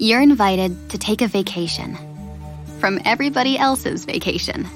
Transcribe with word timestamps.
You're 0.00 0.22
invited 0.22 0.90
to 0.90 0.98
take 0.98 1.22
a 1.22 1.26
vacation 1.26 1.98
from 2.78 3.00
everybody 3.04 3.58
else's 3.58 4.04
vacation 4.04 4.68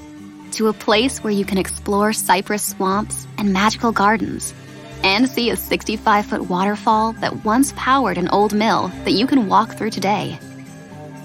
to 0.51 0.67
a 0.67 0.73
place 0.73 1.23
where 1.23 1.31
you 1.31 1.45
can 1.45 1.57
explore 1.57 2.11
cypress 2.11 2.61
swamps 2.61 3.25
and 3.37 3.53
magical 3.53 3.93
gardens 3.93 4.53
and 5.01 5.29
see 5.29 5.49
a 5.49 5.55
65 5.55 6.25
foot 6.25 6.49
waterfall 6.49 7.13
that 7.21 7.45
once 7.45 7.71
powered 7.77 8.17
an 8.17 8.27
old 8.27 8.53
mill 8.53 8.89
that 9.05 9.13
you 9.13 9.25
can 9.25 9.47
walk 9.47 9.77
through 9.77 9.91
today. 9.91 10.37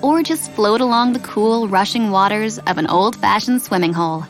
Or 0.01 0.23
just 0.23 0.53
float 0.53 0.81
along 0.81 1.13
the 1.13 1.27
cool, 1.35 1.67
rushing 1.67 2.13
waters 2.13 2.61
of 2.61 2.79
an 2.79 2.87
old 2.87 3.17
fashioned 3.17 3.63
swimming 3.63 3.95
hole. 3.95 4.25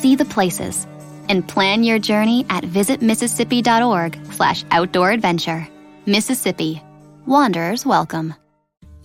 See 0.00 0.16
the 0.16 0.24
places 0.24 0.84
and 1.28 1.46
plan 1.46 1.84
your 1.84 2.00
journey 2.00 2.44
at 2.50 2.64
visitmississippi.org 2.64 4.32
slash 4.32 4.64
outdoor 4.72 5.12
adventure. 5.12 5.68
Mississippi. 6.06 6.82
Wanderers 7.24 7.86
welcome. 7.86 8.34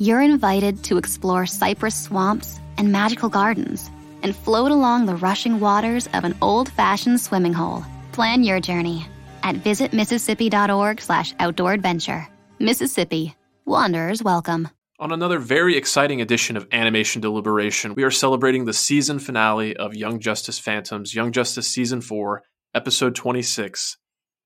You're 0.02 0.22
invited 0.22 0.84
to 0.86 0.98
explore 0.98 1.46
cypress 1.46 1.94
swamps 1.94 2.60
and 2.80 2.92
magical 2.92 3.30
gardens 3.30 3.88
and 4.24 4.36
float 4.36 4.72
along 4.72 5.06
the 5.06 5.16
rushing 5.16 5.60
waters 5.60 6.10
of 6.16 6.24
an 6.24 6.36
old-fashioned 6.42 7.22
swimming 7.22 7.54
hole. 7.54 7.86
Plan 8.12 8.44
your 8.44 8.60
journey 8.60 9.06
at 9.44 9.58
visitmississippi.org 9.58 11.02
slash 11.02 11.36
outdoor 11.38 11.74
adventure. 11.74 12.28
Mississippi. 12.58 13.36
Wanderers 13.66 14.24
welcome. 14.24 14.70
On 14.98 15.12
another 15.12 15.38
very 15.38 15.78
exciting 15.78 16.20
edition 16.20 16.58
of 16.58 16.68
Animation 16.72 17.22
Deliberation, 17.22 17.94
we 17.94 18.02
are 18.02 18.10
celebrating 18.10 18.66
the 18.66 18.74
season 18.74 19.20
finale 19.20 19.78
of 19.78 19.94
Young 19.94 20.20
Justice 20.20 20.58
Phantoms, 20.58 21.14
Young 21.14 21.32
Justice 21.32 21.68
Season 21.68 22.02
4, 22.02 22.42
Episode 22.74 23.14
26, 23.14 23.98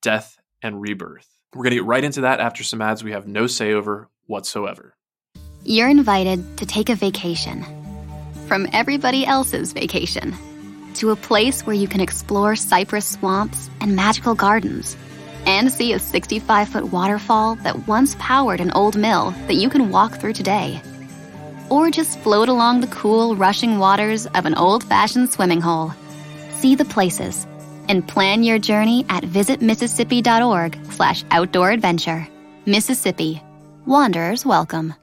Death 0.02 0.38
and 0.62 0.82
Rebirth. 0.82 1.30
We're 1.54 1.64
going 1.64 1.72
to 1.72 1.78
get 1.78 1.86
right 1.86 2.04
into 2.04 2.22
that 2.22 2.42
after 2.42 2.62
some 2.62 2.82
ads 2.82 3.06
we 3.06 3.14
have 3.14 3.26
no 3.26 3.48
say 3.48 3.72
over 3.72 4.10
whatsoever. 4.26 4.95
You're 5.68 5.90
invited 5.90 6.58
to 6.58 6.68
take 6.68 6.90
a 6.90 6.96
vacation 6.96 7.66
from 8.48 8.68
everybody 8.72 9.26
else's 9.26 9.74
vacation 9.74 10.36
to 10.94 11.10
a 11.10 11.16
place 11.16 11.66
where 11.66 11.76
you 11.76 11.88
can 11.88 12.02
explore 12.02 12.56
cypress 12.56 13.14
swamps 13.14 13.68
and 13.82 13.96
magical 13.96 14.36
gardens 14.36 14.96
and 15.48 15.72
see 15.72 15.94
a 15.94 15.98
65 15.98 16.70
foot 16.70 16.92
waterfall 16.92 17.56
that 17.64 17.88
once 17.88 18.16
powered 18.20 18.62
an 18.62 18.74
old 18.74 18.96
mill 18.96 19.32
that 19.48 19.56
you 19.56 19.72
can 19.72 19.90
walk 19.90 20.20
through 20.20 20.34
today. 20.34 20.80
Or 21.72 21.90
just 21.90 22.20
float 22.20 22.48
along 22.48 22.82
the 22.82 22.96
cool, 22.96 23.36
rushing 23.36 23.80
waters 23.80 24.28
of 24.28 24.46
an 24.46 24.54
old 24.54 24.84
fashioned 24.84 25.34
swimming 25.34 25.62
hole. 25.62 25.94
See 26.60 26.76
the 26.76 26.86
places 26.86 27.48
and 27.90 28.08
plan 28.08 28.44
your 28.44 28.60
journey 28.60 29.04
at 29.10 29.24
visitmississippi.org 29.24 30.78
slash 30.92 31.24
outdoor 31.32 31.72
adventure. 31.72 32.28
Mississippi. 32.68 33.42
Wanderers 33.88 34.46
welcome. 34.46 34.94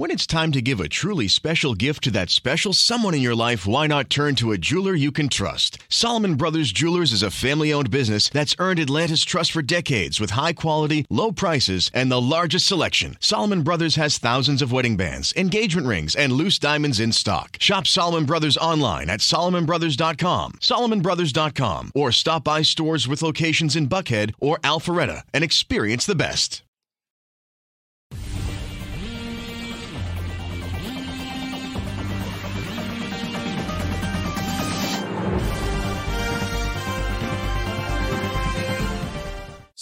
When 0.00 0.10
it's 0.10 0.26
time 0.26 0.50
to 0.52 0.62
give 0.62 0.80
a 0.80 0.88
truly 0.88 1.28
special 1.28 1.74
gift 1.74 2.04
to 2.04 2.10
that 2.12 2.30
special 2.30 2.72
someone 2.72 3.12
in 3.12 3.20
your 3.20 3.34
life, 3.34 3.66
why 3.66 3.86
not 3.86 4.08
turn 4.08 4.34
to 4.36 4.52
a 4.52 4.56
jeweler 4.56 4.94
you 4.94 5.12
can 5.12 5.28
trust? 5.28 5.76
Solomon 5.90 6.36
Brothers 6.36 6.72
Jewelers 6.72 7.12
is 7.12 7.22
a 7.22 7.30
family 7.30 7.70
owned 7.70 7.90
business 7.90 8.30
that's 8.30 8.56
earned 8.58 8.78
Atlanta's 8.78 9.22
trust 9.22 9.52
for 9.52 9.60
decades 9.60 10.18
with 10.18 10.30
high 10.30 10.54
quality, 10.54 11.04
low 11.10 11.32
prices, 11.32 11.90
and 11.92 12.10
the 12.10 12.18
largest 12.18 12.66
selection. 12.66 13.18
Solomon 13.20 13.60
Brothers 13.60 13.96
has 13.96 14.16
thousands 14.16 14.62
of 14.62 14.72
wedding 14.72 14.96
bands, 14.96 15.34
engagement 15.36 15.86
rings, 15.86 16.16
and 16.16 16.32
loose 16.32 16.58
diamonds 16.58 16.98
in 16.98 17.12
stock. 17.12 17.58
Shop 17.60 17.86
Solomon 17.86 18.24
Brothers 18.24 18.56
online 18.56 19.10
at 19.10 19.20
SolomonBrothers.com, 19.20 20.52
SolomonBrothers.com, 20.62 21.92
or 21.94 22.10
stop 22.10 22.42
by 22.42 22.62
stores 22.62 23.06
with 23.06 23.20
locations 23.20 23.76
in 23.76 23.86
Buckhead 23.86 24.32
or 24.40 24.56
Alpharetta 24.60 25.24
and 25.34 25.44
experience 25.44 26.06
the 26.06 26.14
best. 26.14 26.62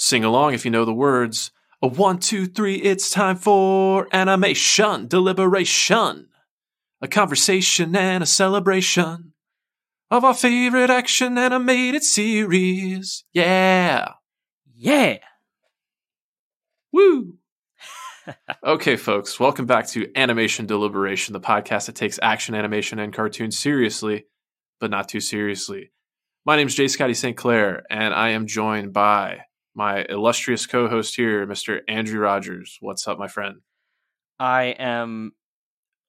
Sing 0.09 0.25
along 0.25 0.55
if 0.55 0.65
you 0.65 0.71
know 0.71 0.87
the 0.87 0.95
words. 0.95 1.51
A 1.83 1.87
one, 1.87 2.19
two, 2.19 2.47
three, 2.47 2.77
it's 2.77 3.11
time 3.11 3.37
for 3.37 4.09
animation 4.11 5.07
deliberation. 5.07 6.29
A 7.03 7.09
conversation 7.09 7.95
and 7.95 8.23
a 8.23 8.27
celebration 8.27 9.35
of 10.11 10.25
our 10.25 10.33
favorite 10.33 10.89
action 10.89 11.37
animated 11.37 12.05
series. 12.05 13.25
Yeah. 13.35 14.13
Yeah. 14.75 15.19
Woo. 16.91 17.35
okay, 18.65 18.97
folks, 18.97 19.39
welcome 19.39 19.67
back 19.67 19.89
to 19.89 20.11
Animation 20.17 20.65
Deliberation, 20.65 21.35
the 21.35 21.41
podcast 21.41 21.85
that 21.85 21.97
takes 21.97 22.19
action 22.23 22.55
animation 22.55 22.99
and 22.99 23.13
cartoons 23.13 23.59
seriously, 23.59 24.25
but 24.81 24.91
not 24.91 25.11
too 25.11 25.21
seriously. 25.21 25.93
My 26.47 26.57
name 26.57 26.69
is 26.69 26.75
J. 26.75 26.89
Scotty 26.89 27.13
St. 27.13 27.37
Clair, 27.37 27.85
and 27.91 28.15
I 28.15 28.31
am 28.31 28.47
joined 28.47 28.95
by 28.95 29.43
my 29.79 30.05
illustrious 30.09 30.67
co-host 30.67 31.15
here, 31.15 31.47
Mr. 31.47 31.83
Andrew 31.87 32.19
Rogers. 32.19 32.79
What's 32.81 33.07
up, 33.07 33.17
my 33.17 33.29
friend? 33.29 33.61
I 34.41 34.75
am 34.77 35.33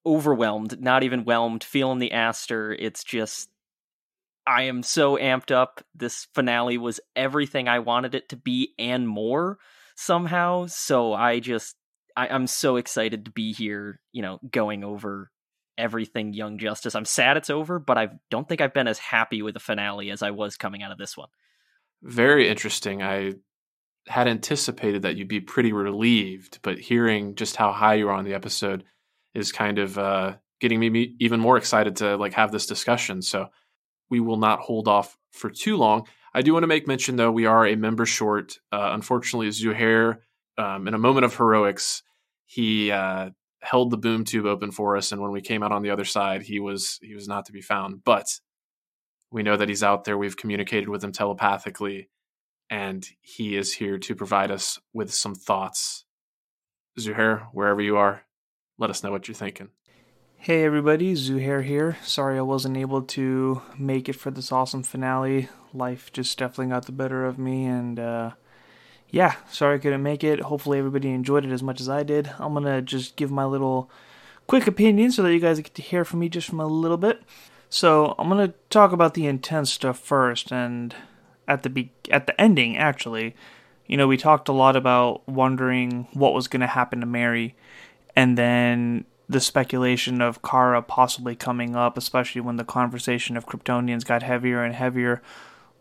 overwhelmed, 0.04 0.82
not 0.82 1.04
even 1.04 1.24
whelmed, 1.24 1.64
feeling 1.64 2.00
the 2.00 2.12
aster. 2.12 2.74
It's 2.74 3.04
just 3.04 3.48
I 4.48 4.64
am 4.64 4.82
so 4.82 5.18
amped 5.18 5.52
up. 5.52 5.84
This 5.94 6.28
finale 6.34 6.80
was 6.80 7.00
everything 7.16 7.68
I 7.68 7.78
wanted 7.78 8.16
it 8.16 8.30
to 8.30 8.36
be 8.36 8.74
and 8.80 9.08
more 9.08 9.60
somehow. 9.96 10.66
So 10.66 11.14
I 11.14 11.40
just 11.40 11.76
I, 12.18 12.28
I'm 12.28 12.48
so 12.48 12.76
excited 12.78 13.26
to 13.26 13.32
be 13.32 13.54
here, 13.54 14.00
you 14.12 14.24
know, 14.24 14.40
going 14.50 14.84
over 14.84 15.30
everything 15.78 16.34
Young 16.34 16.58
Justice. 16.58 16.96
I'm 16.96 17.06
sad 17.06 17.38
it's 17.38 17.52
over, 17.52 17.78
but 17.78 18.00
I 18.00 18.10
don't 18.32 18.50
think 18.50 18.62
I've 18.62 18.74
been 18.74 18.88
as 18.88 18.98
happy 18.98 19.44
with 19.44 19.54
the 19.54 19.60
finale 19.60 20.10
as 20.10 20.24
I 20.24 20.32
was 20.32 20.58
coming 20.58 20.82
out 20.82 20.92
of 20.92 20.98
this 20.98 21.16
one. 21.16 21.30
Very 22.02 22.50
interesting. 22.50 23.04
I 23.04 23.34
had 24.08 24.28
anticipated 24.28 25.04
that 25.04 25.16
you'd 25.16 25.28
be 25.28 25.40
pretty 25.40 25.72
relieved, 25.74 26.60
but 26.62 26.80
hearing 26.80 27.36
just 27.36 27.56
how 27.56 27.72
high 27.72 27.96
you 27.96 28.10
are 28.10 28.16
on 28.16 28.26
the 28.26 28.34
episode 28.34 28.84
is 29.34 29.52
kind 29.52 29.78
of 29.78 29.98
uh, 29.98 30.36
getting 30.60 30.80
me 30.80 31.16
even 31.20 31.40
more 31.40 31.58
excited 31.58 31.98
to 31.98 32.18
like 32.18 32.34
have 32.34 32.52
this 32.52 32.66
discussion. 32.66 33.22
So 33.22 33.48
we 34.10 34.20
will 34.20 34.38
not 34.38 34.60
hold 34.60 34.88
off 34.88 35.18
for 35.32 35.50
too 35.50 35.78
long. 35.78 36.08
I 36.34 36.42
do 36.42 36.54
want 36.54 36.64
to 36.64 36.68
make 36.68 36.88
mention 36.88 37.16
though 37.16 37.32
we 37.32 37.46
are 37.46 37.66
a 37.66 37.76
member 37.76 38.06
short. 38.06 38.58
Uh, 38.72 38.90
unfortunately, 38.94 39.50
Zuhair, 39.50 40.18
um, 40.58 40.88
in 40.88 40.94
a 40.94 41.00
moment 41.00 41.26
of 41.26 41.36
heroics, 41.36 42.04
he 42.46 42.92
uh, 42.92 43.30
held 43.62 43.92
the 43.92 43.98
boom 43.98 44.26
tube 44.26 44.46
open 44.46 44.72
for 44.72 44.98
us, 44.98 45.12
and 45.12 45.22
when 45.22 45.32
we 45.32 45.42
came 45.42 45.64
out 45.64 45.72
on 45.72 45.84
the 45.84 45.92
other 45.92 46.06
side, 46.06 46.42
he 46.42 46.60
was 46.60 47.00
he 47.02 47.14
was 47.14 47.28
not 47.28 47.46
to 47.46 47.52
be 47.52 47.62
found. 47.62 48.04
But 48.04 48.26
we 49.32 49.44
know 49.44 49.58
that 49.58 49.70
he's 49.70 49.84
out 49.84 50.04
there. 50.04 50.18
We've 50.18 50.38
communicated 50.38 50.90
with 50.90 51.04
him 51.04 51.12
telepathically 51.12 52.10
and 52.70 53.08
he 53.22 53.56
is 53.56 53.74
here 53.74 53.98
to 53.98 54.16
provide 54.16 54.52
us 54.52 54.80
with 54.94 55.14
some 55.14 55.36
thoughts. 55.36 56.06
Zuhair, 57.00 57.48
wherever 57.54 57.82
you 57.82 57.98
are, 57.98 58.24
let 58.78 58.90
us 58.90 59.04
know 59.04 59.12
what 59.12 59.28
you're 59.28 59.36
thinking. 59.36 59.70
Hey 60.38 60.64
everybody, 60.64 61.16
Zuhair 61.16 61.64
here. 61.64 61.98
Sorry 62.04 62.38
I 62.38 62.44
wasn't 62.44 62.78
able 62.78 63.02
to 63.02 63.62
make 63.78 64.08
it 64.08 64.16
for 64.16 64.32
this 64.32 64.54
awesome 64.54 64.84
finale. 64.84 65.50
Life 65.74 66.14
just 66.14 66.38
definitely 66.38 66.68
got 66.68 66.86
the 66.86 66.94
better 66.94 67.26
of 67.26 67.38
me, 67.38 67.66
and 67.66 68.00
uh, 68.00 68.32
yeah, 69.10 69.36
sorry 69.52 69.76
I 69.76 69.80
couldn't 69.80 70.02
make 70.02 70.24
it. 70.24 70.40
Hopefully 70.40 70.80
everybody 70.80 71.10
enjoyed 71.10 71.46
it 71.46 71.52
as 71.52 71.62
much 71.62 71.82
as 71.82 71.90
I 71.90 72.04
did. 72.04 72.32
I'm 72.40 72.54
gonna 72.54 72.82
just 72.82 73.18
give 73.18 73.32
my 73.32 73.44
little 73.44 73.92
quick 74.48 74.66
opinion 74.66 75.12
so 75.12 75.24
that 75.24 75.34
you 75.34 75.42
guys 75.42 75.60
get 75.60 75.76
to 75.76 75.82
hear 75.82 76.06
from 76.06 76.20
me 76.20 76.30
just 76.30 76.48
from 76.48 76.62
a 76.62 76.68
little 76.68 76.98
bit. 76.98 77.22
So 77.70 78.16
I'm 78.18 78.30
gonna 78.30 78.54
talk 78.70 78.94
about 78.94 79.16
the 79.16 79.28
intense 79.28 79.74
stuff 79.74 80.00
first, 80.00 80.54
and 80.54 80.96
at 81.50 81.64
the 81.64 81.70
be- 81.70 81.92
at 82.10 82.28
the 82.28 82.40
ending 82.40 82.78
actually. 82.78 83.36
You 83.88 83.98
know 83.98 84.08
we 84.08 84.18
talked 84.18 84.48
a 84.48 84.54
lot 84.54 84.76
about 84.76 85.28
wondering 85.28 86.08
what 86.14 86.34
was 86.34 86.48
going 86.48 86.62
to 86.62 86.68
happen 86.68 87.02
to 87.02 87.06
Mary 87.06 87.56
and 88.16 88.38
then 88.38 89.06
the 89.28 89.40
speculation 89.40 90.22
of 90.22 90.42
Kara 90.42 90.82
possibly 90.82 91.36
coming 91.36 91.76
up 91.76 91.98
especially 91.98 92.42
when 92.42 92.58
the 92.58 92.64
conversation 92.64 93.36
of 93.36 93.48
Kryptonians 93.48 94.06
got 94.06 94.24
heavier 94.24 94.64
and 94.64 94.76
heavier. 94.76 95.22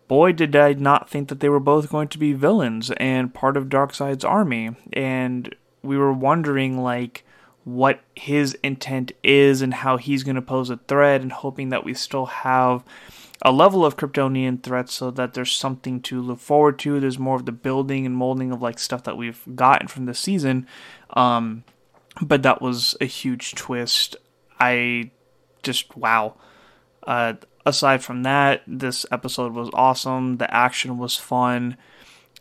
Boy 0.08 0.32
did 0.32 0.56
I 0.56 0.72
not 0.72 1.10
think 1.10 1.28
that 1.28 1.40
they 1.40 1.50
were 1.50 1.60
both 1.60 1.90
going 1.90 2.08
to 2.08 2.18
be 2.18 2.32
villains 2.32 2.90
and 2.92 3.34
part 3.34 3.58
of 3.58 3.68
Darkseid's 3.68 4.24
army. 4.24 4.74
And 4.94 5.54
we 5.82 5.98
were 5.98 6.14
wondering 6.14 6.78
like 6.82 7.24
what 7.64 8.00
his 8.14 8.54
intent 8.62 9.12
is 9.22 9.60
and 9.60 9.74
how 9.74 9.98
he's 9.98 10.22
going 10.22 10.36
to 10.36 10.42
pose 10.42 10.70
a 10.70 10.78
threat 10.88 11.20
and 11.20 11.30
hoping 11.30 11.68
that 11.68 11.84
we 11.84 11.92
still 11.92 12.24
have 12.24 12.82
a 13.42 13.52
level 13.52 13.84
of 13.84 13.96
Kryptonian 13.96 14.62
threats 14.62 14.94
so 14.94 15.10
that 15.12 15.34
there's 15.34 15.52
something 15.52 16.00
to 16.02 16.20
look 16.20 16.40
forward 16.40 16.78
to. 16.80 16.98
There's 16.98 17.18
more 17.18 17.36
of 17.36 17.46
the 17.46 17.52
building 17.52 18.04
and 18.04 18.16
molding 18.16 18.50
of 18.50 18.60
like 18.60 18.78
stuff 18.78 19.04
that 19.04 19.16
we've 19.16 19.42
gotten 19.54 19.88
from 19.88 20.06
this 20.06 20.18
season. 20.18 20.66
Um, 21.10 21.64
but 22.20 22.42
that 22.42 22.60
was 22.60 22.96
a 23.00 23.04
huge 23.04 23.54
twist. 23.54 24.16
I 24.58 25.12
just 25.62 25.96
wow. 25.96 26.34
Uh, 27.06 27.34
aside 27.64 28.02
from 28.02 28.24
that, 28.24 28.62
this 28.66 29.06
episode 29.12 29.52
was 29.52 29.70
awesome. 29.72 30.38
The 30.38 30.52
action 30.52 30.98
was 30.98 31.16
fun. 31.16 31.76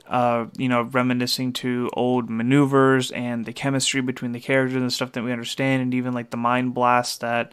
uh, 0.10 0.46
you 0.58 0.70
know, 0.70 0.84
reminiscing 0.84 1.54
to 1.54 1.90
old 1.94 2.30
maneuvers 2.30 3.12
and 3.12 3.46
the 3.46 3.54
chemistry 3.54 4.02
between 4.02 4.32
the 4.32 4.40
characters 4.40 4.82
and 4.82 4.92
stuff 4.92 5.12
that 5.14 5.24
we 5.24 5.32
understand, 5.32 5.82
and 5.82 5.94
even 5.94 6.14
like 6.14 6.30
the 6.30 6.38
mind 6.38 6.74
blast 6.74 7.22
that 7.22 7.52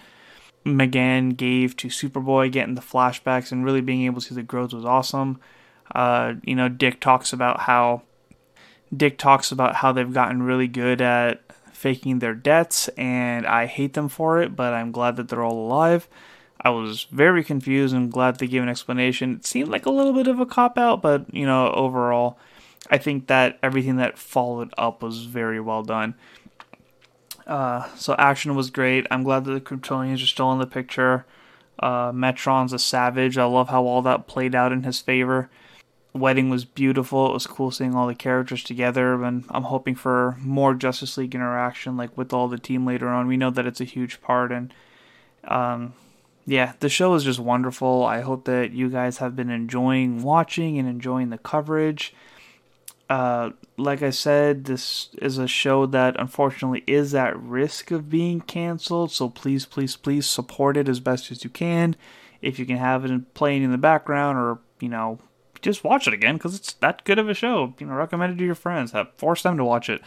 M'gann 0.65 1.37
gave 1.37 1.77
to 1.77 1.89
Superboy, 1.89 2.51
getting 2.51 2.75
the 2.75 2.81
flashbacks 2.81 3.53
and 3.53 3.65
really 3.65 3.81
being 3.81 4.03
able 4.03 4.21
to 4.21 4.29
see 4.29 4.35
the 4.35 4.43
growth 4.43 4.73
was 4.73 4.85
awesome. 4.85 5.39
Uh, 5.95 6.35
you 6.43 6.55
know, 6.55 6.69
Dick 6.69 7.01
talks 7.01 7.33
about 7.33 7.61
how 7.61 8.03
Dick 8.95 9.19
talks 9.19 9.53
about 9.53 9.77
how 9.77 9.93
they've 9.93 10.13
gotten 10.13 10.43
really 10.43 10.69
good 10.69 11.01
at 11.01 11.43
faking 11.73 12.21
their 12.21 12.35
deaths, 12.35 12.89
and 12.97 13.47
I 13.47 13.67
hate 13.67 13.93
them 13.93 14.09
for 14.09 14.41
it, 14.41 14.57
but 14.57 14.73
I'm 14.73 14.93
glad 14.93 15.17
that 15.17 15.29
they're 15.29 15.45
all 15.45 15.67
alive. 15.67 16.09
I 16.61 16.71
was 16.71 17.05
very 17.11 17.45
confused 17.45 17.95
and 17.95 18.11
glad 18.11 18.39
they 18.39 18.47
gave 18.47 18.63
an 18.63 18.71
explanation. 18.71 19.35
It 19.35 19.47
seemed 19.47 19.69
like 19.69 19.85
a 19.85 19.91
little 19.91 20.15
bit 20.15 20.29
of 20.29 20.41
a 20.41 20.47
cop 20.47 20.79
out, 20.79 21.03
but 21.03 21.33
you 21.35 21.45
know, 21.45 21.71
overall, 21.73 22.39
I 22.91 22.97
think 22.97 23.27
that 23.27 23.59
everything 23.63 23.97
that 23.97 24.19
followed 24.19 24.73
up 24.79 25.03
was 25.03 25.25
very 25.25 25.61
well 25.61 25.83
done. 25.83 26.15
Uh, 27.47 27.89
so 27.97 28.15
action 28.19 28.55
was 28.55 28.71
great. 28.71 29.07
I'm 29.11 29.23
glad 29.23 29.45
that 29.45 29.53
the 29.53 29.61
Kryptonians 29.61 30.23
are 30.23 30.27
still 30.27 30.53
in 30.53 30.59
the 30.59 30.67
picture. 30.67 31.27
Uh, 31.79 32.13
Metron's 32.15 32.73
a 32.73 32.79
savage. 32.79 33.37
I 33.37 33.45
love 33.45 33.69
how 33.69 33.85
all 33.85 34.03
that 34.03 34.27
played 34.27 34.55
out 34.55 34.73
in 34.73 34.85
his 34.85 35.01
favor. 35.01 35.51
Wedding 36.13 36.49
was 36.49 36.65
beautiful. 36.65 37.27
It 37.29 37.33
was 37.33 37.47
cool 37.47 37.73
seeing 37.73 37.95
all 37.95 38.07
the 38.07 38.15
characters 38.15 38.63
together, 38.63 39.23
and 39.25 39.45
I'm 39.51 39.65
hoping 39.65 39.97
for 39.97 40.37
more 40.39 40.73
Justice 40.73 41.17
League 41.19 41.35
interaction, 41.35 41.97
like 41.97 42.17
with 42.17 42.33
all 42.33 42.47
the 42.47 42.59
team 42.59 42.87
later 42.87 43.09
on. 43.09 43.27
We 43.27 43.37
know 43.37 43.51
that 43.51 43.67
it's 43.67 43.81
a 43.81 43.85
huge 43.85 44.23
part, 44.23 44.53
and 44.53 44.73
um, 45.49 45.95
yeah, 46.47 46.75
the 46.79 46.89
show 46.89 47.15
is 47.15 47.25
just 47.25 47.41
wonderful. 47.41 48.05
I 48.05 48.21
hope 48.21 48.45
that 48.45 48.73
you 48.73 48.91
guys 48.91 49.19
have 49.19 49.35
been 49.35 49.51
enjoying 49.51 50.23
watching 50.23 50.79
and 50.79 50.89
enjoying 50.89 51.31
the 51.31 51.39
coverage. 51.39 52.15
Uh, 53.09 53.51
like 53.77 54.03
I 54.03 54.11
said, 54.11 54.65
this 54.65 55.11
is 55.21 55.39
a 55.39 55.47
show 55.47 55.87
that 55.87 56.19
unfortunately 56.19 56.85
is 56.87 57.15
at 57.15 57.39
risk 57.39 57.91
of 57.91 58.09
being 58.09 58.41
canceled. 58.41 59.13
So 59.13 59.29
please, 59.29 59.67
please, 59.67 59.97
please 59.97 60.29
support 60.29 60.77
it 60.77 60.89
as 60.89 61.01
best 61.01 61.31
as 61.31 61.45
you 61.45 61.51
can. 61.51 61.97
If 62.41 62.59
you 62.59 62.67
can 62.67 62.77
have 62.77 63.05
it 63.05 63.35
playing 63.35 63.63
in 63.63 63.73
the 63.73 63.79
background, 63.79 64.39
or 64.39 64.59
you 64.81 64.89
know, 64.89 65.19
just 65.63 65.85
watch 65.85 66.07
it 66.07 66.15
again 66.15 66.37
because 66.37 66.55
it's 66.55 66.73
that 66.75 67.05
good 67.05 67.19
of 67.19 67.29
a 67.29 67.35
show. 67.35 67.75
You 67.79 67.87
know, 67.87 67.95
recommend 67.95 68.35
it 68.35 68.37
to 68.37 68.45
your 68.45 68.55
friends. 68.55 68.93
Have 68.93 69.13
force 69.15 69.43
them 69.43 69.57
to 69.57 69.65
watch 69.65 69.89
it. 69.89 70.01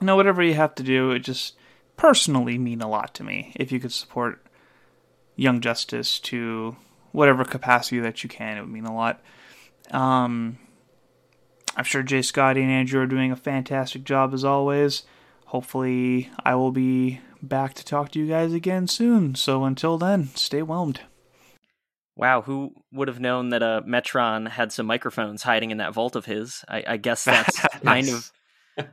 You 0.00 0.06
know, 0.06 0.16
whatever 0.16 0.42
you 0.42 0.54
have 0.54 0.74
to 0.76 0.82
do, 0.82 1.12
it 1.12 1.20
just 1.20 1.56
personally 1.96 2.58
mean 2.58 2.80
a 2.80 2.88
lot 2.88 3.14
to 3.14 3.24
me. 3.24 3.52
If 3.56 3.70
you 3.70 3.78
could 3.78 3.92
support 3.92 4.44
Young 5.36 5.60
Justice 5.60 6.18
to 6.20 6.76
whatever 7.12 7.44
capacity 7.44 8.00
that 8.00 8.22
you 8.24 8.28
can, 8.28 8.56
it 8.56 8.62
would 8.62 8.70
mean 8.70 8.86
a 8.86 8.94
lot. 8.94 9.22
Um, 9.90 10.58
I'm 11.76 11.84
sure 11.84 12.02
J 12.02 12.22
Scotty 12.22 12.62
and 12.62 12.70
Andrew 12.70 13.00
are 13.00 13.06
doing 13.06 13.32
a 13.32 13.36
fantastic 13.36 14.04
job 14.04 14.34
as 14.34 14.44
always. 14.44 15.04
Hopefully, 15.46 16.30
I 16.44 16.54
will 16.54 16.72
be 16.72 17.20
back 17.42 17.74
to 17.74 17.84
talk 17.84 18.10
to 18.12 18.18
you 18.18 18.26
guys 18.26 18.52
again 18.52 18.86
soon. 18.86 19.34
So 19.34 19.64
until 19.64 19.98
then, 19.98 20.28
stay 20.34 20.62
whelmed. 20.62 21.00
Wow, 22.14 22.42
who 22.42 22.74
would 22.92 23.08
have 23.08 23.20
known 23.20 23.50
that 23.50 23.62
uh, 23.62 23.82
Metron 23.86 24.48
had 24.48 24.70
some 24.70 24.86
microphones 24.86 25.42
hiding 25.42 25.70
in 25.70 25.78
that 25.78 25.94
vault 25.94 26.14
of 26.14 26.26
his? 26.26 26.62
I, 26.68 26.84
I 26.86 26.96
guess 26.98 27.24
that's 27.24 27.58
kind 27.84 28.08
of 28.10 28.32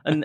an, 0.06 0.24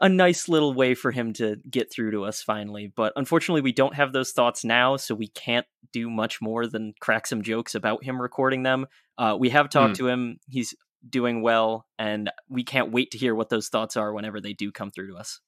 a 0.00 0.08
nice 0.08 0.48
little 0.48 0.74
way 0.74 0.94
for 0.94 1.12
him 1.12 1.32
to 1.34 1.56
get 1.70 1.92
through 1.92 2.10
to 2.10 2.24
us 2.24 2.42
finally. 2.42 2.92
But 2.94 3.12
unfortunately, 3.14 3.62
we 3.62 3.72
don't 3.72 3.94
have 3.94 4.12
those 4.12 4.32
thoughts 4.32 4.64
now, 4.64 4.96
so 4.96 5.14
we 5.14 5.28
can't 5.28 5.66
do 5.92 6.10
much 6.10 6.42
more 6.42 6.66
than 6.66 6.94
crack 7.00 7.26
some 7.26 7.42
jokes 7.42 7.76
about 7.76 8.02
him 8.02 8.20
recording 8.20 8.64
them. 8.64 8.86
Uh, 9.16 9.36
we 9.38 9.50
have 9.50 9.70
talked 9.70 9.94
mm. 9.94 9.98
to 9.98 10.08
him; 10.08 10.38
he's 10.48 10.74
doing 11.08 11.42
well, 11.42 11.86
and 11.98 12.30
we 12.48 12.64
can't 12.64 12.92
wait 12.92 13.10
to 13.10 13.18
hear 13.18 13.34
what 13.34 13.48
those 13.48 13.68
thoughts 13.68 13.96
are 13.96 14.12
whenever 14.12 14.40
they 14.40 14.52
do 14.52 14.72
come 14.72 14.90
through 14.90 15.08
to 15.08 15.16
us. 15.16 15.40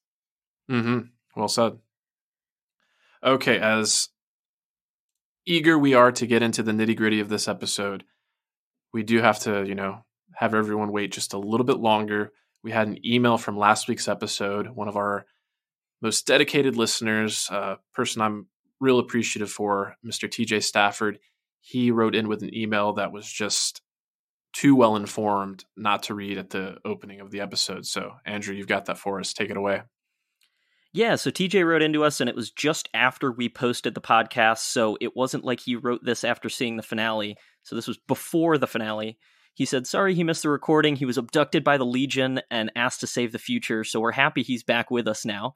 Mm-hmm. 0.69 0.99
Well 1.35 1.47
said. 1.47 1.77
Okay, 3.23 3.59
as 3.59 4.09
eager 5.45 5.77
we 5.77 5.93
are 5.93 6.11
to 6.11 6.27
get 6.27 6.43
into 6.43 6.61
the 6.61 6.71
nitty 6.71 6.95
gritty 6.95 7.19
of 7.19 7.29
this 7.29 7.47
episode, 7.47 8.03
we 8.93 9.03
do 9.03 9.21
have 9.21 9.39
to, 9.39 9.65
you 9.65 9.75
know, 9.75 10.05
have 10.35 10.53
everyone 10.53 10.91
wait 10.91 11.11
just 11.11 11.33
a 11.33 11.39
little 11.39 11.65
bit 11.65 11.77
longer. 11.77 12.31
We 12.63 12.71
had 12.71 12.87
an 12.87 13.05
email 13.05 13.37
from 13.37 13.57
last 13.57 13.87
week's 13.87 14.07
episode. 14.07 14.67
One 14.67 14.87
of 14.87 14.97
our 14.97 15.25
most 16.01 16.27
dedicated 16.27 16.75
listeners, 16.75 17.47
a 17.49 17.77
person 17.93 18.21
I'm 18.21 18.47
real 18.79 18.99
appreciative 18.99 19.49
for, 19.49 19.95
Mr. 20.05 20.29
TJ 20.29 20.63
Stafford. 20.63 21.17
He 21.59 21.91
wrote 21.91 22.15
in 22.15 22.27
with 22.27 22.43
an 22.43 22.55
email 22.55 22.93
that 22.93 23.11
was 23.11 23.31
just 23.31 23.81
too 24.53 24.75
well 24.75 24.95
informed 24.95 25.65
not 25.75 26.03
to 26.03 26.15
read 26.15 26.37
at 26.37 26.49
the 26.49 26.77
opening 26.85 27.21
of 27.21 27.31
the 27.31 27.41
episode. 27.41 27.85
So, 27.85 28.13
Andrew, 28.25 28.55
you've 28.55 28.67
got 28.67 28.85
that 28.85 28.97
for 28.97 29.19
us. 29.19 29.33
Take 29.33 29.49
it 29.49 29.57
away. 29.57 29.83
Yeah, 30.93 31.15
so 31.15 31.29
TJ 31.29 31.65
wrote 31.65 31.83
into 31.83 32.03
us, 32.03 32.21
and 32.21 32.29
it 32.29 32.35
was 32.35 32.49
just 32.49 32.89
after 32.93 33.31
we 33.31 33.49
posted 33.49 33.93
the 33.93 34.01
podcast. 34.01 34.59
So 34.59 34.97
it 34.99 35.15
wasn't 35.15 35.43
like 35.43 35.59
he 35.59 35.75
wrote 35.75 36.03
this 36.03 36.23
after 36.23 36.49
seeing 36.49 36.77
the 36.77 36.83
finale. 36.83 37.37
So 37.63 37.75
this 37.75 37.87
was 37.87 37.99
before 38.07 38.57
the 38.57 38.67
finale. 38.67 39.17
He 39.53 39.65
said, 39.65 39.85
Sorry 39.85 40.15
he 40.15 40.23
missed 40.23 40.43
the 40.43 40.49
recording. 40.49 40.95
He 40.95 41.05
was 41.05 41.17
abducted 41.17 41.63
by 41.63 41.77
the 41.77 41.85
Legion 41.85 42.41
and 42.49 42.71
asked 42.75 43.01
to 43.01 43.07
save 43.07 43.31
the 43.31 43.39
future. 43.39 43.83
So 43.83 43.99
we're 43.99 44.11
happy 44.11 44.43
he's 44.43 44.63
back 44.63 44.89
with 44.89 45.07
us 45.07 45.25
now. 45.25 45.53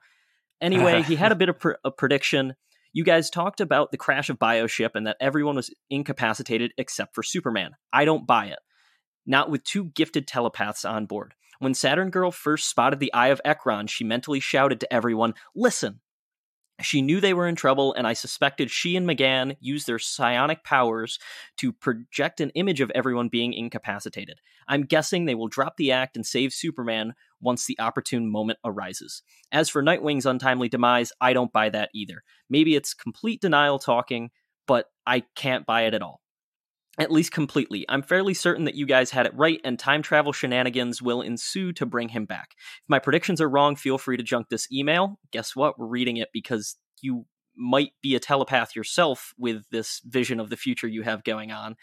Anyway, 0.60 1.02
he 1.02 1.16
had 1.16 1.32
a 1.32 1.34
bit 1.36 1.48
of 1.48 1.58
pr- 1.58 1.72
a 1.84 1.90
prediction. 1.90 2.54
You 2.92 3.04
guys 3.04 3.30
talked 3.30 3.60
about 3.60 3.90
the 3.90 3.96
crash 3.96 4.28
of 4.28 4.38
Bioship 4.38 4.90
and 4.94 5.06
that 5.06 5.16
everyone 5.20 5.56
was 5.56 5.70
incapacitated 5.88 6.72
except 6.76 7.14
for 7.14 7.22
Superman. 7.22 7.72
I 7.92 8.04
don't 8.04 8.26
buy 8.26 8.46
it. 8.46 8.58
Not 9.26 9.50
with 9.50 9.64
two 9.64 9.86
gifted 9.86 10.26
telepaths 10.26 10.84
on 10.84 11.06
board. 11.06 11.34
When 11.58 11.74
Saturn 11.74 12.10
Girl 12.10 12.32
first 12.32 12.68
spotted 12.68 12.98
the 12.98 13.12
Eye 13.12 13.28
of 13.28 13.40
Ekron, 13.44 13.86
she 13.86 14.02
mentally 14.02 14.40
shouted 14.40 14.80
to 14.80 14.92
everyone, 14.92 15.34
Listen! 15.54 16.00
She 16.80 17.02
knew 17.02 17.20
they 17.20 17.34
were 17.34 17.46
in 17.46 17.54
trouble, 17.54 17.94
and 17.94 18.06
I 18.06 18.14
suspected 18.14 18.70
she 18.70 18.96
and 18.96 19.06
M'gann 19.06 19.56
used 19.60 19.86
their 19.86 20.00
psionic 20.00 20.64
powers 20.64 21.18
to 21.58 21.72
project 21.72 22.40
an 22.40 22.50
image 22.50 22.80
of 22.80 22.90
everyone 22.94 23.28
being 23.28 23.52
incapacitated. 23.52 24.40
I'm 24.66 24.82
guessing 24.82 25.24
they 25.24 25.36
will 25.36 25.46
drop 25.46 25.76
the 25.76 25.92
act 25.92 26.16
and 26.16 26.26
save 26.26 26.52
Superman 26.52 27.14
once 27.40 27.66
the 27.66 27.78
opportune 27.78 28.28
moment 28.28 28.58
arises. 28.64 29.22
As 29.52 29.68
for 29.68 29.82
Nightwing's 29.82 30.26
untimely 30.26 30.68
demise, 30.68 31.12
I 31.20 31.32
don't 31.32 31.52
buy 31.52 31.68
that 31.70 31.90
either. 31.94 32.24
Maybe 32.50 32.74
it's 32.74 32.94
complete 32.94 33.40
denial 33.40 33.78
talking, 33.78 34.30
but 34.66 34.86
I 35.06 35.24
can't 35.36 35.66
buy 35.66 35.82
it 35.82 35.94
at 35.94 36.02
all 36.02 36.21
at 36.98 37.10
least 37.10 37.32
completely. 37.32 37.84
I'm 37.88 38.02
fairly 38.02 38.34
certain 38.34 38.64
that 38.66 38.74
you 38.74 38.86
guys 38.86 39.10
had 39.10 39.26
it 39.26 39.34
right, 39.34 39.60
and 39.64 39.78
time 39.78 40.02
travel 40.02 40.32
shenanigans 40.32 41.00
will 41.00 41.22
ensue 41.22 41.72
to 41.74 41.86
bring 41.86 42.10
him 42.10 42.26
back. 42.26 42.50
If 42.52 42.88
my 42.88 42.98
predictions 42.98 43.40
are 43.40 43.48
wrong, 43.48 43.76
feel 43.76 43.98
free 43.98 44.16
to 44.16 44.22
junk 44.22 44.48
this 44.48 44.70
email. 44.70 45.18
Guess 45.30 45.56
what? 45.56 45.78
We're 45.78 45.86
reading 45.86 46.18
it 46.18 46.28
because 46.32 46.76
you 47.00 47.26
might 47.56 47.92
be 48.02 48.14
a 48.14 48.20
telepath 48.20 48.76
yourself 48.76 49.34
with 49.38 49.64
this 49.70 50.00
vision 50.04 50.40
of 50.40 50.50
the 50.50 50.56
future 50.56 50.88
you 50.88 51.02
have 51.02 51.24
going 51.24 51.50
on. 51.52 51.76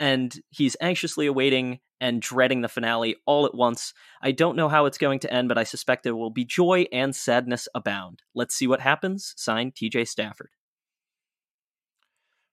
And 0.00 0.34
he's 0.50 0.76
anxiously 0.80 1.26
awaiting 1.26 1.80
and 2.00 2.20
dreading 2.20 2.62
the 2.62 2.68
finale 2.68 3.16
all 3.26 3.46
at 3.46 3.54
once. 3.54 3.94
I 4.20 4.32
don't 4.32 4.56
know 4.56 4.68
how 4.68 4.86
it's 4.86 4.98
going 4.98 5.20
to 5.20 5.32
end, 5.32 5.48
but 5.48 5.58
I 5.58 5.64
suspect 5.64 6.02
there 6.02 6.16
will 6.16 6.30
be 6.30 6.44
joy 6.44 6.86
and 6.92 7.14
sadness 7.14 7.68
abound. 7.74 8.22
Let's 8.34 8.54
see 8.54 8.66
what 8.66 8.80
happens. 8.80 9.34
Signed, 9.36 9.74
TJ 9.74 10.08
Stafford. 10.08 10.50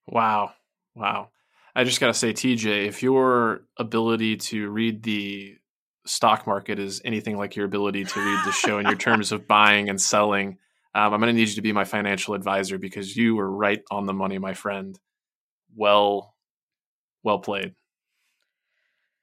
Wow. 0.05 0.51
Wow. 0.95 1.29
I 1.79 1.85
just 1.85 2.01
got 2.01 2.07
to 2.07 2.13
say, 2.13 2.33
TJ, 2.33 2.87
if 2.87 3.01
your 3.01 3.61
ability 3.77 4.35
to 4.35 4.69
read 4.69 5.01
the 5.01 5.55
stock 6.05 6.45
market 6.45 6.77
is 6.77 7.01
anything 7.05 7.37
like 7.37 7.55
your 7.55 7.65
ability 7.65 8.03
to 8.03 8.19
read 8.19 8.39
the 8.43 8.51
show 8.51 8.79
in 8.79 8.85
your 8.85 8.95
terms 8.97 9.31
of 9.31 9.47
buying 9.47 9.87
and 9.87 10.01
selling, 10.01 10.57
um, 10.93 11.13
I'm 11.13 11.21
going 11.21 11.33
to 11.33 11.39
need 11.39 11.47
you 11.47 11.55
to 11.55 11.61
be 11.61 11.71
my 11.71 11.85
financial 11.85 12.33
advisor 12.33 12.77
because 12.77 13.15
you 13.15 13.37
were 13.37 13.49
right 13.49 13.81
on 13.89 14.07
the 14.07 14.13
money, 14.13 14.39
my 14.39 14.53
friend. 14.55 14.99
Well, 15.73 16.35
well 17.23 17.39
played. 17.39 17.75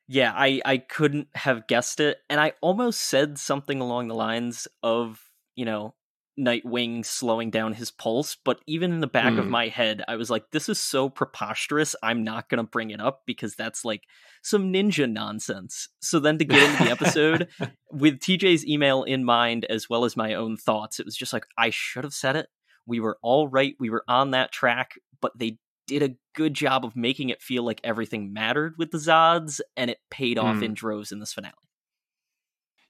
Yeah, 0.09 0.33
I, 0.35 0.63
I 0.65 0.79
couldn't 0.79 1.29
have 1.35 1.67
guessed 1.67 2.01
it. 2.01 2.17
And 2.31 2.41
I 2.41 2.55
almost 2.63 3.03
said 3.03 3.37
something 3.37 3.83
along 3.83 4.09
the 4.09 4.15
lines 4.15 4.67
of, 4.83 5.21
you 5.57 5.67
know, 5.67 5.95
Nightwing 6.39 7.05
slowing 7.05 7.51
down 7.51 7.73
his 7.73 7.91
pulse, 7.91 8.37
but 8.45 8.61
even 8.67 8.93
in 8.93 9.01
the 9.01 9.07
back 9.07 9.33
mm. 9.33 9.39
of 9.39 9.45
hmm. 9.47 9.51
my 9.51 9.69
head, 9.69 10.03
I 10.07 10.17
was 10.17 10.29
like, 10.29 10.51
this 10.51 10.69
is 10.69 10.79
so 10.79 11.09
preposterous. 11.09 11.97
I'm 12.03 12.25
not 12.25 12.49
going 12.49 12.59
to 12.59 12.71
bring 12.71 12.91
it 12.91 13.01
up 13.01 13.23
because 13.27 13.55
that's 13.55 13.85
like 13.85 14.03
some 14.43 14.73
ninja 14.73 15.11
nonsense. 15.11 15.89
So 16.01 16.21
then 16.21 16.39
to 16.39 16.45
get 16.45 16.63
into 16.63 16.85
the 16.85 16.91
episode 16.91 17.49
with 17.91 18.21
TJ's 18.21 18.67
email 18.67 19.03
in 19.03 19.25
mind, 19.25 19.65
as 19.65 19.89
well 19.89 20.05
as 20.05 20.17
my 20.17 20.35
own 20.35 20.57
thoughts, 20.57 21.01
it 21.01 21.07
was 21.07 21.17
just 21.17 21.33
like, 21.33 21.47
I 21.57 21.71
should 21.71 22.05
have 22.05 22.15
said 22.15 22.37
it. 22.37 22.49
We 22.87 23.01
were 23.01 23.19
all 23.23 23.49
right. 23.49 23.75
We 23.81 23.91
were 23.91 24.05
on 24.07 24.33
that 24.33 24.53
track, 24.53 24.93
but 25.21 25.33
they 25.39 25.59
did 25.87 26.03
a 26.03 26.17
good 26.35 26.55
job 26.55 26.85
of 26.85 26.97
making 26.97 27.31
it 27.31 27.43
feel 27.43 27.65
like 27.65 27.81
everything 27.83 28.33
mattered 28.33 28.75
with 28.77 28.91
the 28.91 28.99
Zods, 28.99 29.61
and 29.77 29.91
it 29.91 29.99
paid 30.11 30.39
off 30.39 30.57
mm. 30.57 30.65
in 30.65 30.75
droves 30.75 31.13
in 31.13 31.19
this 31.19 31.33
finale. 31.33 31.55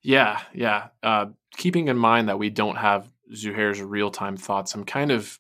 Yeah, 0.02 0.40
yeah. 0.54 0.88
Uh, 1.02 1.26
keeping 1.56 1.88
in 1.88 1.96
mind 1.96 2.28
that 2.28 2.38
we 2.38 2.50
don't 2.50 2.76
have 2.76 3.10
Zuhair's 3.34 3.80
real 3.80 4.10
time 4.10 4.36
thoughts, 4.36 4.74
I'm 4.74 4.84
kind 4.84 5.10
of 5.10 5.38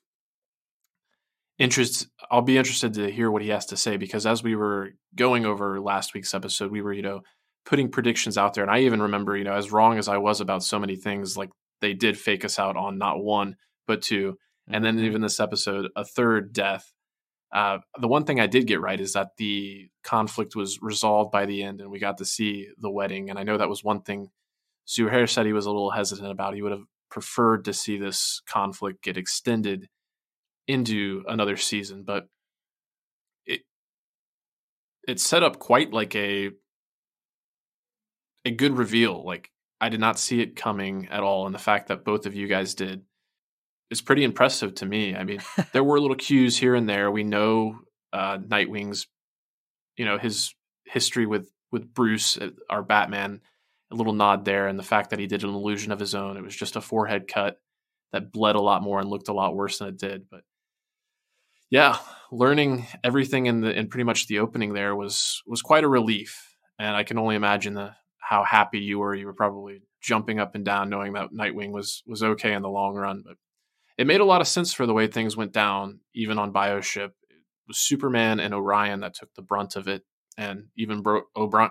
interested. 1.58 2.08
I'll 2.30 2.42
be 2.42 2.58
interested 2.58 2.94
to 2.94 3.10
hear 3.10 3.30
what 3.30 3.42
he 3.42 3.48
has 3.50 3.66
to 3.66 3.76
say 3.76 3.96
because 3.96 4.26
as 4.26 4.42
we 4.42 4.56
were 4.56 4.90
going 5.14 5.46
over 5.46 5.80
last 5.80 6.14
week's 6.14 6.34
episode, 6.34 6.70
we 6.70 6.82
were, 6.82 6.92
you 6.92 7.02
know, 7.02 7.22
putting 7.64 7.90
predictions 7.90 8.38
out 8.38 8.54
there. 8.54 8.64
And 8.64 8.70
I 8.70 8.80
even 8.80 9.02
remember, 9.02 9.36
you 9.36 9.44
know, 9.44 9.54
as 9.54 9.72
wrong 9.72 9.98
as 9.98 10.08
I 10.08 10.18
was 10.18 10.40
about 10.40 10.62
so 10.62 10.78
many 10.78 10.96
things, 10.96 11.36
like 11.36 11.50
they 11.80 11.94
did 11.94 12.18
fake 12.18 12.44
us 12.44 12.58
out 12.58 12.76
on 12.76 12.98
not 12.98 13.22
one, 13.22 13.56
but 13.86 14.02
two. 14.02 14.38
And 14.68 14.84
then 14.84 14.96
Mm-hmm. 14.96 15.04
even 15.04 15.22
this 15.22 15.40
episode, 15.40 15.90
a 15.96 16.04
third 16.04 16.52
death. 16.52 16.92
Uh, 17.52 17.78
the 18.00 18.08
one 18.08 18.24
thing 18.24 18.40
I 18.40 18.48
did 18.48 18.66
get 18.66 18.80
right 18.80 19.00
is 19.00 19.12
that 19.12 19.36
the 19.38 19.88
conflict 20.02 20.56
was 20.56 20.80
resolved 20.82 21.30
by 21.30 21.46
the 21.46 21.62
end 21.62 21.80
and 21.80 21.90
we 21.90 21.98
got 21.98 22.18
to 22.18 22.24
see 22.24 22.68
the 22.78 22.90
wedding. 22.90 23.30
And 23.30 23.38
I 23.38 23.44
know 23.44 23.56
that 23.56 23.68
was 23.68 23.84
one 23.84 24.02
thing 24.02 24.30
Zuhair 24.88 25.28
said 25.28 25.46
he 25.46 25.52
was 25.52 25.66
a 25.66 25.70
little 25.70 25.90
hesitant 25.90 26.30
about. 26.30 26.54
He 26.54 26.62
would 26.62 26.72
have 26.72 26.84
preferred 27.10 27.64
to 27.64 27.72
see 27.72 27.98
this 27.98 28.40
conflict 28.48 29.02
get 29.02 29.16
extended 29.16 29.88
into 30.68 31.24
another 31.28 31.56
season, 31.56 32.02
but 32.04 32.28
it 33.46 33.62
it 35.06 35.20
set 35.20 35.42
up 35.42 35.58
quite 35.58 35.92
like 35.92 36.14
a 36.14 36.50
a 38.44 38.50
good 38.50 38.76
reveal. 38.76 39.24
Like 39.24 39.50
I 39.80 39.88
did 39.88 40.00
not 40.00 40.18
see 40.18 40.40
it 40.40 40.56
coming 40.56 41.08
at 41.10 41.22
all, 41.22 41.46
and 41.46 41.54
the 41.54 41.60
fact 41.60 41.88
that 41.88 42.04
both 42.04 42.26
of 42.26 42.34
you 42.34 42.48
guys 42.48 42.74
did 42.74 43.02
is 43.90 44.00
pretty 44.00 44.24
impressive 44.24 44.74
to 44.76 44.86
me. 44.86 45.14
I 45.14 45.24
mean, 45.24 45.40
there 45.72 45.84
were 45.84 46.00
little 46.00 46.16
cues 46.16 46.56
here 46.56 46.74
and 46.74 46.88
there. 46.88 47.10
We 47.10 47.24
know 47.24 47.80
uh, 48.12 48.38
Nightwing's, 48.38 49.06
you 49.96 50.04
know, 50.04 50.18
his 50.18 50.54
history 50.84 51.26
with 51.26 51.50
with 51.72 51.92
Bruce, 51.92 52.38
uh, 52.38 52.50
our 52.70 52.82
Batman. 52.82 53.40
A 53.90 53.94
little 53.94 54.12
nod 54.12 54.44
there, 54.44 54.66
and 54.66 54.78
the 54.78 54.82
fact 54.82 55.10
that 55.10 55.18
he 55.18 55.26
did 55.26 55.44
an 55.44 55.50
illusion 55.50 55.92
of 55.92 56.00
his 56.00 56.14
own. 56.14 56.36
It 56.36 56.42
was 56.42 56.56
just 56.56 56.76
a 56.76 56.80
forehead 56.80 57.28
cut 57.28 57.60
that 58.12 58.32
bled 58.32 58.56
a 58.56 58.60
lot 58.60 58.82
more 58.82 59.00
and 59.00 59.08
looked 59.08 59.28
a 59.28 59.32
lot 59.32 59.54
worse 59.54 59.78
than 59.78 59.88
it 59.88 59.98
did. 59.98 60.24
But 60.30 60.42
yeah, 61.70 61.98
learning 62.30 62.86
everything 63.02 63.46
in 63.46 63.60
the 63.60 63.76
in 63.76 63.88
pretty 63.88 64.04
much 64.04 64.26
the 64.26 64.38
opening 64.38 64.72
there 64.72 64.94
was 64.94 65.42
was 65.46 65.62
quite 65.62 65.84
a 65.84 65.88
relief, 65.88 66.56
and 66.78 66.96
I 66.96 67.02
can 67.02 67.18
only 67.18 67.36
imagine 67.36 67.74
the 67.74 67.94
how 68.18 68.44
happy 68.44 68.80
you 68.80 68.98
were. 68.98 69.14
You 69.14 69.26
were 69.26 69.32
probably 69.32 69.82
jumping 70.00 70.38
up 70.38 70.54
and 70.54 70.64
down 70.64 70.88
knowing 70.88 71.12
that 71.14 71.30
Nightwing 71.32 71.72
was 71.72 72.02
was 72.06 72.22
okay 72.22 72.52
in 72.52 72.62
the 72.62 72.68
long 72.68 72.94
run. 72.94 73.22
But 73.26 73.36
it 73.98 74.06
made 74.06 74.20
a 74.20 74.24
lot 74.24 74.40
of 74.40 74.48
sense 74.48 74.72
for 74.72 74.86
the 74.86 74.92
way 74.92 75.06
things 75.06 75.36
went 75.36 75.52
down, 75.52 76.00
even 76.14 76.38
on 76.38 76.52
Bioship. 76.52 77.10
It 77.30 77.42
was 77.68 77.78
Superman 77.78 78.40
and 78.40 78.54
Orion 78.54 79.00
that 79.00 79.14
took 79.14 79.34
the 79.34 79.42
brunt 79.42 79.76
of 79.76 79.88
it, 79.88 80.02
and 80.36 80.66
even 80.76 81.02
Bro- 81.02 81.22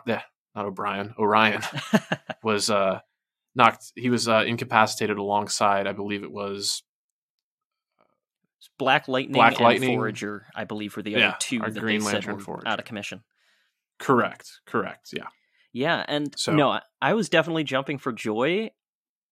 yeah, 0.07 0.21
not 0.55 0.65
O'Brien, 0.65 1.13
Orion 1.19 1.61
was 2.43 2.69
uh, 2.69 2.99
knocked. 3.55 3.91
He 3.95 4.09
was 4.09 4.27
uh, 4.27 4.43
incapacitated 4.47 5.17
alongside, 5.17 5.85
I 5.87 5.91
believe 5.93 6.23
it 6.23 6.31
was 6.31 6.83
Black 8.77 9.07
Lightning 9.07 9.33
Black 9.33 9.53
and 9.55 9.61
Lightning. 9.61 9.97
Forager, 9.97 10.47
I 10.55 10.63
believe, 10.63 10.95
were 10.95 11.03
the 11.03 11.11
Yeah, 11.11 11.27
other 11.29 11.37
two 11.39 11.59
that 11.59 11.75
Green 11.79 12.03
they 12.03 12.09
said 12.11 12.25
were 12.25 12.39
Forager. 12.39 12.67
out 12.67 12.79
of 12.79 12.85
commission. 12.85 13.23
correct, 13.99 14.59
correct, 14.65 15.09
yeah. 15.13 15.27
Yeah, 15.71 16.03
and 16.07 16.37
So- 16.37 16.53
no, 16.53 16.69
I- 16.71 16.81
I 17.01 17.13
was 17.13 17.29
definitely 17.29 17.63
jumping 17.63 17.97
for 17.97 18.11
joy, 18.11 18.71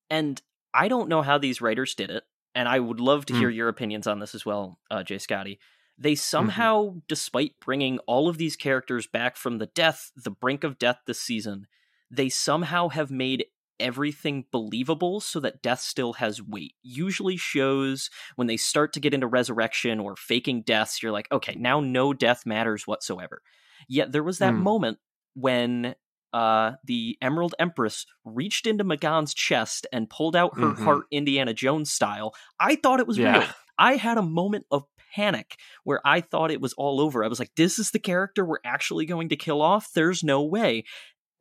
and 0.10 0.42
I 0.74 0.88
don't 0.88 1.10
know 1.10 1.22
how 1.22 1.38
these 1.38 1.62
writers 1.62 1.96
did 1.96 2.10
it, 2.12 2.24
and 2.56 2.68
I 2.70 2.80
would 2.80 3.00
love 3.00 3.25
to 3.27 3.34
Mm. 3.34 3.39
hear 3.39 3.50
your 3.50 3.68
opinions 3.70 4.08
on 4.08 4.20
this 4.20 4.34
as 4.36 4.46
well, 4.46 4.80
uh, 4.92 5.03
J 5.03 5.18
Scotty. 5.18 5.60
They 5.97 6.15
Mm-hmm. 6.39 6.65
somehow, 6.69 6.95
despite 7.07 7.59
bringing 7.59 8.00
all 8.00 8.27
of 8.27 8.38
these 8.38 8.55
characters 8.55 9.07
back 9.07 9.35
from 9.38 9.57
the 9.59 9.67
death, 9.67 10.12
the 10.15 10.31
brink 10.31 10.63
of 10.63 10.79
death 10.79 11.00
this 11.05 11.19
season, 11.21 11.67
they 12.09 12.29
somehow 12.29 12.89
have 12.89 13.12
made 13.12 13.45
everything 13.79 14.45
believable 14.51 15.19
so 15.19 15.39
that 15.39 15.62
death 15.62 15.79
still 15.81 16.13
has 16.13 16.41
weight. 16.41 16.73
Usually 16.83 17.38
shows 17.38 18.09
when 18.35 18.47
they 18.47 18.57
start 18.57 18.93
to 18.93 19.00
get 19.00 19.13
into 19.13 19.27
resurrection 19.27 20.00
or 20.00 20.15
faking 20.15 20.62
deaths, 20.63 21.01
you're 21.01 21.12
like, 21.12 21.27
okay, 21.31 21.55
now 21.57 21.79
no 21.79 22.13
death 22.13 22.45
matters 22.45 22.88
whatsoever. 22.88 23.41
Yet 23.88 24.12
there 24.12 24.23
was 24.23 24.39
that 24.39 24.55
Hmm. 24.55 24.59
moment 24.59 25.00
when 25.33 25.95
uh, 26.31 26.73
the 26.83 27.17
Emerald 27.21 27.53
Empress 27.59 28.05
reached 28.25 28.65
into 28.65 28.83
M'gann's 28.83 29.33
chest 29.35 29.85
and 29.93 30.09
pulled 30.09 30.35
out 30.35 30.57
her 30.59 30.73
Mhm. 30.73 30.75
heart 30.75 31.05
Indiana 31.12 31.53
Jones 31.53 31.91
style. 31.91 32.33
I 32.59 32.75
thought 32.75 33.00
it 33.00 33.07
was 33.07 33.19
Yeah. 33.19 33.21
real. 33.21 33.53
I 33.77 33.95
had 33.97 34.17
a 34.17 34.23
moment 34.23 34.65
of 34.71 34.83
panic 35.13 35.58
where 35.84 36.01
I 36.05 36.22
thought 36.22 36.51
it 36.51 36.62
was 36.62 36.74
all 36.74 37.00
over. 37.00 37.24
I 37.24 37.27
was 37.27 37.39
like, 37.39 37.51
this 37.55 37.79
is 37.79 37.91
the 37.91 38.00
character 38.00 38.46
we're 38.46 38.58
actually 38.65 39.05
going 39.05 39.29
to 39.29 39.36
kill 39.36 39.62
off? 39.62 39.89
There's 39.93 40.24
no 40.24 40.43
way. 40.43 40.84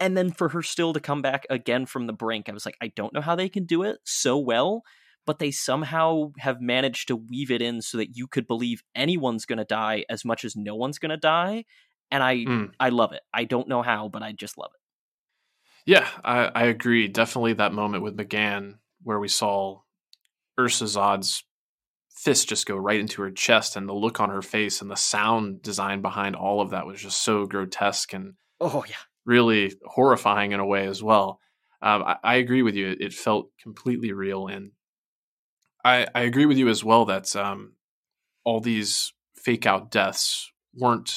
And 0.01 0.17
then 0.17 0.31
for 0.33 0.49
her 0.49 0.63
still 0.63 0.93
to 0.93 1.01
come 1.01 1.23
back 1.23 1.47
again 1.49 1.87
from 1.87 2.07
the 2.07 2.13
brink, 2.13 2.49
I 2.49 2.53
was 2.53 2.67
like, 2.67 2.77
I 2.83 2.89
don't 2.89 3.13
know 3.13 3.21
how 3.21 3.37
they 3.37 3.49
can 3.49 3.65
do 3.67 3.83
it 3.85 3.99
so 4.05 4.37
well, 4.37 4.83
but 5.27 5.39
they 5.39 5.53
somehow 5.53 6.33
have 6.39 6.61
managed 6.61 7.09
to 7.09 7.17
weave 7.17 7.51
it 7.53 7.63
in 7.63 7.81
so 7.83 7.99
that 7.99 8.17
you 8.17 8.27
could 8.27 8.47
believe 8.49 8.83
anyone's 8.95 9.47
going 9.47 9.59
to 9.59 9.65
die 9.65 10.05
as 10.09 10.25
much 10.25 10.45
as 10.45 10.57
no 10.57 10.75
one's 10.75 10.99
going 10.99 11.11
to 11.11 11.17
die. 11.17 11.65
And 12.11 12.23
I, 12.23 12.37
Mm. 12.39 12.73
I 12.81 12.89
love 12.89 13.13
it. 13.13 13.23
I 13.33 13.45
don't 13.45 13.69
know 13.69 13.83
how, 13.83 14.09
but 14.09 14.23
I 14.23 14.33
just 14.33 14.59
love 14.59 14.73
it. 14.75 14.81
Yeah, 15.87 16.09
I, 16.25 16.47
I 16.47 16.65
agree. 16.65 17.09
Definitely 17.09 17.55
that 17.55 17.73
moment 17.73 18.03
with 18.03 18.17
M'gann 18.17 18.79
where 19.03 19.19
we 19.19 19.29
saw 19.29 19.81
Ursa 20.59 20.85
Zod's 20.85 21.45
fist 22.15 22.49
just 22.49 22.67
go 22.67 22.77
right 22.77 23.01
into 23.01 23.23
her 23.23 23.31
chest 23.31 23.77
and 23.77 23.89
the 23.89 23.93
look 23.93 24.21
on 24.21 24.31
her 24.31 24.43
face 24.43 24.81
and 24.81 24.91
the 24.91 24.97
sound 24.97 25.63
design 25.63 26.03
behind 26.03 26.37
all 26.37 26.61
of 26.61 26.71
that 26.71 26.87
was 26.87 27.01
just 27.01 27.23
so 27.23 27.47
grotesque 27.47 28.13
and 28.13 28.35
Oh 28.61 28.85
yeah. 28.89 28.95
really 29.25 29.73
horrifying 29.85 30.53
in 30.53 30.61
a 30.61 30.67
way 30.67 30.87
as 30.87 31.03
well. 31.03 31.41
Um, 31.81 32.05
I, 32.05 32.17
I 32.23 32.35
agree 32.37 32.63
with 32.63 32.77
you. 32.77 32.91
It, 32.91 33.01
it 33.01 33.13
felt 33.13 33.49
completely 33.61 34.13
real. 34.13 34.47
And 34.47 34.71
I, 35.85 36.07
I 36.15 36.21
agree 36.23 36.47
with 36.47 36.59
you 36.59 36.69
as 36.69 36.85
well 36.85 37.07
that 37.07 37.35
um, 37.35 37.73
all 38.45 38.61
these 38.61 39.13
fake 39.35 39.67
out 39.67 39.91
deaths 39.91 40.53
weren't 40.75 41.13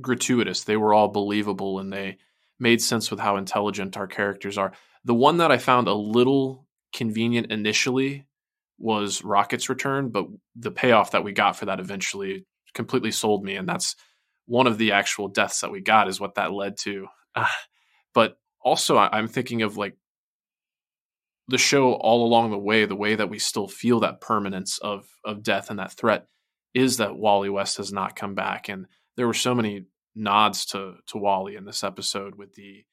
gratuitous. 0.00 0.64
They 0.64 0.76
were 0.76 0.94
all 0.94 1.08
believable 1.08 1.78
and 1.78 1.92
they 1.92 2.16
made 2.58 2.80
sense 2.80 3.10
with 3.10 3.20
how 3.20 3.36
intelligent 3.36 3.96
our 3.96 4.06
characters 4.06 4.56
are. 4.56 4.72
The 5.04 5.14
one 5.14 5.36
that 5.38 5.52
I 5.52 5.58
found 5.58 5.88
a 5.88 5.94
little 5.94 6.66
convenient 6.94 7.52
initially 7.52 8.24
was 8.78 9.24
Rocket's 9.24 9.68
return, 9.68 10.10
but 10.10 10.26
the 10.56 10.70
payoff 10.70 11.10
that 11.12 11.24
we 11.24 11.32
got 11.32 11.56
for 11.56 11.66
that 11.66 11.80
eventually 11.80 12.46
completely 12.74 13.10
sold 13.10 13.44
me. 13.44 13.56
And 13.56 13.68
that's 13.68 13.96
one 14.46 14.66
of 14.66 14.78
the 14.78 14.92
actual 14.92 15.28
deaths 15.28 15.60
that 15.60 15.70
we 15.72 15.80
got 15.80 16.08
is 16.08 16.20
what 16.20 16.36
that 16.36 16.52
led 16.52 16.76
to. 16.78 17.06
Ah, 17.34 17.54
but 18.14 18.38
also, 18.60 18.96
I- 18.96 19.10
I'm 19.16 19.28
thinking 19.28 19.62
of 19.62 19.76
like 19.76 19.96
the 21.48 21.58
show 21.58 21.92
all 21.94 22.26
along 22.26 22.50
the 22.50 22.58
way, 22.58 22.84
the 22.84 22.96
way 22.96 23.14
that 23.14 23.30
we 23.30 23.38
still 23.38 23.68
feel 23.68 24.00
that 24.00 24.20
permanence 24.20 24.78
of 24.78 25.08
of 25.24 25.42
death 25.42 25.70
and 25.70 25.78
that 25.78 25.92
threat 25.92 26.26
is 26.74 26.98
that 26.98 27.16
Wally 27.16 27.48
West 27.48 27.78
has 27.78 27.92
not 27.92 28.16
come 28.16 28.34
back, 28.34 28.68
and 28.68 28.86
there 29.16 29.26
were 29.26 29.34
so 29.34 29.54
many 29.54 29.86
nods 30.14 30.66
to 30.66 30.94
to 31.06 31.18
Wally 31.18 31.56
in 31.56 31.64
this 31.64 31.82
episode 31.84 32.34
with 32.34 32.54
the 32.54 32.84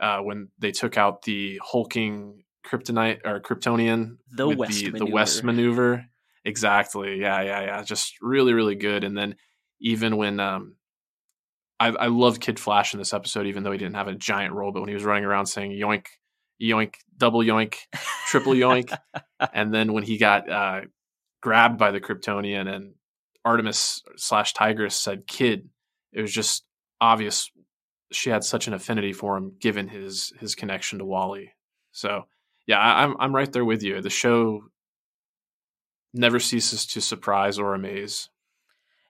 uh, 0.00 0.18
when 0.20 0.48
they 0.58 0.72
took 0.72 0.96
out 0.96 1.22
the 1.22 1.60
hulking 1.64 2.44
kryptonite 2.66 3.20
or 3.24 3.40
Kryptonian 3.40 4.16
The 4.32 4.48
West 4.48 4.80
the, 4.80 4.90
maneuver. 4.90 4.98
the 4.98 5.10
West 5.10 5.44
maneuver. 5.44 6.06
Exactly. 6.44 7.20
Yeah, 7.20 7.42
yeah, 7.42 7.60
yeah. 7.62 7.82
Just 7.82 8.14
really, 8.20 8.52
really 8.52 8.76
good. 8.76 9.04
And 9.04 9.16
then 9.16 9.36
even 9.80 10.16
when 10.16 10.40
um 10.40 10.76
I 11.78 11.88
I 11.88 12.06
loved 12.06 12.40
Kid 12.40 12.58
Flash 12.58 12.94
in 12.94 12.98
this 12.98 13.12
episode, 13.14 13.46
even 13.46 13.62
though 13.62 13.72
he 13.72 13.78
didn't 13.78 13.96
have 13.96 14.08
a 14.08 14.14
giant 14.14 14.54
role, 14.54 14.72
but 14.72 14.80
when 14.80 14.88
he 14.88 14.94
was 14.94 15.04
running 15.04 15.24
around 15.24 15.46
saying 15.46 15.72
yoink, 15.72 16.06
yoink, 16.60 16.94
double 17.16 17.40
yoink, 17.40 17.76
triple 18.28 18.52
yoink. 18.54 18.96
and 19.52 19.72
then 19.74 19.92
when 19.92 20.02
he 20.02 20.18
got 20.18 20.48
uh 20.48 20.80
grabbed 21.42 21.78
by 21.78 21.90
the 21.90 22.00
Kryptonian 22.00 22.72
and 22.72 22.94
Artemis 23.44 24.02
slash 24.16 24.54
Tigress 24.54 24.96
said 24.96 25.26
kid, 25.26 25.68
it 26.12 26.20
was 26.20 26.32
just 26.32 26.64
obvious 27.00 27.50
she 28.12 28.30
had 28.30 28.44
such 28.44 28.66
an 28.68 28.74
affinity 28.74 29.12
for 29.12 29.36
him 29.36 29.56
given 29.60 29.88
his 29.88 30.32
his 30.38 30.54
connection 30.54 30.98
to 30.98 31.04
Wally. 31.04 31.52
So 31.92 32.26
yeah, 32.66 32.78
I, 32.78 33.02
I'm 33.04 33.16
I'm 33.18 33.34
right 33.34 33.50
there 33.52 33.64
with 33.64 33.82
you. 33.82 34.00
The 34.00 34.10
show 34.10 34.64
never 36.14 36.40
ceases 36.40 36.86
to 36.86 37.00
surprise 37.00 37.58
or 37.58 37.74
amaze. 37.74 38.28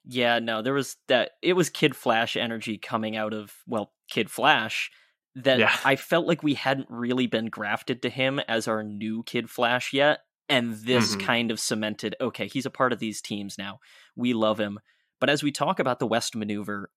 Yeah, 0.05 0.39
no, 0.39 0.63
there 0.63 0.75
was 0.75 0.97
that. 1.09 1.33
It 1.43 1.55
was 1.55 1.71
Kid 1.71 1.97
Flash 1.97 2.37
energy 2.37 2.79
coming 2.79 3.17
out 3.17 3.35
of 3.35 3.53
well, 3.67 3.93
Kid 4.11 4.31
Flash. 4.31 4.91
That 5.35 5.59
Yeah. 5.59 5.77
I 5.85 5.97
felt 5.97 6.27
like 6.27 6.43
we 6.43 6.55
hadn't 6.55 6.89
really 6.89 7.27
been 7.27 7.47
grafted 7.47 8.01
to 8.03 8.09
him 8.09 8.39
as 8.49 8.67
our 8.69 8.83
new 8.83 9.23
Kid 9.25 9.51
Flash 9.51 9.93
yet, 9.93 10.21
and 10.49 10.75
this 10.75 11.15
Mhm. 11.15 11.21
kind 11.25 11.51
of 11.51 11.61
cemented. 11.61 12.15
Okay, 12.21 12.49
he's 12.49 12.65
a 12.67 12.71
part 12.71 12.93
of 12.93 13.01
these 13.01 13.21
teams 13.21 13.59
now. 13.59 13.79
We 14.15 14.33
love 14.33 14.59
him. 14.59 14.79
But 15.21 15.29
as 15.29 15.43
we 15.43 15.53
talk 15.53 15.79
about 15.79 15.99
the 15.99 16.07
West 16.07 16.35
maneuver, 16.35 16.91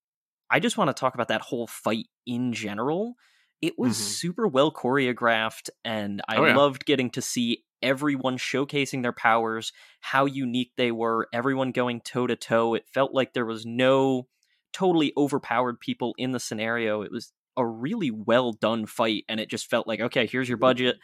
I 0.49 0.59
just 0.59 0.77
want 0.77 0.87
to 0.89 0.99
talk 0.99 1.15
about 1.15 1.27
that 1.29 1.41
whole 1.41 1.67
fight 1.67 2.07
in 2.25 2.53
general. 2.53 3.15
It 3.61 3.77
was 3.77 3.97
Mhm. 3.97 3.99
super 3.99 4.47
well 4.47 4.71
choreographed, 4.71 5.69
and 5.83 6.21
I 6.29 6.37
Oh, 6.37 6.45
yeah. 6.45 6.59
loved 6.59 6.85
getting 6.85 7.09
to 7.11 7.21
see 7.21 7.65
everyone 7.81 8.37
showcasing 8.37 9.01
their 9.01 9.13
powers, 9.13 9.73
how 10.01 10.25
unique 10.25 10.71
they 10.77 10.91
were, 10.91 11.27
everyone 11.33 11.71
going 11.71 12.01
toe 12.01 12.27
to 12.27 12.35
toe. 12.35 12.73
It 12.73 12.87
felt 12.87 13.13
like 13.13 13.33
there 13.33 13.45
was 13.45 13.65
no 13.65 14.27
totally 14.73 15.13
overpowered 15.17 15.79
people 15.79 16.15
in 16.17 16.31
the 16.31 16.39
scenario. 16.39 17.01
It 17.01 17.11
was 17.11 17.33
a 17.57 17.65
really 17.65 18.11
well 18.11 18.53
done 18.53 18.85
fight, 18.85 19.25
and 19.27 19.39
it 19.39 19.49
just 19.49 19.69
felt 19.69 19.87
like, 19.87 19.99
okay, 19.99 20.25
here's 20.27 20.47
your 20.49 20.57
budget, 20.57 20.97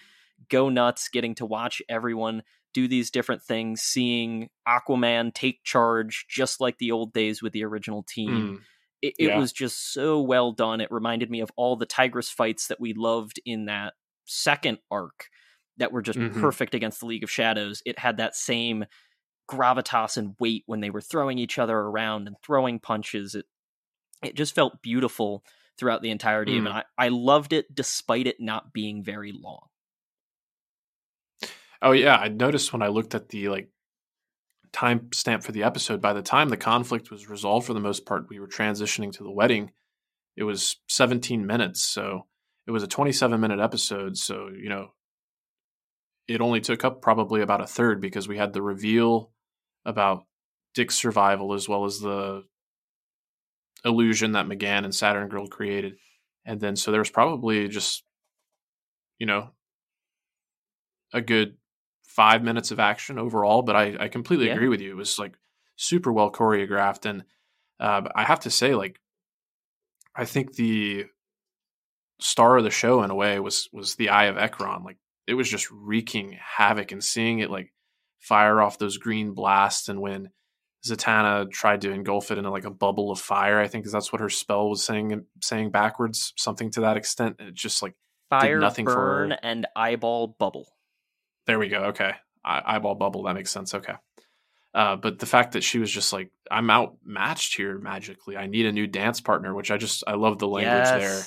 go 0.49 0.69
nuts, 0.69 1.09
getting 1.09 1.35
to 1.35 1.45
watch 1.45 1.81
everyone 1.89 2.43
do 2.73 2.87
these 2.87 3.09
different 3.11 3.41
things, 3.41 3.81
seeing 3.81 4.49
Aquaman 4.67 5.33
take 5.33 5.63
charge 5.63 6.25
just 6.29 6.59
like 6.59 6.77
the 6.77 6.91
old 6.91 7.13
days 7.13 7.41
with 7.41 7.53
the 7.53 7.63
original 7.63 8.03
team 8.03 8.47
Mm. 8.47 8.65
It, 9.01 9.13
it 9.19 9.27
yeah. 9.27 9.37
was 9.37 9.51
just 9.51 9.93
so 9.93 10.21
well 10.21 10.51
done. 10.51 10.81
It 10.81 10.91
reminded 10.91 11.29
me 11.29 11.41
of 11.41 11.51
all 11.55 11.75
the 11.75 11.85
Tigress 11.85 12.29
fights 12.29 12.67
that 12.67 12.79
we 12.79 12.93
loved 12.93 13.39
in 13.45 13.65
that 13.65 13.93
second 14.25 14.79
arc 14.89 15.27
that 15.77 15.91
were 15.91 16.01
just 16.01 16.17
mm-hmm. 16.17 16.39
perfect 16.39 16.73
against 16.73 16.99
the 16.99 17.05
League 17.05 17.23
of 17.23 17.31
Shadows. 17.31 17.81
It 17.85 17.99
had 17.99 18.17
that 18.17 18.35
same 18.35 18.85
gravitas 19.49 20.17
and 20.17 20.35
weight 20.39 20.63
when 20.65 20.79
they 20.79 20.89
were 20.89 21.01
throwing 21.01 21.37
each 21.37 21.59
other 21.59 21.77
around 21.77 22.27
and 22.27 22.35
throwing 22.43 22.79
punches. 22.79 23.35
It 23.35 23.45
it 24.23 24.35
just 24.35 24.55
felt 24.55 24.81
beautiful 24.81 25.43
throughout 25.77 26.01
the 26.01 26.09
entirety 26.09 26.53
mm. 26.53 26.59
of 26.59 26.65
it. 26.65 26.69
Mm. 26.69 26.83
I, 26.97 27.05
I 27.05 27.07
loved 27.09 27.53
it 27.53 27.73
despite 27.73 28.27
it 28.27 28.37
not 28.39 28.73
being 28.73 29.03
very 29.03 29.33
long. 29.33 29.67
Oh 31.81 31.91
yeah, 31.91 32.15
I 32.15 32.29
noticed 32.29 32.73
when 32.73 32.81
I 32.81 32.87
looked 32.87 33.13
at 33.13 33.29
the 33.29 33.49
like 33.49 33.69
time 34.75 35.07
stamp 35.13 35.43
for 35.43 35.53
the 35.53 35.63
episode, 35.63 36.01
by 36.01 36.13
the 36.13 36.21
time 36.21 36.49
the 36.49 36.57
conflict 36.57 37.09
was 37.09 37.29
resolved 37.29 37.65
for 37.65 37.73
the 37.73 37.79
most 37.79 38.05
part, 38.05 38.29
we 38.29 38.39
were 38.39 38.47
transitioning 38.47 39.11
to 39.13 39.23
the 39.23 39.31
wedding. 39.31 39.71
It 40.35 40.43
was 40.43 40.77
17 40.89 41.47
minutes, 41.47 41.81
so 41.81 42.27
it 42.67 42.71
was 42.71 42.83
a 42.83 42.87
27 42.87 43.39
minute 43.39 43.59
episode. 43.59 44.17
So, 44.17 44.49
you 44.49 44.69
know, 44.69 44.89
it 46.27 46.41
only 46.41 46.59
took 46.59 46.83
up 46.83 47.01
probably 47.01 47.41
about 47.41 47.61
a 47.61 47.67
third 47.67 48.01
because 48.01 48.27
we 48.27 48.37
had 48.37 48.51
the 48.51 48.61
reveal 48.61 49.31
about 49.85 50.25
Dick's 50.73 50.95
survival 50.95 51.53
as 51.53 51.69
well 51.69 51.85
as 51.85 51.99
the 51.99 52.43
illusion 53.85 54.33
that 54.33 54.47
M'gann 54.47 54.83
and 54.83 54.93
Saturn 54.93 55.29
Girl 55.29 55.47
created. 55.47 55.93
And 56.43 56.59
then 56.59 56.75
so 56.75 56.91
there 56.91 56.99
was 56.99 57.09
probably 57.09 57.69
just, 57.69 58.03
you 59.19 59.25
know, 59.25 59.51
a 61.13 61.21
good 61.21 61.55
five 62.15 62.43
minutes 62.43 62.71
of 62.71 62.79
action 62.79 63.19
overall. 63.19 63.61
But 63.61 63.75
I, 63.75 63.95
I 63.99 64.07
completely 64.07 64.47
yeah. 64.47 64.53
agree 64.53 64.69
with 64.69 64.81
you. 64.81 64.91
It 64.91 64.97
was 64.97 65.19
like 65.19 65.37
super 65.75 66.11
well 66.11 66.31
choreographed. 66.31 67.05
And 67.05 67.23
uh, 67.79 68.09
I 68.15 68.23
have 68.23 68.41
to 68.41 68.51
say, 68.51 68.75
like, 68.75 68.99
I 70.15 70.25
think 70.25 70.53
the 70.53 71.05
star 72.19 72.57
of 72.57 72.63
the 72.63 72.71
show 72.71 73.03
in 73.03 73.11
a 73.11 73.15
way 73.15 73.39
was 73.39 73.69
was 73.73 73.95
the 73.95 74.09
Eye 74.09 74.25
of 74.25 74.37
Ekron. 74.37 74.83
Like 74.83 74.97
it 75.27 75.33
was 75.33 75.49
just 75.49 75.69
wreaking 75.71 76.37
havoc 76.39 76.91
and 76.91 77.03
seeing 77.03 77.39
it 77.39 77.51
like 77.51 77.73
fire 78.19 78.61
off 78.61 78.77
those 78.77 78.97
green 78.97 79.33
blasts 79.33 79.89
and 79.89 80.01
when 80.01 80.29
Zatanna 80.85 81.51
tried 81.51 81.81
to 81.81 81.91
engulf 81.91 82.31
it 82.31 82.37
in 82.37 82.45
like 82.45 82.65
a 82.65 82.71
bubble 82.71 83.11
of 83.11 83.19
fire. 83.19 83.59
I 83.59 83.67
think 83.67 83.85
that's 83.85 84.13
what 84.13 84.21
her 84.21 84.29
spell 84.29 84.69
was 84.69 84.83
saying 84.83 85.25
saying 85.41 85.71
backwards, 85.71 86.33
something 86.37 86.71
to 86.71 86.81
that 86.81 86.97
extent. 86.97 87.37
It 87.39 87.53
just 87.53 87.81
like 87.81 87.95
fire, 88.29 88.59
nothing 88.59 88.85
burn, 88.85 88.93
for 88.93 88.99
her. 88.99 89.39
and 89.43 89.65
eyeball 89.75 90.27
bubble. 90.39 90.67
There 91.47 91.59
we 91.59 91.69
go. 91.69 91.85
Okay, 91.85 92.11
I- 92.43 92.75
eyeball 92.75 92.95
bubble. 92.95 93.23
That 93.23 93.35
makes 93.35 93.51
sense. 93.51 93.73
Okay, 93.73 93.93
uh, 94.75 94.97
but 94.97 95.19
the 95.19 95.25
fact 95.25 95.53
that 95.53 95.63
she 95.63 95.79
was 95.79 95.89
just 95.89 96.11
like, 96.11 96.31
I'm 96.51 96.69
outmatched 96.69 97.55
here 97.55 97.79
magically. 97.79 98.35
I 98.35 98.47
need 98.47 98.65
a 98.65 98.73
new 98.73 98.87
dance 98.87 99.21
partner, 99.21 99.55
which 99.55 99.71
I 99.71 99.77
just 99.77 100.03
I 100.05 100.15
love 100.15 100.37
the 100.37 100.49
language 100.49 100.73
yes. 100.73 100.99
there. 100.99 101.23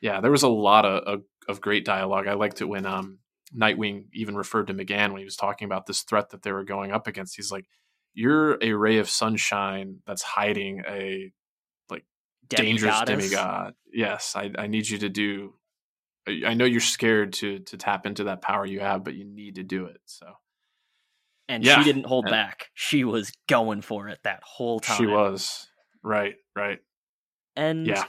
Yeah, 0.00 0.20
there 0.20 0.30
was 0.30 0.44
a 0.44 0.48
lot 0.48 0.84
of, 0.84 1.02
of, 1.02 1.22
of 1.48 1.60
great 1.60 1.84
dialogue. 1.84 2.28
I 2.28 2.34
liked 2.34 2.60
it 2.60 2.66
when 2.66 2.86
um 2.86 3.18
Nightwing 3.54 4.06
even 4.12 4.36
referred 4.36 4.68
to 4.68 4.74
M'gann 4.74 5.12
when 5.12 5.18
he 5.18 5.24
was 5.24 5.36
talking 5.36 5.66
about 5.66 5.86
this 5.86 6.02
threat 6.02 6.30
that 6.30 6.42
they 6.42 6.52
were 6.52 6.64
going 6.64 6.92
up 6.92 7.06
against. 7.06 7.36
He's 7.36 7.50
like, 7.50 7.64
"You're 8.12 8.58
a 8.60 8.72
ray 8.72 8.98
of 8.98 9.08
sunshine 9.08 10.00
that's 10.06 10.22
hiding 10.22 10.82
a 10.86 11.32
like 11.88 12.04
dangerous 12.48 13.02
demigod." 13.02 13.74
Yes, 13.92 14.34
I, 14.36 14.50
I 14.58 14.66
need 14.66 14.88
you 14.88 14.98
to 14.98 15.08
do. 15.08 15.54
I, 16.26 16.54
know 16.54 16.64
you're 16.64 16.80
scared 16.80 17.34
to 17.34 17.60
to 17.60 17.76
tap 17.76 18.06
into 18.06 18.24
that 18.24 18.42
power 18.42 18.66
you 18.66 18.80
have, 18.80 19.04
but 19.04 19.14
you 19.14 19.24
need 19.24 19.56
to 19.56 19.62
do 19.62 19.86
it. 19.86 20.00
So, 20.06 20.26
and 21.48 21.64
yeah. 21.64 21.78
she 21.78 21.84
didn't 21.84 22.06
hold 22.06 22.26
and 22.26 22.32
back. 22.32 22.70
She 22.74 23.04
was 23.04 23.32
going 23.48 23.82
for 23.82 24.08
it 24.08 24.18
that 24.24 24.42
whole 24.42 24.80
time. 24.80 24.98
She 24.98 25.06
was 25.06 25.66
right, 26.02 26.34
right, 26.54 26.78
and 27.54 27.86
yeah. 27.86 28.04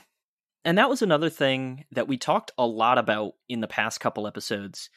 And 0.66 0.78
that 0.78 0.90
was 0.90 1.02
another 1.02 1.30
thing 1.30 1.86
that 1.92 2.10
we 2.10 2.18
talked 2.18 2.52
a 2.58 2.66
lot 2.66 2.98
about 2.98 3.36
in 3.48 3.62
the 3.62 3.68
past 3.68 4.02
couple 4.02 4.28
episodes 4.28 4.90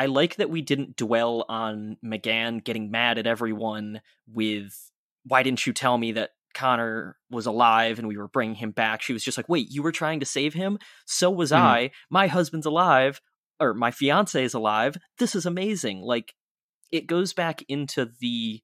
I 0.00 0.06
like 0.06 0.36
that 0.36 0.48
we 0.48 0.62
didn't 0.62 0.96
dwell 0.96 1.44
on 1.50 1.98
M'gann 2.02 2.64
getting 2.64 2.90
mad 2.90 3.18
at 3.18 3.26
everyone 3.26 4.00
with 4.26 4.90
why 5.24 5.42
didn't 5.42 5.66
you 5.66 5.74
tell 5.74 5.98
me 5.98 6.12
that 6.12 6.30
Connor 6.54 7.16
was 7.30 7.46
alive 7.46 7.98
and 7.98 8.08
we 8.08 8.16
were 8.16 8.28
bringing 8.28 8.56
him 8.56 8.70
back. 8.70 9.02
She 9.02 9.12
was 9.12 9.24
just 9.24 9.36
like, 9.36 9.48
"Wait, 9.48 9.70
you 9.70 9.82
were 9.82 9.92
trying 9.92 10.20
to 10.20 10.26
save 10.26 10.54
him? 10.54 10.78
So 11.06 11.30
was 11.30 11.52
mm-hmm. 11.52 11.62
I. 11.62 11.90
My 12.10 12.26
husband's 12.26 12.66
alive 12.66 13.20
or 13.58 13.74
my 13.74 13.90
fiance 13.90 14.42
is 14.42 14.54
alive. 14.54 14.96
This 15.18 15.34
is 15.34 15.46
amazing." 15.46 16.02
Like 16.02 16.34
it 16.90 17.06
goes 17.06 17.32
back 17.32 17.62
into 17.68 18.10
the 18.20 18.60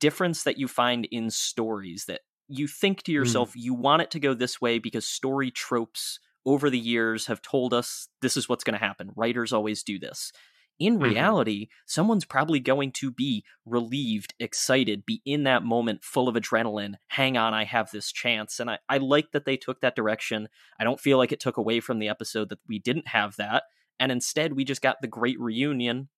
difference 0.00 0.44
that 0.44 0.58
you 0.58 0.68
find 0.68 1.06
in 1.10 1.30
stories 1.30 2.04
that 2.06 2.20
you 2.48 2.66
think 2.66 3.02
to 3.04 3.12
yourself, 3.12 3.50
mm. 3.50 3.56
you 3.56 3.74
want 3.74 4.02
it 4.02 4.10
to 4.10 4.20
go 4.20 4.34
this 4.34 4.60
way 4.60 4.78
because 4.78 5.06
story 5.06 5.50
tropes 5.50 6.18
over 6.44 6.70
the 6.70 6.78
years 6.78 7.26
have 7.26 7.40
told 7.40 7.72
us 7.72 8.08
this 8.20 8.36
is 8.36 8.48
what's 8.48 8.64
going 8.64 8.78
to 8.78 8.84
happen. 8.84 9.10
Writers 9.16 9.52
always 9.52 9.82
do 9.82 9.98
this. 9.98 10.32
In 10.78 10.94
mm-hmm. 10.94 11.04
reality, 11.04 11.68
someone's 11.86 12.24
probably 12.24 12.60
going 12.60 12.92
to 12.92 13.10
be 13.10 13.44
relieved, 13.64 14.34
excited, 14.40 15.06
be 15.06 15.22
in 15.24 15.44
that 15.44 15.62
moment 15.62 16.02
full 16.02 16.28
of 16.28 16.34
adrenaline. 16.34 16.94
Hang 17.08 17.36
on, 17.36 17.54
I 17.54 17.64
have 17.64 17.90
this 17.90 18.10
chance. 18.10 18.58
And 18.58 18.70
I, 18.70 18.78
I 18.88 18.98
like 18.98 19.32
that 19.32 19.44
they 19.44 19.56
took 19.56 19.80
that 19.80 19.96
direction. 19.96 20.48
I 20.80 20.84
don't 20.84 21.00
feel 21.00 21.18
like 21.18 21.32
it 21.32 21.40
took 21.40 21.56
away 21.56 21.80
from 21.80 21.98
the 21.98 22.08
episode 22.08 22.48
that 22.48 22.58
we 22.68 22.78
didn't 22.78 23.08
have 23.08 23.36
that. 23.36 23.64
And 24.00 24.10
instead, 24.10 24.54
we 24.54 24.64
just 24.64 24.82
got 24.82 24.96
the 25.00 25.06
great 25.08 25.38
reunion 25.38 26.08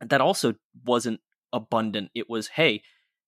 that 0.00 0.20
also 0.20 0.54
wasn't 0.84 1.20
abundant. 1.52 2.10
It 2.14 2.28
was, 2.28 2.48
hey, 2.48 2.82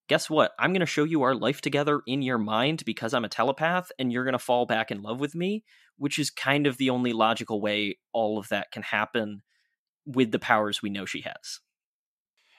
guess 0.08 0.28
what? 0.28 0.52
I'm 0.58 0.72
going 0.72 0.80
to 0.80 0.86
show 0.86 1.04
you 1.04 1.22
our 1.22 1.34
life 1.34 1.60
together 1.60 2.02
in 2.06 2.22
your 2.22 2.38
mind 2.38 2.84
because 2.84 3.14
I'm 3.14 3.24
a 3.24 3.28
telepath 3.28 3.92
and 3.98 4.12
you're 4.12 4.24
going 4.24 4.32
to 4.32 4.38
fall 4.38 4.66
back 4.66 4.90
in 4.90 5.02
love 5.02 5.20
with 5.20 5.34
me, 5.34 5.64
which 5.96 6.18
is 6.18 6.30
kind 6.30 6.66
of 6.66 6.76
the 6.76 6.90
only 6.90 7.12
logical 7.12 7.60
way 7.60 7.98
all 8.12 8.38
of 8.38 8.48
that 8.48 8.72
can 8.72 8.82
happen 8.82 9.42
with 10.06 10.30
the 10.32 10.38
powers 10.38 10.82
we 10.82 10.90
know 10.90 11.04
she 11.04 11.22
has. 11.22 11.60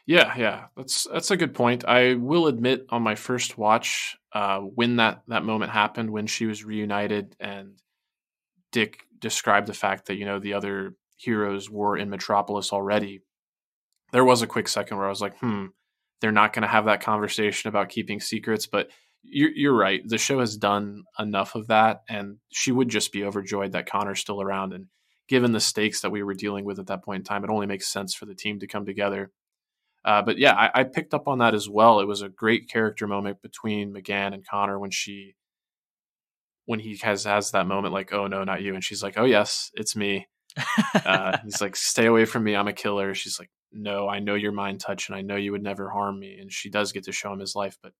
Yeah, 0.07 0.33
yeah, 0.37 0.65
that's 0.77 1.07
that's 1.11 1.31
a 1.31 1.37
good 1.37 1.55
point. 1.55 1.83
I 1.85 2.13
will 2.13 2.45
admit, 2.45 2.85
on 2.89 3.01
my 3.01 3.15
first 3.15 3.57
watch, 3.57 4.15
uh, 4.33 4.59
when 4.59 4.97
that 4.97 5.23
that 5.29 5.43
moment 5.43 5.71
happened, 5.71 6.11
when 6.11 6.27
she 6.27 6.45
was 6.45 6.63
reunited, 6.63 7.35
and 7.39 7.81
Dick 8.71 8.99
described 9.17 9.67
the 9.67 9.73
fact 9.73 10.05
that 10.05 10.15
you 10.15 10.25
know 10.25 10.39
the 10.39 10.53
other 10.53 10.95
heroes 11.17 11.71
were 11.71 11.97
in 11.97 12.11
Metropolis 12.11 12.71
already, 12.71 13.21
there 14.11 14.25
was 14.25 14.43
a 14.43 14.47
quick 14.47 14.67
second 14.67 14.97
where 14.97 15.07
I 15.07 15.09
was 15.09 15.21
like, 15.21 15.39
hmm, 15.39 15.67
they're 16.21 16.31
not 16.31 16.53
going 16.53 16.63
to 16.63 16.67
have 16.67 16.85
that 16.85 17.01
conversation 17.01 17.69
about 17.69 17.89
keeping 17.89 18.19
secrets. 18.19 18.67
But 18.67 18.89
you're, 19.23 19.51
you're 19.51 19.75
right. 19.75 20.01
The 20.05 20.19
show 20.19 20.39
has 20.39 20.55
done 20.55 21.03
enough 21.17 21.55
of 21.55 21.67
that, 21.67 22.03
and 22.07 22.37
she 22.51 22.71
would 22.71 22.89
just 22.89 23.11
be 23.11 23.23
overjoyed 23.23 23.71
that 23.71 23.89
Connor's 23.89 24.19
still 24.19 24.41
around. 24.41 24.73
And 24.73 24.85
given 25.27 25.51
the 25.51 25.59
stakes 25.59 26.01
that 26.01 26.11
we 26.11 26.23
were 26.23 26.33
dealing 26.33 26.65
with 26.65 26.79
at 26.79 26.87
that 26.87 27.03
point 27.03 27.21
in 27.21 27.23
time, 27.23 27.43
it 27.43 27.49
only 27.49 27.67
makes 27.67 27.87
sense 27.87 28.13
for 28.13 28.25
the 28.25 28.35
team 28.35 28.59
to 28.59 28.67
come 28.67 28.85
together. 28.85 29.31
Uh, 30.03 30.21
but 30.21 30.37
yeah, 30.37 30.53
I, 30.53 30.81
I, 30.81 30.83
picked 30.83 31.15
up 31.15 31.27
on 31.27 31.39
that 31.39 31.55
as 31.55 31.67
well. 31.67 31.99
It 31.99 32.05
was 32.05 32.21
a 32.21 32.29
great 32.29 32.69
character 32.69 33.07
moment 33.07 33.41
between 33.41 33.91
M'gann 33.91 34.35
and 34.35 34.47
Connor 34.47 34.77
when 34.77 34.91
she, 34.91 35.33
when 36.65 36.79
he 36.79 36.95
has 37.01 37.23
has 37.23 37.51
that 37.51 37.65
moment 37.65 37.91
like, 37.91 38.13
"Oh 38.13 38.27
no, 38.27 38.43
not 38.43 38.61
you," 38.61 38.75
and 38.75 38.83
she's 38.83 39.01
like, 39.01 39.17
"Oh 39.17 39.25
yes, 39.25 39.71
it's 39.73 39.95
me." 39.95 40.27
uh, 40.93 41.37
he's 41.43 41.59
like, 41.59 41.75
"Stay 41.75 42.05
away 42.05 42.25
from 42.25 42.43
me, 42.43 42.55
I'm 42.55 42.67
a 42.67 42.73
killer." 42.73 43.15
She's 43.15 43.39
like, 43.39 43.49
no, 43.75 44.07
I 44.07 44.19
know 44.19 44.35
your 44.35 44.53
mind 44.53 44.79
touch 44.79 45.09
and 45.09 45.15
I 45.17 45.21
know 45.21 45.35
you 45.35 45.51
would 45.51 45.61
never 45.61 45.89
harm 45.89 46.19
me. 46.19 46.37
And 46.39 46.51
she 46.51 46.69
does 46.69 46.91
get 46.91 47.03
to 47.03 47.11
show 47.11 47.31
him 47.31 47.39
his 47.39 47.55
life. 47.55 47.77
But 47.83 47.91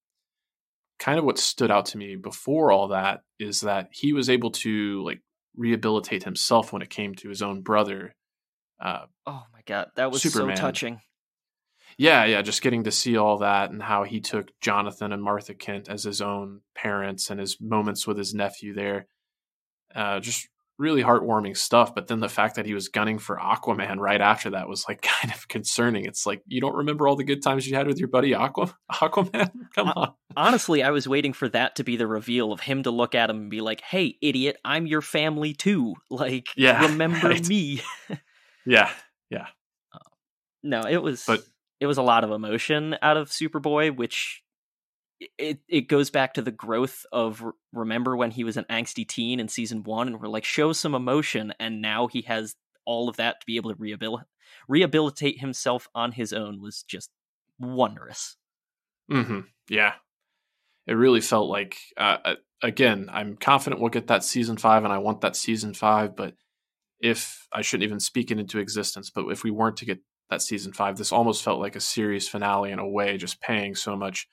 kind 0.98 1.20
of 1.20 1.26
what 1.26 1.38
stood 1.38 1.70
out 1.70 1.88
to 1.88 1.98
me 1.98 2.16
before 2.16 2.72
all 2.72 2.88
that 2.88 3.22
is 3.40 3.62
that 3.62 3.90
he 3.92 4.14
was 4.14 4.30
able 4.30 4.52
to 4.52 5.04
like 5.04 5.22
rehabilitate 5.58 6.24
himself 6.24 6.74
when 6.74 6.82
it 6.82 6.90
came 6.90 7.16
to 7.16 7.30
his 7.30 7.42
own 7.42 7.62
brother. 7.62 8.16
Uh, 8.80 9.06
oh 9.26 9.44
my 9.54 9.62
God. 9.66 9.88
That 9.96 10.12
was 10.12 10.22
Superman. 10.22 10.58
so 10.58 10.62
touching. 10.62 11.02
Yeah, 11.98 12.26
yeah, 12.26 12.42
just 12.42 12.62
getting 12.62 12.84
to 12.84 12.92
see 12.92 13.16
all 13.16 13.38
that 13.38 13.72
and 13.72 13.82
how 13.82 14.04
he 14.04 14.20
took 14.20 14.50
Jonathan 14.60 15.14
and 15.14 15.24
Martha 15.24 15.54
Kent 15.54 15.88
as 15.88 16.04
his 16.04 16.22
own 16.22 16.62
parents 16.76 17.30
and 17.30 17.40
his 17.40 17.62
moments 17.62 18.06
with 18.06 18.18
his 18.18 18.34
nephew 18.34 18.74
there. 18.74 19.08
Uh, 19.94 20.20
just 20.20 20.50
really 20.78 21.04
heartwarming 21.04 21.56
stuff. 21.56 21.96
But 21.96 22.08
then 22.08 22.20
the 22.20 22.30
fact 22.30 22.56
that 22.56 22.66
he 22.66 22.74
was 22.74 22.90
gunning 22.90 23.20
for 23.20 23.38
Aquaman 23.38 23.98
right 23.98 24.22
after 24.22 24.52
that 24.52 24.68
was 24.68 24.86
like 24.88 25.02
kind 25.22 25.34
of 25.34 25.48
concerning. 25.48 26.06
It's 26.06 26.26
like 26.26 26.42
you 26.48 26.62
don't 26.62 26.76
remember 26.76 27.08
all 27.08 27.16
the 27.16 27.24
good 27.24 27.42
times 27.42 27.68
you 27.68 27.76
had 27.76 27.88
with 27.88 28.00
your 28.00 28.08
buddy 28.08 28.34
Aqua 28.34 28.76
Aquaman. 28.92 29.52
Come 29.76 29.90
on. 29.90 30.14
Honestly, 30.38 30.84
I 30.84 30.92
was 30.92 31.08
waiting 31.08 31.34
for 31.34 31.50
that 31.50 31.76
to 31.78 31.84
be 31.84 31.96
the 31.96 32.08
reveal 32.08 32.52
of 32.52 32.60
him 32.60 32.84
to 32.84 32.92
look 32.92 33.16
at 33.16 33.30
him 33.30 33.38
and 33.38 33.50
be 33.50 33.62
like, 33.62 33.82
"Hey, 33.82 34.18
idiot, 34.22 34.58
I'm 34.66 34.88
your 34.88 35.02
family 35.02 35.54
too. 35.54 35.96
Like, 36.10 36.48
yeah, 36.56 36.86
remember 36.86 37.30
right. 37.30 37.48
me." 37.48 37.82
yeah, 38.66 38.92
yeah. 39.30 39.48
Uh, 39.94 40.00
no, 40.64 40.82
it 40.82 40.98
was. 40.98 41.24
But 41.26 41.42
it 41.80 41.88
was 41.88 41.98
a 41.98 42.04
lot 42.04 42.24
of 42.24 42.32
emotion 42.32 42.98
out 43.02 43.18
of 43.18 43.30
Superboy, 43.30 43.96
which 43.96 44.44
it 45.38 45.60
it 45.68 45.88
goes 45.88 46.10
back 46.10 46.34
to 46.34 46.42
the 46.42 46.52
growth 46.52 47.06
of 47.12 47.44
remember 47.72 48.18
when 48.18 48.32
he 48.32 48.44
was 48.44 48.58
an 48.58 48.66
angsty 48.70 49.08
teen 49.08 49.40
in 49.40 49.48
season 49.48 49.84
one 49.84 50.08
and 50.08 50.20
we're 50.20 50.28
like 50.28 50.44
show 50.44 50.74
some 50.74 50.94
emotion 50.94 51.54
and 51.60 51.82
now 51.82 52.08
he 52.08 52.22
has 52.22 52.56
all 52.86 53.08
of 53.08 53.16
that 53.18 53.40
to 53.40 53.46
be 53.46 53.56
able 53.56 53.72
to 53.72 53.78
rehabilitate 53.80 54.28
rehabilitate 54.68 55.40
himself 55.40 55.88
on 55.96 56.12
his 56.12 56.34
own 56.34 56.62
was 56.62 56.84
just 56.84 57.10
wondrous 57.60 58.36
mm-hmm 59.10 59.42
yeah 59.70 59.94
it 60.88 60.94
really 60.94 61.22
felt 61.22 61.50
like 61.50 61.78
uh, 61.98 62.36
again, 62.62 63.10
I'm 63.12 63.38
confident 63.38 63.82
we'll 63.82 63.90
get 63.90 64.08
that 64.08 64.24
season 64.24 64.58
five, 64.58 64.84
and 64.84 64.94
I 64.94 64.98
want 64.98 65.22
that 65.22 65.36
season 65.36 65.74
five. 65.74 66.16
But 66.16 66.34
if 67.00 67.48
I 67.54 67.62
shouldn't 67.62 67.86
even 67.86 68.00
speak 68.00 68.32
it 68.32 68.40
into 68.40 68.60
existence, 68.60 69.10
but 69.10 69.26
if 69.28 69.44
we 69.44 69.52
weren't 69.52 69.78
to 69.78 69.86
get 69.86 70.00
that 70.30 70.42
season 70.42 70.74
five, 70.74 70.98
this 70.98 71.12
almost 71.12 71.44
felt 71.44 71.60
like 71.60 71.76
a 71.76 71.82
series 71.82 72.28
finale 72.28 72.72
in 72.72 72.80
a 72.80 72.88
way, 72.88 73.18
just 73.18 73.42
paying 73.42 73.76
so 73.76 73.96
much 73.96 74.28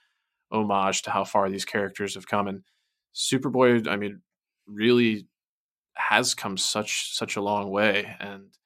homage 0.52 1.02
to 1.02 1.10
how 1.10 1.24
far 1.24 1.50
these 1.50 1.64
characters 1.64 2.14
have 2.14 2.26
come. 2.26 2.48
And 2.48 2.62
Superboy, 3.14 3.88
I 3.88 3.96
mean, 3.96 4.20
really 4.66 5.26
has 5.94 6.34
come 6.34 6.56
such 6.56 7.14
such 7.14 7.36
a 7.36 7.42
long 7.42 7.70
way. 7.70 8.14
And 8.20 8.56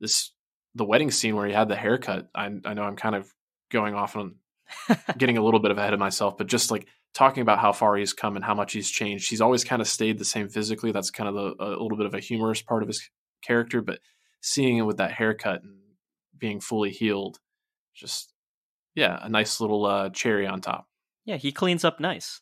this 0.00 0.32
the 0.74 0.84
wedding 0.84 1.10
scene 1.10 1.36
where 1.36 1.46
he 1.46 1.52
had 1.52 1.68
the 1.68 1.76
haircut. 1.76 2.28
I, 2.34 2.50
I 2.64 2.74
know 2.74 2.82
I'm 2.82 2.96
kind 2.96 3.14
of 3.14 3.32
going 3.70 3.94
off 3.94 4.16
on 4.16 4.36
getting 5.18 5.38
a 5.38 5.44
little 5.44 5.60
bit 5.60 5.70
of 5.70 5.78
ahead 5.78 5.94
of 5.94 6.00
myself, 6.00 6.36
but 6.36 6.46
just 6.46 6.70
like 6.70 6.86
talking 7.12 7.42
about 7.42 7.60
how 7.60 7.72
far 7.72 7.96
he's 7.96 8.12
come 8.12 8.34
and 8.36 8.44
how 8.44 8.54
much 8.54 8.72
he's 8.72 8.90
changed. 8.90 9.30
He's 9.30 9.40
always 9.40 9.62
kind 9.62 9.80
of 9.80 9.88
stayed 9.88 10.18
the 10.18 10.24
same 10.24 10.48
physically. 10.48 10.90
That's 10.90 11.10
kind 11.10 11.28
of 11.28 11.34
the, 11.34 11.64
a 11.64 11.82
little 11.82 11.96
bit 11.96 12.06
of 12.06 12.14
a 12.14 12.20
humorous 12.20 12.60
part 12.60 12.82
of 12.82 12.88
his 12.88 13.08
character, 13.42 13.80
but 13.80 14.00
seeing 14.40 14.78
it 14.78 14.82
with 14.82 14.96
that 14.96 15.12
haircut 15.12 15.62
and 15.62 15.76
being 16.36 16.60
fully 16.60 16.90
healed, 16.90 17.38
just 17.94 18.32
yeah, 18.94 19.18
a 19.22 19.28
nice 19.28 19.60
little 19.60 19.86
uh, 19.86 20.10
cherry 20.10 20.46
on 20.46 20.60
top. 20.60 20.86
Yeah, 21.24 21.36
he 21.36 21.52
cleans 21.52 21.84
up 21.84 22.00
nice. 22.00 22.40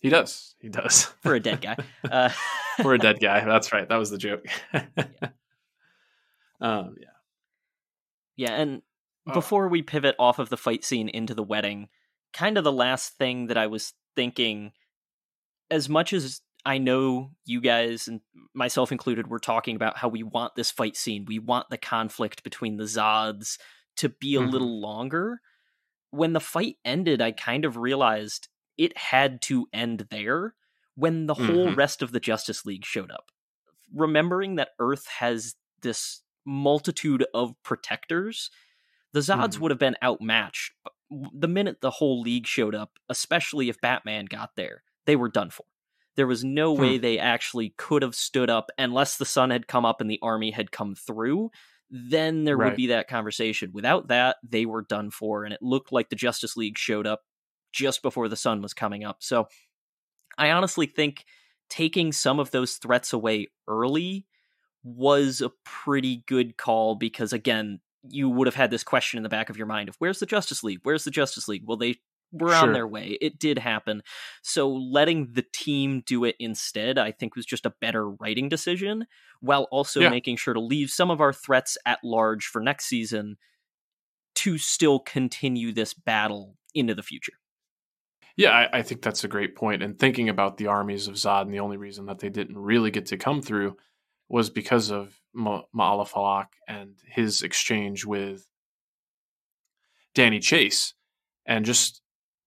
He 0.00 0.08
does. 0.08 0.54
He 0.60 0.68
does 0.68 1.04
for 1.22 1.34
a 1.34 1.40
dead 1.40 1.60
guy. 1.60 1.76
Uh, 2.04 2.30
for 2.82 2.94
a 2.94 2.98
dead 2.98 3.20
guy. 3.20 3.44
That's 3.44 3.72
right. 3.72 3.88
That 3.88 3.96
was 3.96 4.10
the 4.10 4.18
joke. 4.18 4.44
yeah. 4.72 4.82
Um, 6.60 6.96
yeah. 7.00 7.06
Yeah, 8.36 8.52
and 8.54 8.82
oh. 9.28 9.34
before 9.34 9.68
we 9.68 9.82
pivot 9.82 10.14
off 10.18 10.38
of 10.38 10.48
the 10.48 10.56
fight 10.56 10.84
scene 10.84 11.10
into 11.10 11.34
the 11.34 11.42
wedding, 11.42 11.88
kind 12.32 12.56
of 12.56 12.64
the 12.64 12.72
last 12.72 13.18
thing 13.18 13.48
that 13.48 13.58
I 13.58 13.66
was 13.66 13.92
thinking, 14.16 14.72
as 15.70 15.88
much 15.88 16.14
as 16.14 16.40
I 16.64 16.78
know 16.78 17.32
you 17.44 17.60
guys 17.60 18.08
and 18.08 18.20
myself 18.54 18.92
included 18.92 19.28
were 19.28 19.38
talking 19.38 19.76
about 19.76 19.98
how 19.98 20.08
we 20.08 20.22
want 20.22 20.54
this 20.54 20.70
fight 20.70 20.96
scene, 20.96 21.24
we 21.26 21.38
want 21.38 21.68
the 21.70 21.78
conflict 21.78 22.42
between 22.42 22.76
the 22.76 22.84
Zods 22.84 23.58
to 23.96 24.08
be 24.08 24.36
a 24.36 24.40
mm-hmm. 24.40 24.50
little 24.50 24.80
longer. 24.80 25.40
When 26.10 26.32
the 26.32 26.40
fight 26.40 26.76
ended, 26.84 27.20
I 27.20 27.32
kind 27.32 27.64
of 27.64 27.76
realized 27.76 28.48
it 28.76 28.96
had 28.96 29.42
to 29.42 29.66
end 29.72 30.06
there 30.10 30.54
when 30.94 31.26
the 31.26 31.34
mm-hmm. 31.34 31.46
whole 31.46 31.74
rest 31.74 32.02
of 32.02 32.12
the 32.12 32.20
Justice 32.20 32.66
League 32.66 32.84
showed 32.84 33.10
up. 33.10 33.30
Remembering 33.94 34.56
that 34.56 34.70
Earth 34.78 35.06
has 35.18 35.54
this 35.82 36.22
multitude 36.44 37.24
of 37.34 37.54
protectors, 37.62 38.50
the 39.12 39.20
Zods 39.20 39.50
mm-hmm. 39.50 39.62
would 39.62 39.70
have 39.70 39.78
been 39.78 39.96
outmatched. 40.02 40.72
The 41.10 41.48
minute 41.48 41.80
the 41.80 41.90
whole 41.90 42.20
league 42.20 42.46
showed 42.46 42.74
up, 42.74 42.98
especially 43.08 43.68
if 43.68 43.80
Batman 43.80 44.26
got 44.26 44.50
there, 44.56 44.82
they 45.06 45.16
were 45.16 45.28
done 45.28 45.50
for. 45.50 45.64
There 46.16 46.26
was 46.26 46.44
no 46.44 46.74
hmm. 46.74 46.80
way 46.82 46.98
they 46.98 47.18
actually 47.18 47.74
could 47.76 48.02
have 48.02 48.14
stood 48.14 48.50
up 48.50 48.70
unless 48.76 49.16
the 49.16 49.24
sun 49.24 49.50
had 49.50 49.66
come 49.66 49.84
up 49.84 50.00
and 50.00 50.10
the 50.10 50.18
army 50.22 50.50
had 50.50 50.70
come 50.70 50.94
through. 50.94 51.50
Then 51.90 52.44
there 52.44 52.56
right. 52.56 52.66
would 52.66 52.76
be 52.76 52.88
that 52.88 53.08
conversation. 53.08 53.70
Without 53.72 54.08
that, 54.08 54.36
they 54.48 54.64
were 54.64 54.82
done 54.82 55.10
for, 55.10 55.44
and 55.44 55.52
it 55.52 55.62
looked 55.62 55.92
like 55.92 56.08
the 56.08 56.16
Justice 56.16 56.56
League 56.56 56.78
showed 56.78 57.06
up 57.06 57.22
just 57.72 58.02
before 58.02 58.28
the 58.28 58.36
sun 58.36 58.62
was 58.62 58.74
coming 58.74 59.04
up. 59.04 59.18
So 59.20 59.48
I 60.38 60.50
honestly 60.50 60.86
think 60.86 61.24
taking 61.68 62.12
some 62.12 62.38
of 62.38 62.50
those 62.50 62.74
threats 62.74 63.12
away 63.12 63.48
early 63.68 64.26
was 64.82 65.40
a 65.40 65.50
pretty 65.64 66.22
good 66.26 66.56
call 66.56 66.94
because 66.94 67.32
again, 67.32 67.80
you 68.08 68.30
would 68.30 68.46
have 68.46 68.54
had 68.54 68.70
this 68.70 68.82
question 68.82 69.18
in 69.18 69.22
the 69.22 69.28
back 69.28 69.50
of 69.50 69.56
your 69.56 69.66
mind 69.66 69.88
of 69.88 69.96
where's 69.98 70.20
the 70.20 70.26
Justice 70.26 70.64
League? 70.64 70.80
Where's 70.82 71.04
the 71.04 71.10
Justice 71.10 71.48
League? 71.48 71.64
Well, 71.66 71.76
they 71.76 71.96
were 72.32 72.50
sure. 72.50 72.68
on 72.68 72.72
their 72.72 72.86
way. 72.86 73.18
It 73.20 73.38
did 73.38 73.58
happen. 73.58 74.02
So 74.42 74.68
letting 74.70 75.32
the 75.32 75.44
team 75.52 76.02
do 76.06 76.24
it 76.24 76.36
instead, 76.38 76.98
I 76.98 77.12
think 77.12 77.36
was 77.36 77.46
just 77.46 77.66
a 77.66 77.74
better 77.80 78.08
writing 78.08 78.48
decision 78.48 79.06
while 79.40 79.66
also 79.70 80.00
yeah. 80.00 80.10
making 80.10 80.36
sure 80.36 80.54
to 80.54 80.60
leave 80.60 80.90
some 80.90 81.10
of 81.10 81.20
our 81.20 81.32
threats 81.32 81.76
at 81.86 81.98
large 82.04 82.46
for 82.46 82.60
next 82.60 82.86
season 82.86 83.36
to 84.36 84.58
still 84.58 85.00
continue 85.00 85.72
this 85.72 85.92
battle 85.92 86.56
into 86.74 86.94
the 86.94 87.02
future. 87.02 87.32
Yeah, 88.36 88.52
I, 88.52 88.78
I 88.78 88.82
think 88.82 89.02
that's 89.02 89.24
a 89.24 89.28
great 89.28 89.56
point. 89.56 89.82
And 89.82 89.98
thinking 89.98 90.28
about 90.28 90.56
the 90.56 90.68
armies 90.68 91.08
of 91.08 91.14
Zod, 91.14 91.42
and 91.42 91.52
the 91.52 91.60
only 91.60 91.76
reason 91.76 92.06
that 92.06 92.20
they 92.20 92.30
didn't 92.30 92.56
really 92.56 92.90
get 92.90 93.06
to 93.06 93.18
come 93.18 93.42
through 93.42 93.76
was 94.28 94.48
because 94.48 94.90
of 94.90 95.20
Ma- 95.34 95.64
Ma'alefa'ak 95.76 96.46
and 96.68 96.94
his 97.04 97.42
exchange 97.42 98.06
with 98.06 98.46
Danny 100.14 100.38
Chase. 100.38 100.94
And 101.44 101.64
just, 101.64 102.00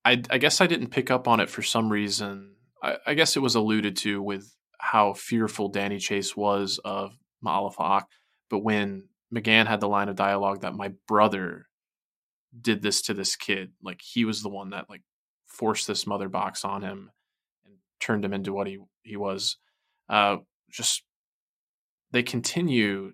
I, 0.05 0.21
I, 0.29 0.37
guess 0.37 0.61
I 0.61 0.67
didn't 0.67 0.89
pick 0.89 1.09
up 1.09 1.27
on 1.27 1.39
it 1.39 1.49
for 1.49 1.61
some 1.61 1.89
reason. 1.91 2.55
I, 2.81 2.97
I, 3.07 3.13
guess 3.13 3.35
it 3.35 3.41
was 3.41 3.55
alluded 3.55 3.95
to 3.97 4.21
with 4.21 4.53
how 4.77 5.13
fearful 5.13 5.69
Danny 5.69 5.99
Chase 5.99 6.35
was 6.35 6.79
of 6.83 7.17
Ma'alefa'ak. 7.43 8.03
But 8.49 8.59
when 8.59 9.07
M'gann 9.33 9.67
had 9.67 9.79
the 9.79 9.87
line 9.87 10.09
of 10.09 10.15
dialogue 10.15 10.61
that 10.61 10.75
my 10.75 10.91
brother 11.07 11.67
did 12.59 12.81
this 12.81 13.01
to 13.03 13.13
this 13.13 13.35
kid, 13.35 13.71
like 13.81 14.01
he 14.01 14.25
was 14.25 14.43
the 14.43 14.49
one 14.49 14.71
that 14.71 14.89
like 14.89 15.03
forced 15.47 15.87
this 15.87 16.05
mother 16.05 16.29
box 16.29 16.65
on 16.65 16.81
him 16.81 17.11
and 17.65 17.75
turned 17.99 18.25
him 18.25 18.33
into 18.33 18.53
what 18.53 18.67
he, 18.67 18.79
he 19.03 19.15
was. 19.15 19.57
Uh, 20.09 20.37
just 20.69 21.03
they 22.11 22.23
continue 22.23 23.13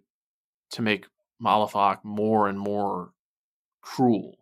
to 0.71 0.81
make 0.81 1.05
Ma'alefa'ak 1.41 2.03
more 2.03 2.47
and 2.47 2.59
more 2.59 3.11
cruel. 3.81 4.38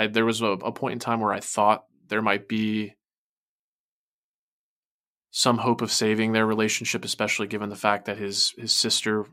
I, 0.00 0.06
there 0.06 0.24
was 0.24 0.40
a, 0.40 0.46
a 0.46 0.72
point 0.72 0.94
in 0.94 0.98
time 0.98 1.20
where 1.20 1.32
I 1.32 1.40
thought 1.40 1.84
there 2.08 2.22
might 2.22 2.48
be 2.48 2.94
some 5.30 5.58
hope 5.58 5.82
of 5.82 5.92
saving 5.92 6.32
their 6.32 6.46
relationship, 6.46 7.04
especially 7.04 7.46
given 7.46 7.68
the 7.68 7.76
fact 7.76 8.06
that 8.06 8.16
his 8.16 8.54
his 8.56 8.72
sister, 8.72 9.26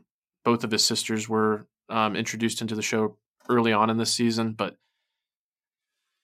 both 0.44 0.64
of 0.64 0.70
his 0.70 0.84
sisters, 0.84 1.26
were 1.26 1.66
um, 1.88 2.14
introduced 2.16 2.60
into 2.60 2.74
the 2.74 2.82
show 2.82 3.16
early 3.48 3.72
on 3.72 3.88
in 3.88 3.96
this 3.96 4.12
season. 4.12 4.52
But 4.52 4.76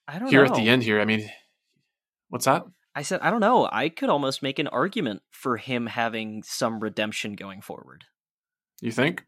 I 0.06 0.18
don't 0.18 0.28
here 0.28 0.44
know. 0.44 0.52
at 0.52 0.56
the 0.56 0.68
end 0.68 0.82
here, 0.82 1.00
I 1.00 1.06
mean, 1.06 1.30
what's 2.28 2.44
that? 2.44 2.64
I 2.94 3.00
said 3.00 3.20
I 3.22 3.30
don't 3.30 3.40
know. 3.40 3.66
I 3.72 3.88
could 3.88 4.10
almost 4.10 4.42
make 4.42 4.58
an 4.58 4.68
argument 4.68 5.22
for 5.30 5.56
him 5.56 5.86
having 5.86 6.42
some 6.42 6.80
redemption 6.80 7.32
going 7.32 7.62
forward. 7.62 8.04
You 8.82 8.92
think? 8.92 9.24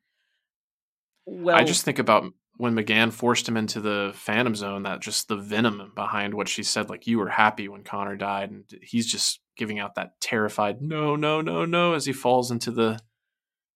Well, 1.24 1.56
I 1.56 1.64
just 1.64 1.86
think 1.86 1.98
about 1.98 2.30
when 2.58 2.74
M'gann 2.74 3.12
forced 3.12 3.48
him 3.48 3.56
into 3.56 3.80
the 3.80 4.12
Phantom 4.14 4.54
Zone, 4.54 4.82
that 4.84 5.00
just 5.00 5.28
the 5.28 5.36
venom 5.36 5.92
behind 5.94 6.34
what 6.34 6.48
she 6.48 6.62
said, 6.62 6.88
like 6.88 7.06
you 7.06 7.18
were 7.18 7.28
happy 7.28 7.68
when 7.68 7.82
Connor 7.82 8.16
died, 8.16 8.50
and 8.50 8.64
he's 8.82 9.06
just 9.06 9.40
giving 9.56 9.78
out 9.78 9.94
that 9.94 10.20
terrified 10.20 10.80
no, 10.82 11.16
no, 11.16 11.40
no, 11.40 11.64
no 11.64 11.94
as 11.94 12.06
he 12.06 12.12
falls 12.12 12.50
into 12.50 12.70
the 12.70 12.98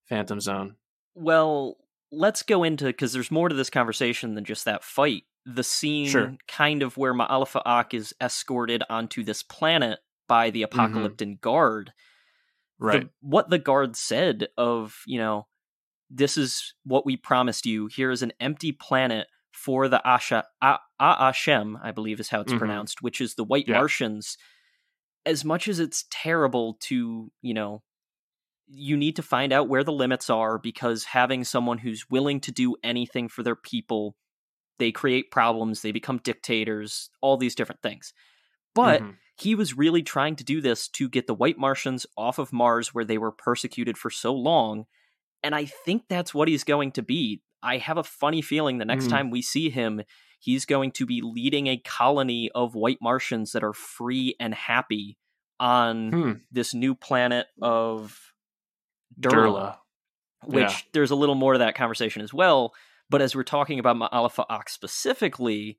Phantom 0.07 0.39
Zone. 0.39 0.75
Well, 1.15 1.77
let's 2.11 2.43
go 2.43 2.63
into 2.63 2.85
because 2.85 3.13
there's 3.13 3.31
more 3.31 3.49
to 3.49 3.55
this 3.55 3.69
conversation 3.69 4.35
than 4.35 4.45
just 4.45 4.65
that 4.65 4.83
fight. 4.83 5.23
The 5.45 5.63
scene, 5.63 6.07
sure. 6.07 6.35
kind 6.47 6.83
of 6.83 6.97
where 6.97 7.13
Ma'alefa'ak 7.13 7.93
is 7.93 8.13
escorted 8.21 8.83
onto 8.89 9.23
this 9.23 9.41
planet 9.41 9.99
by 10.27 10.51
the 10.51 10.63
Apocalyptic 10.63 11.27
mm-hmm. 11.27 11.39
Guard. 11.41 11.93
Right. 12.79 13.01
The, 13.01 13.09
what 13.21 13.49
the 13.49 13.59
guard 13.59 13.95
said 13.95 14.47
of, 14.57 15.01
you 15.05 15.19
know, 15.19 15.47
this 16.13 16.37
is 16.37 16.73
what 16.83 17.05
we 17.05 17.15
promised 17.15 17.65
you. 17.65 17.87
Here 17.87 18.11
is 18.11 18.21
an 18.21 18.33
empty 18.39 18.71
planet 18.71 19.27
for 19.51 19.87
the 19.87 20.01
Asha 20.05 20.43
Aashem, 20.61 21.79
I 21.81 21.91
believe 21.91 22.19
is 22.19 22.29
how 22.29 22.41
it's 22.41 22.51
mm-hmm. 22.51 22.59
pronounced, 22.59 23.01
which 23.01 23.21
is 23.21 23.35
the 23.35 23.43
White 23.43 23.67
yeah. 23.67 23.77
Martians. 23.77 24.37
As 25.25 25.45
much 25.45 25.67
as 25.67 25.79
it's 25.79 26.05
terrible 26.09 26.77
to, 26.81 27.31
you 27.41 27.53
know, 27.53 27.83
you 28.67 28.97
need 28.97 29.17
to 29.17 29.23
find 29.23 29.53
out 29.53 29.67
where 29.67 29.83
the 29.83 29.91
limits 29.91 30.29
are 30.29 30.57
because 30.57 31.03
having 31.03 31.43
someone 31.43 31.77
who's 31.77 32.09
willing 32.09 32.39
to 32.41 32.51
do 32.51 32.75
anything 32.83 33.27
for 33.27 33.43
their 33.43 33.55
people, 33.55 34.15
they 34.79 34.91
create 34.91 35.31
problems, 35.31 35.81
they 35.81 35.91
become 35.91 36.19
dictators, 36.23 37.09
all 37.21 37.37
these 37.37 37.55
different 37.55 37.81
things. 37.81 38.13
But 38.73 39.01
mm-hmm. 39.01 39.11
he 39.37 39.55
was 39.55 39.77
really 39.77 40.01
trying 40.01 40.37
to 40.37 40.43
do 40.43 40.61
this 40.61 40.87
to 40.89 41.09
get 41.09 41.27
the 41.27 41.33
White 41.35 41.57
Martians 41.57 42.05
off 42.17 42.39
of 42.39 42.53
Mars 42.53 42.93
where 42.93 43.05
they 43.05 43.17
were 43.17 43.31
persecuted 43.31 43.97
for 43.97 44.09
so 44.09 44.33
long 44.33 44.85
and 45.43 45.55
I 45.55 45.65
think 45.65 46.03
that's 46.07 46.33
what 46.33 46.47
he's 46.47 46.63
going 46.63 46.91
to 46.93 47.01
be. 47.01 47.41
I 47.63 47.77
have 47.77 47.97
a 47.97 48.03
funny 48.03 48.41
feeling 48.41 48.77
the 48.77 48.85
next 48.85 49.05
mm. 49.05 49.09
time 49.09 49.29
we 49.29 49.41
see 49.41 49.69
him, 49.69 50.01
he's 50.39 50.65
going 50.65 50.91
to 50.93 51.05
be 51.05 51.21
leading 51.23 51.67
a 51.67 51.77
colony 51.77 52.49
of 52.53 52.75
white 52.75 52.97
Martians 53.01 53.51
that 53.51 53.63
are 53.63 53.73
free 53.73 54.35
and 54.39 54.53
happy 54.53 55.17
on 55.59 56.11
hmm. 56.11 56.31
this 56.51 56.73
new 56.73 56.95
planet 56.95 57.45
of 57.61 58.33
Durla. 59.19 59.31
Durla. 59.31 59.77
Which 60.43 60.63
yeah. 60.63 60.77
there's 60.93 61.11
a 61.11 61.15
little 61.15 61.35
more 61.35 61.53
to 61.53 61.59
that 61.59 61.75
conversation 61.75 62.23
as 62.23 62.33
well. 62.33 62.73
But 63.11 63.21
as 63.21 63.35
we're 63.35 63.43
talking 63.43 63.77
about 63.77 63.97
Ma'alefa'ak 63.97 64.69
specifically, 64.69 65.77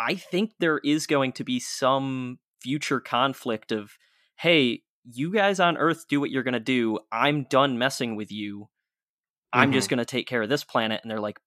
I 0.00 0.16
think 0.16 0.54
there 0.58 0.78
is 0.78 1.06
going 1.06 1.32
to 1.32 1.44
be 1.44 1.60
some 1.60 2.40
future 2.60 2.98
conflict 2.98 3.70
of, 3.70 3.92
hey, 4.36 4.82
you 5.04 5.32
guys 5.32 5.60
on 5.60 5.76
Earth 5.76 6.06
do 6.08 6.18
what 6.18 6.30
you're 6.30 6.42
going 6.42 6.54
to 6.54 6.60
do. 6.60 6.98
I'm 7.12 7.44
done 7.44 7.78
messing 7.78 8.16
with 8.16 8.32
you. 8.32 8.68
I'm 9.52 9.68
mm-hmm. 9.68 9.74
just 9.74 9.88
going 9.88 9.98
to 9.98 10.04
take 10.04 10.26
care 10.26 10.42
of 10.42 10.48
this 10.48 10.64
planet. 10.64 11.00
And 11.02 11.10
they're 11.10 11.20
like, 11.20 11.38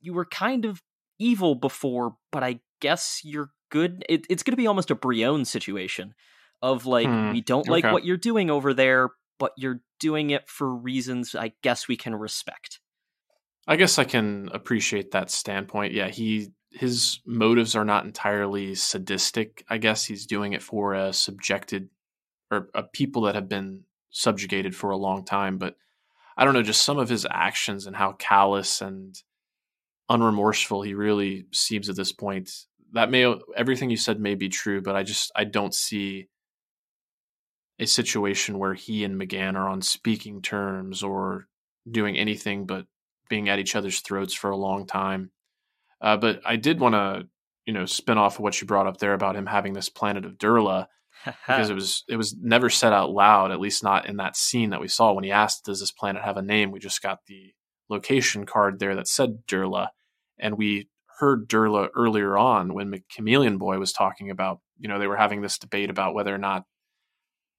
you 0.00 0.12
were 0.12 0.24
kind 0.24 0.64
of 0.64 0.82
evil 1.18 1.54
before, 1.54 2.16
but 2.32 2.42
I 2.42 2.60
guess 2.80 3.20
you're 3.24 3.50
good. 3.70 4.04
It, 4.08 4.26
it's 4.28 4.42
going 4.42 4.52
to 4.52 4.56
be 4.56 4.66
almost 4.66 4.90
a 4.90 4.94
Brion 4.94 5.44
situation 5.44 6.14
of 6.62 6.86
like 6.86 7.06
Hmm, 7.06 7.32
we 7.32 7.40
don't 7.40 7.68
like 7.68 7.84
okay. 7.84 7.92
what 7.92 8.04
you're 8.04 8.16
doing 8.16 8.50
over 8.50 8.72
there, 8.72 9.10
but 9.38 9.52
you're 9.56 9.80
doing 10.00 10.30
it 10.30 10.48
for 10.48 10.74
reasons 10.74 11.34
I 11.34 11.52
guess 11.62 11.88
we 11.88 11.96
can 11.96 12.14
respect. 12.14 12.80
I 13.66 13.76
guess 13.76 13.98
I 13.98 14.04
can 14.04 14.50
appreciate 14.52 15.12
that 15.12 15.30
standpoint. 15.30 15.92
Yeah, 15.92 16.08
he 16.08 16.52
his 16.70 17.20
motives 17.24 17.76
are 17.76 17.84
not 17.84 18.04
entirely 18.04 18.74
sadistic. 18.74 19.64
I 19.68 19.78
guess 19.78 20.04
he's 20.04 20.26
doing 20.26 20.52
it 20.52 20.62
for 20.62 20.94
a 20.94 21.12
subjected 21.12 21.88
or 22.50 22.68
a 22.74 22.82
people 22.82 23.22
that 23.22 23.34
have 23.34 23.48
been 23.48 23.84
subjugated 24.10 24.74
for 24.74 24.90
a 24.90 24.96
long 24.96 25.24
time. 25.24 25.58
But 25.58 25.76
I 26.36 26.44
don't 26.44 26.54
know, 26.54 26.62
just 26.62 26.82
some 26.82 26.98
of 26.98 27.08
his 27.08 27.26
actions 27.30 27.86
and 27.86 27.94
how 27.94 28.12
callous 28.12 28.80
and 28.80 29.14
unremorseful 30.10 30.82
he 30.82 30.94
really 30.94 31.46
seems 31.52 31.88
at 31.88 31.96
this 31.96 32.12
point. 32.12 32.50
That 32.92 33.10
may 33.10 33.34
everything 33.56 33.90
you 33.90 33.96
said 33.96 34.20
may 34.20 34.34
be 34.34 34.48
true, 34.48 34.80
but 34.80 34.96
I 34.96 35.02
just 35.02 35.32
I 35.34 35.44
don't 35.44 35.74
see 35.74 36.28
a 37.78 37.86
situation 37.86 38.58
where 38.58 38.74
he 38.74 39.04
and 39.04 39.20
M'gann 39.20 39.56
are 39.56 39.68
on 39.68 39.82
speaking 39.82 40.42
terms 40.42 41.02
or 41.02 41.48
doing 41.90 42.16
anything 42.16 42.66
but 42.66 42.86
being 43.28 43.48
at 43.48 43.58
each 43.58 43.74
other's 43.74 44.00
throats 44.00 44.34
for 44.34 44.50
a 44.50 44.56
long 44.56 44.86
time. 44.86 45.30
Uh, 46.00 46.16
but 46.16 46.40
I 46.44 46.56
did 46.56 46.80
want 46.80 46.94
to, 46.94 47.26
you 47.66 47.72
know, 47.72 47.86
spin 47.86 48.18
off 48.18 48.36
of 48.36 48.40
what 48.40 48.60
you 48.60 48.66
brought 48.66 48.86
up 48.86 48.98
there 48.98 49.14
about 49.14 49.36
him 49.36 49.46
having 49.46 49.72
this 49.72 49.88
planet 49.88 50.24
of 50.24 50.38
Durla 50.38 50.86
because 51.24 51.70
it 51.70 51.74
was 51.74 52.04
it 52.08 52.16
was 52.16 52.36
never 52.40 52.70
said 52.70 52.92
out 52.92 53.10
loud, 53.10 53.50
at 53.50 53.60
least 53.60 53.82
not 53.82 54.06
in 54.06 54.16
that 54.16 54.36
scene 54.36 54.70
that 54.70 54.80
we 54.80 54.88
saw 54.88 55.12
when 55.12 55.24
he 55.24 55.32
asked, 55.32 55.64
"Does 55.64 55.80
this 55.80 55.92
planet 55.92 56.22
have 56.22 56.36
a 56.36 56.42
name?" 56.42 56.70
We 56.70 56.78
just 56.78 57.02
got 57.02 57.20
the 57.26 57.54
location 57.88 58.46
card 58.46 58.78
there 58.78 58.94
that 58.94 59.08
said 59.08 59.46
Durla, 59.46 59.88
and 60.38 60.56
we 60.56 60.88
heard 61.18 61.48
Durla 61.48 61.88
earlier 61.94 62.36
on 62.36 62.74
when 62.74 63.02
Chameleon 63.14 63.58
Boy 63.58 63.78
was 63.78 63.92
talking 63.92 64.30
about, 64.30 64.60
you 64.78 64.88
know, 64.88 64.98
they 64.98 65.06
were 65.06 65.16
having 65.16 65.42
this 65.42 65.58
debate 65.58 65.90
about 65.90 66.14
whether 66.14 66.34
or 66.34 66.38
not 66.38 66.64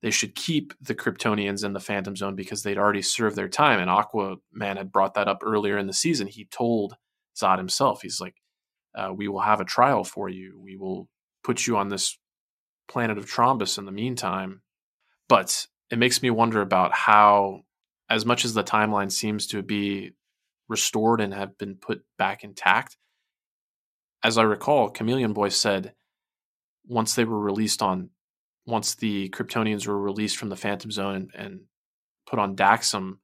they 0.02 0.12
should 0.12 0.36
keep 0.36 0.74
the 0.82 0.96
Kryptonians 0.96 1.64
in 1.64 1.74
the 1.74 1.80
Phantom 1.80 2.16
Zone 2.16 2.36
because 2.36 2.64
they'd 2.64 2.78
already 2.78 3.02
served 3.02 3.36
their 3.36 3.48
time. 3.50 3.80
And 3.80 3.90
Aquaman 3.90 4.78
had 4.78 4.92
brought 4.92 5.14
that 5.16 5.28
up 5.28 5.40
earlier 5.44 5.78
in 5.78 5.88
the 5.88 5.94
season. 5.94 6.28
He 6.28 6.46
told 6.46 6.96
Zod 7.36 7.58
himself, 7.58 8.02
he's 8.02 8.20
like, 8.22 8.36
uh, 8.94 9.12
"We 9.16 9.28
will 9.28 9.42
have 9.42 9.62
a 9.62 9.66
trial 9.66 10.04
for 10.04 10.30
you. 10.30 10.60
We 10.62 10.76
will 10.76 11.08
put 11.44 11.66
you 11.66 11.78
on 11.78 11.90
this 11.90 12.18
planet 12.88 13.18
of 13.18 13.26
Trombus 13.26 13.78
in 13.78 13.86
the 13.86 13.92
meantime." 13.92 14.62
But 15.28 15.68
it 15.90 15.98
makes 15.98 16.22
me 16.22 16.30
wonder 16.30 16.62
about 16.62 16.94
how, 16.94 17.62
as 18.10 18.26
much 18.26 18.46
as 18.46 18.54
the 18.54 18.64
timeline 18.64 19.12
seems 19.12 19.48
to 19.48 19.62
be 19.62 20.12
restored 20.68 21.22
and 21.22 21.34
have 21.34 21.58
been 21.58 21.76
put 21.76 22.04
back 22.18 22.44
intact, 22.44 22.98
as 24.24 24.38
I 24.38 24.44
recall, 24.44 24.90
Chameleon 24.90 25.34
Boy 25.34 25.50
said 25.50 25.94
once 26.88 27.16
they 27.16 27.26
were 27.26 27.40
released 27.40 27.82
on 27.82 28.10
once 28.66 28.96
the 28.96 29.30
Kryptonians 29.30 29.88
were 29.88 30.00
released 30.00 30.38
from 30.38 30.50
the 30.50 30.56
Phantom 30.56 30.92
Zone 30.92 31.30
and, 31.36 31.62
put 32.26 32.40
on 32.40 32.56
Daxam, 32.56 33.20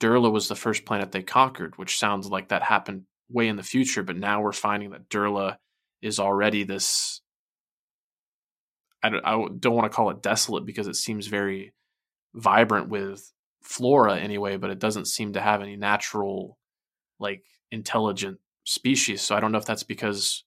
Durla 0.00 0.32
was 0.32 0.48
the 0.48 0.56
first 0.56 0.84
planet 0.84 1.12
they 1.12 1.22
conquered, 1.22 1.78
which 1.78 1.98
sounds 1.98 2.28
like 2.28 2.48
that 2.48 2.62
happened 2.62 3.04
way 3.30 3.46
in 3.46 3.54
the 3.56 3.62
future. 3.62 4.02
But 4.02 4.16
now 4.16 4.42
we're 4.42 4.52
finding 4.52 4.90
that 4.90 5.08
Durla 5.08 5.58
is 6.02 6.18
already 6.18 6.64
this. 6.64 7.20
I 9.04 9.10
don't, 9.10 9.24
I 9.26 9.32
don't 9.58 9.74
want 9.74 9.90
to 9.90 9.94
call 9.94 10.10
it 10.10 10.22
desolate 10.22 10.64
because 10.64 10.88
it 10.88 10.96
seems 10.96 11.26
very 11.26 11.72
vibrant 12.34 12.88
with 12.88 13.30
flora 13.62 14.18
anyway, 14.18 14.56
but 14.56 14.70
it 14.70 14.78
doesn't 14.78 15.06
seem 15.06 15.34
to 15.34 15.40
have 15.40 15.62
any 15.62 15.76
natural, 15.76 16.58
like 17.18 17.44
intelligent 17.70 18.38
species. 18.64 19.20
So 19.22 19.36
I 19.36 19.40
don't 19.40 19.52
know 19.52 19.58
if 19.58 19.66
that's 19.66 19.82
because 19.82 20.44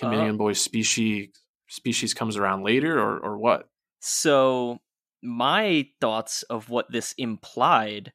uh-huh. 0.00 0.10
Chameleon 0.10 0.36
boy 0.38 0.54
species 0.54 1.28
species 1.68 2.14
comes 2.14 2.36
around 2.36 2.62
later 2.64 2.98
or 2.98 3.18
or 3.18 3.38
what. 3.38 3.68
So, 4.00 4.80
my 5.22 5.86
thoughts 6.00 6.42
of 6.44 6.68
what 6.68 6.90
this 6.90 7.14
implied 7.16 8.12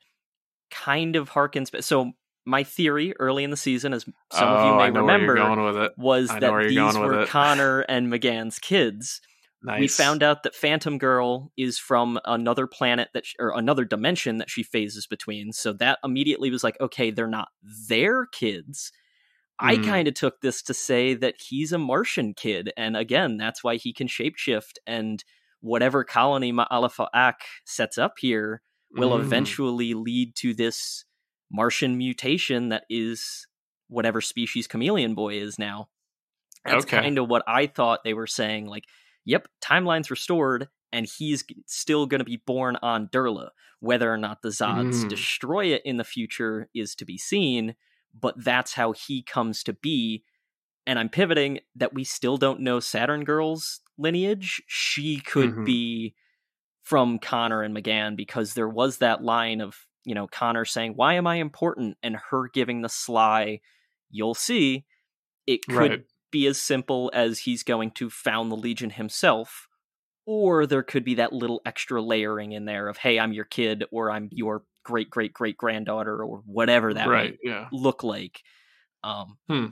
kind 0.70 1.16
of 1.16 1.30
harkens. 1.30 1.84
So, 1.84 2.12
my 2.46 2.64
theory 2.64 3.14
early 3.20 3.44
in 3.44 3.52
the 3.52 3.58
season, 3.58 3.94
as 3.94 4.04
some 4.32 4.48
of 4.48 4.66
you 4.66 4.72
Oh, 4.72 4.78
may 4.78 4.90
remember, 4.92 5.36
going 5.36 5.64
with 5.64 5.78
it. 5.78 5.94
was 5.98 6.30
that 6.30 6.68
these 6.68 6.98
were. 6.98 7.26
Connor 7.26 7.80
and 7.90 8.10
M'gann's 8.10 8.60
kids. 8.60 9.22
Nice. 9.64 9.80
We 9.80 9.88
found 9.88 10.24
out 10.24 10.44
that 10.44 10.56
Phantom 10.56 10.98
Girl 10.98 11.52
is 11.58 11.78
from 11.80 12.20
another 12.26 12.68
planet 12.68 13.10
that, 13.14 13.26
sh 13.26 13.34
or 13.40 13.58
another 13.58 13.86
dimension 13.86 14.38
that 14.38 14.50
she 14.50 14.64
phases 14.64 15.08
between. 15.08 15.52
So 15.52 15.74
that 15.74 16.00
immediately 16.04 16.50
was 16.52 16.64
like, 16.64 16.80
okay, 16.80 17.12
they're 17.12 17.28
not 17.28 17.50
their 17.90 18.28
kids. 18.28 18.92
I 19.60 19.78
Mm. 19.78 19.84
kind 19.86 20.08
of 20.08 20.14
took 20.14 20.42
this 20.42 20.62
to 20.64 20.74
say 20.74 21.16
that 21.16 21.36
he's 21.40 21.72
a 21.74 21.78
Martian 21.80 22.34
kid, 22.36 22.72
and 22.78 22.96
again, 22.96 23.38
that's 23.38 23.64
why 23.64 23.78
he 23.78 23.94
can 23.94 24.08
shapeshift. 24.08 24.74
And 24.86 25.24
whatever 25.62 26.04
colony 26.04 26.54
Ma'alefa'ak 26.54 27.36
sets 27.66 27.98
up 27.98 28.16
here 28.20 28.62
will 28.96 29.16
Mm. 29.16 29.22
eventually 29.22 29.94
lead 29.96 30.36
to 30.38 30.54
this 30.54 31.06
Martian 31.52 31.98
mutation 31.98 32.70
that 32.70 32.84
is 32.90 33.48
whatever 33.88 34.22
species 34.22 34.68
Chameleon 34.68 35.16
Boy 35.16 35.36
is 35.36 35.58
now. 35.58 35.90
That's 36.66 36.86
Okay. 36.86 37.02
kind 37.02 37.18
of 37.18 37.28
what 37.30 37.44
I 37.48 37.68
thought 37.68 38.04
they 38.04 38.14
were 38.14 38.28
saying. 38.28 38.68
Like, 38.68 38.86
yep, 39.28 39.48
timeline's 39.62 40.12
restored, 40.12 40.70
and 40.94 41.08
he's 41.08 41.46
still 41.68 42.08
going 42.08 42.20
to 42.22 42.26
be 42.26 42.38
born 42.48 42.78
on 42.82 43.10
Durla. 43.10 43.52
Whether 43.82 44.12
or 44.12 44.18
not 44.18 44.42
the 44.42 44.50
Zods 44.50 45.06
Mm. 45.06 45.08
destroy 45.08 45.68
it 45.68 45.84
in 45.86 45.98
the 45.98 46.06
future 46.06 46.70
is 46.74 46.96
to 46.96 47.06
be 47.06 47.20
seen, 47.20 47.76
but 48.20 48.44
that's 48.44 48.74
how 48.74 48.94
he 48.94 49.24
comes 49.24 49.64
to 49.66 49.74
be. 49.74 50.24
And 50.88 51.00
I'm 51.00 51.10
pivoting 51.10 51.60
that 51.76 51.94
we 51.94 52.04
still 52.06 52.38
don't 52.38 52.62
know 52.62 52.80
Saturn 52.80 53.26
Girl's 53.26 53.82
lineage. 53.98 54.64
She 54.68 55.20
could 55.20 55.52
Mhm. 55.52 55.64
be 55.64 56.16
from 56.84 57.20
Connor 57.20 57.64
and 57.64 57.76
M'gann 57.76 58.16
because 58.16 58.54
there 58.54 58.70
was 58.70 59.00
that 59.00 59.24
line 59.24 59.62
of, 59.62 59.88
you 60.06 60.16
know, 60.16 60.28
Connor 60.28 60.66
saying, 60.66 60.94
Why 60.96 61.16
am 61.16 61.28
I 61.28 61.36
important? 61.36 61.98
And 62.04 62.18
her 62.30 62.50
giving 62.50 62.82
the 62.82 62.90
sly, 62.90 63.62
You'll 64.10 64.36
see. 64.36 64.86
It 65.48 65.68
could 65.70 65.92
Right. 65.92 66.06
Be 66.32 66.46
as 66.48 66.58
simple 66.60 67.10
as 67.14 67.40
he's 67.40 67.64
going 67.64 67.92
to 67.92 68.10
found 68.10 68.52
the 68.52 68.56
Legion 68.56 68.90
himself, 68.90 69.68
or 70.26 70.66
there 70.66 70.84
could 70.84 71.04
be 71.06 71.16
that 71.16 71.34
little 71.34 71.62
extra 71.66 72.02
layering 72.02 72.52
in 72.52 72.66
there 72.66 72.88
of, 72.88 72.98
Hey, 72.98 73.20
I'm 73.20 73.34
your 73.34 73.46
kid, 73.46 73.86
or 73.92 74.12
I'm 74.12 74.30
your 74.32 74.64
great 74.84 75.10
great 75.10 75.34
great 75.34 75.58
granddaughter, 75.58 76.24
or 76.24 76.42
whatever 76.46 76.94
that 76.94 77.08
right. 77.08 77.32
might 77.32 77.40
Yeah. 77.44 77.68
look 77.72 78.04
like. 78.04 78.42
Um, 79.04 79.38
Hmm. 79.48 79.66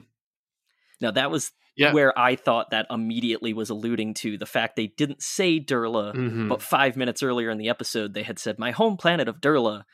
Now 1.00 1.10
that 1.12 1.30
was 1.30 1.52
Yeah. 1.74 1.92
where 1.92 2.18
I 2.18 2.36
thought 2.36 2.70
that 2.70 2.86
immediately 2.90 3.52
was 3.52 3.68
alluding 3.70 4.14
to 4.14 4.38
the 4.38 4.46
fact 4.46 4.76
they 4.76 4.86
didn't 4.86 5.22
say 5.22 5.60
Durla, 5.60 6.14
Mhm. 6.14 6.48
but 6.48 6.62
five 6.62 6.96
minutes 6.96 7.22
earlier 7.22 7.50
in 7.50 7.58
the 7.58 7.68
episode 7.68 8.14
they 8.14 8.22
had 8.22 8.38
said 8.38 8.58
my 8.58 8.70
home 8.70 8.96
planet 8.96 9.28
of 9.28 9.40
Durla. 9.42 9.84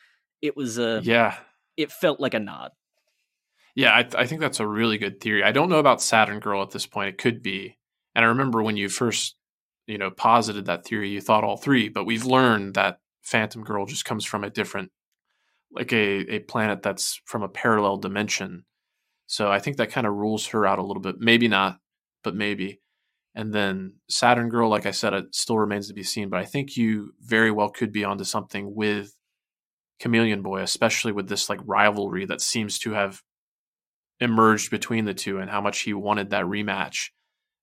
It 0.41 0.57
was 0.57 0.79
a, 0.79 1.01
yeah. 1.03 1.39
it 1.77 1.91
felt 1.91 2.21
like 2.21 2.35
a 2.35 2.39
nod. 2.41 2.71
Yeah, 3.75 3.97
I, 3.97 4.03
th- 4.03 4.15
I 4.15 4.27
think 4.27 4.41
that's 4.41 4.61
a 4.61 4.67
really 4.67 4.99
good 4.99 5.21
theory. 5.21 5.43
I 5.43 5.53
don't 5.53 5.71
know 5.71 5.79
about 5.79 6.03
Saturn 6.03 6.41
Girl 6.41 6.63
at 6.63 6.71
this 6.71 6.87
point. 6.87 7.09
It 7.09 7.19
could 7.19 7.43
be. 7.43 7.79
And 8.15 8.25
I 8.25 8.29
remember 8.29 8.63
when 8.63 8.77
you 8.77 8.89
first, 8.89 9.37
you 9.87 9.97
know, 9.99 10.11
posited 10.11 10.67
that 10.67 10.85
theory, 10.85 11.09
you 11.11 11.21
thought 11.21 11.45
all 11.45 11.57
three, 11.57 11.89
but 11.89 12.05
we've 12.05 12.27
learned 12.27 12.75
that 12.75 12.99
Phantom 13.23 13.65
Girl 13.65 13.87
just 13.87 14.05
comes 14.05 14.25
from 14.25 14.45
a 14.45 14.51
different, 14.51 14.91
like 15.71 15.93
a, 15.93 16.35
a 16.35 16.39
planet 16.41 16.83
that's 16.83 17.21
from 17.25 17.43
a 17.43 17.49
parallel 17.49 17.97
dimension. 17.97 18.65
So 19.27 19.51
I 19.51 19.59
think 19.59 19.79
that 19.79 19.91
kind 19.91 20.07
of 20.07 20.13
rules 20.13 20.49
her 20.49 20.67
out 20.67 20.79
a 20.79 20.85
little 20.85 21.01
bit. 21.01 21.17
Maybe 21.19 21.49
not, 21.49 21.79
but 22.23 22.35
maybe. 22.35 22.81
And 23.35 23.55
then 23.55 23.95
Saturn 24.11 24.51
Girl, 24.51 24.69
like 24.69 24.85
I 24.85 24.91
said, 24.91 25.15
it 25.15 25.35
still 25.35 25.59
remains 25.59 25.89
to 25.89 25.95
be 25.95 26.03
seen. 26.03 26.29
But 26.29 26.41
I 26.41 26.45
think 26.45 26.77
you 26.77 27.15
very 27.23 27.51
well 27.51 27.71
could 27.71 27.91
be 27.91 28.05
onto 28.05 28.25
something 28.25 28.75
with 28.75 29.17
Chameleon 30.01 30.43
Boy, 30.43 30.61
especially 30.61 31.13
with 31.13 31.29
this 31.29 31.49
like 31.49 31.61
rivalry 31.65 32.27
that 32.27 32.43
seems 32.43 32.79
to 32.81 32.93
have 32.93 33.23
emerged 34.23 34.71
between 34.71 35.05
the 35.05 35.15
two 35.15 35.39
and 35.39 35.51
how 35.51 35.61
much 35.61 35.81
he 35.81 35.93
wanted 35.93 36.31
that 36.31 36.45
rematch. 36.45 37.11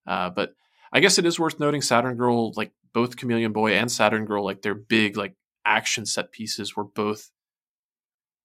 Uh, 0.05 0.29
but 0.29 0.53
I 0.91 0.99
guess 0.99 1.17
it 1.17 1.25
is 1.25 1.39
worth 1.39 1.59
noting 1.59 1.81
Saturn 1.81 2.17
Girl, 2.17 2.51
like 2.55 2.71
both 2.93 3.15
Chameleon 3.15 3.53
Boy 3.53 3.73
and 3.73 3.91
Saturn 3.91 4.25
Girl, 4.25 4.43
like 4.43 4.61
their 4.61 4.75
big 4.75 5.15
like 5.15 5.35
action 5.65 6.05
set 6.05 6.31
pieces 6.31 6.75
were 6.75 6.83
both 6.83 7.31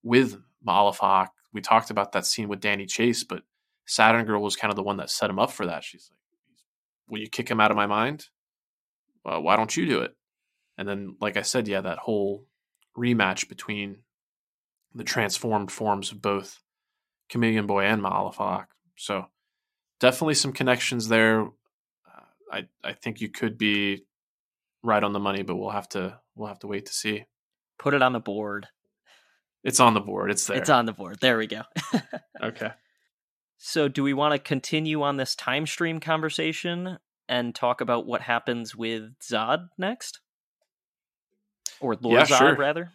with 0.03 0.37
Ma'alefa'ak. 0.65 1.29
We 1.51 1.61
talked 1.61 1.89
about 1.89 2.13
that 2.13 2.25
scene 2.25 2.47
with 2.47 2.61
Danny 2.61 2.85
Chase, 2.85 3.23
but 3.23 3.43
Saturn 3.85 4.25
Girl 4.25 4.41
was 4.41 4.55
kind 4.55 4.71
of 4.71 4.75
the 4.75 4.83
one 4.83 4.97
that 4.97 5.09
set 5.09 5.29
him 5.29 5.39
up 5.39 5.51
for 5.51 5.65
that. 5.65 5.83
She's 5.83 6.09
like, 6.11 6.19
"Will 7.09 7.19
you 7.19 7.29
kick 7.29 7.49
him 7.49 7.59
out 7.59 7.71
of 7.71 7.77
my 7.77 7.87
mind? 7.87 8.27
Well, 9.23 9.41
why 9.41 9.55
don't 9.55 9.75
you 9.75 9.85
do 9.85 10.01
it?" 10.01 10.15
And 10.77 10.87
then, 10.87 11.15
like 11.19 11.37
I 11.37 11.41
said, 11.41 11.67
yeah, 11.67 11.81
that 11.81 11.99
whole 11.99 12.45
rematch 12.97 13.49
between 13.49 13.99
the 14.93 15.03
transformed 15.03 15.71
forms 15.71 16.11
of 16.11 16.21
both 16.21 16.61
Chameleon 17.29 17.67
Boy 17.67 17.85
and 17.85 18.01
Ma'alefa'ak. 18.01 18.65
So 18.97 19.25
definitely 19.99 20.35
some 20.35 20.53
connections 20.53 21.07
there. 21.07 21.43
Uh, 21.43 22.21
I 22.51 22.63
I 22.83 22.93
think 22.93 23.21
you 23.21 23.29
could 23.29 23.57
be 23.57 24.05
right 24.83 25.03
on 25.03 25.13
the 25.13 25.19
money, 25.19 25.43
but 25.43 25.55
we'll 25.55 25.69
have 25.71 25.89
to 25.89 26.19
we'll 26.35 26.47
have 26.47 26.59
to 26.59 26.67
wait 26.67 26.85
to 26.87 26.93
see. 26.93 27.25
Put 27.77 27.93
it 27.93 28.01
on 28.01 28.13
the 28.13 28.19
board. 28.19 28.67
It's 29.63 29.79
on 29.79 29.93
the 29.95 29.99
board. 29.99 30.29
It's 30.31 30.45
there. 30.45 30.57
It's 30.57 30.69
on 30.69 30.85
the 30.85 30.93
board. 30.93 31.17
There 31.21 31.37
we 31.37 31.47
go. 31.47 31.63
Okay. 32.43 32.69
so, 33.57 33.87
do 33.87 34.03
we 34.03 34.13
want 34.13 34.33
to 34.33 34.39
continue 34.39 35.01
on 35.01 35.15
this 35.17 35.35
time 35.35 35.65
stream 35.65 35.99
conversation, 36.01 36.99
and 37.29 37.55
talk 37.55 37.81
about 37.81 38.05
what 38.05 38.21
happens 38.21 38.75
with 38.75 39.17
Zod 39.19 39.69
next? 39.77 40.19
Or 41.79 41.95
Lord 41.95 42.19
Yeah, 42.19 42.25
Zod, 42.25 42.37
sure. 42.37 42.55
rather? 42.55 42.91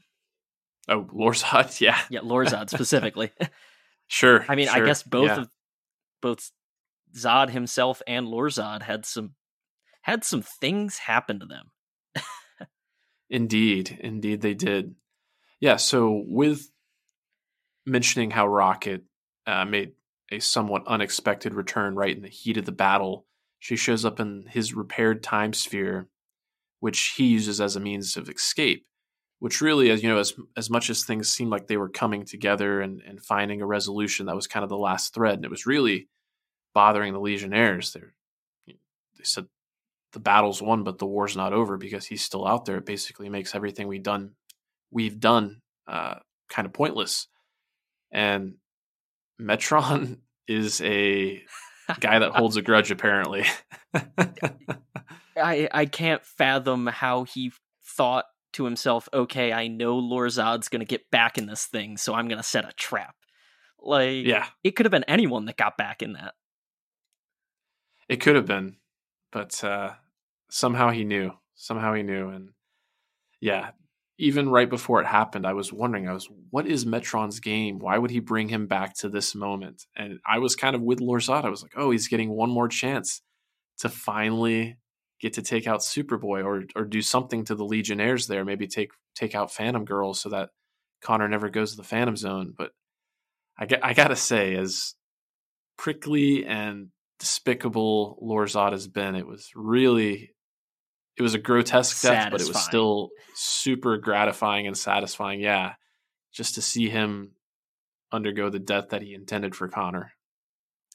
Oh, 0.89 1.05
Lorzod, 1.13 1.81
yeah, 1.81 1.99
Yeah, 2.11 2.21
Lord 2.23 2.49
Zod 2.49 2.71
specifically. 2.71 3.33
sure. 4.11 4.45
I 4.49 4.55
mean, 4.55 4.69
I 4.69 4.85
guess 4.85 5.03
both 5.03 5.29
yeah. 5.29 5.41
of 5.41 5.49
both 6.21 6.51
Zod 7.17 7.51
himself 7.51 8.03
and 8.07 8.27
Lorzod 8.27 8.83
had 8.83 9.07
some 9.07 9.35
had 10.03 10.25
some 10.25 10.43
things 10.43 10.99
happen 10.99 11.41
to 11.41 11.47
them. 11.47 11.71
Indeed, 13.31 13.97
indeed 14.03 14.41
they 14.41 14.55
did. 14.55 14.97
Yeah, 15.61 15.77
so 15.77 16.25
with 16.27 16.69
mentioning 17.87 18.33
how 18.33 18.49
Rocket 18.49 19.05
uh, 19.47 19.65
made 19.65 19.93
a 20.33 20.41
somewhat 20.41 20.87
unexpected 20.87 21.55
return 21.55 21.95
right 21.95 22.15
in 22.15 22.23
the 22.23 22.29
heat 22.29 22.57
of 22.57 22.65
the 22.65 22.73
battle, 22.73 23.27
she 23.61 23.77
shows 23.77 24.05
up 24.05 24.19
in 24.19 24.47
his 24.49 24.75
repaired 24.75 25.23
time 25.23 25.53
sphere, 25.53 26.09
which 26.81 27.15
he 27.17 27.27
uses 27.27 27.61
as 27.61 27.77
a 27.77 27.81
means 27.81 28.17
of 28.17 28.29
escape. 28.29 28.85
Which 29.41 29.61
really, 29.61 29.91
as 29.91 30.03
you 30.03 30.09
know, 30.09 30.19
as 30.19 30.35
as 30.57 30.71
much 30.71 30.91
as 30.91 31.03
things 31.03 31.33
seemed 31.33 31.51
like 31.51 31.67
they 31.67 31.77
were 31.77 31.89
coming 31.89 32.25
together 32.25 32.81
and, 32.81 33.01
and 33.01 33.23
finding 33.23 33.63
a 33.63 33.67
resolution, 33.67 34.27
that 34.27 34.37
was 34.37 34.47
kind 34.47 34.63
of 34.63 34.71
the 34.71 34.77
last 34.77 35.15
thread, 35.15 35.35
and 35.35 35.45
it 35.45 35.51
was 35.51 35.67
really 35.67 36.09
bothering 36.75 37.13
the 37.13 37.21
Legionnaires. 37.21 37.93
They're, 37.93 38.15
they 38.67 38.75
said 39.25 39.47
the 40.13 40.21
battle's 40.21 40.61
won, 40.61 40.85
but 40.85 40.99
the 40.99 41.07
war's 41.07 41.37
not 41.37 41.53
over 41.53 41.77
because 41.77 42.07
he's 42.07 42.23
still 42.23 42.47
out 42.47 42.65
there. 42.65 42.79
It 42.79 42.87
basically 42.87 43.29
makes 43.29 43.55
everything 43.55 43.89
we 43.89 43.99
done 43.99 44.33
we've 44.91 45.21
done 45.21 45.61
uh, 45.87 46.17
kind 46.49 46.67
of 46.67 46.73
pointless. 46.73 47.29
And 48.13 48.55
Metron 49.41 50.19
is 50.49 50.81
a 50.81 51.43
guy 52.01 52.19
that 52.19 52.33
holds 52.33 52.57
a 52.57 52.63
grudge, 52.63 52.91
apparently. 52.91 53.45
I 55.37 55.69
I 55.73 55.87
can't 55.87 56.25
fathom 56.25 56.87
how 56.87 57.25
he 57.25 57.53
thought 57.97 58.27
to 58.55 58.65
himself, 58.65 59.09
"Okay, 59.13 59.53
I 59.53 59.69
know 59.69 60.01
Lorzod's 60.01 60.69
going 60.69 60.81
to 60.81 60.87
get 60.87 61.11
back 61.11 61.39
in 61.39 61.47
this 61.47 61.67
thing, 61.67 61.97
so 61.97 62.15
I'm 62.15 62.29
going 62.29 62.39
to 62.41 62.45
set 62.45 62.65
a 62.65 62.73
trap." 62.73 63.15
Like, 63.81 64.27
yeah, 64.27 64.47
it 64.63 64.73
could 64.77 64.87
have 64.87 64.91
been 64.91 65.05
anyone 65.05 65.47
that 65.47 65.57
got 65.57 65.77
back 65.77 66.03
in 66.03 66.13
that. 66.15 66.35
it 68.09 68.21
could 68.21 68.35
have 68.37 68.47
been, 68.47 68.77
but 69.33 69.63
uh, 69.63 69.93
somehow 70.51 70.91
he 70.91 71.05
knew. 71.05 71.33
Somehow 71.55 71.95
he 71.95 72.03
knew, 72.03 72.29
and 72.29 72.51
yeah, 73.41 73.71
even 74.19 74.49
right 74.51 74.69
before 74.69 75.01
it 75.01 75.07
happened, 75.07 75.47
I 75.47 75.53
was 75.53 75.73
wondering, 75.73 76.09
I 76.09 76.13
was, 76.13 76.29
what 76.51 76.67
is 76.67 76.85
Metron's 76.85 77.41
game? 77.41 77.79
Why 77.79 77.99
would 77.99 78.11
he 78.11 78.21
bring 78.21 78.49
him 78.49 78.67
back 78.67 78.95
to 78.97 79.09
this 79.09 79.35
moment? 79.35 79.87
And 79.97 80.21
I 80.27 80.39
was 80.39 80.57
kind 80.57 80.75
of 80.75 80.83
with 80.83 81.01
Lorzod. 81.01 81.45
I 81.45 81.51
was 81.51 81.63
like, 81.63 81.73
oh, 81.77 81.91
he's 81.91 82.09
getting 82.09 82.31
one 82.31 82.51
more 82.51 82.69
chance 82.69 83.23
to 83.79 83.89
finally 83.89 84.77
get 85.21 85.35
to 85.35 85.43
take 85.43 85.67
out 85.67 85.81
Superboy 85.81 86.45
or 86.45 86.65
or 86.75 86.85
do 86.85 87.03
something 87.03 87.45
to 87.45 87.55
the 87.55 87.65
Legionnaires 87.65 88.27
there. 88.27 88.45
Maybe 88.45 88.67
take 88.67 88.91
take 89.15 89.35
out 89.35 89.53
Phantom 89.53 89.85
Girl 89.85 90.15
so 90.15 90.31
that 90.31 90.51
Connor 91.03 91.29
never 91.29 91.49
goes 91.49 91.73
to 91.73 91.77
the 91.77 91.85
Phantom 91.85 92.17
Zone. 92.17 92.55
But 92.57 92.73
I 93.59 93.67
got 93.67 93.85
I 93.85 93.95
gotta 93.95 94.17
say, 94.17 94.57
as 94.57 94.95
prickly 95.77 96.45
and 96.47 96.89
despicable 97.19 98.19
Lorzod 98.23 98.73
has 98.73 98.89
been, 98.89 99.15
it 99.15 99.27
was 99.27 99.51
really 99.55 100.35
it 101.17 101.23
was 101.23 101.35
a 101.35 101.39
grotesque 101.39 102.03
death, 102.03 102.31
but 102.31 102.41
it 102.41 102.49
was 102.49 102.63
still 102.63 103.11
super 103.35 103.99
gratifying 103.99 104.67
and 104.67 104.77
satisfying. 104.77 105.41
Yeah, 105.41 105.75
just 106.33 106.55
to 106.55 106.63
see 106.63 106.89
him 106.89 107.33
undergo 108.13 108.49
the 108.49 108.59
death 108.59 108.89
that 108.91 109.03
he 109.03 109.15
intended 109.15 109.55
for 109.55 109.69
Connor. 109.69 110.13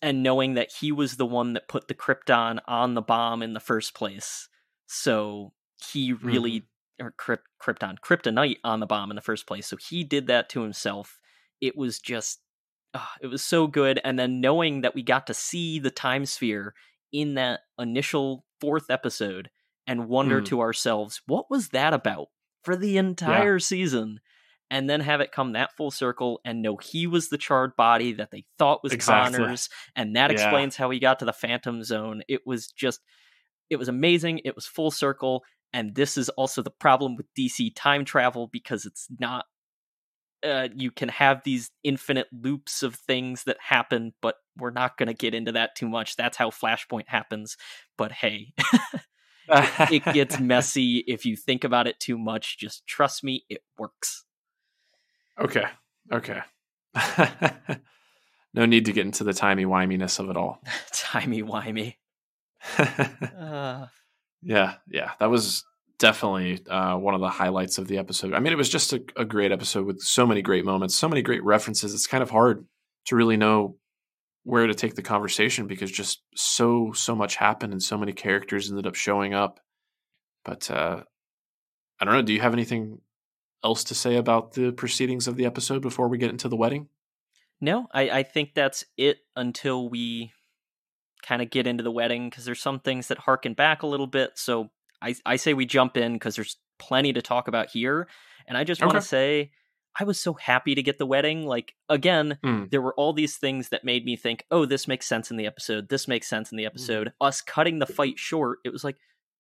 And 0.02 0.22
knowing 0.24 0.54
that 0.56 0.72
he 0.80 0.92
was 0.92 1.18
the 1.18 1.26
one 1.26 1.54
that 1.54 1.68
put 1.68 1.88
the 1.88 1.94
krypton 1.94 2.60
on 2.68 2.94
the 2.94 3.02
bomb 3.02 3.42
in 3.42 3.54
the 3.54 3.60
first 3.60 3.94
place. 3.94 4.48
So 4.88 5.54
he 5.92 6.14
really 6.14 6.64
or 7.02 7.12
Kryp- 7.20 7.40
krypton 7.62 7.98
kryptonite 8.00 8.58
on 8.64 8.80
the 8.80 8.86
bomb 8.86 9.10
in 9.12 9.16
the 9.16 9.22
first 9.22 9.46
place. 9.48 9.68
So 9.68 9.76
he 9.78 10.04
did 10.04 10.28
that 10.28 10.48
to 10.50 10.62
himself. 10.62 11.20
It 11.60 11.76
was 11.76 12.00
just 12.00 12.40
ah, 12.94 13.12
it 13.22 13.28
was 13.28 13.44
so 13.44 13.68
good. 13.68 14.00
And 14.04 14.18
then 14.18 14.40
knowing 14.42 14.82
that 14.82 14.96
we 14.96 15.04
got 15.04 15.28
to 15.28 15.34
see 15.34 15.80
the 15.80 15.92
time 15.92 16.26
sphere 16.26 16.74
in 17.12 17.34
that 17.36 17.62
initial 17.78 18.46
fourth 18.62 18.90
episode 18.90 19.50
and 19.88 20.08
wonder 20.08 20.42
Mm. 20.42 20.46
to 20.46 20.62
ourselves 20.62 21.22
what 21.26 21.50
was 21.50 21.70
that 21.70 21.94
about? 21.94 22.28
for 22.64 22.76
the 22.76 22.98
entire 22.98 23.60
season 23.60 24.20
and 24.72 24.90
then 24.90 25.00
have 25.02 25.22
it 25.22 25.32
come 25.32 25.54
that 25.54 25.76
full 25.76 25.92
circle 25.92 26.42
and 26.44 26.62
know 26.62 26.78
he 26.78 27.08
was 27.08 27.30
the 27.30 27.38
charred 27.38 27.76
body 27.76 28.14
that 28.14 28.32
they 28.32 28.46
thought 28.58 28.84
was 28.84 28.94
Exactly. 28.94 29.40
Connor's, 29.40 29.70
and 29.96 30.16
that 30.16 30.32
Yeah. 30.32 30.38
explains 30.38 30.76
how 30.76 30.90
he 30.90 31.00
got 31.00 31.20
to 31.20 31.26
the 31.26 31.34
Phantom 31.34 31.84
Zone. 31.84 32.24
It 32.28 32.42
was 32.46 32.68
just, 32.68 33.02
it 33.70 33.78
was 33.78 33.88
amazing. 33.88 34.42
It 34.44 34.56
was 34.56 34.66
full 34.66 34.92
circle, 34.92 35.44
and 35.74 35.96
this 35.96 36.18
is 36.18 36.30
also 36.30 36.62
the 36.62 36.72
problem 36.72 37.16
with 37.16 37.28
DC 37.38 37.72
time 37.76 38.06
travel 38.06 38.48
because 38.52 38.86
it's 38.86 39.08
not. 39.20 39.46
Uh, 40.44 40.68
you 40.76 40.92
can 40.92 41.10
have 41.10 41.42
these 41.44 41.72
infinite 41.84 42.28
loops 42.32 42.84
of 42.84 42.94
things 42.96 43.46
that 43.46 43.58
happen, 43.60 44.14
but 44.22 44.36
we're 44.58 44.70
not 44.70 44.96
going 44.96 45.08
to 45.08 45.14
get 45.14 45.34
into 45.34 45.52
that 45.54 45.76
too 45.76 45.90
much. 45.90 46.16
That's 46.18 46.38
how 46.38 46.52
Flashpoint 46.52 47.08
happens. 47.08 47.58
But 47.98 48.12
hey, 48.12 48.54
it 49.50 50.04
gets 50.14 50.40
messy 50.40 51.04
if 51.08 51.26
you 51.26 51.36
think 51.36 51.64
about 51.64 51.88
it 51.88 52.00
too 52.00 52.18
much. 52.18 52.60
Just 52.60 52.86
trust 52.86 53.24
me, 53.24 53.44
it 53.50 53.62
works. 53.80 54.25
Okay. 55.40 55.66
Okay. 56.12 56.42
no 58.54 58.66
need 58.66 58.86
to 58.86 58.94
get 58.94 59.06
into 59.06 59.24
the 59.24 59.34
timey 59.34 59.66
wiminess 59.66 60.20
of 60.20 60.30
it 60.30 60.38
all. 60.38 60.62
Timey 60.94 61.44
wimey. 61.44 61.96
Uh, 62.78 63.88
yeah, 64.42 64.76
yeah. 64.88 65.12
That 65.20 65.30
was 65.30 65.66
definitely 66.00 66.66
uh, 66.68 66.96
one 66.98 67.16
of 67.16 67.22
the 67.22 67.30
highlights 67.30 67.78
of 67.78 67.88
the 67.88 67.98
episode. 67.98 68.34
I 68.34 68.40
mean, 68.40 68.54
it 68.54 68.58
was 68.58 68.70
just 68.70 68.94
a, 68.94 69.04
a 69.16 69.26
great 69.26 69.52
episode 69.52 69.86
with 69.86 70.02
so 70.02 70.26
many 70.26 70.42
great 70.42 70.66
moments, 70.66 70.96
so 70.96 71.10
many 71.10 71.22
great 71.22 71.44
references. 71.44 71.94
It's 71.94 72.08
kind 72.08 72.24
of 72.24 72.30
hard 72.30 72.66
to 73.06 73.16
really 73.16 73.38
know 73.38 73.78
where 74.44 74.68
to 74.68 74.76
take 74.76 74.96
the 74.96 75.02
conversation 75.02 75.66
because 75.68 75.92
just 75.92 76.22
so 76.36 76.92
so 76.94 77.16
much 77.16 77.36
happened 77.36 77.74
and 77.74 77.82
so 77.82 77.98
many 77.98 78.14
characters 78.14 78.70
ended 78.70 78.88
up 78.88 78.96
showing 78.96 79.34
up. 79.34 79.60
But 80.44 80.70
uh, 80.70 81.04
I 82.00 82.06
don't 82.06 82.14
know. 82.14 82.22
Do 82.22 82.34
you 82.34 82.42
have 82.42 82.54
anything 82.54 83.00
else 83.64 83.84
to 83.86 83.96
say 83.96 84.16
about 84.16 84.54
the 84.54 84.72
proceedings 84.72 85.28
of 85.28 85.36
the 85.36 85.46
episode 85.46 85.82
before 85.82 86.08
we 86.08 86.18
get 86.18 86.30
into 86.32 86.48
the 86.50 86.56
wedding? 86.56 86.88
No, 87.62 87.88
I, 87.94 88.10
I 88.10 88.24
think 88.24 88.54
that's 88.54 88.84
it 88.98 89.18
until 89.36 89.90
we 89.90 90.32
kind 91.26 91.42
of 91.42 91.50
get 91.50 91.66
into 91.68 91.84
the 91.84 91.92
wedding 91.92 92.30
because 92.30 92.46
there's 92.46 92.62
some 92.62 92.80
things 92.80 93.08
that 93.08 93.18
harken 93.20 93.54
back 93.54 93.82
a 93.82 93.88
little 93.88 94.08
bit. 94.08 94.32
So 94.36 94.70
I, 95.02 95.16
I 95.26 95.36
say 95.38 95.54
we 95.54 95.66
jump 95.66 95.98
in 95.98 96.14
because 96.14 96.36
there's 96.36 96.58
plenty 96.78 97.14
to 97.14 97.22
talk 97.22 97.48
about 97.48 97.70
here. 97.72 98.08
And 98.48 98.58
I 98.58 98.64
just 98.64 98.82
want 98.82 98.94
to 98.96 99.02
say 99.02 99.52
I 100.00 100.04
was 100.04 100.20
so 100.20 100.34
happy 100.34 100.76
to 100.76 100.84
get 100.84 100.98
the 101.00 101.06
wedding. 101.06 101.46
Like, 101.48 101.74
again, 101.90 102.38
Mm. 102.44 102.70
there 102.70 102.82
were 102.82 102.94
all 102.96 103.14
these 103.14 103.38
things 103.38 103.70
that 103.70 103.84
made 103.86 104.06
me 104.06 104.16
think, 104.18 104.44
oh, 104.52 104.66
this 104.66 104.88
makes 104.88 105.08
sense 105.08 105.32
in 105.32 105.38
the 105.38 105.48
episode. 105.48 105.90
This 105.90 106.08
makes 106.08 106.28
sense 106.28 106.52
in 106.52 106.58
the 106.58 106.66
episode. 106.66 107.14
Us 107.22 107.42
cutting 107.42 107.80
the 107.80 107.86
fight 107.88 108.20
short, 108.20 108.60
it 108.66 108.74
was 108.74 108.84
like, 108.84 108.98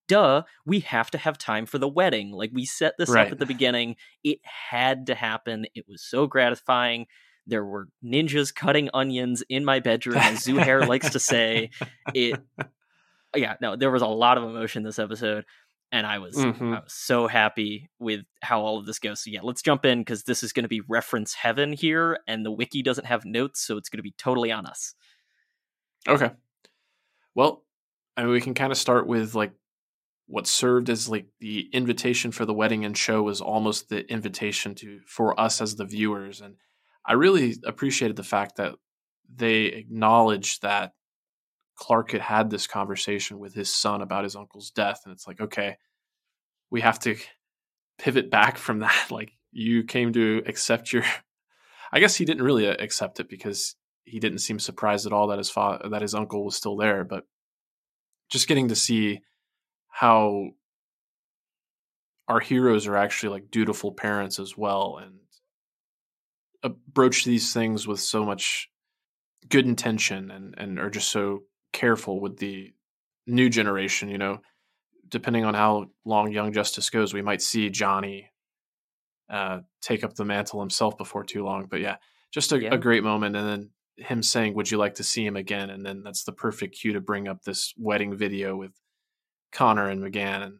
duh, 0.07 0.43
we 0.65 0.79
have 0.81 1.09
to 1.11 1.17
have 1.17 1.37
time 1.37 1.65
for 1.65 1.77
the 1.77 1.87
wedding. 1.87 2.31
Like, 2.31 2.51
we 2.53 2.65
set 2.65 2.95
this 2.97 3.09
Right. 3.09 3.27
up 3.27 3.33
at 3.33 3.39
the 3.39 3.45
beginning. 3.45 3.95
It 4.23 4.39
had 4.43 5.07
to 5.07 5.15
happen. 5.15 5.65
It 5.75 5.85
was 5.87 6.01
so 6.03 6.27
gratifying. 6.27 7.07
There 7.47 7.63
were 7.65 7.87
ninjas 8.03 8.53
cutting 8.53 8.89
onions 8.93 9.43
in 9.49 9.65
my 9.65 9.79
bedroom, 9.79 10.17
as 10.17 10.39
Zuhair 10.45 10.87
likes 10.87 11.09
to 11.11 11.19
say. 11.19 11.69
It, 12.13 12.39
yeah, 13.35 13.55
no, 13.61 13.75
there 13.75 13.91
was 13.91 14.01
a 14.01 14.07
lot 14.07 14.37
of 14.37 14.43
emotion 14.43 14.83
this 14.83 14.97
episode, 14.97 15.45
and 15.91 16.07
I 16.07 16.17
was 16.19 16.35
Mhm. 16.35 16.75
I 16.75 16.79
was 16.81 16.93
so 16.93 17.27
happy 17.27 17.89
with 17.99 18.21
how 18.41 18.61
all 18.61 18.79
of 18.79 18.85
this 18.87 18.97
goes. 18.97 19.23
So 19.23 19.29
yeah, 19.29 19.41
let's 19.43 19.61
jump 19.61 19.85
in 19.85 19.99
because 19.99 20.23
this 20.23 20.41
is 20.41 20.53
going 20.53 20.63
to 20.63 20.69
be 20.69 20.81
reference 20.87 21.33
heaven 21.35 21.71
here, 21.73 22.19
and 22.27 22.43
the 22.45 22.51
wiki 22.51 22.81
doesn't 22.81 23.05
have 23.05 23.25
notes, 23.25 23.61
so 23.61 23.77
it's 23.77 23.89
going 23.89 23.99
to 23.99 24.03
be 24.03 24.15
totally 24.17 24.51
on 24.51 24.65
us. 24.65 24.95
Okay. 26.07 26.31
Well, 27.35 27.63
I 28.17 28.23
mean, 28.23 28.31
we 28.31 28.41
can 28.41 28.53
kind 28.53 28.71
of 28.71 28.77
start 28.77 29.05
with 29.07 29.35
like 29.35 29.51
what 30.27 30.47
served 30.47 30.89
as 30.89 31.07
like 31.07 31.27
the 31.39 31.69
invitation 31.71 32.31
for 32.31 32.45
the 32.45 32.53
wedding 32.53 32.83
and 32.83 32.97
show 32.97 33.21
was 33.21 33.41
almost 33.41 33.89
the 33.89 34.09
invitation 34.11 34.75
to 34.75 34.99
for 35.07 35.39
us 35.39 35.61
as 35.61 35.75
the 35.75 35.85
viewers, 35.85 36.41
and 36.41 36.55
I 37.05 37.13
really 37.13 37.55
appreciated 37.65 38.15
the 38.15 38.23
fact 38.23 38.57
that 38.57 38.73
they 39.33 39.65
acknowledged 39.65 40.61
that 40.61 40.93
Clark 41.75 42.11
had 42.11 42.21
had 42.21 42.49
this 42.49 42.67
conversation 42.67 43.37
with 43.39 43.53
his 43.53 43.73
son 43.73 44.01
about 44.01 44.23
his 44.23 44.35
uncle's 44.35 44.71
death, 44.71 45.01
and 45.05 45.13
it's 45.13 45.27
like, 45.27 45.41
okay, 45.41 45.77
we 46.71 46.81
have 46.81 46.99
to 46.99 47.17
pivot 47.97 48.31
back 48.31 48.57
from 48.57 48.79
that. 48.79 49.07
Like, 49.11 49.31
you 49.51 49.83
came 49.83 50.13
to 50.13 50.43
accept 50.45 50.91
your. 50.91 51.03
I 51.93 51.99
guess 51.99 52.15
he 52.15 52.25
didn't 52.25 52.43
really 52.43 52.67
uh, 52.67 52.75
accept 52.79 53.19
it 53.19 53.29
because 53.29 53.75
he 54.05 54.19
didn't 54.19 54.39
seem 54.39 54.59
surprised 54.59 55.05
at 55.05 55.13
all 55.13 55.27
that 55.27 55.37
his 55.37 55.49
father 55.49 55.89
that 55.89 56.01
his 56.01 56.15
uncle 56.15 56.45
was 56.45 56.55
still 56.55 56.75
there 56.75 57.03
but 57.03 57.23
just 58.29 58.47
getting 58.47 58.69
to 58.69 58.75
see 58.75 59.21
how 59.95 60.49
our 62.27 62.41
heroes 62.41 62.85
are 62.85 62.97
actually 62.97 63.29
like 63.29 63.49
dutiful 63.49 63.93
parents 63.93 64.39
as 64.39 64.57
well 64.57 64.99
and 65.01 65.13
approach 66.63 67.23
these 67.23 67.53
things 67.53 67.87
with 67.87 68.01
so 68.01 68.25
much 68.25 68.69
good 69.47 69.65
intention 69.65 70.31
and 70.31 70.53
and 70.57 70.79
are 70.79 70.89
just 70.89 71.09
so 71.11 71.43
careful 71.71 72.19
with 72.19 72.37
the 72.39 72.73
new 73.25 73.49
generation, 73.49 74.09
you 74.09 74.17
know, 74.17 74.39
depending 75.07 75.45
on 75.45 75.53
how 75.53 75.85
long 76.03 76.29
Young 76.31 76.51
Justice 76.51 76.89
goes, 76.89 77.13
we 77.13 77.21
might 77.21 77.41
see 77.41 77.69
Johnny 77.69 78.31
uh, 79.29 79.59
take 79.81 80.03
up 80.03 80.15
the 80.15 80.25
mantle 80.25 80.59
himself 80.59 80.97
before 80.97 81.23
too 81.23 81.45
long. 81.45 81.67
But 81.69 81.79
yeah, 81.79 81.97
just 82.33 82.51
a, 82.51 82.61
Yeah. 82.61 82.73
a 82.73 82.77
great 82.77 83.03
moment. 83.03 83.35
And 83.37 83.47
then 83.47 83.69
him 83.97 84.21
saying, 84.21 84.55
Would 84.55 84.69
you 84.71 84.77
like 84.77 84.95
to 84.95 85.03
see 85.03 85.25
him 85.25 85.37
again? 85.37 85.69
And 85.69 85.85
then 85.85 86.03
that's 86.03 86.25
the 86.25 86.33
perfect 86.33 86.75
cue 86.79 86.93
to 86.93 87.01
bring 87.01 87.27
up 87.29 87.43
this 87.43 87.73
wedding 87.77 88.15
video 88.17 88.57
with 88.57 88.73
Connor 89.51 89.89
and 89.89 90.01
M'gann. 90.01 90.41
And 90.43 90.59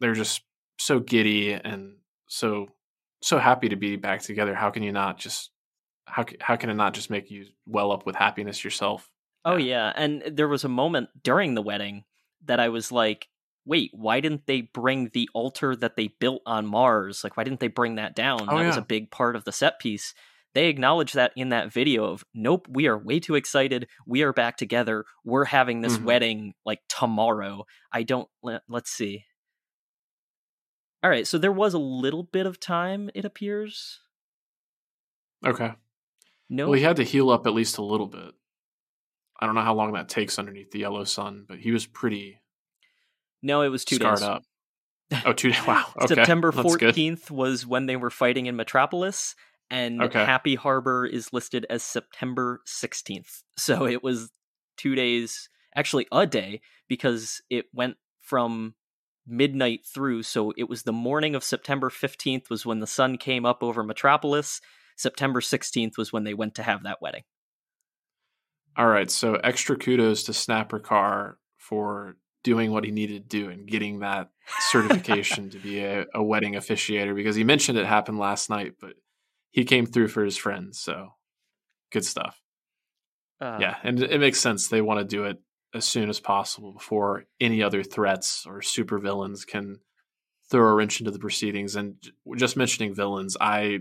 they're 0.00 0.14
just 0.14 0.42
so 0.78 1.00
giddy 1.00 1.52
and 1.52 1.96
so 2.26 2.68
so 3.22 3.38
happy 3.38 3.68
to 3.68 3.76
be 3.76 3.96
back 3.96 4.22
together. 4.22 4.54
How 4.54 4.70
can 4.70 4.82
you 4.82 4.92
not 4.92 5.18
just 5.18 5.50
how 6.06 6.24
how 6.40 6.56
can 6.56 6.70
it 6.70 6.74
not 6.74 6.94
just 6.94 7.10
make 7.10 7.30
you 7.30 7.46
well 7.66 7.92
up 7.92 8.06
with 8.06 8.16
happiness 8.16 8.64
yourself? 8.64 9.10
Oh 9.44 9.56
Yeah. 9.56 9.56
yeah, 9.56 9.92
and 9.96 10.22
there 10.36 10.48
was 10.48 10.64
a 10.64 10.68
moment 10.68 11.08
during 11.22 11.54
the 11.54 11.62
wedding 11.62 12.04
that 12.44 12.60
I 12.60 12.68
was 12.68 12.90
like, 12.92 13.28
"Wait, 13.64 13.90
why 13.94 14.20
didn't 14.20 14.46
they 14.46 14.62
bring 14.62 15.10
the 15.10 15.28
altar 15.34 15.76
that 15.76 15.96
they 15.96 16.08
built 16.08 16.42
on 16.46 16.66
Mars? 16.66 17.22
Like, 17.24 17.36
why 17.36 17.44
didn't 17.44 17.60
they 17.60 17.68
bring 17.68 17.96
that 17.96 18.14
down? 18.14 18.42
Oh, 18.48 18.58
that 18.58 18.66
was 18.66 18.76
a 18.76 18.82
big 18.82 19.10
part 19.10 19.36
of 19.36 19.44
the 19.44 19.52
set 19.52 19.78
piece." 19.78 20.14
They 20.54 20.66
acknowledge 20.68 21.12
that 21.12 21.32
in 21.36 21.50
that 21.50 21.72
video 21.72 22.04
of, 22.06 22.24
"Nope, 22.34 22.66
we 22.68 22.88
are 22.88 22.98
way 22.98 23.20
too 23.20 23.36
excited. 23.36 23.88
We 24.06 24.22
are 24.22 24.32
back 24.32 24.56
together. 24.56 25.04
We're 25.24 25.44
having 25.44 25.80
this 25.80 25.96
Mhm. 25.98 26.04
wedding 26.04 26.54
like 26.64 26.80
tomorrow." 26.88 27.66
I 27.92 28.02
don't. 28.02 28.28
Let, 28.42 28.62
let's 28.68 28.90
see. 28.90 29.24
All 31.02 31.10
right, 31.10 31.26
so 31.26 31.38
there 31.38 31.52
was 31.52 31.72
a 31.72 31.78
little 31.78 32.22
bit 32.24 32.46
of 32.46 32.60
time. 32.60 33.10
It 33.14 33.24
appears. 33.24 34.00
Okay. 35.46 35.72
No, 36.48 36.66
Well, 36.66 36.74
he 36.78 36.82
had 36.82 36.96
to 36.96 37.04
heal 37.04 37.30
up 37.30 37.46
at 37.46 37.54
least 37.54 37.78
a 37.78 37.82
little 37.82 38.08
bit. 38.08 38.34
I 39.40 39.46
don't 39.46 39.54
know 39.54 39.62
how 39.62 39.74
long 39.74 39.92
that 39.92 40.08
takes 40.08 40.38
underneath 40.38 40.70
the 40.72 40.80
yellow 40.80 41.04
sun, 41.04 41.44
but 41.48 41.60
he 41.60 41.70
was 41.70 41.86
pretty 41.86 42.40
no, 43.42 43.62
it 43.62 43.68
was 43.68 43.84
two 43.86 43.94
scarred 43.94 44.16
days. 44.18 44.22
up. 44.28 44.42
Oh, 45.24 45.32
two 45.32 45.50
days. 45.52 45.66
Wow. 45.66 45.86
Okay. 45.96 46.14
September 46.14 46.52
14th 46.52 47.30
was 47.30 47.66
when 47.66 47.86
they 47.86 47.96
were 47.96 48.10
fighting 48.10 48.46
in 48.46 48.54
Metropolis, 48.56 49.34
and 49.70 50.02
Okay. 50.02 50.24
Happy 50.24 50.54
Harbor 50.54 51.06
is 51.06 51.32
listed 51.32 51.66
as 51.70 51.82
September 51.82 52.60
16th. 52.66 53.42
So 53.60 53.86
it 53.86 54.02
was 54.02 54.30
two 54.78 54.94
days, 54.94 55.50
actually 55.76 56.06
a 56.10 56.26
day, 56.26 56.62
because 56.88 57.42
it 57.50 57.66
went 57.74 57.96
from 58.22 58.74
midnight 59.26 59.80
through. 59.84 60.22
So 60.22 60.52
it 60.56 60.68
was 60.68 60.82
the 60.82 60.92
morning 60.92 61.34
of 61.34 61.44
September 61.44 61.90
15th 61.90 62.48
was 62.48 62.64
when 62.64 62.80
the 62.80 62.86
sun 62.86 63.18
came 63.18 63.44
up 63.44 63.62
over 63.62 63.82
Metropolis. 63.82 64.62
September 64.96 65.40
16th 65.40 65.98
was 65.98 66.12
when 66.12 66.24
they 66.24 66.32
went 66.32 66.54
to 66.54 66.62
have 66.62 66.84
that 66.84 67.02
wedding. 67.02 67.22
All 68.76 68.86
right. 68.86 69.10
So 69.10 69.34
extra 69.34 69.76
kudos 69.76 70.22
to 70.24 70.32
Snapper 70.32 70.78
Carr 70.78 71.38
for 71.58 72.16
doing 72.42 72.70
what 72.70 72.84
he 72.84 72.90
needed 72.90 73.28
to 73.28 73.38
do 73.38 73.50
and 73.50 73.66
getting 73.66 74.00
that 74.00 74.30
certification 74.70 75.50
to 75.50 75.58
be 75.58 75.80
a, 75.80 76.06
a 76.14 76.22
wedding 76.22 76.54
officiator 76.54 77.14
because 77.14 77.36
he 77.36 77.44
mentioned 77.44 77.78
it 77.78 77.86
happened 77.86 78.18
last 78.18 78.48
night, 78.48 78.74
but 78.80 78.94
he 79.50 79.64
came 79.64 79.86
through 79.86 80.08
for 80.08 80.24
his 80.24 80.36
friends. 80.36 80.78
So 80.78 81.14
good 81.92 82.04
stuff. 82.04 82.40
Uh, 83.40 83.58
yeah. 83.60 83.76
And 83.82 84.02
it 84.02 84.20
makes 84.20 84.40
sense. 84.40 84.68
They 84.68 84.82
want 84.82 85.00
to 85.00 85.04
do 85.04 85.24
it 85.24 85.38
as 85.74 85.84
soon 85.84 86.08
as 86.08 86.20
possible 86.20 86.72
before 86.72 87.24
any 87.40 87.62
other 87.62 87.82
threats 87.82 88.44
or 88.46 88.60
supervillains 88.60 89.46
can 89.46 89.80
throw 90.50 90.68
a 90.68 90.74
wrench 90.74 91.00
into 91.00 91.10
the 91.10 91.18
proceedings. 91.18 91.76
And 91.76 91.94
just 92.36 92.56
mentioning 92.56 92.94
villains, 92.94 93.36
I 93.40 93.80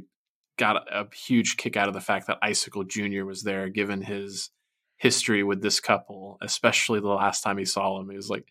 got 0.58 0.88
a 0.92 1.08
huge 1.16 1.58
kick 1.58 1.78
out 1.78 1.88
of 1.88 1.94
the 1.94 2.02
fact 2.02 2.28
that 2.28 2.38
Icicle 2.42 2.84
Jr. 2.84 3.24
was 3.26 3.44
there, 3.44 3.70
given 3.70 4.02
his 4.02 4.52
history 4.98 5.44
with 5.44 5.62
this 5.62 5.80
couple, 5.80 6.38
especially 6.42 7.00
the 7.00 7.08
last 7.08 7.42
time 7.42 7.58
he 7.58 7.66
saw 7.66 8.00
him. 8.00 8.10
He 8.10 8.16
was 8.16 8.30
like, 8.30 8.46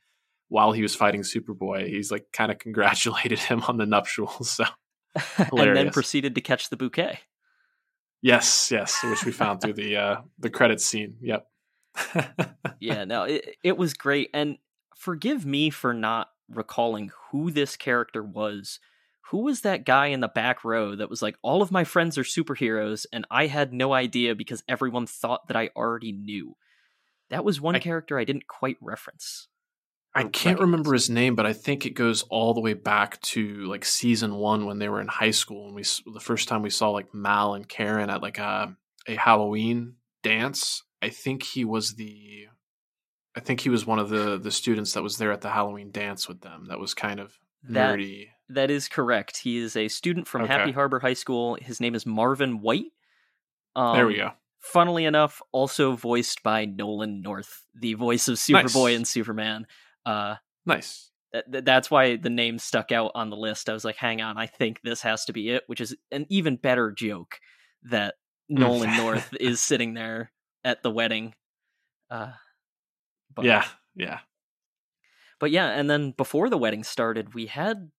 while 0.49 0.73
he 0.73 0.83
was 0.83 0.97
fighting 0.97 1.21
Superboy, 1.21 1.87
he's 1.87 2.11
like 2.11 2.27
kind 2.33 2.51
of 2.51 2.59
congratulated 2.59 3.39
him 3.39 3.63
on 3.69 3.77
the 3.77 3.87
nuptials. 3.87 4.51
So 4.59 4.65
and 5.39 5.77
then 5.77 5.91
proceeded 5.91 6.35
to 6.35 6.41
catch 6.41 6.71
the 6.71 6.77
bouquet. 6.77 7.21
yes, 8.23 8.71
yes, 8.71 8.99
which 9.05 9.25
we 9.25 9.33
found 9.33 9.61
through 9.61 9.73
the 9.75 9.97
uh, 9.97 10.17
the 10.39 10.51
credits 10.51 10.85
scene. 10.85 11.17
Yep. 11.21 11.47
yeah, 12.81 13.05
no, 13.05 13.25
it, 13.25 13.57
it 13.65 13.77
was 13.77 13.95
great. 13.95 14.31
And 14.33 14.59
forgive 14.97 15.45
me 15.45 15.71
for 15.71 15.93
not 15.93 16.29
recalling 16.49 17.11
who 17.31 17.51
this 17.51 17.77
character 17.77 18.23
was. 18.23 18.81
Who 19.31 19.39
was 19.43 19.61
that 19.61 19.85
guy 19.85 20.07
in 20.07 20.21
the 20.21 20.29
back 20.29 20.65
row 20.65 20.95
that 20.97 21.11
was 21.11 21.21
like, 21.21 21.37
all 21.43 21.61
of 21.61 21.71
my 21.71 21.85
friends 21.85 22.17
are 22.17 22.23
superheroes, 22.23 23.05
and 23.13 23.27
I 23.31 23.47
had 23.47 23.75
no 23.75 23.93
idea 23.93 24.35
because 24.35 24.65
everyone 24.67 25.07
thought 25.07 25.49
that 25.49 25.57
I 25.57 25.69
already 25.77 26.13
knew? 26.13 26.57
That 27.29 27.45
was 27.45 27.61
one 27.61 27.77
I- 27.77 27.81
character 27.81 28.19
I 28.19 28.25
didn't 28.25 28.47
quite 28.47 28.79
reference. 28.81 29.49
I 30.19 30.29
can't 30.29 30.61
remember 30.61 30.93
his 30.93 31.09
name, 31.11 31.35
but 31.35 31.47
I 31.47 31.53
think 31.53 31.87
it 31.87 31.91
goes 31.95 32.23
all 32.23 32.55
the 32.55 32.61
way 32.61 32.75
back 32.75 33.21
to 33.23 33.65
like 33.67 33.85
season 33.85 34.35
one 34.37 34.67
when 34.67 34.79
they 34.79 34.89
were 34.89 35.01
in 35.01 35.09
high 35.09 35.31
school, 35.31 35.67
and 35.67 35.75
we 35.75 35.83
the 36.13 36.21
first 36.21 36.49
time 36.49 36.63
we 36.63 36.71
saw 36.71 36.91
like 36.91 37.13
Mal 37.15 37.55
and 37.55 37.69
Karen 37.69 38.11
at 38.11 38.23
like 38.23 38.39
a 38.39 38.77
a 39.07 39.15
Halloween 39.17 39.95
dance. 40.23 40.83
I 41.01 41.11
think 41.11 41.43
he 41.45 41.65
was 41.65 41.95
the, 41.95 42.47
I 43.37 43.41
think 43.41 43.61
he 43.61 43.69
was 43.71 43.87
one 43.87 43.99
of 44.01 44.09
the 44.09 44.39
the 44.39 44.51
students 44.51 44.93
that 44.95 45.03
was 45.03 45.17
there 45.19 45.33
at 45.33 45.41
the 45.41 45.51
Halloween 45.51 45.91
dance 45.93 46.27
with 46.29 46.41
them. 46.41 46.67
That 46.69 46.81
was 46.81 46.93
kind 46.95 47.21
of 47.21 47.39
That 47.69 47.97
nerdy. 47.97 48.29
that 48.49 48.71
is 48.71 48.89
correct. 48.89 49.37
He 49.39 49.59
is 49.59 49.77
a 49.77 49.89
student 49.89 50.27
from 50.27 50.43
Okay. 50.43 50.53
Happy 50.53 50.73
Harbor 50.73 50.99
High 51.01 51.15
School. 51.15 51.57
His 51.61 51.81
name 51.81 51.95
is 51.95 52.05
Marvin 52.05 52.61
White. 52.61 52.87
Um, 53.77 53.95
there 53.95 54.07
we 54.09 54.17
go. 54.17 54.33
funnily 54.59 55.05
enough, 55.05 55.41
also 55.53 55.93
voiced 55.93 56.43
by 56.43 56.65
Nolan 56.65 57.23
North, 57.23 57.65
the 57.79 57.95
voice 57.95 58.27
of 58.27 58.37
Superboy 58.39 58.89
Nice. 58.91 58.97
and 58.97 59.07
Superman. 59.09 59.67
Uh, 60.07 60.37
Nice. 60.67 61.11
that- 61.33 61.65
that's 61.65 61.91
why 61.91 62.17
the 62.17 62.31
name 62.31 62.59
stuck 62.59 62.91
out 62.93 63.13
on 63.15 63.31
the 63.31 63.37
list. 63.37 63.69
I 63.69 63.73
was 63.73 63.85
like, 63.85 63.97
hang 63.97 64.21
on, 64.23 64.37
I 64.39 64.47
think 64.47 64.81
this 64.83 65.03
has 65.03 65.25
to 65.27 65.33
be 65.33 65.51
it, 65.51 65.65
which 65.67 65.81
is 65.81 65.95
an 66.11 66.27
even 66.29 66.57
better 66.57 66.91
joke 66.93 67.39
that 67.85 68.15
Mm. 68.51 68.59
Nolan 68.61 68.97
North 68.97 69.35
is 69.41 69.61
sitting 69.61 69.93
there 69.95 70.33
at 70.65 70.83
the 70.83 70.91
wedding. 70.91 71.35
Uh, 72.11 72.33
but, 73.35 73.45
yeah, 73.45 73.67
yeah. 73.95 74.21
But 75.39 75.51
yeah, 75.51 75.69
and 75.69 75.89
then 75.89 76.13
before 76.13 76.49
the 76.49 76.57
wedding 76.59 76.83
started, 76.83 77.35
we 77.35 77.47
had 77.47 77.91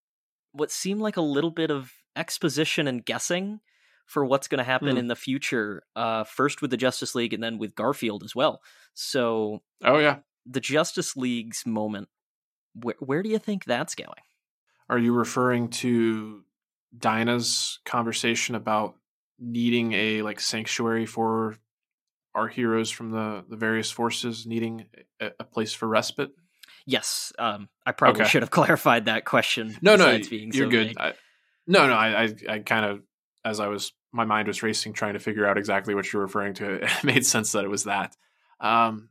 what 0.51 0.71
seemed 0.71 1.01
like 1.01 1.17
a 1.17 1.21
little 1.21 1.51
bit 1.51 1.69
of 1.69 1.91
exposition 2.15 2.87
and 2.87 3.05
guessing 3.05 3.59
for 4.07 4.25
what's 4.25 4.47
going 4.47 4.57
to 4.57 4.63
happen 4.63 4.89
Hmm. 4.93 4.97
in 4.97 5.07
the 5.07 5.15
future. 5.15 5.83
Uh, 5.95 6.23
first 6.23 6.61
with 6.63 6.71
the 6.71 6.77
Justice 6.77 7.13
League, 7.13 7.33
and 7.33 7.43
then 7.43 7.59
with 7.59 7.75
Garfield 7.75 8.23
as 8.23 8.35
well. 8.35 8.61
So 8.95 9.61
Oh 9.83 9.99
yeah. 9.99 10.17
The 10.49 10.59
Justice 10.59 11.15
League's 11.15 11.65
moment. 11.65 12.09
Where 12.73 12.95
where 12.99 13.23
do 13.23 13.29
you 13.29 13.39
think 13.39 13.65
that's 13.65 13.95
going? 13.95 14.09
Are 14.89 14.97
you 14.97 15.13
referring 15.13 15.69
to 15.69 16.43
Dinah's 16.97 17.79
conversation 17.85 18.55
about 18.55 18.95
needing 19.39 19.93
a 19.93 20.21
like 20.21 20.39
sanctuary 20.39 21.05
for 21.05 21.55
our 22.35 22.47
heroes 22.47 22.89
from 22.91 23.11
the 23.11 23.43
the 23.47 23.55
various 23.55 23.91
forces 23.91 24.45
needing 24.45 24.85
a, 25.19 25.31
a 25.39 25.43
place 25.43 25.73
for 25.73 25.87
respite? 25.87 26.31
Yes, 26.85 27.31
um, 27.37 27.69
I 27.85 27.91
probably 27.91 28.21
Okay. 28.21 28.29
should 28.29 28.41
have 28.41 28.51
clarified 28.59 29.05
that 29.05 29.25
question. 29.25 29.77
No, 29.81 29.95
no, 29.95 30.11
you're 30.11 30.51
so 30.65 30.69
good. 30.69 30.95
I, 30.97 31.13
no, 31.67 31.87
no, 31.87 31.93
I, 31.93 32.23
I, 32.23 32.35
I 32.49 32.59
kind 32.59 32.85
of, 32.85 33.01
as 33.45 33.59
I 33.59 33.67
was, 33.67 33.91
my 34.11 34.25
mind 34.25 34.47
was 34.47 34.63
racing, 34.63 34.93
trying 34.93 35.13
to 35.13 35.19
figure 35.19 35.45
out 35.45 35.57
exactly 35.57 35.93
what 35.93 36.11
you're 36.11 36.21
referring 36.23 36.55
to. 36.55 36.79
It 36.83 37.03
made 37.03 37.25
sense 37.27 37.51
that 37.51 37.63
it 37.63 37.67
was 37.67 37.83
that. 37.83 38.15
Um, 38.59 39.09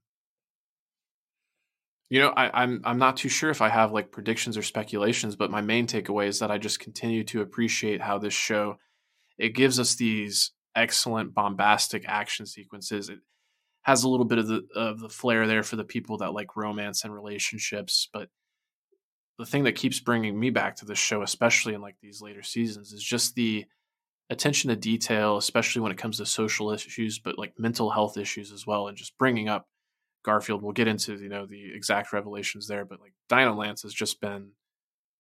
you 2.11 2.21
know, 2.21 2.29
I, 2.31 2.63
I'm, 2.63 2.81
I'm 2.85 2.99
not 2.99 3.17
too 3.17 3.29
sure 3.29 3.51
if 3.51 3.61
I 3.61 3.69
have 3.69 3.93
like 3.93 4.11
predictions 4.11 4.57
or 4.57 4.63
speculations, 4.63 5.37
but 5.37 5.51
my 5.51 5.61
main 5.61 5.87
takeaway 5.87 6.27
is 6.29 6.39
that 6.39 6.51
I 6.51 6.59
just 6.59 6.81
continue 6.81 7.23
to 7.25 7.43
appreciate 7.43 8.01
how 8.01 8.19
this 8.19 8.35
show, 8.35 8.79
it 9.37 9.51
gives 9.51 9.79
us 9.79 9.95
these 9.95 10.53
excellent 10.75 11.35
bombastic 11.35 12.05
action 12.09 12.47
sequences. 12.47 13.09
It 13.09 13.19
has 13.83 14.05
a 14.05 14.09
little 14.09 14.27
bit 14.27 14.39
of 14.39 14.49
the 14.49 14.67
of 14.75 15.01
the 15.01 15.09
flair 15.09 15.47
there 15.47 15.63
for 15.63 15.77
the 15.77 15.85
people 15.85 16.19
that 16.19 16.33
like 16.33 16.57
romance 16.57 17.05
and 17.05 17.13
relationships, 17.13 18.09
but 18.13 18.29
the 19.39 19.47
thing 19.47 19.65
that 19.65 19.77
keeps 19.77 20.01
bringing 20.01 20.39
me 20.39 20.51
back 20.51 20.77
to 20.77 20.85
this 20.85 20.99
show, 20.99 21.23
especially 21.23 21.75
in 21.75 21.81
like 21.81 21.97
these 22.03 22.21
later 22.21 22.43
seasons, 22.43 22.93
is 22.93 23.03
just 23.03 23.35
the 23.35 23.67
attention 24.31 24.69
to 24.69 24.77
detail, 24.77 25.37
especially 25.37 25.81
when 25.81 25.93
it 25.93 25.99
comes 25.99 26.19
to 26.19 26.27
social 26.27 26.71
issues, 26.71 27.19
but 27.19 27.39
like 27.39 27.53
mental 27.59 27.91
health 27.91 28.17
issues 28.17 28.51
as 28.53 28.67
well, 28.67 28.89
and 28.89 28.97
just 28.97 29.17
bringing 29.17 29.49
up 29.49 29.67
Garfield. 30.25 30.63
We'll 30.63 30.73
get 30.73 30.89
into 30.89 31.17
you 31.17 31.29
know 31.29 31.47
the 31.47 31.73
exact 31.75 32.13
revelations 32.13 32.67
there, 32.67 32.85
but 32.85 33.01
like 33.01 33.15
Dinah 33.29 33.57
Lance 33.57 33.83
has 33.83 33.95
just 33.95 34.21
been 34.21 34.51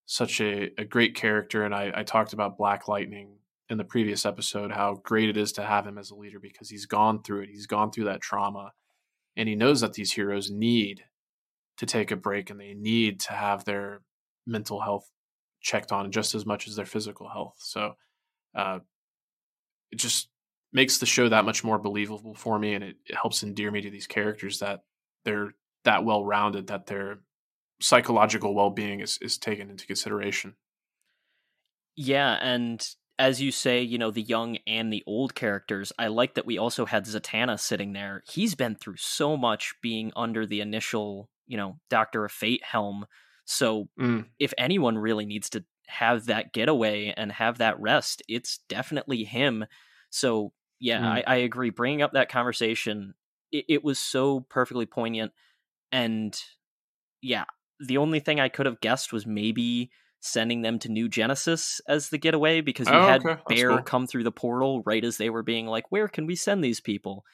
such 0.07 0.41
a, 0.41 0.71
a 0.79 0.85
great 0.85 1.15
character, 1.15 1.65
and 1.65 1.75
I, 1.75 1.93
I 1.95 2.03
talked 2.03 2.33
about 2.33 2.59
Black 2.59 2.89
Lightning 2.89 3.39
in 3.71 3.77
the 3.77 3.85
previous 3.85 4.25
episode 4.25 4.73
how 4.73 4.95
great 5.05 5.29
it 5.29 5.37
is 5.37 5.53
to 5.53 5.63
have 5.63 5.87
him 5.87 5.99
as 5.99 6.11
a 6.11 6.15
leader 6.15 6.41
because 6.41 6.71
he's 6.71 6.87
gone 6.87 7.23
through 7.23 7.43
it, 7.43 7.51
he's 7.51 7.67
gone 7.67 7.91
through 7.91 8.05
that 8.05 8.21
trauma, 8.21 8.73
and 9.37 9.49
he 9.49 9.55
knows 9.55 9.81
that 9.81 9.93
these 9.93 10.13
heroes 10.13 10.51
need 10.51 11.05
to 11.77 11.87
take 11.87 12.11
a 12.11 12.17
break 12.17 12.51
and 12.51 12.59
they 12.59 12.75
need 12.75 13.21
to 13.21 13.33
have 13.33 13.65
their 13.65 14.01
mental 14.47 14.81
health 14.81 15.11
checked 15.61 15.93
on 15.93 16.11
just 16.11 16.35
as 16.35 16.47
much 16.47 16.67
as 16.67 16.77
their 16.77 16.87
physical 16.87 17.29
health. 17.29 17.55
So 17.59 17.95
uh, 18.55 18.81
just 19.95 20.28
makes 20.73 20.99
the 20.99 21.07
show 21.07 21.29
that 21.29 21.45
much 21.45 21.65
more 21.65 21.79
believable 21.79 22.35
for 22.35 22.59
me, 22.59 22.75
and 22.75 22.85
it, 22.85 22.97
it 23.07 23.17
helps 23.17 23.43
endear 23.43 23.71
me 23.71 23.81
to 23.83 23.91
these 23.91 24.07
characters 24.07 24.59
that 24.61 24.85
they're 25.25 25.55
that 25.85 26.05
well 26.05 26.25
rounded, 26.25 26.69
that 26.69 26.87
they're 26.87 27.21
psychological 27.81 28.55
well 28.55 28.71
being 28.71 29.01
is 29.01 29.19
is 29.23 29.39
taken 29.39 29.71
into 29.71 29.87
consideration. 29.87 30.57
Yeah, 31.97 32.39
and 32.41 32.87
as 33.19 33.41
you 33.41 33.51
say, 33.51 33.83
you 33.83 33.99
know, 33.99 34.11
the 34.11 34.23
young 34.23 34.59
and 34.67 34.93
the 34.93 35.03
old 35.07 35.35
characters, 35.35 35.93
I 35.99 36.07
like 36.09 36.35
that 36.35 36.47
we 36.47 36.59
also 36.59 36.87
had 36.87 37.05
Zatanna 37.05 37.59
sitting 37.59 37.93
there. 37.93 38.23
He's 38.29 38.55
been 38.55 38.77
through 38.77 38.97
so 38.97 39.37
much 39.37 39.75
being 39.83 40.13
under 40.15 40.47
the 40.47 40.61
initial, 40.61 41.29
you 41.47 41.57
know, 41.57 41.81
Doctor 41.91 42.25
of 42.25 42.33
Fate 42.33 42.63
helm. 42.63 43.07
So 43.45 43.89
Mm. 43.99 44.31
if 44.39 44.55
anyone 44.59 44.99
really 44.99 45.27
needs 45.27 45.51
to 45.51 45.65
have 45.89 46.27
that 46.27 46.53
getaway 46.53 47.15
and 47.17 47.33
have 47.33 47.59
that 47.59 47.81
rest, 47.81 48.23
it's 48.29 48.59
definitely 48.69 49.25
him. 49.25 49.65
So 50.11 50.53
yeah, 50.81 51.03
Mm. 51.03 51.09
I, 51.09 51.25
I 51.27 51.37
agree. 51.37 51.71
Bringing 51.71 52.03
up 52.03 52.13
that 52.13 52.29
conversation, 52.31 53.15
it, 53.53 53.65
it 53.69 53.85
was 53.85 53.99
so 53.99 54.41
perfectly 54.41 54.87
poignant. 54.87 55.33
And 55.93 56.39
yeah, 57.23 57.45
the 57.81 57.99
only 57.99 58.21
thing 58.21 58.41
I 58.41 58.49
could 58.49 58.67
have 58.67 58.81
guessed 58.81 59.13
was 59.13 59.27
maybe 59.27 59.91
sending 60.21 60.63
them 60.63 60.79
to 60.81 60.89
New 60.89 61.09
Genesis 61.09 61.81
as 61.89 62.09
the 62.11 62.19
getaway 62.19 62.61
because 62.61 62.91
you 62.91 63.01
Oh, 63.01 63.03
had 63.03 63.31
okay. 63.31 63.43
Bear 63.49 63.81
cool. 63.81 63.83
come 63.83 64.07
through 64.07 64.25
the 64.25 64.33
portal 64.33 64.83
right 64.85 65.05
as 65.05 65.17
they 65.17 65.31
were 65.31 65.43
being 65.43 65.67
like, 65.67 65.91
"Where 65.93 66.09
can 66.09 66.27
we 66.27 66.37
send 66.37 66.63
these 66.65 66.81
people?" 66.81 67.25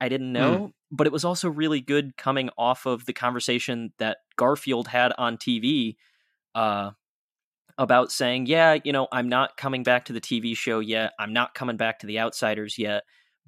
I 0.00 0.08
didn't 0.08 0.32
Hmm. 0.36 0.56
know, 0.56 0.74
but 0.90 1.06
it 1.06 1.12
was 1.12 1.24
also 1.24 1.48
really 1.48 1.80
good 1.80 2.16
coming 2.16 2.50
off 2.58 2.86
of 2.86 3.06
the 3.06 3.12
conversation 3.12 3.92
that 3.98 4.18
Garfield 4.36 4.88
had 4.88 5.12
on 5.18 5.38
TV 5.38 5.96
uh, 6.54 6.92
about 7.78 8.12
saying, 8.12 8.46
"Yeah, 8.46 8.78
you 8.84 8.92
know, 8.92 9.08
I'm 9.12 9.28
not 9.28 9.56
coming 9.56 9.82
back 9.82 10.04
to 10.06 10.12
the 10.12 10.20
TV 10.20 10.54
show 10.56 10.78
yet. 10.80 11.12
I'm 11.18 11.32
not 11.32 11.54
coming 11.54 11.76
back 11.76 11.98
to 12.00 12.06
The 12.06 12.20
Outsiders 12.20 12.78
yet, 12.78 13.04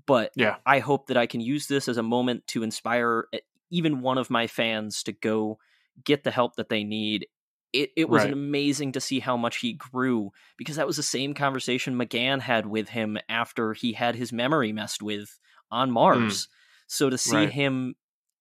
but 0.07 0.33
Yeah. 0.35 0.57
I 0.67 0.81
hope 0.81 1.07
that 1.07 1.17
I 1.17 1.27
can 1.27 1.41
use 1.41 1.67
this 1.69 1.89
as 1.89 1.97
a 1.97 2.03
moment 2.03 2.47
to 2.49 2.63
inspire 2.63 3.29
e- 3.35 3.39
even 3.71 4.01
one 4.01 4.19
of 4.19 4.31
my 4.31 4.47
fans 4.47 5.03
to 5.05 5.13
go 5.13 5.59
get 6.05 6.25
the 6.25 6.31
help 6.31 6.57
that 6.57 6.69
they 6.69 6.85
need. 6.85 7.27
It, 7.73 7.91
it 7.97 8.09
was 8.09 8.25
Right. 8.25 8.33
amazing 8.33 8.93
to 8.93 9.01
see 9.01 9.21
how 9.21 9.37
much 9.37 9.59
he 9.59 9.73
grew 9.75 10.31
because 10.57 10.77
that 10.77 10.87
was 10.87 10.97
the 10.97 11.03
same 11.03 11.35
conversation 11.35 11.97
M'gann 11.97 12.41
had 12.41 12.67
with 12.67 12.91
him 12.91 13.19
after 13.29 13.75
he 13.75 13.93
had 13.93 14.15
his 14.15 14.33
memory 14.33 14.73
messed 14.73 15.03
with 15.03 15.39
on 15.71 15.91
Mars. 15.91 16.49
So 16.87 17.11
to 17.11 17.19
see 17.19 17.33
Mm. 17.33 17.45
Right. 17.47 17.53
him 17.53 17.95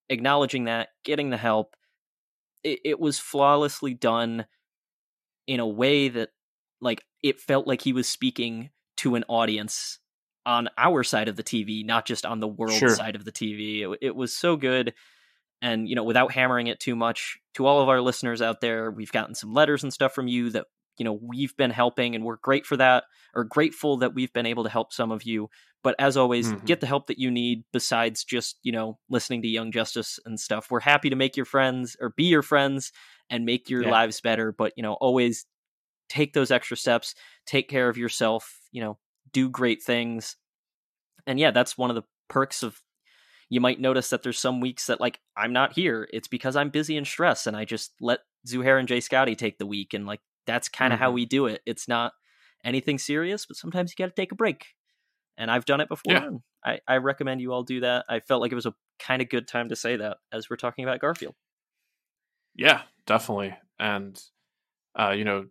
acknowledging 0.09 0.65
that, 0.65 0.89
getting 1.03 1.31
the 1.31 1.37
help, 1.37 1.75
it, 2.63 2.79
it 2.85 2.99
was 2.99 3.19
flawlessly 3.19 3.93
done 3.93 4.45
in 5.47 5.59
a 5.59 5.67
way 5.67 6.09
that 6.09 6.29
like 6.81 7.03
it 7.23 7.39
felt 7.39 7.67
like 7.67 7.81
he 7.81 7.93
was 7.93 8.07
speaking 8.07 8.69
to 8.97 9.15
an 9.15 9.23
audience 9.27 9.99
on 10.45 10.69
our 10.77 11.03
side 11.03 11.27
of 11.27 11.35
the 11.35 11.43
TV, 11.43 11.83
not 11.85 12.05
just 12.05 12.25
on 12.25 12.39
the 12.39 12.47
world 12.47 12.73
Sure. 12.73 12.95
side 12.95 13.15
of 13.15 13.25
the 13.25 13.31
TV. 13.31 13.81
It, 13.81 13.97
it 14.01 14.15
was 14.15 14.35
so 14.35 14.55
good. 14.55 14.93
And, 15.61 15.87
you 15.89 15.95
know, 15.95 16.03
without 16.03 16.31
hammering 16.31 16.67
it 16.67 16.79
too 16.79 16.95
much, 16.95 17.37
to 17.55 17.65
all 17.65 17.81
of 17.81 17.89
our 17.89 18.01
listeners 18.01 18.41
out 18.41 18.61
there, 18.61 18.91
we've 18.91 19.11
gotten 19.11 19.33
some 19.33 19.53
letters 19.53 19.81
and 19.83 19.91
stuff 19.91 20.13
from 20.13 20.27
you 20.27 20.51
that, 20.51 20.65
you 20.99 21.05
know, 21.05 21.13
we've 21.19 21.55
been 21.57 21.71
helping 21.71 22.13
and 22.13 22.23
we're 22.23 22.35
great 22.37 22.65
for 22.65 22.77
that 22.77 23.05
or 23.33 23.43
grateful 23.43 23.97
that 23.97 24.13
we've 24.13 24.33
been 24.33 24.45
able 24.45 24.63
to 24.65 24.69
help 24.69 24.93
some 24.93 25.11
of 25.11 25.23
you. 25.23 25.49
But 25.83 25.95
as 25.97 26.17
always, 26.17 26.51
Mhm. 26.51 26.65
get 26.65 26.81
the 26.81 26.87
help 26.87 27.07
that 27.07 27.17
you 27.19 27.31
need 27.31 27.63
besides 27.73 28.23
just, 28.23 28.57
you 28.63 28.71
know, 28.71 28.99
listening 29.09 29.41
to 29.41 29.47
Young 29.47 29.71
Justice 29.71 30.19
and 30.25 30.39
stuff. 30.39 30.69
We're 30.69 30.79
happy 30.81 31.09
to 31.09 31.15
make 31.15 31.35
your 31.35 31.45
friends 31.45 31.95
or 31.99 32.09
be 32.09 32.25
your 32.25 32.41
friends 32.43 32.91
and 33.29 33.45
make 33.45 33.69
your 33.69 33.83
Yeah. 33.83 33.91
lives 33.91 34.21
better. 34.21 34.51
But, 34.51 34.73
you 34.75 34.83
know, 34.83 34.93
always 34.93 35.45
take 36.09 36.33
those 36.33 36.51
extra 36.51 36.77
steps, 36.77 37.15
take 37.45 37.67
care 37.69 37.89
of 37.89 37.97
yourself, 37.97 38.59
you 38.71 38.81
know, 38.81 38.97
do 39.31 39.49
great 39.49 39.81
things. 39.83 40.37
And 41.27 41.39
yeah, 41.39 41.51
that's 41.51 41.77
one 41.77 41.89
of 41.89 41.95
the 41.95 42.03
perks 42.29 42.63
of 42.63 42.81
you 43.49 43.61
might 43.61 43.79
notice 43.79 44.09
that 44.09 44.23
there's 44.23 44.39
some 44.39 44.59
weeks 44.59 44.87
that 44.87 44.99
like 44.99 45.19
I'm 45.37 45.53
not 45.53 45.73
here. 45.73 46.07
It's 46.13 46.27
because 46.27 46.55
I'm 46.55 46.69
busy 46.69 46.97
and 46.97 47.05
stressed 47.07 47.47
and 47.47 47.55
I 47.57 47.65
just 47.65 47.93
let 48.01 48.19
Zuhair 48.47 48.79
and 48.79 48.87
J 48.87 48.99
Scotty 48.99 49.35
take 49.35 49.57
the 49.57 49.65
week 49.67 49.93
and 49.93 50.05
like 50.05 50.21
that's 50.45 50.69
kind 50.69 50.93
of 50.93 50.99
how 50.99 51.11
Mhm. 51.11 51.15
we 51.15 51.25
do 51.25 51.45
it. 51.47 51.61
It's 51.65 51.87
not 51.87 52.13
anything 52.63 52.97
serious, 52.99 53.45
but 53.45 53.57
sometimes 53.57 53.91
you 53.91 53.95
got 54.03 54.15
to 54.15 54.19
take 54.21 54.31
a 54.31 54.35
break. 54.35 54.75
And 55.37 55.51
I've 55.51 55.65
done 55.65 55.81
it 55.81 55.89
before. 55.89 56.13
Yeah. 56.13 56.29
I, 56.63 56.79
I 56.87 56.97
recommend 56.97 57.41
you 57.41 57.51
all 57.53 57.63
do 57.63 57.81
that. 57.81 58.05
I 58.09 58.19
felt 58.21 58.41
like 58.41 58.51
it 58.51 58.55
was 58.55 58.65
a 58.65 58.73
kind 58.99 59.21
of 59.21 59.29
good 59.29 59.47
time 59.47 59.69
to 59.69 59.75
say 59.75 59.95
that 59.97 60.17
as 60.31 60.49
we're 60.49 60.55
talking 60.55 60.83
about 60.85 60.99
Garfield. 60.99 61.35
Yeah, 62.55 62.83
definitely. 63.05 63.55
And 63.79 64.19
uh, 64.97 65.11
you 65.11 65.25
know, 65.25 65.47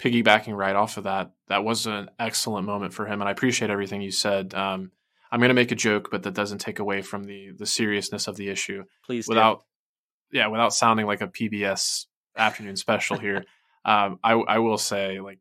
piggybacking 0.00 0.56
right 0.56 0.74
off 0.74 0.96
of 0.96 1.04
that, 1.04 1.32
that 1.48 1.64
was 1.64 1.86
an 1.86 2.10
excellent 2.18 2.66
moment 2.66 2.92
for 2.92 3.06
him, 3.06 3.20
and 3.20 3.28
I 3.28 3.32
appreciate 3.32 3.70
everything 3.70 4.02
you 4.02 4.10
said. 4.10 4.54
Um, 4.54 4.90
I'm 5.30 5.40
going 5.40 5.48
to 5.48 5.54
make 5.54 5.72
a 5.72 5.76
joke, 5.76 6.10
but 6.10 6.22
that 6.24 6.34
doesn't 6.34 6.58
take 6.58 6.78
away 6.78 7.02
from 7.02 7.24
the 7.24 7.50
the 7.56 7.66
seriousness 7.66 8.28
of 8.28 8.36
the 8.36 8.48
issue. 8.48 8.84
Please 9.04 9.26
do. 9.26 9.30
Without, 9.30 9.64
yeah, 10.32 10.48
without 10.48 10.74
sounding 10.74 11.06
like 11.06 11.20
a 11.20 11.28
PBS 11.28 12.06
afternoon 12.36 12.76
special 12.76 13.18
here, 13.18 13.44
um, 13.84 14.18
I 14.22 14.32
I 14.32 14.58
will 14.58 14.78
say 14.78 15.20
like 15.20 15.40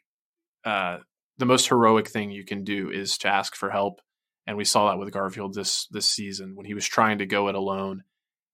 uh, 0.66 1.00
the 1.38 1.46
most 1.46 1.68
heroic 1.68 2.08
thing 2.08 2.32
you 2.32 2.46
can 2.46 2.64
do 2.64 2.90
is 2.90 3.18
to 3.20 3.28
ask 3.28 3.56
for 3.56 3.70
help, 3.70 4.02
and 4.46 4.58
we 4.58 4.66
saw 4.66 4.90
that 4.90 5.00
with 5.00 5.12
Garfield 5.12 5.56
this 5.56 5.88
this 5.88 6.08
season 6.08 6.56
when 6.56 6.66
he 6.66 6.74
was 6.74 6.88
trying 6.88 7.18
to 7.18 7.26
go 7.26 7.48
it 7.48 7.56
alone 7.56 8.04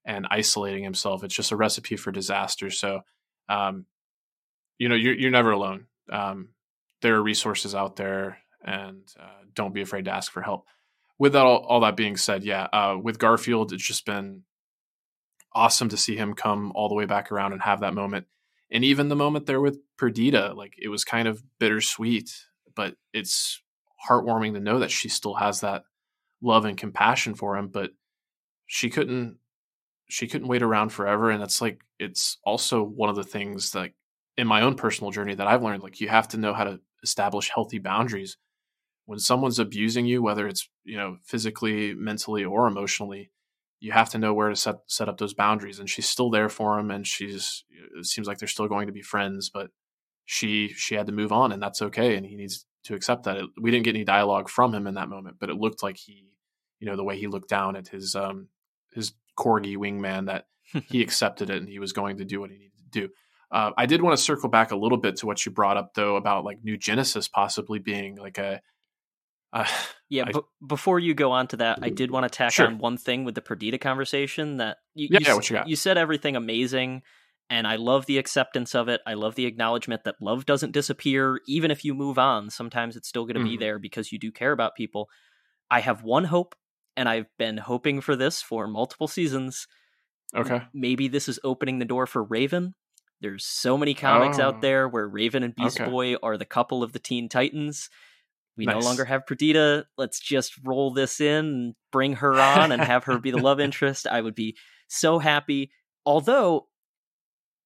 and 0.06 0.28
isolating 0.30 0.84
himself. 0.84 1.24
It's 1.24 1.36
just 1.36 1.52
a 1.52 1.56
recipe 1.56 1.96
for 1.96 2.12
disaster. 2.12 2.70
So, 2.70 3.02
um, 3.48 3.86
you 4.78 4.90
know, 4.90 4.96
you're 4.96 5.14
you're 5.14 5.32
never 5.32 5.52
alone. 5.52 5.88
Um, 6.12 6.50
there 7.02 7.16
are 7.16 7.24
resources 7.24 7.76
out 7.76 7.96
there, 7.96 8.40
and 8.64 9.04
uh, 9.20 9.44
don't 9.54 9.74
be 9.74 9.82
afraid 9.82 10.06
to 10.06 10.12
ask 10.12 10.32
for 10.32 10.42
help. 10.42 10.66
With 11.18 11.34
that, 11.34 11.46
all, 11.46 11.66
all 11.68 11.82
that 11.82 11.98
being 11.98 12.16
said, 12.18 12.44
yeah, 12.44 12.68
uh, 12.72 12.98
with 13.02 13.20
Garfield, 13.20 13.74
it's 13.74 13.86
just 13.86 14.06
been 14.06 14.44
awesome 15.54 15.90
to 15.90 15.98
see 15.98 16.16
him 16.16 16.34
come 16.34 16.72
all 16.76 16.88
the 16.88 16.96
way 16.96 17.06
back 17.06 17.32
around 17.32 17.54
and 17.54 17.62
have 17.62 17.82
that 17.82 17.94
moment. 17.94 18.26
And 18.72 18.86
even 18.86 19.10
the 19.10 19.16
moment 19.16 19.46
there 19.46 19.60
with 19.60 19.80
Perdita, 19.98 20.54
like 20.54 20.76
it 20.78 20.90
was 20.90 21.04
kind 21.04 21.28
of 21.28 21.44
bittersweet, 21.60 22.32
but 22.76 22.96
it's 23.14 23.62
heartwarming 24.08 24.54
to 24.54 24.60
know 24.60 24.80
that 24.80 24.92
she 24.92 25.10
still 25.10 25.34
has 25.34 25.62
that 25.62 25.84
love 26.42 26.66
and 26.66 26.78
compassion 26.78 27.36
for 27.36 27.58
him. 27.58 27.68
But 27.68 27.92
she 28.68 28.90
couldn't 28.90 29.38
she 30.10 30.28
couldn't 30.28 30.48
wait 30.48 30.64
around 30.64 30.90
forever 30.90 31.30
and 31.30 31.42
it's 31.42 31.62
like 31.62 31.82
it's 32.00 32.38
also 32.44 32.84
one 32.84 33.10
of 33.10 33.16
the 33.16 33.24
things 33.24 33.72
that 33.72 33.92
in 34.38 34.48
my 34.48 34.62
own 34.62 34.76
personal 34.76 35.12
journey 35.12 35.36
that 35.36 35.48
I've 35.48 35.64
learned 35.64 35.84
like 35.84 36.02
you 36.02 36.10
have 36.10 36.28
to 36.30 36.38
know 36.38 36.54
how 36.54 36.66
to 36.66 36.80
establish 37.04 37.50
healthy 37.54 37.80
boundaries. 37.80 38.38
When 39.06 39.20
someone's 39.20 39.60
abusing 39.60 40.06
you 40.06 40.22
whether 40.22 40.48
it's 40.48 40.68
you 40.84 40.98
know 40.98 41.18
physically 41.24 41.94
mentally 41.94 42.44
or 42.44 42.68
emotionally 42.68 43.32
you 43.80 43.92
have 43.92 44.10
to 44.10 44.18
know 44.18 44.34
where 44.34 44.50
to 44.50 44.56
set 44.56 44.78
set 44.88 45.08
up 45.10 45.18
those 45.18 45.34
boundaries 45.34 45.80
and 45.80 45.90
she's 45.90 46.10
still 46.10 46.30
there 46.30 46.50
for 46.50 46.78
him 46.78 46.92
and 46.92 47.08
she's 47.08 47.64
it 47.98 48.06
seems 48.06 48.28
like 48.28 48.40
they're 48.40 48.48
still 48.48 48.68
going 48.68 48.88
to 48.88 48.94
be 48.94 49.02
friends 49.02 49.50
but 49.50 49.70
she 50.26 50.70
she 50.70 50.96
had 50.96 51.08
to 51.08 51.14
move 51.14 51.32
on 51.32 51.52
and 51.52 51.62
that's 51.62 51.82
okay 51.82 52.16
and 52.16 52.26
he 52.26 52.36
needs 52.36 52.66
to 52.84 52.96
accept 52.96 53.24
that. 53.24 53.38
It, 53.38 53.46
we 53.60 53.72
didn't 53.72 53.86
get 53.86 53.96
any 53.96 54.06
dialogue 54.06 54.50
from 54.50 54.74
him 54.74 54.88
in 54.88 54.96
that 54.96 55.10
moment 55.10 55.38
but 55.40 55.50
it 55.50 55.56
looked 55.58 55.84
like 55.84 55.98
he 55.98 56.34
you 56.80 56.88
know 56.88 56.96
the 56.96 57.04
way 57.04 57.18
he 57.18 57.28
looked 57.28 57.50
down 57.50 57.76
at 57.76 57.88
his 57.88 58.16
um 58.16 58.48
his 58.94 59.14
corgi 59.44 59.78
wingman 59.78 60.26
that 60.28 60.46
he 60.88 61.02
accepted 61.08 61.50
it 61.50 61.58
and 61.58 61.70
he 61.70 61.80
was 61.80 61.94
going 61.94 62.18
to 62.18 62.26
do 62.26 62.40
what 62.42 62.52
he 62.52 62.58
needed 62.58 62.78
to 62.92 63.00
do. 63.02 63.10
Uh, 63.52 63.72
I 63.78 63.86
did 63.88 64.02
want 64.04 64.16
to 64.18 64.24
circle 64.24 64.50
back 64.50 64.72
a 64.72 64.76
little 64.76 64.98
bit 65.00 65.16
to 65.18 65.26
what 65.26 65.44
you 65.46 65.52
brought 65.52 65.78
up 65.78 65.94
though 65.96 66.16
about 66.18 66.44
like 66.46 66.60
New 66.64 66.78
Genesis 66.78 67.28
possibly 67.28 67.80
being 67.80 68.16
like 68.18 68.38
a. 68.38 68.62
Uh, 69.54 69.66
Yeah, 70.12 70.24
I- 70.28 70.32
but 70.32 70.46
before 70.66 70.98
you 71.00 71.14
go 71.14 71.32
on 71.32 71.46
to 71.50 71.58
that, 71.58 71.80
I 71.84 71.90
did 71.90 72.10
want 72.10 72.24
to 72.24 72.36
tack 72.36 72.54
Sure. 72.54 72.66
on 72.66 72.80
one 72.80 72.98
thing 72.98 73.26
with 73.26 73.36
the 73.36 73.42
Perdita 73.44 73.78
conversation 73.78 74.58
that 74.58 74.78
you, 74.96 75.08
Yeah, 75.12 75.20
you, 75.20 75.26
yeah, 75.28 75.34
what 75.36 75.50
you 75.50 75.56
got? 75.56 75.68
you 75.68 75.76
said 75.76 76.00
everything 76.00 76.36
amazing, 76.36 77.04
and 77.48 77.68
I 77.68 77.76
love 77.76 78.08
the 78.08 78.18
acceptance 78.18 78.74
of 78.74 78.90
it. 78.90 79.02
I 79.06 79.14
love 79.14 79.36
the 79.36 79.46
acknowledgement 79.46 80.04
that 80.06 80.16
love 80.20 80.48
doesn't 80.48 80.72
disappear, 80.72 81.40
even 81.48 81.70
if 81.70 81.86
you 81.86 81.94
move 81.94 82.18
on. 82.18 82.50
Sometimes 82.50 82.96
it's 82.96 83.08
still 83.08 83.26
going 83.26 83.38
to 83.38 83.44
be 83.44 83.56
Mhm. 83.58 83.60
there 83.60 83.78
because 83.80 84.12
you 84.12 84.18
do 84.18 84.32
care 84.32 84.52
about 84.52 84.74
people. 84.76 85.10
I 85.70 85.80
have 85.82 86.02
one 86.04 86.24
hope, 86.26 86.56
and 87.00 87.08
I've 87.10 87.26
been 87.38 87.58
hoping 87.58 88.02
for 88.02 88.16
this 88.16 88.42
for 88.42 88.68
multiple 88.68 89.08
seasons. 89.08 89.68
okay. 90.36 90.62
Maybe 90.74 91.08
this 91.08 91.28
is 91.30 91.40
opening 91.44 91.80
the 91.80 91.86
door 91.86 92.06
for 92.06 92.24
Raven. 92.24 92.76
There's 93.22 93.46
so 93.46 93.78
many 93.78 93.94
comics 93.94 94.38
Oh. 94.40 94.44
out 94.44 94.62
there 94.62 94.88
where 94.88 95.08
Raven 95.08 95.44
and 95.44 95.56
Beast 95.56 95.80
Okay. 95.82 95.90
Boy 95.90 96.16
are 96.22 96.38
the 96.38 96.46
couple 96.46 96.84
of 96.84 96.92
the 96.94 97.00
Teen 97.00 97.28
Titans. 97.30 97.90
We 98.58 98.66
no 98.66 98.80
longer 98.80 99.06
have 99.06 99.26
Perdita. 99.26 99.86
Let's 99.98 100.20
just 100.20 100.54
roll 100.66 100.92
this 100.92 101.20
in 101.22 101.46
and 101.46 101.76
bring 101.92 102.14
her 102.18 102.34
on 102.40 102.72
and 102.74 102.82
have 102.82 103.06
her 103.06 103.18
be 103.18 103.32
the 103.32 103.38
love 103.38 103.60
interest. 103.68 104.06
I 104.06 104.20
would 104.22 104.36
be 104.36 104.58
so 104.88 105.20
happy. 105.20 105.72
Although 106.06 106.68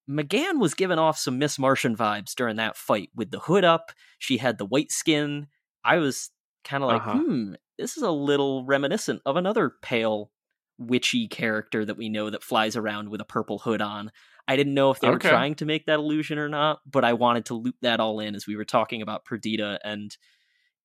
M'gann 0.08 0.58
was 0.60 0.74
giving 0.74 0.98
off 0.98 1.18
some 1.18 1.38
Miss 1.38 1.58
Martian 1.58 1.96
vibes 1.96 2.34
during 2.34 2.56
that 2.56 2.76
fight 2.76 3.10
with 3.14 3.30
the 3.30 3.40
hood 3.40 3.64
up. 3.64 3.92
She 4.18 4.38
had 4.38 4.58
the 4.58 4.66
white 4.66 4.92
skin. 4.92 5.46
I 5.84 5.96
was 5.96 6.30
kind 6.62 6.82
of 6.84 6.88
like, 6.88 7.00
Uh-huh. 7.02 7.18
hmm, 7.18 7.54
this 7.78 7.96
is 7.96 8.02
a 8.02 8.10
little 8.10 8.64
reminiscent 8.64 9.22
of 9.26 9.36
another 9.36 9.72
pale, 9.82 10.30
witchy 10.78 11.28
character 11.28 11.84
that 11.84 11.96
we 11.96 12.08
know 12.08 12.30
that 12.30 12.42
flies 12.42 12.76
around 12.76 13.08
with 13.08 13.20
a 13.20 13.24
purple 13.24 13.58
hood 13.58 13.80
on. 13.80 14.10
I 14.46 14.56
didn't 14.56 14.74
know 14.74 14.90
if 14.90 15.00
they 15.00 15.08
were 15.08 15.18
trying 15.30 15.54
to 15.56 15.64
make 15.64 15.86
that 15.86 15.98
illusion 16.00 16.38
or 16.38 16.48
not, 16.48 16.80
but 16.84 17.04
I 17.04 17.14
wanted 17.14 17.46
to 17.46 17.54
loop 17.54 17.76
that 17.82 18.00
all 18.00 18.20
in 18.20 18.34
as 18.34 18.46
we 18.46 18.56
were 18.56 18.64
talking 18.64 19.00
about 19.00 19.24
Perdita. 19.24 19.78
And 19.84 20.14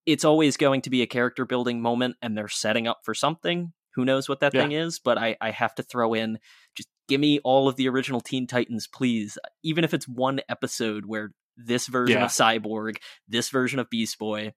it's 0.05 0.23
always 0.23 0.57
going 0.57 0.81
to 0.81 0.89
be 0.89 1.01
a 1.01 1.07
character 1.07 1.45
building 1.45 1.81
moment, 1.81 2.15
and 2.21 2.37
they're 2.37 2.47
setting 2.47 2.87
up 2.87 2.99
for 3.03 3.13
something. 3.13 3.73
Who 3.95 4.05
knows 4.05 4.29
what 4.29 4.39
that 4.39 4.53
Yeah. 4.53 4.61
thing 4.61 4.71
is? 4.71 4.99
But 4.99 5.17
I, 5.17 5.35
I 5.41 5.51
have 5.51 5.75
to 5.75 5.83
throw 5.83 6.13
in 6.13 6.39
just 6.75 6.87
give 7.07 7.19
me 7.19 7.39
all 7.43 7.67
of 7.67 7.75
the 7.75 7.89
original 7.89 8.21
Teen 8.21 8.47
Titans, 8.47 8.87
please. 8.87 9.37
Even 9.63 9.83
if 9.83 9.93
it's 9.93 10.07
one 10.07 10.39
episode 10.47 11.05
where 11.05 11.33
this 11.57 11.87
version 11.87 12.19
Yeah. 12.19 12.25
of 12.25 12.31
Cyborg, 12.31 12.97
this 13.27 13.49
version 13.49 13.79
of 13.79 13.89
Beast 13.89 14.17
Boy, 14.17 14.53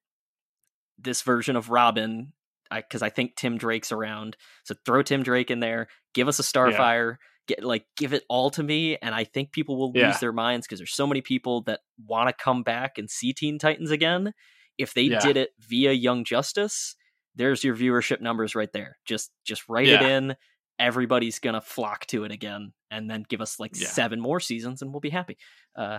this 0.99 1.23
version 1.23 1.57
of 1.57 1.71
Robin, 1.71 2.33
because 2.75 3.03
I, 3.03 3.11
think 3.11 3.37
Tim 3.37 3.59
Drake's 3.59 3.93
around. 3.93 4.37
So 4.65 4.75
throw 4.85 5.03
Tim 5.03 5.23
Drake 5.23 5.51
in 5.51 5.61
there. 5.61 5.89
Give 6.15 6.29
us 6.29 6.39
a 6.39 6.43
Starfire. 6.43 7.17
Get 7.49 7.65
like 7.65 7.85
give 7.97 8.13
it 8.13 8.23
all 8.29 8.51
to 8.51 8.63
me, 8.63 8.97
and 8.99 9.15
I 9.15 9.25
think 9.25 9.51
people 9.53 9.77
will 9.77 9.93
Yeah. 9.95 10.07
lose 10.09 10.21
their 10.21 10.33
minds 10.33 10.65
because 10.67 10.79
there's 10.79 10.95
so 10.95 11.07
many 11.09 11.23
people 11.23 11.63
that 11.63 11.81
want 12.07 12.29
to 12.29 12.43
come 12.45 12.63
back 12.63 12.99
and 12.99 13.11
see 13.11 13.33
Teen 13.33 13.59
Titans 13.59 13.91
again. 13.91 14.33
If 14.79 14.95
they 14.95 15.03
Yeah. 15.03 15.19
did 15.19 15.37
it 15.37 15.51
via 15.59 15.91
Young 15.93 16.25
Justice, 16.25 16.95
there's 17.35 17.65
your 17.65 17.75
viewership 17.75 18.21
numbers 18.21 18.55
right 18.55 18.73
there. 18.73 18.97
Just 19.05 19.33
just 19.45 19.69
write 19.69 19.89
it 19.89 20.03
in. 20.03 20.37
Everybody's 20.79 21.41
gonna 21.41 21.61
flock 21.61 22.07
to 22.07 22.23
it 22.25 22.31
again, 22.31 22.73
and 22.93 23.11
then 23.11 23.25
give 23.29 23.41
us 23.41 23.59
like 23.59 23.73
Yeah. 23.75 23.89
seven 23.89 24.21
more 24.21 24.39
seasons, 24.39 24.81
and 24.81 24.93
we'll 24.93 25.01
be 25.01 25.11
happy. 25.11 25.37
Uh, 25.77 25.99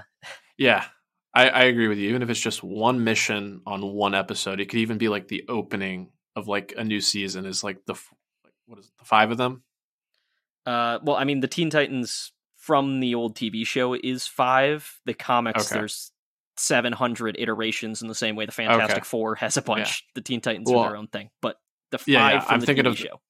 Yeah, 0.58 0.86
I, 1.34 1.50
I 1.50 1.64
agree 1.64 1.88
with 1.88 1.98
you. 1.98 2.10
Even 2.10 2.22
if 2.22 2.30
it's 2.30 2.40
just 2.40 2.64
one 2.64 3.04
mission 3.04 3.62
on 3.66 3.82
one 3.82 4.14
episode, 4.14 4.60
it 4.60 4.70
could 4.70 4.80
even 4.80 4.98
be 4.98 5.10
like 5.10 5.28
the 5.28 5.46
opening 5.50 6.12
of 6.36 6.48
like 6.48 6.74
a 6.78 6.84
new 6.84 7.02
season. 7.02 7.46
Is 7.46 7.64
like 7.64 7.86
the 7.86 7.94
like, 7.94 8.54
what 8.68 8.80
is 8.80 8.86
it, 8.88 8.92
the 9.00 9.06
five 9.06 9.32
of 9.32 9.38
them? 9.38 9.64
Uh, 10.66 11.00
well, 11.04 11.16
I 11.16 11.24
mean, 11.24 11.40
the 11.40 11.48
Teen 11.48 11.70
Titans 11.70 12.32
from 12.58 13.00
the 13.00 13.16
old 13.16 13.36
TV 13.36 13.66
show 13.66 13.94
is 13.94 14.26
five. 14.28 15.00
The 15.06 15.14
comics, 15.14 15.72
Okay. 15.72 15.80
there's 15.80 16.12
700 16.58 17.36
iterations 17.40 18.02
in 18.02 18.08
the 18.08 18.16
same 18.16 18.36
way 18.36 18.46
the 18.46 18.52
Fantastic 18.52 18.98
Okay. 18.98 19.04
Four 19.04 19.36
has 19.36 19.58
a 19.58 19.62
bunch. 19.62 20.06
The 20.16 20.22
Teen 20.22 20.40
Titans 20.40 20.70
Well, 20.70 20.80
are 20.82 20.90
their 20.90 20.98
own 20.98 21.08
thing. 21.08 21.30
But 21.42 21.58
the 21.92 21.98
five 21.98 22.08
yeah, 22.08 22.30
yeah, 22.32 22.40
from 22.42 22.54
I'm 22.54 22.60
the 22.60 22.66
thinking 22.68 22.86
TV 22.86 22.90
of- 22.90 22.98
show. 22.98 23.22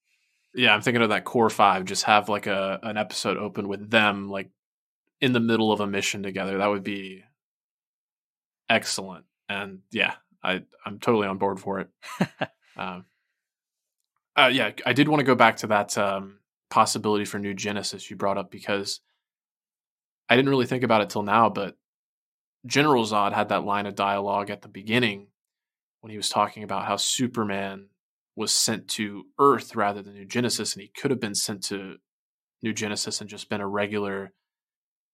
Yeah, 0.56 0.76
I'm 0.76 0.82
thinking 0.82 1.02
of 1.02 1.10
that 1.10 1.24
core 1.24 1.50
five. 1.50 1.86
Just 1.86 2.04
have 2.04 2.30
like 2.30 2.46
a 2.46 2.80
an 2.84 2.96
episode 2.98 3.38
open 3.38 3.68
with 3.68 3.90
them 3.90 4.30
like 4.30 4.52
in 5.20 5.32
the 5.34 5.40
middle 5.40 5.72
of 5.72 5.80
a 5.80 5.88
mission 5.88 6.22
together. 6.22 6.60
That 6.60 6.68
would 6.68 6.84
be 6.84 7.24
excellent. 8.70 9.26
And 9.50 9.80
yeah, 9.92 10.16
I 10.44 10.64
I'm 10.86 11.00
totally 11.00 11.28
on 11.28 11.38
board 11.38 11.60
for 11.60 11.80
it. 11.80 11.90
um, 12.78 13.06
uh, 14.36 14.50
yeah, 14.52 14.72
I 14.86 14.94
did 14.94 15.08
want 15.08 15.20
to 15.20 15.26
go 15.26 15.36
back 15.36 15.58
to 15.58 15.68
that 15.68 15.98
um, 15.98 16.40
possibility 16.70 17.26
for 17.26 17.38
new 17.40 17.54
Genesis 17.54 18.10
you 18.10 18.16
brought 18.16 18.38
up 18.38 18.50
because 18.50 19.00
I 20.30 20.36
didn't 20.36 20.50
really 20.50 20.66
think 20.66 20.84
about 20.84 21.02
it 21.02 21.10
till 21.10 21.24
now, 21.24 21.50
but 21.50 21.78
General 22.66 23.04
Zod 23.04 23.34
had 23.34 23.50
that 23.50 23.66
line 23.66 23.86
of 23.86 23.96
dialogue 23.96 24.50
at 24.50 24.62
the 24.62 24.70
beginning 24.70 25.28
when 26.02 26.12
he 26.12 26.18
was 26.18 26.30
talking 26.30 26.64
about 26.64 26.86
how 26.86 26.96
Superman 26.96 27.90
was 28.36 28.52
sent 28.52 28.88
to 28.88 29.26
Earth 29.40 29.76
rather 29.76 30.02
than 30.02 30.16
New 30.16 30.26
Genesis, 30.26 30.74
and 30.74 30.82
he 30.82 30.88
could 30.88 31.12
have 31.12 31.20
been 31.20 31.36
sent 31.36 31.64
to 31.66 31.98
New 32.62 32.74
Genesis 32.74 33.22
and 33.22 33.30
just 33.30 33.50
been 33.50 33.62
a 33.62 33.68
regular, 33.68 34.34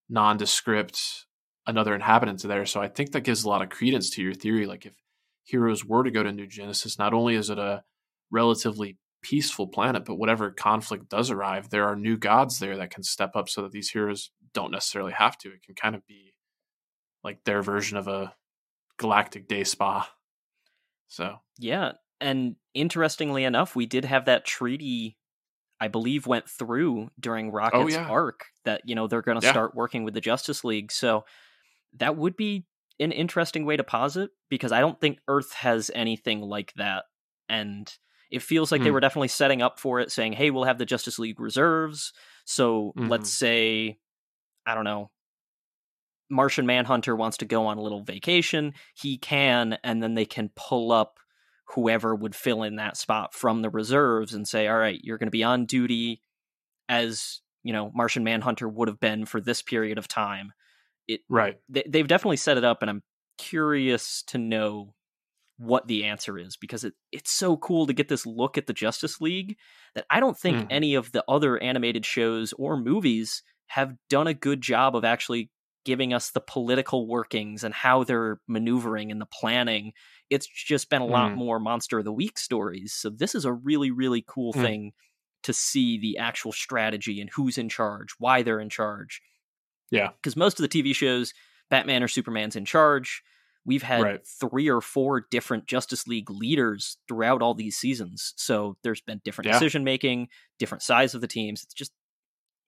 nondescript, 0.08 1.26
another 1.70 1.96
inhabitant 1.96 2.42
there. 2.44 2.66
So 2.66 2.82
I 2.82 2.88
think 2.88 3.12
that 3.12 3.22
gives 3.22 3.44
a 3.44 3.50
lot 3.50 3.62
of 3.62 3.70
credence 3.70 4.10
to 4.12 4.22
your 4.22 4.34
theory. 4.34 4.66
Like 4.66 4.86
if 4.86 4.94
heroes 5.44 5.86
were 5.86 6.04
to 6.04 6.12
go 6.12 6.24
to 6.24 6.32
New 6.32 6.48
Genesis, 6.48 7.00
not 7.00 7.14
only 7.14 7.36
is 7.36 7.50
it 7.50 7.60
a 7.60 7.84
relatively 8.32 8.98
peaceful 9.22 9.68
planet, 9.68 10.06
but 10.06 10.16
whatever 10.16 10.52
conflict 10.52 11.10
does 11.10 11.30
arrive, 11.32 11.70
there 11.70 11.88
are 11.88 11.96
new 11.96 12.18
gods 12.18 12.60
there 12.60 12.78
that 12.78 12.92
can 12.92 13.04
step 13.04 13.36
up 13.36 13.50
so 13.50 13.62
that 13.62 13.72
these 13.72 13.90
heroes 13.90 14.32
don't 14.54 14.72
necessarily 14.72 15.14
have 15.14 15.38
to. 15.38 15.50
It 15.50 15.64
can 15.64 15.76
kind 15.76 15.96
of 15.96 16.06
be 16.08 16.34
like 17.24 17.44
their 17.44 17.62
version 17.62 17.98
of 17.98 18.08
a 18.08 18.34
galactic 18.98 19.48
day 19.48 19.64
spa. 19.64 20.10
So 21.08 21.38
Yeah. 21.58 21.94
And 22.22 22.56
interestingly 22.74 23.44
enough, 23.44 23.76
we 23.76 23.86
did 23.86 24.06
have 24.06 24.26
that 24.26 24.46
treaty, 24.46 25.18
I 25.80 25.88
believe, 25.88 26.28
went 26.28 26.50
through 26.50 27.10
during 27.20 27.50
oh, 27.50 27.52
Rocket's 27.52 27.94
yeah. 27.94 28.08
arc 28.10 28.46
that, 28.66 28.82
you 28.86 28.96
know, 28.96 29.08
they're 29.08 29.22
going 29.22 29.40
to 29.40 29.46
Yeah. 29.46 29.52
start 29.52 29.76
working 29.76 30.04
with 30.04 30.14
the 30.14 30.22
Justice 30.22 30.64
League. 30.64 30.92
So 30.92 31.26
that 31.98 32.16
would 32.18 32.36
be 32.36 32.66
an 33.00 33.12
interesting 33.12 33.66
way 33.66 33.78
to 33.78 33.84
posit 33.84 34.32
because 34.50 34.72
I 34.72 34.80
don't 34.82 35.00
think 35.00 35.20
Earth 35.28 35.54
has 35.54 35.90
anything 35.94 36.42
like 36.42 36.74
that. 36.76 37.06
And 37.48 37.92
it 38.30 38.42
feels 38.42 38.72
like 38.72 38.82
they 38.82 38.90
Hmm. 38.90 38.94
were 38.94 39.00
definitely 39.00 39.30
setting 39.30 39.62
up 39.62 39.80
for 39.80 40.00
it, 40.00 40.12
saying, 40.12 40.34
hey, 40.34 40.52
we'll 40.52 40.66
have 40.66 40.78
the 40.78 40.86
Justice 40.86 41.18
League 41.18 41.40
reserves. 41.40 42.14
So 42.46 42.94
let's 43.10 43.30
say, 43.32 44.00
I 44.66 44.76
don't 44.76 44.84
know, 44.84 45.10
Martian 46.30 46.66
Manhunter 46.66 47.16
wants 47.16 47.38
to 47.38 47.46
go 47.46 47.66
on 47.68 47.78
a 47.78 47.82
little 47.82 48.04
vacation, 48.04 48.74
he 48.94 49.18
can, 49.18 49.78
and 49.84 50.02
then 50.04 50.14
they 50.14 50.26
can 50.26 50.52
pull 50.56 50.92
up 50.92 51.20
whoever 51.74 52.16
would 52.16 52.36
fill 52.36 52.64
in 52.64 52.76
that 52.76 52.98
spot 52.98 53.34
from 53.34 53.62
the 53.62 53.70
reserves 53.70 54.34
and 54.34 54.48
say, 54.48 54.68
all 54.68 54.78
right, 54.78 55.00
you're 55.04 55.18
going 55.18 55.28
to 55.28 55.32
be 55.32 55.44
on 55.44 55.66
duty 55.66 56.22
as, 56.88 57.42
you 57.64 57.74
know, 57.74 57.92
Martian 57.96 58.24
Manhunter 58.24 58.68
would 58.68 58.88
have 58.88 59.00
been 59.00 59.26
for 59.26 59.42
this 59.42 59.62
period 59.62 59.98
of 59.98 60.08
time. 60.08 60.54
Right. 61.30 61.60
They, 61.70 61.84
they've 61.88 62.08
definitely 62.08 62.38
set 62.38 62.58
it 62.58 62.64
up, 62.64 62.82
and 62.82 62.90
I'm 62.90 63.04
curious 63.38 64.24
to 64.24 64.38
know 64.38 64.96
what 65.58 65.88
the 65.88 66.06
answer 66.06 66.38
is 66.38 66.58
because 66.58 66.84
it, 66.86 66.94
it's 67.12 67.32
so 67.32 67.58
cool 67.58 67.86
to 67.88 67.94
get 67.94 68.08
this 68.10 68.26
look 68.26 68.58
at 68.58 68.68
the 68.68 68.74
Justice 68.74 69.22
League 69.22 69.58
that 69.96 70.06
I 70.10 70.20
don't 70.20 70.38
think 70.38 70.62
Mhm. 70.62 70.70
any 70.70 70.96
of 70.96 71.12
the 71.12 71.24
other 71.28 71.62
animated 71.62 72.06
shows 72.06 72.54
or 72.54 72.78
movies 72.78 73.44
have 73.68 73.96
done 74.10 74.28
a 74.28 74.34
good 74.34 74.62
job 74.62 74.96
of 74.96 75.04
actually 75.06 75.52
giving 75.86 76.14
us 76.14 76.32
the 76.32 76.42
political 76.42 77.08
workings 77.08 77.64
and 77.64 77.74
how 77.74 78.04
they're 78.04 78.40
maneuvering 78.48 79.12
and 79.12 79.22
the 79.22 79.26
planning. 79.28 79.94
It's 80.30 80.48
just 80.48 80.90
been 80.90 81.02
a 81.02 81.06
lot 81.08 81.34
Mm. 81.34 81.36
more 81.36 81.60
Monster 81.60 82.00
of 82.00 82.06
the 82.06 82.14
Week 82.14 82.38
stories. 82.38 82.94
So 82.94 83.10
this 83.10 83.36
is 83.36 83.46
a 83.46 83.54
really, 83.54 83.92
really 83.92 84.24
cool 84.28 84.54
Mm. 84.54 84.70
thing 84.70 84.94
to 85.44 85.54
see 85.54 85.98
the 85.98 86.18
actual 86.18 86.52
strategy 86.52 87.22
and 87.22 87.30
who's 87.34 87.58
in 87.58 87.70
charge, 87.70 88.10
why 88.20 88.44
they're 88.44 88.60
in 88.60 88.70
charge. 88.70 89.22
Yeah. 89.92 90.10
Because 90.16 90.36
most 90.36 90.60
of 90.60 90.70
the 90.70 90.70
TV 90.84 90.94
shows, 90.96 91.34
Batman 91.70 92.04
or 92.04 92.08
Superman's 92.08 92.56
in 92.56 92.66
charge. 92.66 93.22
We've 93.66 93.84
had 93.84 94.02
Right. 94.02 94.20
three 94.26 94.70
or 94.70 94.82
four 94.82 95.22
different 95.30 95.68
Justice 95.68 96.08
League 96.08 96.30
leaders 96.32 96.98
throughout 97.08 97.42
all 97.42 97.54
these 97.54 97.78
seasons. 97.78 98.34
So 98.38 98.78
there's 98.84 99.02
been 99.02 99.22
different 99.24 99.48
Yeah. 99.48 99.54
decision 99.54 99.84
making, 99.84 100.30
different 100.58 100.82
size 100.82 101.14
of 101.14 101.22
the 101.22 101.28
teams. 101.28 101.64
It's 101.64 101.74
just 101.74 101.92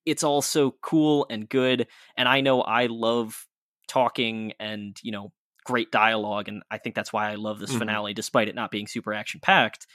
it's 0.06 0.24
all 0.24 0.42
so 0.42 0.72
cool 0.82 1.28
and 1.30 1.48
good. 1.48 1.88
And 2.18 2.28
I 2.28 2.42
know 2.42 2.62
I 2.64 2.88
love 2.88 3.48
talking 3.88 4.52
and, 4.60 4.98
you 5.04 5.12
know, 5.12 5.32
great 5.64 5.92
dialogue. 5.92 6.48
And 6.48 6.64
I 6.72 6.80
think 6.80 6.96
that's 6.96 7.14
why 7.14 7.30
I 7.32 7.36
love 7.36 7.60
this 7.60 7.72
Mhm. 7.72 7.78
finale, 7.80 8.14
despite 8.16 8.48
it 8.48 8.56
not 8.56 8.72
being 8.72 8.88
super 8.88 9.14
action 9.14 9.40
packed. 9.40 9.86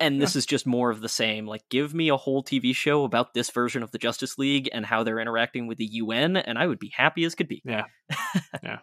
And 0.00 0.20
this 0.20 0.34
is 0.34 0.44
just 0.44 0.66
more 0.66 0.90
of 0.90 1.00
the 1.00 1.08
same. 1.08 1.46
Like, 1.46 1.62
give 1.70 1.94
me 1.94 2.08
a 2.08 2.16
whole 2.16 2.42
TV 2.42 2.74
show 2.74 3.04
about 3.04 3.32
this 3.32 3.50
version 3.50 3.82
of 3.82 3.92
the 3.92 3.98
Justice 3.98 4.38
League 4.38 4.68
and 4.72 4.84
how 4.84 5.04
they're 5.04 5.20
interacting 5.20 5.66
with 5.66 5.78
the 5.78 5.86
UN, 5.86 6.36
and 6.36 6.58
I 6.58 6.66
would 6.66 6.80
be 6.80 6.92
happy 6.94 7.24
as 7.24 7.34
could 7.34 7.48
be. 7.48 7.62
Yeah. 7.64 7.84
yeah. 8.62 8.78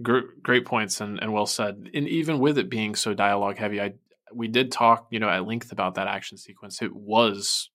Gr- 0.00 0.30
great 0.42 0.64
points 0.64 1.00
and, 1.02 1.20
and 1.20 1.32
well 1.32 1.46
said. 1.46 1.90
And 1.92 2.08
even 2.08 2.38
with 2.38 2.56
it 2.56 2.70
being 2.70 2.94
so 2.94 3.12
dialogue 3.12 3.58
heavy, 3.58 3.80
I 3.80 3.94
we 4.34 4.48
did 4.48 4.72
talk, 4.72 5.08
you 5.10 5.20
know, 5.20 5.28
at 5.28 5.46
length 5.46 5.72
about 5.72 5.96
that 5.96 6.08
action 6.08 6.38
sequence. 6.38 6.80
It 6.80 6.94
was 6.94 7.68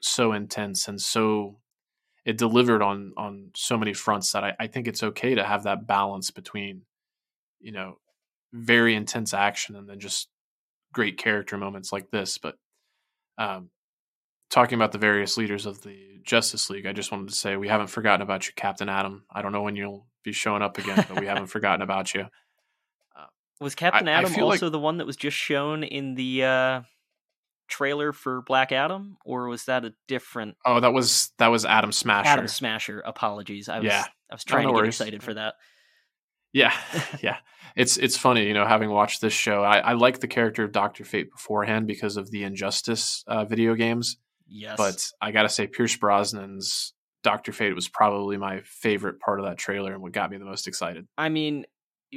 so 0.00 0.32
intense 0.32 0.86
and 0.86 1.00
so 1.00 1.58
it 2.24 2.38
delivered 2.38 2.82
on 2.82 3.12
on 3.16 3.50
so 3.54 3.76
many 3.76 3.94
fronts 3.94 4.32
that 4.32 4.44
I, 4.44 4.54
I 4.60 4.66
think 4.66 4.86
it's 4.86 5.02
okay 5.02 5.34
to 5.34 5.44
have 5.44 5.64
that 5.64 5.86
balance 5.86 6.30
between, 6.30 6.82
you 7.60 7.72
know, 7.72 7.98
very 8.52 8.94
intense 8.94 9.34
action 9.34 9.74
and 9.74 9.88
then 9.88 9.98
just 9.98 10.28
great 10.94 11.18
character 11.18 11.58
moments 11.58 11.92
like 11.92 12.10
this. 12.10 12.38
But 12.38 12.56
um 13.36 13.70
talking 14.50 14.76
about 14.76 14.92
the 14.92 14.98
various 14.98 15.36
leaders 15.36 15.66
of 15.66 15.82
the 15.82 16.20
Justice 16.22 16.70
League, 16.70 16.86
I 16.86 16.92
just 16.92 17.12
wanted 17.12 17.28
to 17.28 17.34
say 17.34 17.56
we 17.56 17.68
haven't 17.68 17.88
forgotten 17.88 18.22
about 18.22 18.46
you, 18.46 18.52
Captain 18.56 18.88
Atom. 18.88 19.24
I 19.30 19.42
don't 19.42 19.52
know 19.52 19.62
when 19.62 19.76
you'll 19.76 20.06
be 20.22 20.32
showing 20.32 20.62
up 20.62 20.78
again, 20.78 21.04
but 21.08 21.20
we 21.20 21.26
haven't 21.26 21.46
forgotten 21.48 21.82
about 21.82 22.14
you. 22.14 22.26
Was 23.60 23.74
Captain 23.74 24.08
I 24.08 24.24
feel 24.24 24.46
like- 24.46 24.54
also 24.56 24.68
the 24.68 24.80
one 24.80 24.96
that 24.98 25.06
was 25.06 25.16
just 25.16 25.36
shown 25.36 25.84
in 25.84 26.14
the 26.16 26.44
uh, 26.44 26.82
trailer 27.68 28.12
for 28.12 28.42
Black 28.42 28.72
Adam, 28.72 29.16
or 29.24 29.48
was 29.48 29.64
that 29.66 29.84
a 29.84 29.94
different 30.08 30.56
Oh, 30.66 30.80
that 30.80 30.92
was 30.92 31.30
that 31.38 31.48
was 31.48 31.64
Atom 31.64 31.92
Smasher. 31.92 32.28
Atom 32.28 32.48
Smasher? 32.48 33.00
Apologies, 33.06 33.68
I 33.68 33.78
was 33.78 33.86
Yeah. 33.86 34.04
I 34.30 34.34
was 34.34 34.44
trying 34.44 34.64
no 34.64 34.70
to 34.70 34.74
get 34.74 34.82
worries. 34.82 35.00
excited 35.00 35.22
for 35.22 35.34
that. 35.34 35.54
Yeah, 36.54 36.72
yeah. 37.22 37.36
It's 37.76 37.96
it's 37.98 38.16
funny, 38.16 38.46
you 38.46 38.54
know, 38.54 38.64
having 38.66 38.88
watched 38.90 39.20
this 39.20 39.32
show. 39.32 39.62
I, 39.64 39.78
I 39.78 39.92
like 39.94 40.20
the 40.20 40.28
character 40.28 40.64
of 40.64 40.72
Doctor 40.72 41.04
Fate 41.04 41.30
beforehand 41.30 41.86
because 41.86 42.16
of 42.16 42.30
the 42.30 42.44
Injustice 42.44 43.24
uh, 43.26 43.44
video 43.44 43.74
games, 43.74 44.16
Yes, 44.48 44.76
but 44.78 45.10
I 45.20 45.32
gotta 45.32 45.48
say, 45.48 45.66
Pierce 45.66 45.96
Brosnan's 45.96 46.94
Doctor 47.24 47.52
Fate 47.52 47.74
was 47.74 47.88
probably 47.88 48.36
my 48.36 48.60
favorite 48.64 49.18
part 49.18 49.40
of 49.40 49.46
that 49.46 49.58
trailer 49.58 49.92
and 49.92 50.00
what 50.02 50.12
got 50.12 50.30
me 50.30 50.36
the 50.38 50.44
most 50.44 50.68
excited. 50.68 51.06
I 51.18 51.30
mean, 51.30 51.64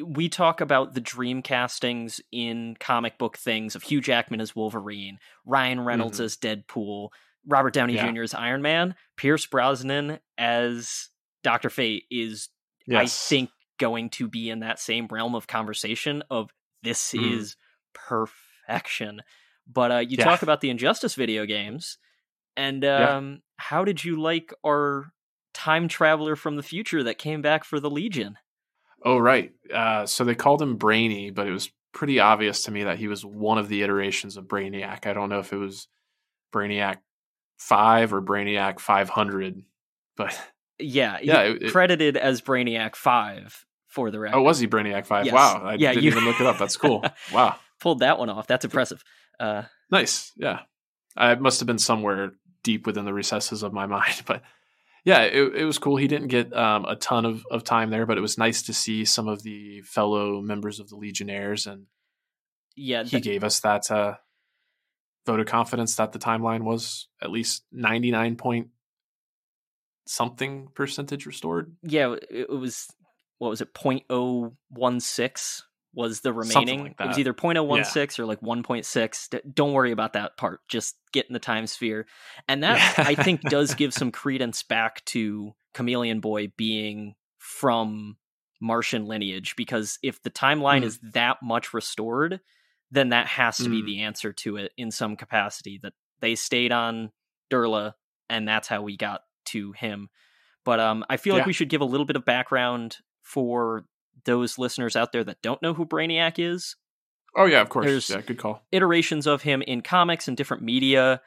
we 0.06 0.30
talk 0.30 0.62
about 0.62 0.94
the 0.94 1.02
dream 1.02 1.42
castings 1.42 2.22
in 2.32 2.76
comic 2.80 3.18
book 3.18 3.36
things 3.38 3.76
of 3.76 3.82
Hugh 3.82 4.02
Jackman 4.02 4.42
as 4.42 4.56
Wolverine, 4.56 5.18
Ryan 5.44 5.80
Reynolds 5.80 6.20
Mhm. 6.20 6.26
as 6.26 6.38
Deadpool, 6.38 7.10
Robert 7.48 7.74
Downey 7.74 7.96
Yeah. 7.96 8.12
Jr. 8.12 8.22
as 8.22 8.36
Iron 8.36 8.62
Man, 8.62 8.94
Pierce 9.16 9.48
Brosnan 9.48 10.20
as 10.38 11.10
Doctor 11.42 11.72
Fate 11.72 12.04
is 12.12 12.50
I 12.94 13.08
think 13.08 13.50
going 13.78 14.10
to 14.12 14.28
be 14.28 14.50
in 14.50 14.60
that 14.60 14.80
same 14.80 15.08
realm 15.08 15.36
of 15.36 15.48
conversation 15.48 16.24
of 16.30 16.52
this 16.84 17.14
Mhm. 17.14 17.24
is 17.24 17.56
perfection. 17.94 19.22
But 19.68 19.92
uh, 19.92 19.98
you 20.00 20.18
Yeah. 20.18 20.24
talk 20.24 20.42
about 20.44 20.62
the 20.62 20.70
Injustice 20.70 21.16
video 21.16 21.46
games, 21.46 21.98
And 22.58 22.84
Yeah. 22.96 23.14
um, 23.18 23.42
how 23.58 23.86
did 23.86 24.04
you 24.04 24.20
like 24.22 24.54
our 24.66 25.14
time 25.54 25.88
traveler 25.88 26.36
from 26.36 26.56
the 26.58 26.64
future 26.64 27.04
that 27.04 27.18
came 27.20 27.42
back 27.42 27.64
for 27.64 27.80
the 27.80 27.90
Legion? 27.90 28.38
Oh, 29.04 29.18
right. 29.18 29.54
Uh, 29.74 30.06
so 30.06 30.24
they 30.24 30.36
called 30.36 30.62
him 30.62 30.78
Brainy, 30.78 31.30
but 31.30 31.48
it 31.48 31.52
was 31.52 31.72
pretty 31.94 32.20
obvious 32.20 32.64
to 32.64 32.72
me 32.72 32.84
that 32.84 32.98
he 32.98 33.08
was 33.08 33.24
one 33.26 33.58
of 33.58 33.70
the 33.70 33.82
iterations 33.84 34.38
of 34.38 34.46
Brainiac. 34.46 35.06
I 35.06 35.14
don't 35.14 35.30
know 35.30 35.40
if 35.40 35.54
it 35.54 35.58
was 35.58 35.88
Brainiac 36.54 37.00
5 37.60 38.14
or 38.14 38.22
Brainiac 38.22 38.80
500, 38.80 39.64
but 40.18 40.40
Yeah, 40.80 41.20
yeah. 41.22 41.42
It, 41.44 41.64
it- 41.64 41.72
credited 41.72 42.18
as 42.18 42.42
Brainiac 42.42 42.96
Five 42.96 43.66
for 43.88 44.12
the 44.12 44.20
record. 44.20 44.38
oh, 44.38 44.42
was 44.42 44.60
he 44.60 44.68
Brainiac 44.68 45.06
5? 45.06 45.26
Yes. 45.26 45.34
Wow. 45.34 45.62
I 45.64 45.74
Yeah, 45.76 45.92
didn't 45.94 46.04
you- 46.04 46.12
even 46.12 46.26
look 46.26 46.40
it 46.40 46.46
up. 46.46 46.58
That's 46.58 46.78
cool. 46.78 47.04
wow. 47.34 47.56
Pulled 47.80 48.00
that 48.00 48.20
one 48.20 48.30
off. 48.30 48.48
That's 48.48 48.66
impressive. 48.66 49.04
Uh, 49.40 49.64
Nice. 49.90 50.32
Yeah. 50.36 50.60
I 51.16 51.36
must 51.36 51.60
have 51.62 51.68
been 51.68 51.78
somewhere 51.80 52.32
deep 52.64 52.86
within 52.86 53.06
the 53.06 53.14
recesses 53.14 53.64
of 53.64 53.72
my 53.74 53.86
mind, 53.98 54.24
but 54.26 54.42
yeah, 55.06 55.22
it, 55.22 55.56
it 55.56 55.64
was 55.66 55.78
cool. 55.80 55.96
He 55.96 56.08
didn't 56.08 56.28
get 56.28 56.54
um, 56.54 56.84
a 56.86 56.96
ton 56.98 57.24
of, 57.26 57.46
of 57.50 57.64
time 57.64 57.90
there, 57.90 58.06
but 58.06 58.18
it 58.18 58.22
was 58.22 58.38
nice 58.38 58.64
to 58.64 58.74
see 58.74 59.06
some 59.06 59.28
of 59.30 59.42
the 59.44 59.82
fellow 59.84 60.42
members 60.42 60.80
of 60.82 60.90
the 60.90 60.98
Legionnaires, 60.98 61.66
and 61.66 61.86
yeah, 62.76 63.04
he 63.06 63.22
gave 63.22 63.46
us 63.46 63.62
that 63.62 63.90
uh, 63.90 64.16
vote 65.26 65.40
of 65.40 65.46
confidence 65.46 65.96
that 65.96 66.12
the 66.12 66.20
timeline 66.20 66.64
was 66.64 67.08
at 67.22 67.32
least 67.32 67.64
ninety 67.72 68.12
nine 68.12 68.36
point 68.36 68.68
something 70.06 70.68
percentage 70.74 71.26
restored. 71.26 71.76
yeah. 71.84 72.16
It 72.30 72.50
was 72.50 72.88
what 73.40 73.50
was 73.50 73.62
it? 73.62 73.74
0.016 73.74 75.62
was 75.94 76.22
the 76.22 76.32
remaining. 76.34 76.84
like 76.84 76.96
It 77.00 77.08
was 77.08 77.18
either 77.20 77.34
0.016 77.34 78.20
or 78.20 78.26
like 78.26 78.42
1.6. 78.42 79.54
Don't 79.54 79.74
worry 79.74 79.92
about 79.92 80.14
that 80.14 80.38
part. 80.38 80.62
Just 80.68 80.96
get 81.12 81.26
in 81.28 81.34
the 81.34 81.40
time 81.40 81.66
sphere, 81.68 82.06
and 82.48 82.64
that 82.64 83.00
I 83.00 83.16
think 83.24 83.42
does 83.42 83.74
give 83.74 83.94
some 83.94 84.12
credence 84.12 84.62
back 84.64 85.04
to 85.06 85.54
Chameleon 85.74 86.20
Boy 86.20 86.52
being 86.56 87.16
from 87.38 88.18
Martian 88.60 89.06
lineage 89.06 89.56
because 89.56 89.98
if 90.04 90.22
the 90.22 90.30
timeline 90.32 90.82
Mm. 90.82 90.86
is 90.86 91.00
that 91.14 91.38
much 91.42 91.74
restored, 91.74 92.42
then 92.92 93.10
that 93.10 93.28
has 93.28 93.58
to 93.58 93.70
be 93.70 93.82
Mm. 93.82 93.86
the 93.86 94.02
answer 94.02 94.34
to 94.34 94.58
it 94.58 94.72
in 94.78 94.92
some 94.92 95.16
capacity. 95.16 95.80
That 95.82 95.94
they 96.20 96.36
stayed 96.36 96.72
on 96.72 97.12
Durla, 97.52 97.94
and 98.30 98.48
that's 98.48 98.68
how 98.68 98.82
we 98.82 98.98
got 98.98 99.22
to 99.46 99.72
him. 99.72 100.10
But 100.64 100.80
um, 100.80 101.06
I 101.10 101.18
feel 101.18 101.36
like 101.36 101.46
we 101.46 101.54
should 101.54 101.70
give 101.70 101.82
a 101.82 101.86
little 101.86 102.06
bit 102.06 102.16
of 102.18 102.26
background 102.26 102.98
for 103.28 103.86
those 104.26 104.58
listeners 104.58 104.96
out 104.96 105.12
there 105.12 105.24
that 105.24 105.42
don't 105.42 105.62
know 105.62 105.74
who 105.74 105.86
Brainiac 105.86 106.34
is 106.38 106.76
Oh 107.36 107.46
yeah, 107.46 107.62
of 107.62 107.70
course. 107.70 107.86
There's- 107.86 108.10
yeah, 108.10 108.22
good 108.22 108.40
call. 108.40 108.64
iterations 108.72 109.28
of 109.28 109.44
him 109.44 109.62
in 109.62 109.82
comics 109.82 110.28
and 110.28 110.36
different 110.36 110.64
media. 110.64 111.22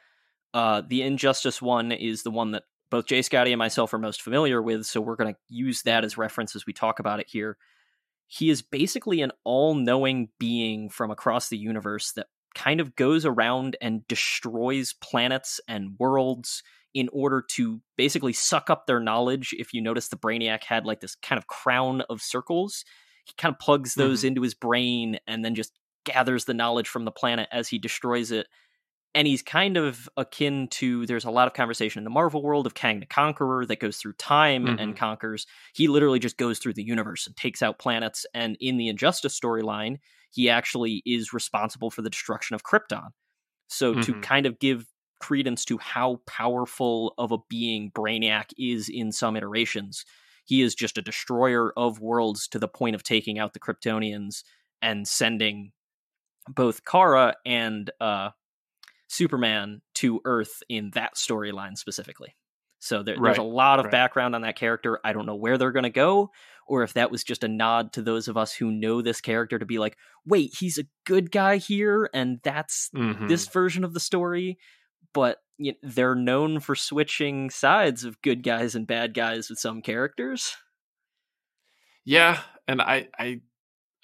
Uh, 0.53 0.81
the 0.85 1.03
Injustice 1.03 1.61
one 1.61 1.93
is 1.93 2.23
the 2.23 2.31
one 2.31 2.51
that 2.51 2.63
both 2.89 3.05
J 3.05 3.21
Scotty 3.21 3.53
and 3.53 3.59
myself 3.59 3.93
are 3.93 3.97
most 3.97 4.21
familiar 4.21 4.61
with, 4.61 4.85
so 4.85 4.99
we're 4.99 5.15
going 5.15 5.33
to 5.33 5.39
use 5.47 5.83
that 5.83 6.03
as 6.03 6.17
reference 6.17 6.53
as 6.55 6.65
we 6.65 6.73
talk 6.73 6.99
about 6.99 7.21
it 7.21 7.27
here. 7.29 7.55
He 8.27 8.49
is 8.49 8.61
basically 8.61 9.21
an 9.21 9.31
all 9.45 9.73
knowing 9.75 10.29
being 10.39 10.89
from 10.89 11.11
across 11.11 11.47
the 11.47 11.57
universe 11.57 12.11
that 12.13 12.27
kind 12.55 12.81
of 12.81 12.95
goes 12.97 13.25
around 13.25 13.77
and 13.79 14.05
destroys 14.07 14.93
planets 15.01 15.61
and 15.69 15.97
worlds 15.97 16.61
in 16.93 17.09
order 17.13 17.41
to 17.41 17.81
basically 17.97 18.33
suck 18.33 18.69
up 18.69 18.85
their 18.87 18.99
knowledge. 18.99 19.53
If 19.57 19.73
you 19.73 19.81
notice, 19.81 20.09
the 20.09 20.17
Brainiac 20.17 20.63
had 20.63 20.85
like 20.85 20.99
this 21.01 21.15
kind 21.15 21.37
of 21.37 21.47
crown 21.47 22.01
of 22.09 22.21
circles. 22.21 22.83
He 23.25 23.33
kind 23.37 23.53
of 23.53 23.59
plugs 23.59 23.95
those 23.95 24.23
into 24.23 24.41
his 24.41 24.53
brain 24.53 25.19
and 25.27 25.45
then 25.45 25.55
just 25.55 25.79
gathers 26.05 26.45
the 26.45 26.53
knowledge 26.53 26.87
from 26.89 27.05
the 27.05 27.11
planet 27.11 27.47
as 27.51 27.67
he 27.69 27.77
destroys 27.77 28.31
it. 28.31 28.47
And 29.13 29.27
he's 29.27 29.41
kind 29.41 29.75
of 29.75 30.07
akin 30.15 30.69
to 30.69 31.05
there's 31.05 31.25
a 31.25 31.31
lot 31.31 31.47
of 31.47 31.53
conversation 31.53 31.99
in 31.99 32.05
the 32.05 32.09
Marvel 32.09 32.41
world 32.41 32.65
of 32.65 32.75
Kang 32.75 33.01
the 33.01 33.05
Conqueror 33.05 33.65
that 33.65 33.79
goes 33.81 33.97
through 33.97 34.13
time 34.13 34.69
and 34.77 34.95
Mhm. 34.95 34.95
conquers. 34.95 35.45
He 35.73 35.89
literally 35.89 36.19
just 36.19 36.37
goes 36.37 36.59
through 36.59 36.73
the 36.75 36.83
universe 36.83 37.27
and 37.27 37.35
takes 37.35 37.61
out 37.61 37.77
planets. 37.77 38.25
And 38.33 38.55
in 38.61 38.77
the 38.77 38.87
Injustice 38.87 39.37
storyline, 39.37 39.97
he 40.31 40.49
actually 40.49 41.03
is 41.05 41.33
responsible 41.33 41.91
for 41.91 42.01
the 42.01 42.09
destruction 42.09 42.55
of 42.55 42.63
Krypton. 42.63 43.09
So 43.69 43.95
to 43.95 44.15
Mhm. 44.15 44.23
kind 44.23 44.45
of 44.45 44.59
give 44.59 44.87
credence 45.21 45.63
to 45.65 45.77
how 45.77 46.21
powerful 46.25 47.13
of 47.17 47.31
a 47.31 47.37
being 47.49 47.91
Brainiac 47.91 48.51
is 48.57 48.89
in 48.89 49.11
some 49.11 49.35
iterations, 49.35 50.05
he 50.45 50.61
is 50.61 50.75
just 50.75 50.97
a 50.97 51.01
destroyer 51.01 51.71
of 51.77 52.01
worlds 52.01 52.47
to 52.49 52.59
the 52.59 52.67
point 52.67 52.95
of 52.95 53.03
taking 53.03 53.39
out 53.39 53.53
the 53.53 53.59
Kryptonians 53.59 54.43
and 54.81 55.07
sending 55.07 55.71
both 56.49 56.83
Kara 56.83 57.35
and 57.45 57.91
uh, 58.01 58.31
Superman 59.07 59.81
to 59.95 60.21
Earth 60.25 60.63
in 60.67 60.91
that 60.95 61.15
storyline 61.15 61.77
specifically. 61.77 62.35
So 62.79 63.03
there, 63.03 63.15
there's 63.21 63.37
a 63.37 63.43
lot 63.43 63.77
of 63.77 63.85
right. 63.85 63.91
background 63.91 64.33
on 64.33 64.41
that 64.41 64.55
character. 64.55 64.99
I 65.03 65.13
don't 65.13 65.27
know 65.27 65.35
where 65.35 65.59
they're 65.59 65.71
going 65.71 65.83
to 65.83 65.91
go, 65.91 66.31
or 66.65 66.81
if 66.81 66.93
that 66.93 67.11
was 67.11 67.23
just 67.23 67.43
a 67.43 67.47
nod 67.47 67.93
to 67.93 68.01
those 68.01 68.27
of 68.27 68.37
us 68.37 68.53
who 68.53 68.71
know 68.71 69.03
this 69.03 69.21
character 69.21 69.59
to 69.59 69.67
be 69.67 69.77
like, 69.77 69.97
wait, 70.25 70.55
he's 70.59 70.79
a 70.79 70.87
good 71.05 71.29
guy 71.29 71.57
here, 71.57 72.09
and 72.11 72.39
that's 72.43 72.89
Mhm. 72.95 73.29
this 73.29 73.47
version 73.47 73.83
of 73.83 73.93
the 73.93 73.99
story. 73.99 74.57
But 75.13 75.41
you 75.57 75.73
they're 75.83 76.15
known 76.15 76.59
for 76.59 76.75
switching 76.75 77.49
sides 77.49 78.03
of 78.03 78.21
good 78.21 78.43
guys 78.43 78.75
and 78.75 78.87
bad 78.87 79.13
guys 79.13 79.49
with 79.49 79.59
some 79.59 79.81
characters. 79.81 80.55
Yeah, 82.03 82.41
and 82.67 82.81
I, 82.81 83.09
I, 83.17 83.41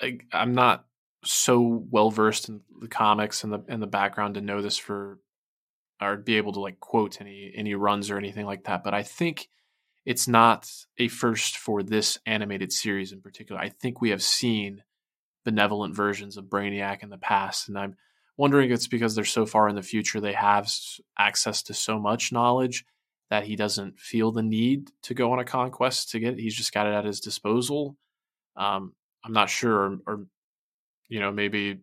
I 0.01 0.19
I'm 0.31 0.53
not 0.53 0.85
so 1.23 1.83
well 1.89 2.11
versed 2.11 2.47
in 2.47 2.61
the 2.79 2.87
comics 2.87 3.43
and 3.43 3.51
the 3.51 3.63
and 3.67 3.81
the 3.81 3.87
background 3.87 4.35
to 4.35 4.41
know 4.41 4.61
this 4.61 4.77
for 4.77 5.19
or 6.01 6.15
be 6.17 6.37
able 6.37 6.53
to 6.53 6.59
like 6.59 6.79
quote 6.79 7.19
any 7.21 7.51
any 7.55 7.73
runs 7.75 8.11
or 8.11 8.17
anything 8.17 8.45
like 8.45 8.65
that. 8.65 8.83
But 8.83 8.93
I 8.93 9.03
think 9.03 9.49
it's 10.05 10.27
not 10.27 10.69
a 10.97 11.07
first 11.07 11.57
for 11.57 11.83
this 11.83 12.17
animated 12.25 12.71
series 12.71 13.11
in 13.11 13.21
particular. 13.21 13.59
I 13.59 13.69
think 13.69 13.99
we 13.99 14.11
have 14.11 14.23
seen 14.23 14.83
benevolent 15.43 15.95
versions 15.95 16.37
of 16.37 16.45
Brainiac 16.45 17.03
in 17.03 17.09
the 17.09 17.17
past, 17.17 17.67
and 17.67 17.77
I'm 17.77 17.95
wondering 18.37 18.69
if 18.69 18.75
it's 18.75 18.87
because 18.87 19.15
they're 19.15 19.25
so 19.25 19.45
far 19.45 19.67
in 19.67 19.75
the 19.75 19.81
future 19.81 20.21
they 20.21 20.33
have 20.33 20.71
access 21.17 21.63
to 21.63 21.73
so 21.73 21.99
much 21.99 22.31
knowledge 22.31 22.85
that 23.29 23.43
he 23.43 23.55
doesn't 23.55 23.99
feel 23.99 24.31
the 24.31 24.43
need 24.43 24.89
to 25.03 25.13
go 25.13 25.31
on 25.33 25.39
a 25.39 25.43
conquest 25.43 26.11
to 26.11 26.19
get 26.19 26.33
it. 26.33 26.39
He's 26.39 26.55
just 26.55 26.73
got 26.73 26.87
it 26.87 26.93
at 26.93 27.03
his 27.05 27.19
disposal. 27.19 27.97
Um, 28.55 28.93
I'm 29.25 29.33
not 29.33 29.49
sure, 29.49 29.73
or, 29.73 29.97
or 30.07 30.25
you 31.09 31.19
know, 31.19 31.31
maybe 31.31 31.79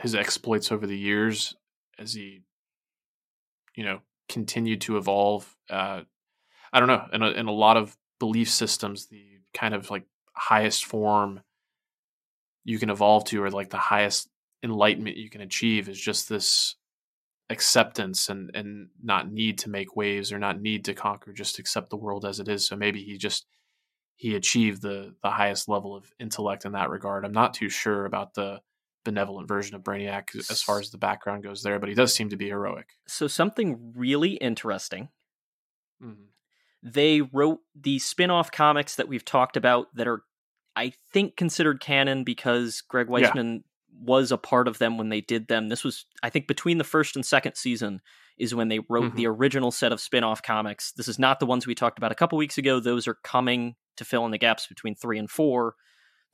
his 0.00 0.14
exploits 0.14 0.72
over 0.72 0.86
the 0.86 0.96
years 0.96 1.54
as 1.98 2.14
he, 2.14 2.42
you 3.74 3.84
know, 3.84 4.00
continued 4.28 4.80
to 4.82 4.96
evolve. 4.96 5.54
Uh, 5.68 6.02
I 6.72 6.80
don't 6.80 6.88
know. 6.88 7.04
In 7.12 7.22
a, 7.22 7.30
in 7.30 7.46
a 7.46 7.52
lot 7.52 7.76
of 7.76 7.96
belief 8.18 8.48
systems, 8.48 9.06
the 9.06 9.22
kind 9.52 9.74
of 9.74 9.90
like 9.90 10.04
highest 10.32 10.84
form 10.84 11.40
you 12.64 12.78
can 12.78 12.90
evolve 12.90 13.24
to, 13.26 13.42
or 13.42 13.50
like 13.50 13.70
the 13.70 13.76
highest 13.76 14.28
enlightenment 14.62 15.16
you 15.16 15.30
can 15.30 15.40
achieve, 15.40 15.88
is 15.88 16.00
just 16.00 16.28
this 16.28 16.76
acceptance 17.48 18.28
and 18.28 18.50
and 18.54 18.88
not 19.02 19.30
need 19.30 19.56
to 19.58 19.70
make 19.70 19.94
waves 19.94 20.32
or 20.32 20.38
not 20.38 20.60
need 20.60 20.84
to 20.84 20.92
conquer 20.94 21.32
just 21.32 21.60
accept 21.60 21.90
the 21.90 21.96
world 21.96 22.24
as 22.24 22.40
it 22.40 22.48
is 22.48 22.66
so 22.66 22.74
maybe 22.74 23.00
he 23.04 23.16
just 23.16 23.46
he 24.16 24.34
achieved 24.34 24.82
the 24.82 25.14
the 25.22 25.30
highest 25.30 25.68
level 25.68 25.94
of 25.94 26.12
intellect 26.18 26.64
in 26.64 26.72
that 26.72 26.90
regard 26.90 27.24
i'm 27.24 27.30
not 27.30 27.54
too 27.54 27.68
sure 27.68 28.04
about 28.04 28.34
the 28.34 28.60
benevolent 29.04 29.46
version 29.46 29.76
of 29.76 29.82
brainiac 29.84 30.34
as 30.50 30.60
far 30.60 30.80
as 30.80 30.90
the 30.90 30.98
background 30.98 31.44
goes 31.44 31.62
there 31.62 31.78
but 31.78 31.88
he 31.88 31.94
does 31.94 32.12
seem 32.12 32.28
to 32.30 32.36
be 32.36 32.48
heroic 32.48 32.88
So 33.06 33.28
something 33.28 33.92
really 33.94 34.32
interesting 34.32 35.10
Mhm. 36.02 36.26
they 36.82 37.20
wrote 37.20 37.60
the 37.76 38.00
spin-off 38.00 38.50
comics 38.50 38.96
that 38.96 39.06
we've 39.06 39.24
talked 39.24 39.56
about 39.56 39.94
that 39.94 40.08
are 40.08 40.22
i 40.74 40.92
think 41.12 41.36
considered 41.36 41.80
canon 41.80 42.24
because 42.24 42.80
greg 42.80 43.06
Yeah. 43.08 43.32
Was 44.00 44.30
a 44.32 44.38
part 44.38 44.68
of 44.68 44.78
them 44.78 44.98
when 44.98 45.08
they 45.08 45.20
did 45.20 45.48
them 45.48 45.68
this 45.68 45.82
was 45.84 46.04
i 46.22 46.30
think 46.30 46.46
between 46.46 46.78
the 46.78 46.84
first 46.84 47.16
and 47.16 47.24
second 47.24 47.54
season 47.56 48.00
is 48.38 48.54
when 48.54 48.68
they 48.68 48.80
wrote 48.90 49.12
Mhm. 49.12 49.16
the 49.16 49.26
original 49.26 49.70
set 49.70 49.92
of 49.92 50.00
spin-off 50.00 50.42
comics 50.42 50.92
this 50.92 51.08
is 51.08 51.18
not 51.18 51.40
the 51.40 51.46
ones 51.46 51.66
we 51.66 51.74
talked 51.74 51.98
about 51.98 52.12
a 52.12 52.16
couple 52.16 52.36
weeks 52.38 52.58
ago 52.58 52.80
those 52.80 53.08
are 53.08 53.18
coming 53.24 53.74
to 53.96 54.04
fill 54.04 54.24
in 54.26 54.30
the 54.30 54.38
gaps 54.38 54.66
between 54.66 54.94
three 54.94 55.18
and 55.18 55.30
four 55.30 55.74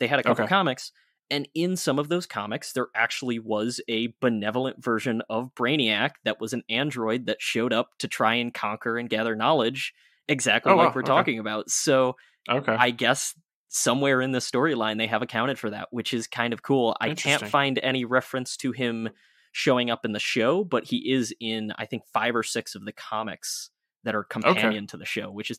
they 0.01 0.07
had 0.09 0.19
a 0.19 0.23
couple 0.23 0.45
Okay. 0.45 0.49
comics 0.49 0.91
and 1.31 1.49
in 1.55 1.77
some 1.77 1.99
of 1.99 2.09
those 2.09 2.27
comics 2.27 2.73
there 2.73 2.89
actually 2.97 3.39
was 3.39 3.81
a 3.89 4.13
benevolent 4.21 4.83
version 4.83 5.23
of 5.31 5.55
brainiac 5.55 6.11
that 6.25 6.41
was 6.41 6.53
an 6.53 6.63
android 6.69 7.27
that 7.27 7.41
showed 7.41 7.73
up 7.73 7.91
to 7.99 8.09
try 8.09 8.35
and 8.35 8.53
conquer 8.53 8.99
and 8.99 9.09
gather 9.09 9.37
knowledge 9.37 9.95
exactly 10.29 10.73
Oh, 10.73 10.77
like 10.77 10.89
wow, 10.89 10.93
we're 10.95 11.03
okay. 11.03 11.07
talking 11.09 11.39
about. 11.39 11.71
So 11.71 12.17
okay 12.51 12.75
I 12.75 12.91
guess 12.91 13.35
somewhere 13.75 14.21
in 14.21 14.33
the 14.33 14.39
storyline 14.39 14.99
they 14.99 15.07
have 15.07 15.23
accounted 15.23 15.59
for 15.59 15.71
that, 15.71 15.89
which 15.91 16.13
is 16.13 16.27
kind 16.27 16.53
of 16.53 16.63
cool. 16.63 16.97
I 17.01 17.15
can't 17.15 17.47
find 17.49 17.79
any 17.83 18.05
reference 18.05 18.57
to 18.59 18.73
him 18.73 19.09
showing 19.53 19.91
up 19.91 20.05
in 20.05 20.13
the 20.13 20.21
show, 20.21 20.63
but 20.63 20.85
he 20.85 21.11
is 21.13 21.35
in 21.41 21.73
I 21.77 21.87
think 21.87 22.05
five 22.13 22.37
or 22.37 22.43
six 22.43 22.75
of 22.75 22.85
the 22.85 22.93
comics 22.93 23.71
that 24.05 24.15
are 24.15 24.25
companion 24.25 24.87
to 24.89 24.97
the 24.97 25.05
show, 25.05 25.31
which 25.31 25.51
is 25.51 25.59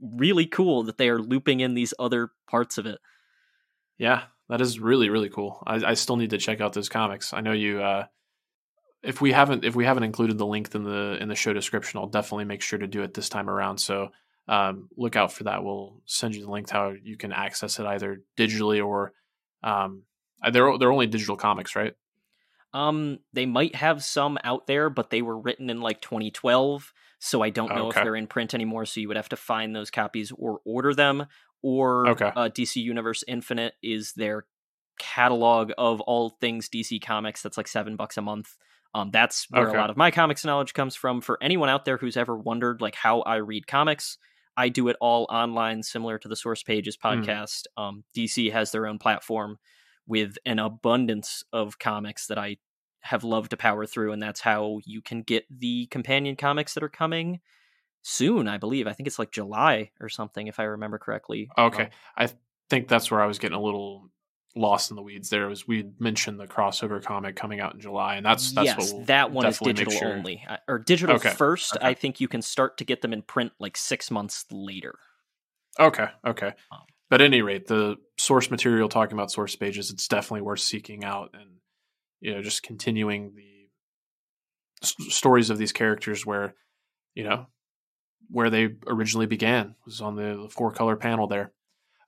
really 0.00 0.46
cool 0.46 0.82
that 0.84 0.98
they 0.98 1.08
are 1.08 1.20
looping 1.20 1.60
in 1.60 1.74
these 1.74 1.94
other 1.98 2.30
parts 2.50 2.76
of 2.78 2.86
it. 2.86 2.98
yeah 3.98 4.24
that 4.48 4.60
is 4.60 4.80
really 4.80 5.08
really 5.08 5.28
cool 5.28 5.62
i, 5.64 5.76
I 5.76 5.94
still 5.94 6.16
need 6.16 6.30
to 6.30 6.38
check 6.38 6.60
out 6.60 6.72
those 6.72 6.88
comics 6.88 7.32
i 7.32 7.40
know 7.40 7.52
you 7.52 7.80
uh 7.80 8.06
if 9.02 9.20
we 9.20 9.32
haven't 9.32 9.64
if 9.64 9.74
we 9.74 9.84
haven't 9.84 10.04
included 10.04 10.38
the 10.38 10.46
link 10.46 10.74
in 10.74 10.84
the 10.84 11.18
in 11.20 11.28
the 11.28 11.34
show 11.34 11.52
description, 11.52 11.98
I'll 11.98 12.06
definitely 12.06 12.44
make 12.44 12.62
sure 12.62 12.78
to 12.78 12.86
do 12.86 13.02
it 13.02 13.14
this 13.14 13.28
time 13.28 13.50
around. 13.50 13.78
So 13.78 14.10
um, 14.48 14.88
look 14.96 15.16
out 15.16 15.32
for 15.32 15.44
that. 15.44 15.64
We'll 15.64 16.02
send 16.06 16.34
you 16.34 16.42
the 16.44 16.50
link 16.50 16.68
to 16.68 16.74
how 16.74 16.90
you 17.02 17.16
can 17.16 17.32
access 17.32 17.78
it 17.78 17.86
either 17.86 18.22
digitally 18.36 18.84
or 18.84 19.12
um, 19.62 20.04
uh, 20.42 20.50
they're 20.50 20.76
they're 20.78 20.92
only 20.92 21.06
digital 21.06 21.36
comics, 21.36 21.76
right? 21.76 21.94
Um, 22.74 23.18
they 23.32 23.46
might 23.46 23.74
have 23.74 24.02
some 24.02 24.38
out 24.44 24.66
there, 24.66 24.88
but 24.88 25.10
they 25.10 25.20
were 25.22 25.38
written 25.38 25.68
in 25.68 25.80
like 25.80 26.00
2012, 26.00 26.92
so 27.18 27.42
I 27.42 27.50
don't 27.50 27.74
know 27.74 27.90
Okay. 27.90 27.90
if 27.90 28.00
they're 28.00 28.16
in 28.16 28.26
print 28.26 28.54
anymore. 28.54 28.86
So 28.86 29.00
you 29.00 29.08
would 29.08 29.16
have 29.16 29.28
to 29.30 29.36
find 29.36 29.76
those 29.76 29.90
copies 29.90 30.32
or 30.32 30.60
order 30.64 30.94
them. 30.94 31.26
Or 31.62 32.22
Okay. 32.22 32.32
uh, 32.34 32.48
DC 32.48 32.80
Universe 32.80 33.22
Infinite 33.28 33.74
is 33.82 34.14
their 34.14 34.46
catalog 34.98 35.72
of 35.78 36.00
all 36.00 36.30
things 36.40 36.68
DC 36.68 36.98
Comics. 36.98 37.42
That's 37.42 37.56
like 37.56 37.68
seven 37.68 37.96
bucks 37.96 38.16
a 38.16 38.22
month. 38.22 38.56
Um, 38.94 39.10
that's 39.10 39.46
where 39.50 39.68
Okay. 39.68 39.72
a 39.72 39.74
lot 39.74 39.90
of 39.90 39.96
my 39.96 40.10
comics 40.10 40.44
knowledge 40.44 40.74
comes 40.74 40.96
from. 40.96 41.20
For 41.20 41.38
anyone 41.42 41.68
out 41.68 41.84
there 41.84 41.98
who's 41.98 42.16
ever 42.16 42.36
wondered 42.36 42.80
like 42.80 42.94
how 42.94 43.20
I 43.20 43.36
read 43.36 43.66
comics, 43.66 44.18
I 44.56 44.68
do 44.68 44.88
it 44.88 44.96
all 45.00 45.26
online, 45.30 45.82
similar 45.82 46.18
to 46.18 46.28
the 46.28 46.36
Source 46.36 46.62
Pages 46.62 46.96
Mm. 47.08 47.26
podcast. 47.26 47.64
Um, 47.76 48.04
DC 48.14 48.50
has 48.50 48.72
their 48.72 48.86
own 48.86 48.98
platform 48.98 49.58
with 50.06 50.36
an 50.46 50.58
abundance 50.58 51.44
of 51.52 51.78
comics 51.78 52.26
that 52.26 52.38
I 52.38 52.58
have 53.00 53.24
loved 53.24 53.50
to 53.50 53.56
power 53.56 53.86
through, 53.86 54.12
and 54.12 54.22
that's 54.22 54.40
how 54.40 54.80
you 54.84 55.02
can 55.02 55.22
get 55.22 55.44
the 55.50 55.86
companion 55.86 56.36
comics 56.36 56.74
that 56.74 56.82
are 56.84 56.88
coming 56.88 57.40
soon. 58.02 58.48
I 58.48 58.58
believe. 58.58 58.86
I 58.86 58.92
think 58.92 59.06
it's 59.06 59.18
like 59.18 59.32
July 59.32 59.92
or 60.00 60.08
something, 60.08 60.46
if 60.48 60.60
I 60.60 60.64
remember 60.64 60.98
correctly. 60.98 61.50
Okay, 61.58 61.84
Um, 61.84 61.90
I 62.16 62.28
think 62.70 62.88
that's 62.88 63.10
where 63.10 63.20
I 63.20 63.26
was 63.26 63.38
getting 63.38 63.56
a 63.58 63.62
little 63.62 64.10
lost 64.54 64.90
in 64.90 64.96
the 64.96 65.02
weeds. 65.02 65.30
There 65.30 65.48
was 65.48 65.66
we 65.66 65.90
mentioned 65.98 66.38
the 66.38 66.46
crossover 66.46 67.02
comic 67.02 67.36
coming 67.36 67.60
out 67.60 67.74
in 67.74 67.80
July, 67.80 68.16
and 68.16 68.26
that's 68.26 68.52
that's 68.52 68.66
yes, 68.66 68.76
what 68.78 68.92
we'll 68.96 69.04
that 69.06 69.30
one 69.32 69.46
is 69.46 69.58
digital 69.58 69.92
sure- 69.92 70.14
only, 70.14 70.44
Uh, 70.48 70.56
or 70.68 70.78
digital 70.78 71.16
Okay, 71.16 71.30
first. 71.30 71.76
okay. 71.76 71.86
I 71.86 71.94
think 71.94 72.20
you 72.20 72.28
can 72.28 72.42
start 72.42 72.78
to 72.78 72.84
get 72.84 73.00
them 73.02 73.12
in 73.12 73.22
print 73.22 73.52
like 73.58 73.76
six 73.76 74.10
months 74.10 74.44
later. 74.50 74.94
Okay, 75.80 76.06
okay. 76.26 76.52
Um, 76.70 76.80
But 77.08 77.20
at 77.22 77.26
any 77.26 77.40
rate, 77.42 77.66
the 77.66 77.96
source 78.18 78.50
material 78.50 78.88
talking 78.88 79.14
about 79.14 79.30
source 79.30 79.56
pages, 79.56 79.90
it's 79.90 80.06
definitely 80.08 80.42
worth 80.42 80.60
seeking 80.60 81.02
out 81.04 81.30
and 81.34 81.50
you 82.20 82.34
know 82.34 82.42
just 82.42 82.62
continuing 82.62 83.34
the 83.34 83.68
s- 84.82 84.94
stories 85.14 85.50
of 85.50 85.58
these 85.58 85.72
characters 85.72 86.24
where 86.26 86.54
you 87.14 87.24
know 87.24 87.46
where 88.30 88.50
they 88.50 88.68
originally 88.86 89.26
began 89.26 89.74
was 89.84 90.00
on 90.00 90.14
the, 90.16 90.42
the 90.42 90.48
four 90.48 90.72
color 90.72 90.96
panel 90.96 91.26
there. 91.26 91.52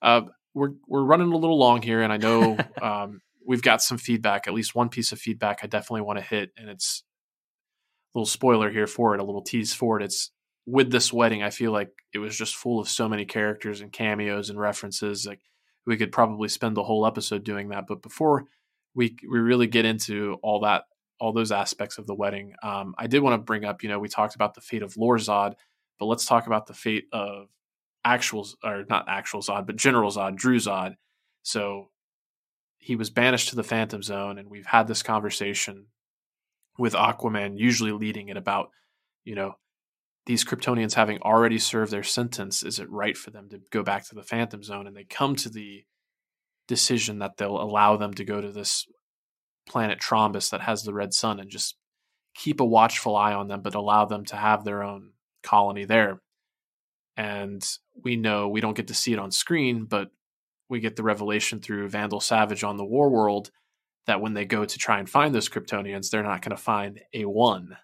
Uh, 0.01 0.22
we're 0.55 0.72
we're 0.86 1.05
running 1.05 1.32
a 1.32 1.36
little 1.36 1.59
long 1.59 1.82
here, 1.82 2.02
and 2.02 2.12
I 2.12 2.16
know 2.16 2.57
um, 2.82 3.20
we've 3.46 3.62
got 3.62 3.82
some 3.82 3.98
feedback. 3.98 4.46
At 4.46 4.55
least 4.55 4.74
one 4.74 4.88
piece 4.88 5.12
of 5.12 5.18
feedback 5.18 5.61
I 5.62 5.66
definitely 5.66 6.02
want 6.02 6.18
to 6.18 6.24
hit, 6.24 6.50
and 6.57 6.68
it's 6.68 7.02
a 8.14 8.18
little 8.18 8.26
spoiler 8.26 8.70
here 8.70 8.86
for 8.86 9.14
it, 9.14 9.20
a 9.20 9.24
little 9.24 9.42
tease 9.42 9.74
for 9.74 10.00
it. 10.00 10.05
It's 10.05 10.30
with 10.66 10.90
this 10.90 11.12
wedding, 11.12 11.42
I 11.42 11.50
feel 11.50 11.72
like 11.72 11.90
it 12.12 12.18
was 12.18 12.36
just 12.36 12.57
full 12.57 12.80
of 12.80 12.88
so 12.88 13.09
many 13.09 13.24
characters 13.24 13.80
and 13.80 13.92
cameos 13.92 14.50
and 14.50 14.59
references. 14.59 15.26
Like 15.26 15.40
we 15.86 15.96
could 15.96 16.12
probably 16.12 16.48
spend 16.48 16.76
the 16.76 16.84
whole 16.84 17.07
episode 17.07 17.44
doing 17.44 17.68
that. 17.68 17.86
But 17.86 18.02
before 18.02 18.46
we 18.94 19.16
we 19.28 19.38
really 19.40 19.66
get 19.66 19.84
into 19.84 20.38
all 20.42 20.61
that, 20.61 20.84
all 21.20 21.32
those 21.32 21.52
aspects 21.52 21.98
of 21.98 22.07
the 22.07 22.14
wedding, 22.14 22.55
um, 22.62 22.94
I 22.98 23.07
did 23.07 23.20
want 23.20 23.34
to 23.34 23.44
bring 23.44 23.64
up. 23.64 23.82
You 23.82 23.88
know, 23.88 23.98
we 23.98 24.09
talked 24.09 24.34
about 24.34 24.55
the 24.55 24.61
fate 24.61 24.82
of 24.82 24.94
Lorzod, 24.94 25.55
but 25.98 26.07
let's 26.07 26.24
talk 26.24 26.46
about 26.46 26.66
the 26.66 26.74
fate 26.74 27.05
of 27.12 27.48
actual 28.05 28.46
or 28.62 28.84
not 28.88 29.07
actual 29.09 29.40
Zod, 29.40 29.66
but 29.66 29.76
General 29.76 30.11
Zod, 30.11 30.36
Dru-Zod. 30.36 30.94
So 31.42 31.90
he 32.78 32.96
was 32.96 33.11
banished 33.11 33.48
to 33.50 33.57
the 33.57 33.62
Phantom 33.62 34.02
Zone, 34.02 34.38
and 34.38 34.50
we've 34.50 34.66
had 34.66 34.86
this 34.86 35.02
conversation 35.02 35.86
with 36.78 36.92
Aquaman, 36.92 37.59
usually 37.59 37.92
leading 37.92 38.28
it 38.28 38.36
about, 38.36 38.70
you 39.24 39.34
know, 39.34 39.55
these 40.26 40.44
Kryptonians 40.44 40.94
having 40.94 41.18
already 41.18 41.59
served 41.59 41.92
their 41.92 42.02
sentence, 42.02 42.62
is 42.62 42.78
it 42.78 42.90
right 42.90 43.16
for 43.16 43.30
them 43.30 43.48
to 43.50 43.61
go 43.70 43.82
back 43.82 44.07
to 44.09 44.14
the 44.14 44.22
Phantom 44.22 44.62
Zone? 44.62 44.86
And 44.86 44.96
they 44.96 45.05
come 45.05 45.36
to 45.36 45.50
the 45.50 45.84
decision 46.66 47.18
that 47.18 47.36
they'll 47.36 47.61
allow 47.61 47.96
them 47.96 48.14
to 48.14 48.24
go 48.24 48.40
to 48.40 48.50
this 48.50 48.86
planet 49.68 49.98
Trombus 49.98 50.50
that 50.50 50.62
has 50.62 50.82
the 50.82 50.94
red 50.94 51.12
sun 51.12 51.40
and 51.40 51.50
just 51.50 51.76
keep 52.34 52.61
a 52.61 52.64
watchful 52.64 53.16
eye 53.16 53.34
on 53.34 53.48
them, 53.48 53.61
but 53.61 53.74
allow 53.74 54.07
them 54.07 54.24
to 54.26 54.36
have 54.36 54.64
their 54.64 54.82
own 54.82 55.11
colony 55.42 55.84
there. 55.84 56.20
And 57.16 57.62
we 58.03 58.16
know 58.16 58.49
we 58.49 58.61
don't 58.61 58.76
get 58.76 58.88
to 58.88 58.95
see 58.95 59.12
it 59.12 59.18
on 59.18 59.30
screen, 59.30 59.84
but 59.84 60.11
we 60.68 60.80
get 60.80 60.97
the 60.97 61.03
revelation 61.03 61.61
through 61.61 61.88
Vandal 61.88 62.20
Savage 62.20 62.64
on 62.64 62.76
the 62.76 62.84
War 62.84 63.11
World 63.11 63.51
that 64.07 64.20
when 64.20 64.34
they 64.34 64.45
go 64.45 64.64
to 64.64 64.78
try 64.78 64.99
and 64.99 65.09
find 65.09 65.34
those 65.34 65.49
Kryptonians, 65.49 66.11
they're 66.11 66.22
not 66.22 66.42
going 66.42 66.57
to 66.57 66.62
find 66.62 67.01
a 67.12 67.24
one. 67.24 67.76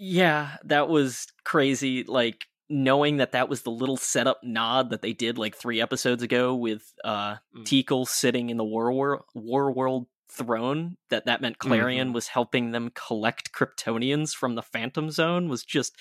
Yeah, 0.00 0.56
that 0.64 0.88
was 0.88 1.26
crazy. 1.44 2.04
Like 2.04 2.46
knowing 2.68 3.16
that 3.16 3.32
that 3.32 3.48
was 3.48 3.62
the 3.62 3.70
little 3.70 3.96
setup 3.96 4.40
nod 4.44 4.90
that 4.90 5.02
they 5.02 5.12
did 5.12 5.38
like 5.38 5.56
three 5.56 5.80
episodes 5.80 6.22
ago 6.22 6.54
with 6.54 6.92
uh 7.02 7.36
Mm. 7.56 7.64
Teekl 7.64 8.06
sitting 8.06 8.50
in 8.50 8.58
the 8.58 8.64
War 8.64 8.92
War, 8.92 9.24
War 9.34 9.72
World 9.72 10.06
throne. 10.30 10.96
That 11.10 11.26
that 11.26 11.40
meant 11.40 11.58
Klarion 11.58 12.12
was 12.12 12.28
helping 12.28 12.70
them 12.70 12.92
collect 12.94 13.52
Kryptonians 13.52 14.34
from 14.34 14.54
the 14.54 14.62
Phantom 14.62 15.10
Zone 15.10 15.48
was 15.48 15.64
just 15.64 15.96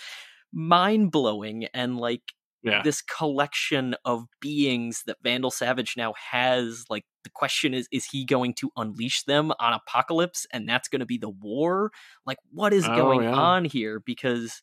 mind 0.54 1.12
blowing. 1.12 1.66
And 1.74 1.98
like 1.98 2.34
Yeah. 2.64 2.82
this 2.84 3.02
collection 3.02 3.96
of 4.04 4.26
beings 4.42 5.04
that 5.06 5.18
Vandal 5.24 5.52
Savage 5.52 5.96
now 5.96 6.14
has. 6.32 6.86
Like 6.90 7.06
the 7.24 7.30
question 7.30 7.74
is, 7.74 7.88
is 7.92 8.06
he 8.06 8.26
going 8.26 8.54
to 8.56 8.72
unleash 8.76 9.24
them 9.24 9.52
on 9.60 9.74
Apocalypse, 9.74 10.46
and 10.52 10.68
that's 10.68 10.88
going 10.88 11.00
to 11.00 11.06
be 11.06 11.18
the 11.18 11.30
war? 11.30 11.92
Like, 12.26 12.40
what 12.52 12.74
is 12.74 12.88
Oh, 12.88 12.96
going 12.96 13.22
yeah. 13.22 13.34
on 13.34 13.66
here? 13.66 14.00
Because, 14.00 14.62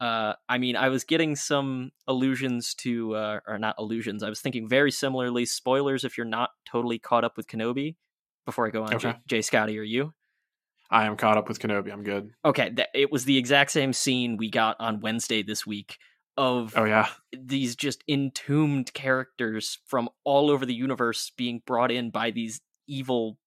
uh, 0.00 0.34
I 0.48 0.58
mean, 0.58 0.76
I 0.76 0.88
was 0.90 1.04
getting 1.04 1.36
some 1.36 1.90
allusions 2.06 2.74
to, 2.76 3.14
uh, 3.16 3.40
or 3.46 3.58
not 3.58 3.76
allusions. 3.78 4.22
I 4.22 4.28
was 4.28 4.40
thinking 4.40 4.68
very 4.68 4.90
similarly. 4.90 5.46
Spoilers 5.46 6.04
if 6.04 6.16
you're 6.18 6.26
not 6.26 6.50
totally 6.66 6.98
caught 6.98 7.24
up 7.24 7.36
with 7.36 7.46
Kenobi. 7.48 7.96
Before 8.46 8.66
I 8.66 8.70
go 8.70 8.84
on, 8.84 8.98
Jay, 8.98 9.08
Okay. 9.08 9.18
J 9.26 9.42
Scotty, 9.42 9.78
are 9.78 9.82
you? 9.82 10.14
I 10.90 11.06
am 11.06 11.16
caught 11.16 11.36
up 11.36 11.48
with 11.48 11.58
Kenobi. 11.58 11.92
I'm 11.92 12.02
good. 12.04 12.30
Okay, 12.44 12.70
that, 12.76 12.88
it 12.94 13.10
was 13.10 13.24
the 13.24 13.36
exact 13.38 13.70
same 13.72 13.92
scene 13.92 14.36
we 14.36 14.50
got 14.50 14.76
on 14.78 15.00
Wednesday 15.00 15.42
this 15.42 15.66
week 15.66 15.98
of 16.36 16.74
Oh 16.76 16.84
yeah. 16.84 17.08
these 17.36 17.74
just 17.76 18.04
entombed 18.08 18.92
characters 18.92 19.78
from 19.86 20.08
all 20.24 20.50
over 20.50 20.66
the 20.66 20.74
universe 20.74 21.32
being 21.36 21.62
brought 21.66 21.90
in 21.90 22.10
by 22.10 22.30
these 22.30 22.60
evil 22.86 23.38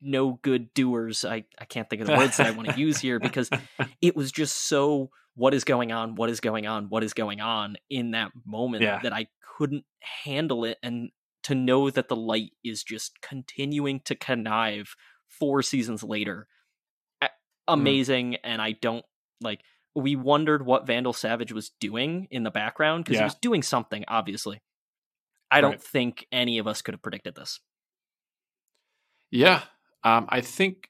no 0.00 0.38
good 0.42 0.72
doers 0.74 1.24
i, 1.24 1.44
I 1.60 1.64
can't 1.64 1.88
think 1.88 2.02
of 2.02 2.08
the 2.08 2.16
words 2.16 2.36
that 2.38 2.46
i 2.46 2.50
want 2.50 2.68
to 2.70 2.80
use 2.80 2.98
here 2.98 3.20
because 3.20 3.48
it 4.00 4.16
was 4.16 4.32
just 4.32 4.56
so 4.68 5.10
what 5.36 5.54
is 5.54 5.62
going 5.62 5.92
on 5.92 6.16
what 6.16 6.28
is 6.30 6.40
going 6.40 6.66
on 6.66 6.86
what 6.88 7.04
is 7.04 7.12
going 7.12 7.40
on 7.40 7.76
in 7.88 8.10
that 8.12 8.32
moment 8.44 8.82
Yeah. 8.82 8.98
that 9.02 9.12
i 9.12 9.28
couldn't 9.58 9.84
handle 10.24 10.64
it 10.64 10.78
and 10.82 11.10
to 11.44 11.54
know 11.54 11.90
that 11.90 12.08
the 12.08 12.16
light 12.16 12.50
is 12.64 12.82
just 12.82 13.20
continuing 13.20 14.00
to 14.06 14.14
connive 14.16 14.94
four 15.38 15.62
seasons 15.62 16.02
later 16.02 16.46
a- 17.20 17.28
amazing 17.68 18.36
and 18.36 18.60
i 18.62 18.72
don't 18.72 19.04
like 19.40 19.60
we 19.94 20.16
wondered 20.16 20.64
what 20.64 20.86
vandal 20.86 21.12
savage 21.12 21.52
was 21.52 21.70
doing 21.80 22.26
in 22.30 22.42
the 22.44 22.50
background 22.50 23.04
because 23.04 23.18
he 23.18 23.24
was 23.24 23.34
doing 23.36 23.62
something 23.62 24.04
obviously 24.08 24.60
i 25.50 25.60
don't 25.60 25.72
Right. 25.72 25.82
think 25.82 26.26
any 26.32 26.58
of 26.58 26.66
us 26.66 26.82
could 26.82 26.94
have 26.94 27.02
predicted 27.02 27.34
this 27.34 27.60
Yeah, 29.30 29.62
um, 30.04 30.26
I 30.28 30.40
think 30.42 30.88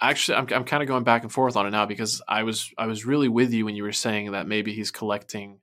actually 0.00 0.36
I'm 0.38 0.46
I'm 0.52 0.64
kind 0.64 0.82
of 0.82 0.88
going 0.88 1.04
back 1.04 1.22
and 1.22 1.32
forth 1.32 1.56
on 1.56 1.66
it 1.66 1.70
now 1.70 1.86
because 1.86 2.22
I 2.28 2.42
was 2.44 2.70
I 2.78 2.86
was 2.86 3.04
really 3.04 3.28
with 3.28 3.52
you 3.52 3.64
when 3.64 3.74
you 3.76 3.82
were 3.82 3.92
saying 3.92 4.32
that 4.32 4.46
maybe 4.46 4.72
he's 4.72 4.90
collecting 4.90 5.60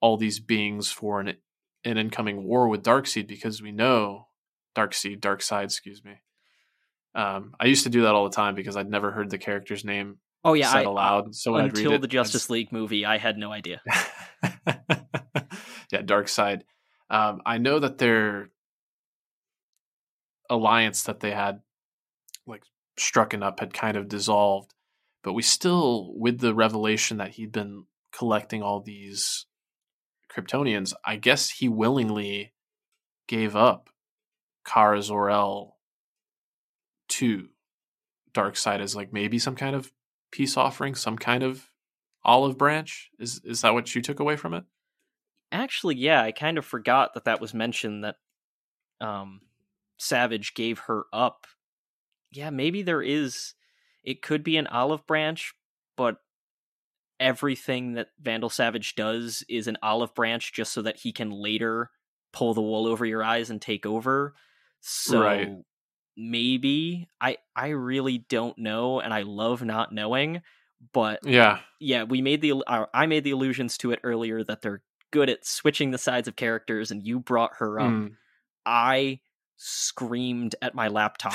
all 0.00 0.16
these 0.16 0.40
beings 0.40 0.90
for 0.90 1.20
an 1.20 1.34
an 1.84 1.98
incoming 1.98 2.44
war 2.44 2.68
with 2.68 2.82
Darkseid 2.82 3.26
because 3.26 3.60
we 3.60 3.72
know 3.72 4.28
Darkseid, 4.74 5.20
Darkseid, 5.20 5.64
excuse 5.64 6.02
me. 6.04 6.20
Um, 7.14 7.54
I 7.60 7.66
used 7.66 7.84
to 7.84 7.90
do 7.90 8.02
that 8.02 8.14
all 8.14 8.24
the 8.24 8.34
time 8.34 8.54
because 8.54 8.76
I'd 8.76 8.90
never 8.90 9.10
heard 9.12 9.30
the 9.30 9.38
character's 9.38 9.84
name 9.84 10.18
oh 10.44 10.54
yeah 10.54 10.70
said 10.72 10.78
I, 10.78 10.82
aloud. 10.82 11.34
So 11.34 11.52
when 11.52 11.64
I'd 11.64 11.76
read 11.76 11.86
until 11.86 11.92
it, 11.92 12.00
the 12.00 12.08
justice 12.08 12.50
league 12.50 12.72
movie 12.72 13.06
i 13.06 13.18
had 13.18 13.38
no 13.38 13.52
idea 13.52 13.80
yeah, 15.94 16.02
Darkseid. 16.02 16.62
Um, 17.10 17.42
I 17.44 17.58
know 17.58 17.78
that 17.78 17.98
their 17.98 18.50
alliance 20.50 21.04
that 21.04 21.20
they 21.20 21.30
had, 21.30 21.60
like 22.46 22.64
strucken 22.98 23.42
up, 23.42 23.60
had 23.60 23.72
kind 23.72 23.96
of 23.96 24.08
dissolved, 24.08 24.74
but 25.22 25.32
we 25.32 25.42
still, 25.42 26.12
with 26.16 26.40
the 26.40 26.54
revelation 26.54 27.18
that 27.18 27.32
he'd 27.32 27.52
been 27.52 27.84
collecting 28.12 28.62
all 28.62 28.80
these 28.80 29.46
Kryptonians, 30.32 30.94
I 31.04 31.16
guess 31.16 31.50
he 31.50 31.68
willingly 31.68 32.52
gave 33.28 33.54
up 33.54 33.90
Kara 34.66 35.02
Zor-El 35.02 35.73
to 37.18 37.48
Darkseid 38.32 38.80
as 38.80 38.96
like 38.96 39.12
maybe 39.12 39.38
some 39.38 39.56
kind 39.56 39.76
of 39.76 39.92
peace 40.30 40.56
offering, 40.56 40.94
some 40.94 41.16
kind 41.16 41.42
of 41.42 41.70
olive 42.24 42.58
branch. 42.58 43.10
Is 43.18 43.40
is 43.44 43.62
that 43.62 43.74
what 43.74 43.94
you 43.94 44.02
took 44.02 44.20
away 44.20 44.36
from 44.36 44.54
it? 44.54 44.64
Actually, 45.52 45.96
yeah, 45.96 46.22
I 46.22 46.32
kind 46.32 46.58
of 46.58 46.64
forgot 46.64 47.14
that 47.14 47.24
that 47.24 47.40
was 47.40 47.54
mentioned 47.54 48.04
that 48.04 48.16
um 49.00 49.40
Savage 49.96 50.54
gave 50.54 50.80
her 50.80 51.04
up 51.12 51.46
yeah, 52.34 52.50
maybe 52.50 52.82
there 52.82 53.02
is. 53.02 53.54
It 54.02 54.20
could 54.20 54.42
be 54.44 54.56
an 54.56 54.66
olive 54.66 55.06
branch, 55.06 55.54
but 55.96 56.16
everything 57.18 57.94
that 57.94 58.08
Vandal 58.20 58.50
Savage 58.50 58.94
does 58.96 59.44
is 59.48 59.66
an 59.66 59.78
olive 59.82 60.14
branch 60.14 60.52
just 60.52 60.72
so 60.72 60.82
that 60.82 60.98
he 60.98 61.12
can 61.12 61.30
later 61.30 61.90
pull 62.32 62.52
the 62.52 62.60
wool 62.60 62.86
over 62.86 63.06
your 63.06 63.22
eyes 63.22 63.50
and 63.50 63.62
take 63.62 63.86
over. 63.86 64.34
So 64.80 65.20
Right. 65.20 65.48
Maybe 66.16 67.08
I 67.20 67.38
I 67.56 67.68
really 67.68 68.18
don't 68.18 68.56
know 68.58 69.00
and 69.00 69.12
I 69.12 69.22
love 69.22 69.62
not 69.62 69.92
knowing, 69.92 70.42
but 70.92 71.20
Yeah. 71.24 71.60
yeah, 71.80 72.04
we 72.04 72.22
made 72.22 72.40
the 72.40 72.54
uh, 72.66 72.86
I 72.94 73.06
made 73.06 73.24
the 73.24 73.30
allusions 73.32 73.76
to 73.78 73.90
it 73.92 74.00
earlier 74.04 74.42
that 74.44 74.62
they're 74.62 74.82
good 75.10 75.28
at 75.30 75.46
switching 75.46 75.90
the 75.90 75.98
sides 75.98 76.26
of 76.28 76.36
characters 76.36 76.90
and 76.90 77.02
you 77.06 77.20
brought 77.20 77.52
her 77.58 77.78
up. 77.80 77.90
Mm. 77.90 78.12
I 78.66 79.20
screamed 79.56 80.54
at 80.62 80.74
my 80.74 80.88
laptop 80.88 81.34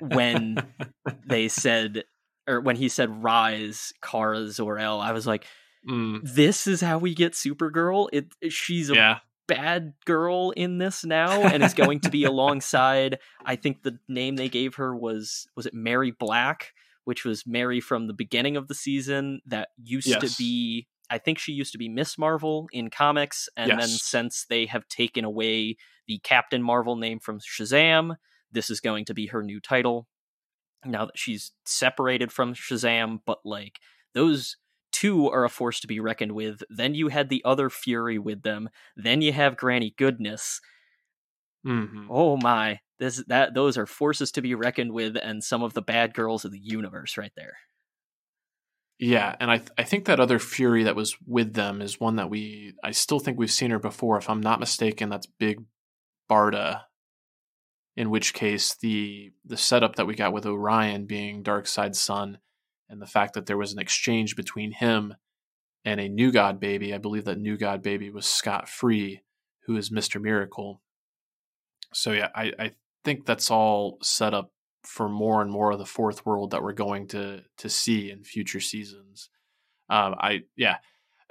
when 0.00 0.56
they 1.26 1.48
said 1.48 2.04
or 2.48 2.60
when 2.60 2.76
he 2.76 2.88
said 2.88 3.22
rise 3.22 3.92
Kara 4.02 4.48
Zor-El, 4.48 5.00
I 5.00 5.12
was 5.12 5.26
like, 5.26 5.46
Mm. 5.88 6.20
this 6.24 6.66
is 6.66 6.80
how 6.80 6.96
we 6.96 7.14
get 7.14 7.32
Supergirl. 7.34 8.08
It 8.10 8.32
she's 8.50 8.88
a 8.88 8.94
Yeah. 8.94 9.18
Bad 9.46 9.94
girl 10.04 10.50
in 10.56 10.78
this 10.78 11.04
now 11.04 11.42
and 11.42 11.62
is 11.62 11.74
going 11.74 12.00
to 12.00 12.10
be 12.10 12.24
alongside 12.24 13.18
I 13.44 13.56
think 13.56 13.82
the 13.82 13.98
name 14.08 14.36
they 14.36 14.48
gave 14.48 14.76
her 14.76 14.96
was 14.96 15.46
was 15.56 15.66
it 15.66 15.74
Mary 15.74 16.10
Black, 16.10 16.72
which 17.04 17.24
was 17.24 17.46
Mary 17.46 17.80
from 17.80 18.06
the 18.06 18.14
beginning 18.14 18.56
of 18.56 18.68
the 18.68 18.74
season 18.74 19.40
that 19.46 19.68
used 19.82 20.06
Yes. 20.08 20.20
to 20.20 20.38
be 20.42 20.86
I 21.10 21.18
think 21.18 21.38
she 21.38 21.52
used 21.52 21.72
to 21.72 21.78
be 21.78 21.88
Miss 21.88 22.16
Marvel 22.16 22.66
in 22.72 22.88
comics 22.90 23.48
and 23.56 23.70
then 23.78 23.88
since 23.88 24.46
they 24.48 24.66
have 24.66 24.88
taken 24.88 25.24
away 25.24 25.76
the 26.08 26.18
Captain 26.18 26.62
Marvel 26.62 26.96
name 26.96 27.18
from 27.20 27.40
Shazam, 27.40 28.16
this 28.50 28.70
is 28.70 28.80
going 28.80 29.04
to 29.06 29.14
be 29.14 29.26
her 29.28 29.42
new 29.42 29.60
title. 29.60 30.06
Now 30.86 31.06
that 31.06 31.18
she's 31.18 31.52
separated 31.64 32.30
from 32.32 32.54
Shazam, 32.54 33.20
but 33.24 33.38
like 33.44 33.80
those 34.14 34.56
two 34.94 35.28
are 35.30 35.44
a 35.44 35.50
force 35.50 35.80
to 35.80 35.88
be 35.88 36.00
reckoned 36.00 36.32
with. 36.32 36.62
Then 36.70 36.94
you 36.94 37.08
had 37.08 37.28
the 37.28 37.42
other 37.44 37.70
Fury 37.70 38.18
with 38.18 38.42
them. 38.42 38.70
Then 38.96 39.22
you 39.22 39.32
have 39.34 39.56
Granny 39.58 39.94
Goodness. 39.98 40.60
Mhm. 41.66 42.06
Oh 42.08 42.36
my, 42.36 42.80
this 42.98 43.22
that 43.28 43.54
those 43.54 43.76
are 43.78 43.86
forces 43.86 44.30
to 44.32 44.42
be 44.42 44.54
reckoned 44.54 44.92
with, 44.92 45.16
and 45.16 45.42
some 45.44 45.62
of 45.62 45.74
the 45.74 45.82
bad 45.82 46.14
girls 46.14 46.44
of 46.44 46.52
the 46.52 46.58
universe 46.60 47.16
right 47.18 47.32
there. 47.36 47.56
Yeah, 48.98 49.34
and 49.40 49.50
I 49.50 49.58
th- 49.58 49.70
I 49.76 49.82
think 49.82 50.04
that 50.06 50.20
other 50.20 50.38
Fury 50.38 50.84
that 50.84 50.94
was 50.96 51.16
with 51.26 51.54
them 51.54 51.82
is 51.82 51.98
one 52.00 52.16
that 52.16 52.30
we 52.30 52.74
I 52.82 52.92
still 52.92 53.18
think 53.18 53.38
we've 53.38 53.50
seen 53.50 53.70
her 53.70 53.78
before. 53.78 54.16
If 54.18 54.30
I'm 54.30 54.40
not 54.40 54.60
mistaken, 54.60 55.08
that's 55.08 55.26
Big 55.26 55.64
Barda. 56.30 56.84
In 57.96 58.10
which 58.10 58.34
case, 58.34 58.74
the 58.76 59.32
the 59.44 59.56
setup 59.56 59.96
that 59.96 60.06
we 60.06 60.14
got 60.14 60.32
with 60.32 60.46
Orion 60.46 61.06
being 61.06 61.42
Darkseid 61.44 61.94
son, 61.96 62.38
and 62.88 63.00
the 63.00 63.06
fact 63.06 63.34
that 63.34 63.46
there 63.46 63.58
was 63.58 63.72
an 63.72 63.78
exchange 63.78 64.36
between 64.36 64.72
him 64.72 65.14
and 65.84 66.00
a 66.00 66.08
New 66.08 66.32
God 66.32 66.60
baby, 66.60 66.94
I 66.94 66.98
believe 66.98 67.24
that 67.24 67.38
New 67.38 67.56
God 67.56 67.82
baby 67.82 68.10
was 68.10 68.26
Scott 68.26 68.68
Free, 68.68 69.22
who 69.66 69.76
is 69.76 69.90
Mister 69.90 70.18
Miracle. 70.20 70.80
So 71.92 72.12
yeah, 72.12 72.28
I, 72.34 72.52
I 72.58 72.70
think 73.04 73.26
that's 73.26 73.50
all 73.50 73.98
set 74.02 74.34
up 74.34 74.50
for 74.82 75.08
more 75.08 75.40
and 75.40 75.50
more 75.50 75.72
of 75.72 75.78
the 75.78 75.86
fourth 75.86 76.26
world 76.26 76.50
that 76.50 76.62
we're 76.62 76.72
going 76.72 77.08
to 77.08 77.42
to 77.58 77.68
see 77.68 78.10
in 78.10 78.24
future 78.24 78.60
seasons. 78.60 79.30
Um, 79.88 80.14
I 80.18 80.42
yeah, 80.56 80.76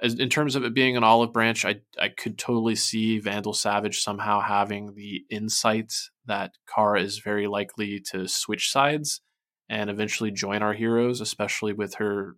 in 0.00 0.28
terms 0.28 0.56
of 0.56 0.64
it 0.64 0.74
being 0.74 0.96
an 0.96 1.04
olive 1.04 1.32
branch, 1.32 1.64
I 1.64 1.80
I 2.00 2.08
could 2.08 2.38
totally 2.38 2.74
see 2.76 3.18
Vandal 3.18 3.54
Savage 3.54 4.00
somehow 4.00 4.40
having 4.40 4.94
the 4.94 5.24
insight 5.30 5.92
that 6.26 6.52
Kara 6.72 7.00
is 7.00 7.18
very 7.18 7.46
likely 7.46 8.00
to 8.12 8.26
switch 8.26 8.70
sides 8.70 9.20
and 9.68 9.90
eventually 9.90 10.30
join 10.30 10.62
our 10.62 10.74
heroes, 10.74 11.20
especially 11.20 11.72
with 11.72 11.94
her 11.94 12.36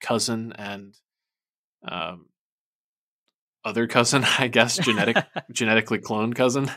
cousin 0.00 0.52
and 0.52 0.94
um, 1.86 2.26
other 3.64 3.86
cousin, 3.86 4.24
I 4.38 4.48
guess, 4.48 4.78
genetic 4.78 5.16
genetically 5.52 5.98
cloned 5.98 6.34
cousin, 6.34 6.70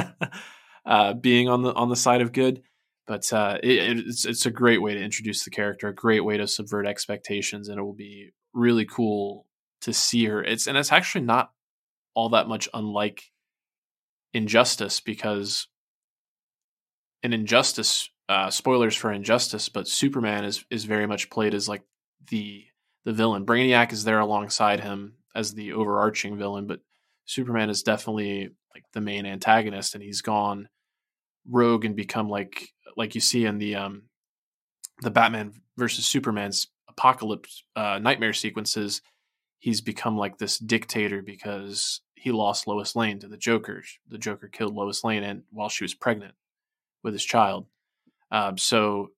uh, 0.86 1.14
being 1.14 1.48
on 1.48 1.62
the 1.62 1.72
on 1.72 1.88
the 1.88 1.96
side 1.96 2.20
of 2.20 2.32
good. 2.32 2.62
But 3.06 3.32
uh, 3.32 3.58
it, 3.62 3.98
it's 4.06 4.24
it's 4.24 4.46
a 4.46 4.50
great 4.50 4.80
way 4.82 4.94
to 4.94 5.02
introduce 5.02 5.44
the 5.44 5.50
character, 5.50 5.88
a 5.88 5.94
great 5.94 6.24
way 6.24 6.36
to 6.36 6.46
subvert 6.46 6.86
expectations, 6.86 7.68
and 7.68 7.78
it 7.78 7.82
will 7.82 7.92
be 7.92 8.30
really 8.52 8.84
cool 8.84 9.46
to 9.82 9.92
see 9.92 10.26
her. 10.26 10.42
It's 10.42 10.66
and 10.66 10.76
it's 10.76 10.92
actually 10.92 11.24
not 11.24 11.50
all 12.14 12.30
that 12.30 12.48
much 12.48 12.68
unlike 12.72 13.24
Injustice 14.32 15.00
because 15.00 15.66
in 17.22 17.32
Injustice, 17.32 18.10
uh, 18.30 18.48
spoilers 18.48 18.94
for 18.94 19.10
Injustice, 19.10 19.68
but 19.68 19.88
Superman 19.88 20.44
is 20.44 20.64
is 20.70 20.84
very 20.84 21.06
much 21.06 21.30
played 21.30 21.52
as 21.52 21.68
like 21.68 21.82
the 22.28 22.64
the 23.04 23.12
villain. 23.12 23.44
Brainiac 23.44 23.92
is 23.92 24.04
there 24.04 24.20
alongside 24.20 24.78
him 24.78 25.14
as 25.34 25.52
the 25.52 25.72
overarching 25.72 26.38
villain, 26.38 26.68
but 26.68 26.78
Superman 27.24 27.70
is 27.70 27.82
definitely 27.82 28.50
like 28.72 28.84
the 28.92 29.00
main 29.00 29.26
antagonist, 29.26 29.96
and 29.96 30.04
he's 30.04 30.22
gone 30.22 30.68
rogue 31.50 31.84
and 31.84 31.96
become 31.96 32.28
like 32.28 32.68
like 32.96 33.16
you 33.16 33.20
see 33.20 33.46
in 33.46 33.58
the 33.58 33.74
um 33.74 34.02
the 35.02 35.10
Batman 35.10 35.52
versus 35.76 36.06
Superman's 36.06 36.68
apocalypse 36.88 37.64
uh, 37.74 37.98
nightmare 37.98 38.32
sequences. 38.32 39.02
He's 39.58 39.80
become 39.80 40.16
like 40.16 40.38
this 40.38 40.56
dictator 40.56 41.20
because 41.20 42.00
he 42.14 42.30
lost 42.30 42.68
Lois 42.68 42.94
Lane 42.94 43.18
to 43.18 43.26
the 43.26 43.36
Joker. 43.36 43.82
The 44.08 44.18
Joker 44.18 44.46
killed 44.46 44.74
Lois 44.76 45.02
Lane, 45.02 45.24
and 45.24 45.42
while 45.50 45.68
she 45.68 45.82
was 45.82 45.94
pregnant 45.94 46.34
with 47.02 47.12
his 47.12 47.24
child. 47.24 47.66
Um, 48.30 48.58
so 48.58 49.10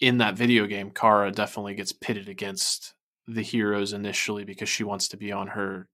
in 0.00 0.18
that 0.18 0.36
video 0.36 0.66
game, 0.66 0.90
Kara 0.90 1.30
definitely 1.30 1.74
gets 1.74 1.92
pitted 1.92 2.28
against 2.28 2.94
the 3.26 3.42
heroes 3.42 3.92
initially 3.92 4.44
because 4.44 4.68
she 4.68 4.84
wants 4.84 5.08
to 5.08 5.16
be 5.16 5.30
on 5.32 5.46
her 5.46 5.88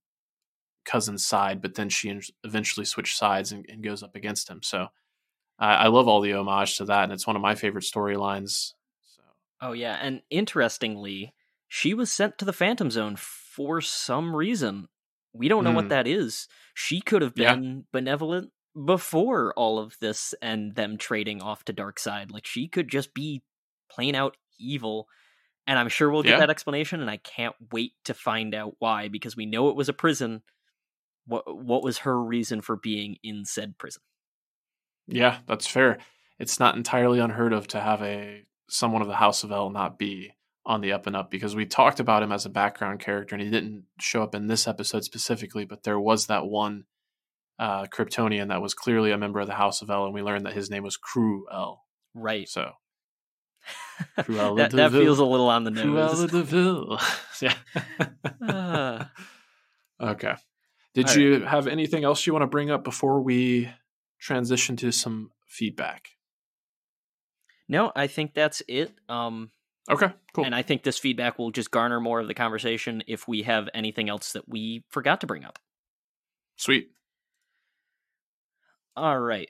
cousin's 0.85 1.25
side, 1.25 1.61
but 1.61 1.75
then 1.75 1.89
she 1.89 2.19
eventually 2.43 2.85
switches 2.85 3.15
sides 3.15 3.51
and, 3.51 3.65
and, 3.69 3.83
goes 3.83 4.01
up 4.01 4.15
against 4.15 4.49
him. 4.49 4.61
So 4.63 4.83
uh, 4.83 4.87
I 5.59 5.87
love 5.87 6.07
all 6.07 6.21
the 6.21 6.33
homage 6.33 6.77
to 6.77 6.85
that, 6.85 7.03
and 7.03 7.13
it's 7.13 7.27
one 7.27 7.35
of 7.35 7.41
my 7.41 7.53
favorite 7.53 7.83
storylines. 7.83 8.73
So. 9.03 9.21
Oh 9.61 9.73
yeah, 9.73 9.99
and 10.01 10.21
interestingly, 10.31 11.33
she 11.67 11.93
was 11.93 12.11
sent 12.11 12.39
to 12.39 12.45
the 12.45 12.53
Phantom 12.53 12.89
Zone 12.89 13.15
for 13.15 13.81
some 13.81 14.35
reason. 14.35 14.87
We 15.33 15.47
don't 15.47 15.63
know 15.63 15.71
Mm. 15.71 15.75
what 15.75 15.89
that 15.89 16.07
is. 16.07 16.47
She 16.73 17.01
could 17.01 17.21
have 17.21 17.33
Yeah. 17.35 17.53
been 17.53 17.85
benevolent 17.91 18.51
before 18.85 19.53
all 19.55 19.79
of 19.79 19.95
this 19.99 20.33
and 20.41 20.75
them 20.75 20.97
trading 20.97 21.41
off 21.41 21.63
to 21.65 21.73
Darkseid. 21.73 22.31
Like 22.31 22.45
she 22.45 22.67
could 22.67 22.89
just 22.89 23.13
be 23.13 23.41
plain 23.91 24.15
out 24.15 24.37
evil. 24.59 25.07
And 25.67 25.77
I'm 25.77 25.89
sure 25.89 26.09
we'll 26.09 26.23
get 26.23 26.31
Yeah. 26.31 26.39
that 26.39 26.49
explanation 26.49 27.01
and 27.01 27.09
I 27.09 27.17
can't 27.17 27.55
wait 27.71 27.93
to 28.05 28.13
find 28.13 28.55
out 28.55 28.75
why 28.79 29.07
because 29.07 29.35
we 29.35 29.45
know 29.45 29.69
it 29.69 29.75
was 29.75 29.89
a 29.89 29.93
prison. 29.93 30.41
What 31.25 31.43
what 31.63 31.83
was 31.83 31.99
her 31.99 32.21
reason 32.21 32.61
for 32.61 32.75
being 32.75 33.17
in 33.23 33.45
said 33.45 33.77
prison? 33.77 34.01
Yeah, 35.07 35.39
that's 35.47 35.67
fair. 35.67 35.97
It's 36.39 36.59
not 36.59 36.75
entirely 36.75 37.19
unheard 37.19 37.53
of 37.53 37.67
to 37.69 37.79
have 37.79 38.01
a 38.01 38.43
someone 38.69 39.01
of 39.01 39.07
the 39.07 39.15
House 39.15 39.43
of 39.43 39.51
El 39.51 39.69
not 39.69 39.97
be 39.99 40.31
on 40.65 40.81
the 40.81 40.91
up 40.91 41.07
and 41.07 41.15
up 41.15 41.31
because 41.31 41.55
we 41.55 41.65
talked 41.65 41.99
about 41.99 42.21
him 42.21 42.31
as 42.31 42.45
a 42.45 42.49
background 42.49 42.99
character 42.99 43.33
and 43.35 43.43
he 43.43 43.49
didn't 43.49 43.85
show 43.99 44.21
up 44.21 44.35
in 44.35 44.47
this 44.47 44.67
episode 44.67 45.03
specifically, 45.03 45.65
but 45.65 45.83
there 45.83 45.99
was 45.99 46.27
that 46.27 46.45
one 46.45 46.83
uh, 47.59 47.85
Kryptonian 47.85 48.47
that 48.47 48.61
was 48.61 48.73
clearly 48.73 49.11
a 49.11 49.17
member 49.17 49.39
of 49.39 49.47
the 49.47 49.53
House 49.53 49.81
of 49.81 49.89
El, 49.89 50.05
and 50.05 50.13
we 50.13 50.21
learned 50.21 50.45
that 50.45 50.53
his 50.53 50.69
name 50.69 50.83
was 50.83 50.97
Cru-El. 50.97 51.83
Right. 52.15 52.47
So 52.47 52.71
that, 54.15 54.71
that 54.71 54.91
feels 54.91 55.19
a 55.19 55.25
little 55.25 55.49
on 55.49 55.65
the 55.65 55.71
nose. 55.71 55.85
Cruella 55.85 56.31
de 56.31 56.43
Vil. 56.43 56.99
yeah. 57.41 57.53
Ah. 58.41 59.11
okay. 60.01 60.35
Did 60.93 61.13
you 61.13 61.41
have 61.41 61.67
anything 61.67 62.03
else 62.03 62.25
you 62.25 62.33
want 62.33 62.43
to 62.43 62.47
bring 62.47 62.71
up 62.71 62.83
before 62.83 63.21
we 63.21 63.69
transition 64.19 64.75
to 64.77 64.91
some 64.91 65.31
feedback? 65.47 66.09
No, 67.67 67.91
I 67.95 68.07
think 68.07 68.33
that's 68.33 68.63
it. 68.67 68.91
Um, 69.07 69.51
Okay, 69.89 70.09
cool. 70.33 70.45
And 70.45 70.53
I 70.53 70.61
think 70.61 70.83
this 70.83 70.99
feedback 70.99 71.39
will 71.39 71.49
just 71.51 71.71
garner 71.71 71.99
more 71.99 72.19
of 72.19 72.27
the 72.27 72.35
conversation 72.35 73.03
if 73.07 73.27
we 73.27 73.41
have 73.43 73.67
anything 73.73 74.07
else 74.07 74.33
that 74.33 74.47
we 74.47 74.83
forgot 74.89 75.21
to 75.21 75.27
bring 75.27 75.43
up. 75.43 75.57
Sweet. 76.57 76.91
All 78.99 79.17
right. 79.17 79.49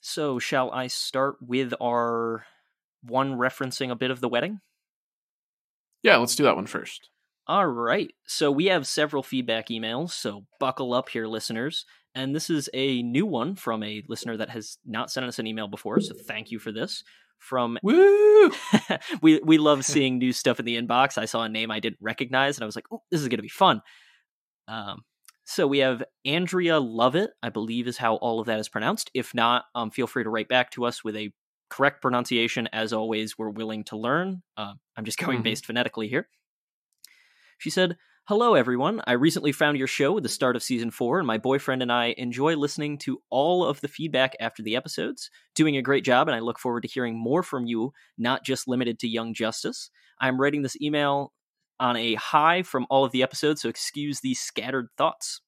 So, 0.00 0.38
shall 0.38 0.70
I 0.70 0.86
start 0.86 1.36
with 1.42 1.74
our 1.82 2.46
one 3.02 3.34
referencing 3.34 3.90
a 3.90 3.94
bit 3.94 4.10
of 4.10 4.22
the 4.22 4.28
wedding? 4.28 4.60
Yeah, 6.02 6.16
let's 6.16 6.34
do 6.34 6.44
that 6.44 6.56
one 6.56 6.66
first. 6.66 7.10
All 7.46 7.66
right. 7.66 8.10
So, 8.26 8.50
we 8.50 8.66
have 8.66 8.86
several 8.86 9.22
feedback 9.22 9.68
emails, 9.68 10.12
so 10.12 10.46
buckle 10.58 10.94
up 10.94 11.10
here, 11.10 11.26
listeners. 11.26 11.84
And 12.14 12.34
this 12.34 12.48
is 12.48 12.70
a 12.72 13.02
new 13.02 13.26
one 13.26 13.54
from 13.54 13.82
a 13.82 14.02
listener 14.08 14.38
that 14.38 14.48
has 14.48 14.78
not 14.86 15.10
sent 15.10 15.26
us 15.26 15.38
an 15.38 15.46
email 15.46 15.68
before, 15.68 16.00
so 16.00 16.14
thank 16.26 16.50
you 16.50 16.58
for 16.58 16.72
this. 16.72 17.04
From 17.38 17.78
Woo! 17.82 18.50
we 19.20 19.40
we 19.44 19.58
love 19.58 19.84
seeing 19.84 20.16
new 20.16 20.32
stuff 20.32 20.58
in 20.58 20.64
the 20.64 20.80
inbox. 20.80 21.18
I 21.18 21.26
saw 21.26 21.42
a 21.42 21.50
name 21.50 21.70
I 21.70 21.80
didn't 21.80 21.98
recognize, 22.00 22.56
and 22.56 22.62
I 22.62 22.66
was 22.66 22.76
like, 22.76 22.86
"Oh, 22.90 23.02
this 23.10 23.20
is 23.20 23.28
going 23.28 23.36
to 23.36 23.42
be 23.42 23.50
fun." 23.50 23.82
Um, 24.68 25.02
so 25.46 25.66
we 25.66 25.78
have 25.78 26.02
Andrea 26.24 26.78
Lovett, 26.80 27.30
I 27.42 27.50
believe 27.50 27.86
is 27.88 27.96
how 27.98 28.16
all 28.16 28.40
of 28.40 28.46
that 28.46 28.58
is 28.60 28.68
pronounced. 28.68 29.10
If 29.14 29.32
not, 29.34 29.64
um, 29.74 29.90
feel 29.90 30.06
free 30.06 30.24
to 30.24 30.30
write 30.30 30.48
back 30.48 30.70
to 30.72 30.84
us 30.84 31.04
with 31.04 31.16
a 31.16 31.32
correct 31.70 32.02
pronunciation, 32.02 32.68
as 32.72 32.92
always, 32.92 33.38
we're 33.38 33.50
willing 33.50 33.84
to 33.84 33.96
learn. 33.96 34.42
Uh, 34.56 34.74
I'm 34.96 35.04
just 35.04 35.18
going 35.18 35.40
Mhm. 35.40 35.44
based 35.44 35.66
phonetically 35.66 36.08
here. 36.08 36.28
She 37.58 37.70
said, 37.70 37.96
Hello, 38.28 38.54
everyone. 38.54 39.00
I 39.06 39.12
recently 39.12 39.52
found 39.52 39.78
your 39.78 39.86
show 39.86 40.12
with 40.12 40.24
the 40.24 40.28
start 40.28 40.56
of 40.56 40.62
season 40.62 40.90
four, 40.90 41.18
and 41.18 41.26
my 41.28 41.38
boyfriend 41.38 41.80
and 41.80 41.92
I 41.92 42.12
enjoy 42.18 42.56
listening 42.56 42.98
to 42.98 43.22
all 43.30 43.64
of 43.64 43.80
the 43.80 43.86
feedback 43.88 44.34
after 44.40 44.64
the 44.64 44.74
episodes. 44.74 45.30
Doing 45.54 45.76
a 45.76 45.82
great 45.82 46.04
job, 46.04 46.26
and 46.26 46.34
I 46.34 46.40
look 46.40 46.58
forward 46.58 46.80
to 46.82 46.88
hearing 46.88 47.16
more 47.16 47.44
from 47.44 47.66
you, 47.66 47.92
not 48.18 48.44
just 48.44 48.66
limited 48.66 48.98
to 48.98 49.08
Young 49.08 49.32
Justice. 49.32 49.90
I'm 50.20 50.40
writing 50.40 50.62
this 50.62 50.76
email 50.82 51.32
on 51.80 51.96
a 51.96 52.14
high 52.14 52.62
from 52.62 52.86
all 52.90 53.04
of 53.04 53.12
the 53.12 53.22
episodes, 53.22 53.62
so 53.62 53.68
excuse 53.68 54.20
these 54.20 54.40
scattered 54.40 54.88
thoughts. 54.96 55.40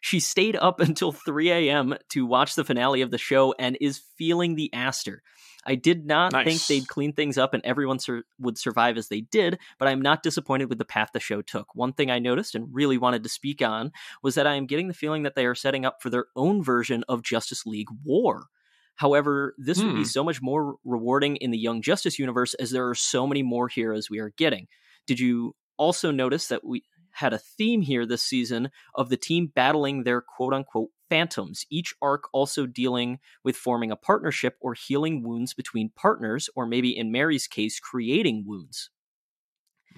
She 0.00 0.20
stayed 0.20 0.56
up 0.56 0.80
until 0.80 1.12
3 1.12 1.50
a.m. 1.50 1.94
to 2.10 2.24
watch 2.26 2.54
the 2.54 2.64
finale 2.64 3.00
of 3.02 3.10
the 3.10 3.18
show 3.18 3.54
and 3.58 3.76
is 3.80 4.02
feeling 4.16 4.54
the 4.54 4.72
Aster. 4.72 5.22
I 5.66 5.74
did 5.74 6.06
not 6.06 6.32
think 6.32 6.66
they'd 6.66 6.88
clean 6.88 7.12
things 7.12 7.36
up 7.36 7.52
and 7.52 7.62
everyone 7.64 7.98
sur- 7.98 8.22
would 8.38 8.56
survive 8.56 8.96
as 8.96 9.08
they 9.08 9.20
did, 9.20 9.58
but 9.78 9.88
I'm 9.88 10.00
not 10.00 10.22
disappointed 10.22 10.68
with 10.70 10.78
the 10.78 10.84
path 10.84 11.10
the 11.12 11.20
show 11.20 11.42
took. 11.42 11.74
One 11.74 11.92
thing 11.92 12.10
I 12.10 12.20
noticed 12.20 12.54
and 12.54 12.68
really 12.72 12.96
wanted 12.96 13.22
to 13.24 13.28
speak 13.28 13.60
on 13.60 13.92
was 14.22 14.34
that 14.36 14.46
I 14.46 14.54
am 14.54 14.66
getting 14.66 14.88
the 14.88 14.94
feeling 14.94 15.24
that 15.24 15.34
they 15.34 15.44
are 15.44 15.54
setting 15.56 15.84
up 15.84 16.00
for 16.00 16.10
their 16.10 16.26
own 16.36 16.62
version 16.62 17.04
of 17.08 17.22
Justice 17.22 17.66
League 17.66 17.88
War. 18.04 18.46
However, 18.94 19.54
this 19.58 19.82
would 19.82 19.90
Hmm. 19.90 19.96
be 19.96 20.04
so 20.04 20.24
much 20.24 20.40
more 20.40 20.76
rewarding 20.84 21.36
in 21.36 21.50
the 21.50 21.58
Young 21.58 21.82
Justice 21.82 22.18
universe 22.18 22.54
as 22.54 22.70
there 22.70 22.88
are 22.88 22.94
so 22.94 23.26
many 23.26 23.42
more 23.42 23.68
heroes 23.68 24.08
we 24.08 24.20
are 24.20 24.30
getting. 24.36 24.68
Did 25.08 25.18
you 25.18 25.56
also 25.76 26.12
notice 26.12 26.46
that 26.48 26.64
we 26.64 26.84
had 27.12 27.32
a 27.32 27.38
theme 27.38 27.80
here 27.80 28.06
this 28.06 28.22
season 28.22 28.70
of 28.94 29.08
the 29.08 29.16
team 29.16 29.50
battling 29.52 30.04
their 30.04 30.20
quote 30.20 30.54
unquote 30.54 30.90
phantoms, 31.08 31.64
each 31.70 31.94
arc 32.02 32.24
also 32.32 32.66
dealing 32.66 33.18
with 33.42 33.56
forming 33.56 33.90
a 33.90 33.96
partnership 33.96 34.56
or 34.60 34.74
healing 34.74 35.22
wounds 35.24 35.54
between 35.54 35.90
partners, 35.96 36.50
or 36.54 36.66
maybe 36.66 36.96
in 36.96 37.10
Mary's 37.10 37.46
case, 37.46 37.80
creating 37.80 38.44
wounds, 38.46 38.90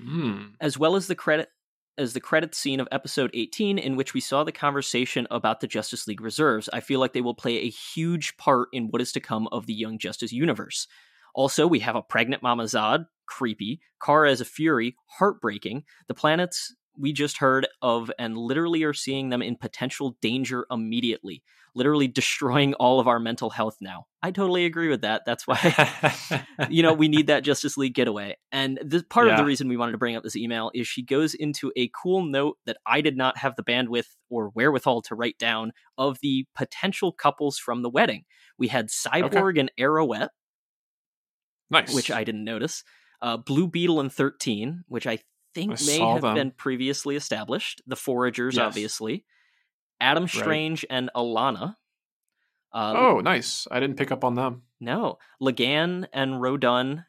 Mm. 0.00 0.54
as 0.60 0.78
well 0.78 0.96
as 0.96 1.08
the 1.08 1.14
credit 1.14 1.48
as 1.98 2.14
the 2.14 2.20
credit 2.20 2.54
scene 2.54 2.80
of 2.80 2.88
episode 2.90 3.30
18 3.34 3.76
in 3.76 3.94
which 3.96 4.14
we 4.14 4.20
saw 4.20 4.42
the 4.42 4.52
conversation 4.52 5.26
about 5.30 5.60
the 5.60 5.66
Justice 5.66 6.06
League 6.06 6.22
reserves. 6.22 6.70
I 6.72 6.80
feel 6.80 6.98
like 7.00 7.12
they 7.12 7.20
will 7.20 7.34
play 7.34 7.56
a 7.58 7.68
huge 7.68 8.38
part 8.38 8.68
in 8.72 8.86
what 8.86 9.02
is 9.02 9.12
to 9.12 9.20
come 9.20 9.48
of 9.48 9.66
the 9.66 9.74
Young 9.74 9.98
Justice 9.98 10.32
universe. 10.32 10.86
Also, 11.34 11.66
we 11.66 11.80
have 11.80 11.96
a 11.96 12.02
pregnant 12.02 12.42
Mama 12.42 12.62
Zod, 12.64 13.06
creepy, 13.30 13.80
Kara 14.04 14.30
as 14.30 14.40
a 14.40 14.44
Fury, 14.44 14.96
heartbreaking, 15.06 15.84
the 16.08 16.14
planets 16.14 16.74
we 16.98 17.12
just 17.12 17.38
heard 17.38 17.66
of 17.80 18.10
and 18.18 18.36
literally 18.36 18.82
are 18.82 18.92
seeing 18.92 19.30
them 19.30 19.40
in 19.40 19.56
potential 19.56 20.16
danger 20.20 20.66
immediately, 20.70 21.42
literally 21.74 22.08
destroying 22.08 22.74
all 22.74 23.00
of 23.00 23.06
our 23.06 23.20
mental 23.20 23.50
health 23.50 23.76
now. 23.80 24.06
I 24.22 24.32
totally 24.32 24.66
agree 24.66 24.88
with 24.88 25.02
that. 25.02 25.22
That's 25.24 25.46
why 25.46 26.44
you 26.68 26.82
know 26.82 26.92
we 26.92 27.08
need 27.08 27.28
that 27.28 27.44
Justice 27.44 27.76
League 27.76 27.94
getaway. 27.94 28.36
And 28.52 28.78
this 28.84 29.04
part 29.08 29.28
of 29.28 29.36
the 29.36 29.44
reason 29.44 29.68
we 29.68 29.76
wanted 29.76 29.92
to 29.92 29.98
bring 29.98 30.16
up 30.16 30.22
this 30.22 30.36
email 30.36 30.70
is 30.74 30.86
she 30.86 31.02
goes 31.02 31.32
into 31.34 31.72
a 31.76 31.90
cool 32.00 32.22
note 32.22 32.58
that 32.66 32.76
I 32.84 33.00
did 33.00 33.16
not 33.16 33.38
have 33.38 33.56
the 33.56 33.64
bandwidth 33.64 34.08
or 34.28 34.50
wherewithal 34.50 35.02
to 35.02 35.14
write 35.14 35.38
down 35.38 35.72
of 35.96 36.18
the 36.20 36.46
potential 36.54 37.12
couples 37.12 37.58
from 37.58 37.82
the 37.82 37.90
wedding. 37.90 38.24
We 38.58 38.68
had 38.68 38.88
Cyborg 38.88 39.58
and 39.58 39.70
Arrowette, 39.78 40.28
nice. 41.70 41.94
which 41.94 42.10
I 42.10 42.24
didn't 42.24 42.44
notice. 42.44 42.84
Uh, 43.22 43.36
Blue 43.36 43.68
Beetle 43.68 44.00
and 44.00 44.12
13, 44.12 44.84
which 44.88 45.06
I 45.06 45.18
think 45.54 45.72
I 45.80 45.84
may 45.86 45.98
have 45.98 46.22
them. 46.22 46.34
been 46.34 46.50
previously 46.52 47.16
established. 47.16 47.82
The 47.86 47.96
Foragers, 47.96 48.54
Yes. 48.56 48.64
obviously. 48.64 49.24
Adam 50.00 50.26
Strange 50.28 50.84
and 50.88 51.10
Alanna. 51.14 51.76
Uh, 52.72 52.94
oh, 52.96 53.20
nice. 53.20 53.66
I 53.70 53.80
didn't 53.80 53.96
pick 53.96 54.10
up 54.12 54.24
on 54.24 54.34
them. 54.36 54.62
no. 54.80 55.18
La'gaan 55.42 56.06
and 56.12 56.34
Rodun. 56.34 57.04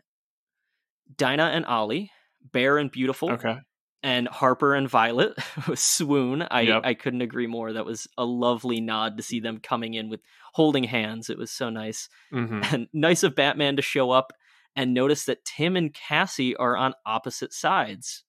Dinah 1.16 1.52
and 1.54 1.66
Ollie. 1.66 2.12
Bear 2.52 2.78
and 2.78 2.92
Beautiful. 2.92 3.32
Okay. 3.32 3.58
And 4.04 4.28
Harper 4.28 4.74
and 4.74 4.90
Violet. 4.90 5.34
Swoon. 5.76 6.42
I, 6.50 6.62
Yep. 6.62 6.82
I 6.84 6.94
couldn't 6.96 7.22
agree 7.22 7.48
more. 7.48 7.72
That 7.74 7.86
was 7.86 8.08
a 8.18 8.26
lovely 8.26 8.82
nod 8.82 9.18
to 9.18 9.24
see 9.24 9.40
them 9.40 9.60
coming 9.62 9.94
in 9.94 10.10
with 10.10 10.22
holding 10.54 10.86
hands. 10.86 11.30
It 11.30 11.38
was 11.38 11.52
so 11.52 11.70
nice. 11.70 12.10
hmm 12.32 12.62
And 12.72 12.88
nice 12.94 13.24
of 13.24 13.36
Batman 13.36 13.76
to 13.76 13.82
show 13.84 14.10
up 14.12 14.34
and 14.76 14.94
notice 14.94 15.26
that 15.26 15.46
Tim 15.46 15.76
and 15.76 15.94
Cassie 15.94 16.56
are 16.56 16.78
on 16.78 16.94
opposite 17.06 17.54
sides. 17.54 18.24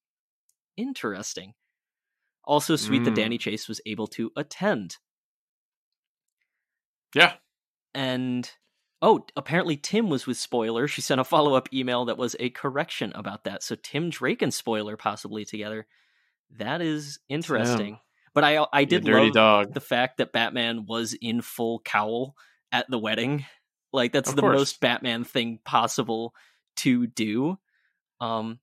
Interesting. 0.76 1.54
Also, 2.44 2.76
sweet 2.76 3.04
that 3.04 3.12
Mm. 3.12 3.16
Danny 3.16 3.38
Chase 3.38 3.68
was 3.68 3.80
able 3.86 4.06
to 4.08 4.32
attend. 4.36 4.96
Yeah. 7.14 7.34
And 7.94 8.50
oh, 9.00 9.24
apparently 9.36 9.76
Tim 9.76 10.08
was 10.08 10.26
with 10.26 10.36
Spoiler. 10.36 10.88
She 10.88 11.00
sent 11.02 11.20
a 11.20 11.24
follow 11.24 11.54
up 11.54 11.68
email 11.72 12.06
that 12.06 12.18
was 12.18 12.34
a 12.40 12.50
correction 12.50 13.12
about 13.14 13.44
that. 13.44 13.62
So 13.62 13.76
Tim 13.76 14.10
Drake 14.10 14.42
and 14.42 14.52
Spoiler 14.52 14.96
possibly 14.96 15.44
together. 15.44 15.86
That 16.58 16.80
is 16.80 17.18
interesting. 17.28 17.98
But 18.34 18.44
I 18.44 18.64
I 18.72 18.84
did 18.84 19.04
love 19.06 19.32
dog. 19.32 19.74
the 19.74 19.80
fact 19.80 20.16
that 20.18 20.32
Batman 20.32 20.86
was 20.86 21.14
in 21.14 21.42
full 21.42 21.80
cowl 21.80 22.34
at 22.70 22.90
the 22.90 22.98
wedding. 22.98 23.44
Like 23.92 24.12
that's 24.12 24.30
Of 24.30 24.36
the 24.36 24.42
course. 24.42 24.58
most 24.58 24.80
Batman 24.80 25.24
thing 25.24 25.58
possible 25.64 26.34
to 26.76 27.06
do. 27.06 27.58
Um 28.20 28.58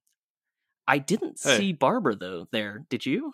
I 0.87 0.97
didn't 0.97 1.39
Hey. 1.43 1.57
see 1.57 1.73
Barbara 1.73 2.15
though 2.15 2.47
there. 2.51 2.85
Did 2.89 3.05
you? 3.05 3.33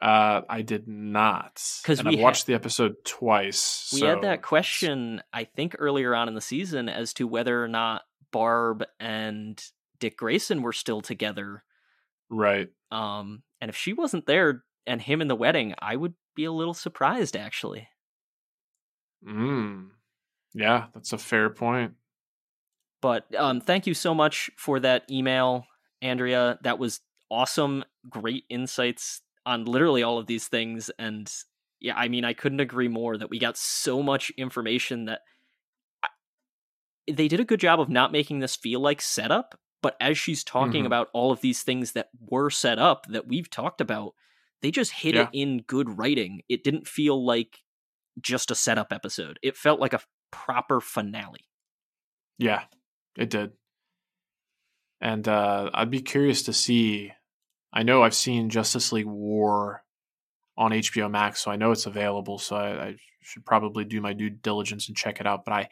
Uh, 0.00 0.40
I 0.48 0.62
did 0.62 0.88
not. 0.88 1.62
Because 1.82 2.02
we 2.02 2.16
I've 2.16 2.22
watched 2.22 2.46
the 2.46 2.54
episode 2.54 2.96
twice. 3.04 3.90
We 3.92 4.00
so 4.00 4.06
had 4.08 4.22
that 4.22 4.42
question 4.42 5.22
I 5.32 5.44
think 5.44 5.76
earlier 5.78 6.14
on 6.16 6.26
in 6.28 6.34
the 6.34 6.40
season 6.40 6.88
as 6.88 7.12
to 7.14 7.26
whether 7.28 7.62
or 7.62 7.68
not 7.68 8.02
Barb 8.32 8.84
and 8.98 9.62
Dick 10.00 10.16
Grayson 10.16 10.62
were 10.62 10.72
still 10.72 11.02
together. 11.02 11.62
Right. 12.30 12.68
Um 12.90 13.42
and 13.60 13.68
if 13.68 13.76
she 13.76 13.92
wasn't 13.92 14.26
there 14.26 14.64
and 14.86 15.00
him 15.00 15.20
in 15.22 15.28
the 15.28 15.36
wedding, 15.36 15.74
I 15.78 15.94
would 15.94 16.14
be 16.34 16.46
a 16.46 16.52
little 16.52 16.74
surprised 16.74 17.36
actually. 17.36 17.86
Mm. 19.26 19.90
Yeah, 20.54 20.86
that's 20.94 21.12
a 21.12 21.18
fair 21.18 21.50
point. 21.50 21.94
But 23.00 23.32
um, 23.34 23.60
thank 23.60 23.86
you 23.86 23.94
so 23.94 24.14
much 24.14 24.50
for 24.56 24.78
that 24.80 25.10
email, 25.10 25.66
Andrea. 26.00 26.58
That 26.62 26.78
was 26.78 27.00
awesome. 27.30 27.84
Great 28.08 28.44
insights 28.48 29.22
on 29.44 29.64
literally 29.64 30.02
all 30.02 30.18
of 30.18 30.26
these 30.26 30.46
things. 30.48 30.90
And 30.98 31.32
yeah, 31.80 31.94
I 31.96 32.08
mean, 32.08 32.24
I 32.24 32.32
couldn't 32.32 32.60
agree 32.60 32.88
more 32.88 33.16
that 33.18 33.30
we 33.30 33.38
got 33.38 33.56
so 33.56 34.02
much 34.02 34.30
information 34.36 35.06
that 35.06 35.22
I, 36.02 36.08
they 37.10 37.26
did 37.28 37.40
a 37.40 37.44
good 37.44 37.60
job 37.60 37.80
of 37.80 37.88
not 37.88 38.12
making 38.12 38.38
this 38.38 38.54
feel 38.54 38.80
like 38.80 39.00
setup. 39.00 39.58
But 39.82 39.96
as 40.00 40.16
she's 40.16 40.44
talking 40.44 40.84
Mhm. 40.84 40.86
about 40.86 41.08
all 41.12 41.32
of 41.32 41.40
these 41.40 41.64
things 41.64 41.92
that 41.92 42.10
were 42.20 42.50
set 42.50 42.78
up 42.78 43.06
that 43.06 43.26
we've 43.26 43.50
talked 43.50 43.80
about, 43.80 44.14
they 44.60 44.70
just 44.70 44.92
hit 44.92 45.16
Yeah. 45.16 45.22
it 45.22 45.30
in 45.32 45.62
good 45.62 45.98
writing. 45.98 46.42
It 46.48 46.62
didn't 46.62 46.86
feel 46.86 47.24
like 47.24 47.64
just 48.20 48.50
a 48.50 48.54
setup 48.54 48.92
episode, 48.92 49.38
it 49.42 49.56
felt 49.56 49.80
like 49.80 49.92
a 49.92 50.00
proper 50.30 50.80
finale. 50.80 51.46
Yeah, 52.38 52.62
it 53.16 53.30
did. 53.30 53.52
And 55.00 55.26
uh, 55.26 55.70
I'd 55.74 55.90
be 55.90 56.00
curious 56.00 56.42
to 56.44 56.52
see. 56.52 57.12
I 57.72 57.82
know 57.82 58.02
I've 58.02 58.14
seen 58.14 58.50
Justice 58.50 58.92
League 58.92 59.06
War 59.06 59.82
on 60.56 60.72
HBO 60.72 61.10
Max, 61.10 61.40
so 61.40 61.50
I 61.50 61.56
know 61.56 61.72
it's 61.72 61.86
available. 61.86 62.38
So 62.38 62.56
I, 62.56 62.86
I 62.86 62.96
should 63.20 63.44
probably 63.44 63.84
do 63.84 64.00
my 64.00 64.12
due 64.12 64.30
diligence 64.30 64.88
and 64.88 64.96
check 64.96 65.20
it 65.20 65.26
out. 65.26 65.44
But 65.44 65.54
I 65.54 65.68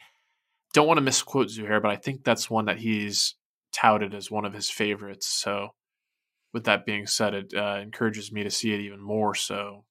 don't 0.73 0.87
want 0.87 0.97
to 0.97 1.01
misquote 1.01 1.47
Zuhair, 1.47 1.81
but 1.81 1.91
I 1.91 1.95
think 1.95 2.23
that's 2.23 2.49
one 2.49 2.65
that 2.65 2.79
he's 2.79 3.35
touted 3.71 4.13
as 4.13 4.31
one 4.31 4.45
of 4.45 4.53
his 4.53 4.69
favorites. 4.69 5.27
So, 5.27 5.69
with 6.53 6.65
that 6.65 6.85
being 6.85 7.07
said, 7.07 7.33
it 7.33 7.53
uh, 7.55 7.79
encourages 7.81 8.31
me 8.31 8.43
to 8.43 8.51
see 8.51 8.73
it 8.73 8.81
even 8.81 9.01
more. 9.01 9.35
So, 9.35 9.85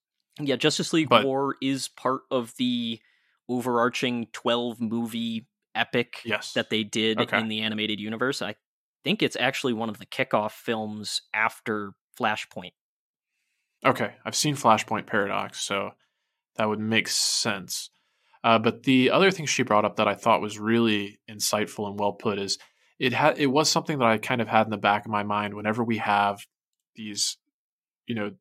Yeah, 0.47 0.57
Justice 0.57 0.93
League 0.93 1.09
But- 1.09 1.25
War 1.25 1.57
is 1.62 1.89
part 1.89 2.23
of 2.31 2.55
the 2.57 3.01
overarching 3.49 4.27
12 4.33 4.81
movie 4.81 5.47
epic 5.75 6.21
yes, 6.25 6.53
that 6.53 6.71
they 6.71 6.85
did 6.85 7.19
Okay. 7.21 7.39
in 7.39 7.49
the 7.49 7.61
animated 7.61 8.01
universe. 8.01 8.43
I 8.43 8.55
think 9.05 9.23
it's 9.23 9.37
actually 9.37 9.73
one 9.73 9.89
of 9.89 9.99
the 9.99 10.07
kickoff 10.07 10.53
films 10.53 11.23
after 11.35 11.93
Flashpoint. 12.19 12.73
Okay, 13.85 14.15
I've 14.25 14.35
seen 14.37 14.57
Flashpoint 14.57 15.07
Paradox, 15.07 15.61
so 15.61 15.93
that 16.57 16.69
would 16.69 16.81
make 16.81 17.09
sense. 17.09 17.91
Uh, 18.45 18.59
but 18.59 18.83
the 18.85 19.11
other 19.11 19.31
thing 19.31 19.47
she 19.47 19.62
brought 19.62 19.85
up 19.85 19.97
that 19.97 20.09
I 20.09 20.15
thought 20.15 20.41
was 20.41 20.59
really 20.59 21.19
insightful 21.31 21.89
and 21.89 21.99
well 21.99 22.12
put 22.12 22.39
is 22.39 22.59
it 22.99 23.12
had 23.12 23.39
it 23.39 23.47
was 23.47 23.71
something 23.71 23.99
that 23.99 24.09
I 24.09 24.19
kind 24.19 24.41
of 24.41 24.49
had 24.49 24.67
in 24.67 24.71
the 24.71 24.77
back 24.77 25.05
of 25.07 25.11
my 25.11 25.23
mind 25.23 25.55
whenever 25.55 25.83
we 25.83 25.99
have 25.99 26.47
these, 26.95 27.37
you 28.07 28.15
know, 28.15 28.33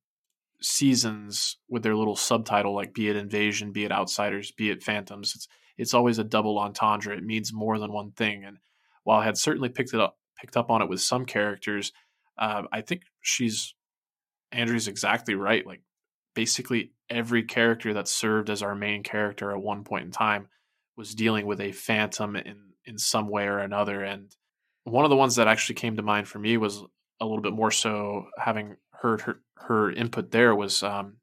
seasons 0.61 1.57
with 1.69 1.84
their 1.84 1.95
little 1.95 2.15
subtitle 2.15 2.76
like 2.76 2.94
be 2.94 3.10
it 3.10 3.15
invasion, 3.15 3.72
be 3.72 3.86
it 3.86 3.91
outsiders, 3.91 4.52
be 4.52 4.69
it 4.69 4.84
phantoms. 4.84 5.34
It's 5.36 5.48
it's 5.77 5.94
always 5.94 6.19
a 6.19 6.23
double 6.23 6.60
entendre. 6.60 7.15
It 7.15 7.23
means 7.23 7.53
more 7.53 7.80
than 7.80 7.94
one 7.94 8.11
thing. 8.11 8.44
And 8.44 8.57
while 9.03 9.19
I 9.19 9.26
had 9.26 9.38
certainly 9.38 9.69
picked 9.69 9.94
it 9.94 9.99
up 9.99 10.18
picked 10.40 10.57
up 10.57 10.69
on 10.69 10.81
it 10.81 10.90
with 10.90 11.02
some 11.02 11.26
characters, 11.26 11.91
uh, 12.38 12.64
I 12.72 12.81
think 12.81 13.03
she's 13.22 13.73
Andrew's 14.52 14.88
exactly 14.88 15.36
right. 15.36 15.65
Like 15.65 15.81
basically 16.36 16.91
every 17.10 17.44
character 17.44 17.94
that 17.94 18.07
served 18.07 18.49
as 18.49 18.61
our 18.61 18.76
main 18.76 19.03
character 19.03 19.52
at 19.52 19.61
one 19.61 19.84
point 19.84 20.06
in 20.06 20.11
time 20.11 20.48
was 20.95 21.15
dealing 21.15 21.45
with 21.45 21.61
a 21.61 21.72
phantom 21.72 22.36
in 22.36 22.57
in 22.86 22.98
some 22.98 23.30
way 23.30 23.45
or 23.45 23.60
another. 23.60 24.03
And 24.03 24.36
one 24.84 25.06
of 25.06 25.10
the 25.10 25.15
ones 25.15 25.36
that 25.36 25.48
actually 25.48 25.76
came 25.76 25.95
to 25.95 26.02
mind 26.02 26.27
for 26.27 26.40
me 26.40 26.57
was 26.57 26.84
a 27.22 27.26
little 27.26 27.41
bit 27.41 27.53
more 27.53 27.72
so 27.72 28.26
having 28.38 28.76
heard 29.02 29.22
her 29.22 29.42
her 29.56 29.92
input 29.92 30.32
there 30.32 30.56
was 30.56 30.84
um, 30.84 31.18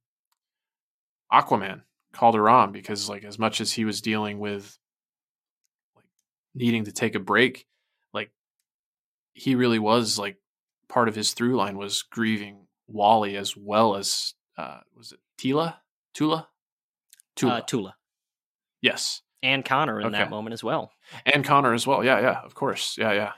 Aquaman 1.32 1.82
called 2.12 2.34
her 2.34 2.48
on 2.48 2.72
because 2.72 3.08
like 3.08 3.24
as 3.24 3.38
much 3.38 3.60
as 3.60 3.72
he 3.72 3.84
was 3.84 4.00
dealing 4.00 4.38
with 4.38 4.78
like 5.94 6.04
needing 6.54 6.84
to 6.84 6.92
take 6.92 7.14
a 7.14 7.20
break, 7.20 7.66
like 8.12 8.30
he 9.34 9.54
really 9.54 9.78
was 9.78 10.18
like 10.18 10.36
part 10.88 11.08
of 11.08 11.14
his 11.14 11.32
through 11.32 11.56
line 11.56 11.76
was 11.76 12.02
grieving 12.02 12.66
Wally 12.88 13.36
as 13.36 13.56
well 13.56 13.96
as 13.96 14.34
uh 14.56 14.80
was 14.96 15.12
it 15.12 15.20
Tila? 15.38 15.76
Tula? 16.14 16.48
Tula. 17.34 17.54
Uh, 17.54 17.60
Tula. 17.60 17.94
Yes. 18.80 19.22
And 19.42 19.64
Connor 19.64 20.00
in 20.00 20.06
okay. 20.06 20.18
that 20.18 20.30
moment 20.30 20.54
as 20.54 20.64
well. 20.64 20.92
And 21.26 21.44
Connor 21.44 21.74
as 21.74 21.86
well. 21.86 22.02
Yeah, 22.02 22.20
yeah, 22.20 22.40
of 22.42 22.54
course. 22.54 22.96
Yeah, 22.98 23.12
yeah. 23.12 23.32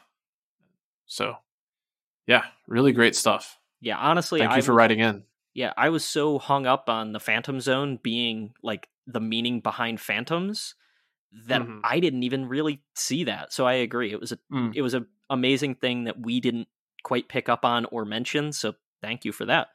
So, 1.06 1.36
yeah, 2.26 2.44
really 2.66 2.92
great 2.92 3.16
stuff. 3.16 3.57
Yeah, 3.80 3.96
honestly, 3.96 4.40
thank 4.40 4.52
I 4.52 4.56
you 4.56 4.62
for 4.62 4.72
was, 4.72 4.76
writing 4.76 5.00
in. 5.00 5.24
Yeah, 5.54 5.72
I 5.76 5.88
was 5.90 6.04
so 6.04 6.38
hung 6.38 6.66
up 6.66 6.88
on 6.88 7.12
the 7.12 7.20
Phantom 7.20 7.60
Zone 7.60 7.98
being 8.02 8.54
like 8.62 8.88
the 9.06 9.20
meaning 9.20 9.60
behind 9.60 10.00
phantoms 10.00 10.74
that 11.46 11.62
mm-hmm. 11.62 11.80
I 11.84 12.00
didn't 12.00 12.22
even 12.22 12.48
really 12.48 12.82
see 12.94 13.24
that. 13.24 13.52
So 13.52 13.66
I 13.66 13.74
agree. 13.74 14.12
It 14.12 14.20
was 14.20 14.32
a 14.32 14.38
mm. 14.52 14.72
it 14.74 14.82
was 14.82 14.94
a 14.94 15.06
amazing 15.30 15.76
thing 15.76 16.04
that 16.04 16.20
we 16.20 16.40
didn't 16.40 16.68
quite 17.02 17.28
pick 17.28 17.48
up 17.48 17.64
on 17.64 17.84
or 17.86 18.04
mention. 18.04 18.52
So 18.52 18.74
thank 19.02 19.24
you 19.24 19.32
for 19.32 19.44
that. 19.46 19.68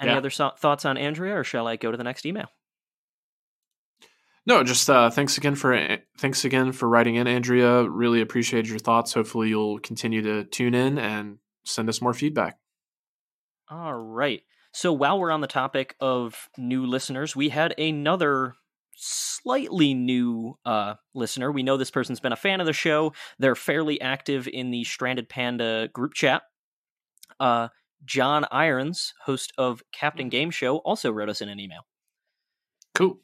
Any 0.00 0.10
yeah. 0.10 0.18
other 0.18 0.30
so- 0.30 0.52
thoughts 0.58 0.84
on 0.84 0.96
Andrea, 0.96 1.38
or 1.38 1.44
shall 1.44 1.66
I 1.66 1.76
go 1.76 1.90
to 1.90 1.96
the 1.96 2.04
next 2.04 2.26
email? 2.26 2.48
No, 4.46 4.62
just 4.62 4.90
uh, 4.90 5.08
thanks 5.08 5.38
again 5.38 5.54
for 5.54 5.72
eh, 5.72 5.98
thanks 6.18 6.44
again 6.44 6.72
for 6.72 6.88
writing 6.88 7.16
in, 7.16 7.26
Andrea. 7.26 7.88
Really 7.88 8.20
appreciate 8.20 8.66
your 8.66 8.78
thoughts. 8.78 9.14
Hopefully, 9.14 9.48
you'll 9.48 9.78
continue 9.78 10.22
to 10.22 10.44
tune 10.44 10.74
in 10.74 10.98
and 10.98 11.38
send 11.64 11.88
us 11.88 12.00
more 12.00 12.14
feedback. 12.14 12.58
All 13.70 13.94
right. 13.94 14.42
So 14.72 14.92
while 14.92 15.18
we're 15.18 15.30
on 15.30 15.40
the 15.40 15.46
topic 15.46 15.94
of 16.00 16.48
new 16.58 16.86
listeners, 16.86 17.36
we 17.36 17.48
had 17.48 17.78
another 17.78 18.54
slightly 18.96 19.94
new 19.94 20.58
uh, 20.64 20.94
listener. 21.14 21.50
We 21.50 21.62
know 21.62 21.76
this 21.76 21.90
person's 21.90 22.20
been 22.20 22.32
a 22.32 22.36
fan 22.36 22.60
of 22.60 22.66
the 22.66 22.72
show. 22.72 23.12
They're 23.38 23.54
fairly 23.54 24.00
active 24.00 24.48
in 24.48 24.70
the 24.70 24.84
Stranded 24.84 25.28
Panda 25.28 25.88
group 25.92 26.14
chat. 26.14 26.42
Uh, 27.38 27.68
John 28.04 28.44
Irons, 28.50 29.14
host 29.24 29.52
of 29.56 29.82
Captain 29.92 30.28
Game 30.28 30.50
Show, 30.50 30.78
also 30.78 31.10
wrote 31.10 31.28
us 31.28 31.40
in 31.40 31.48
an 31.48 31.58
email. 31.58 31.86
Cool. 32.94 33.18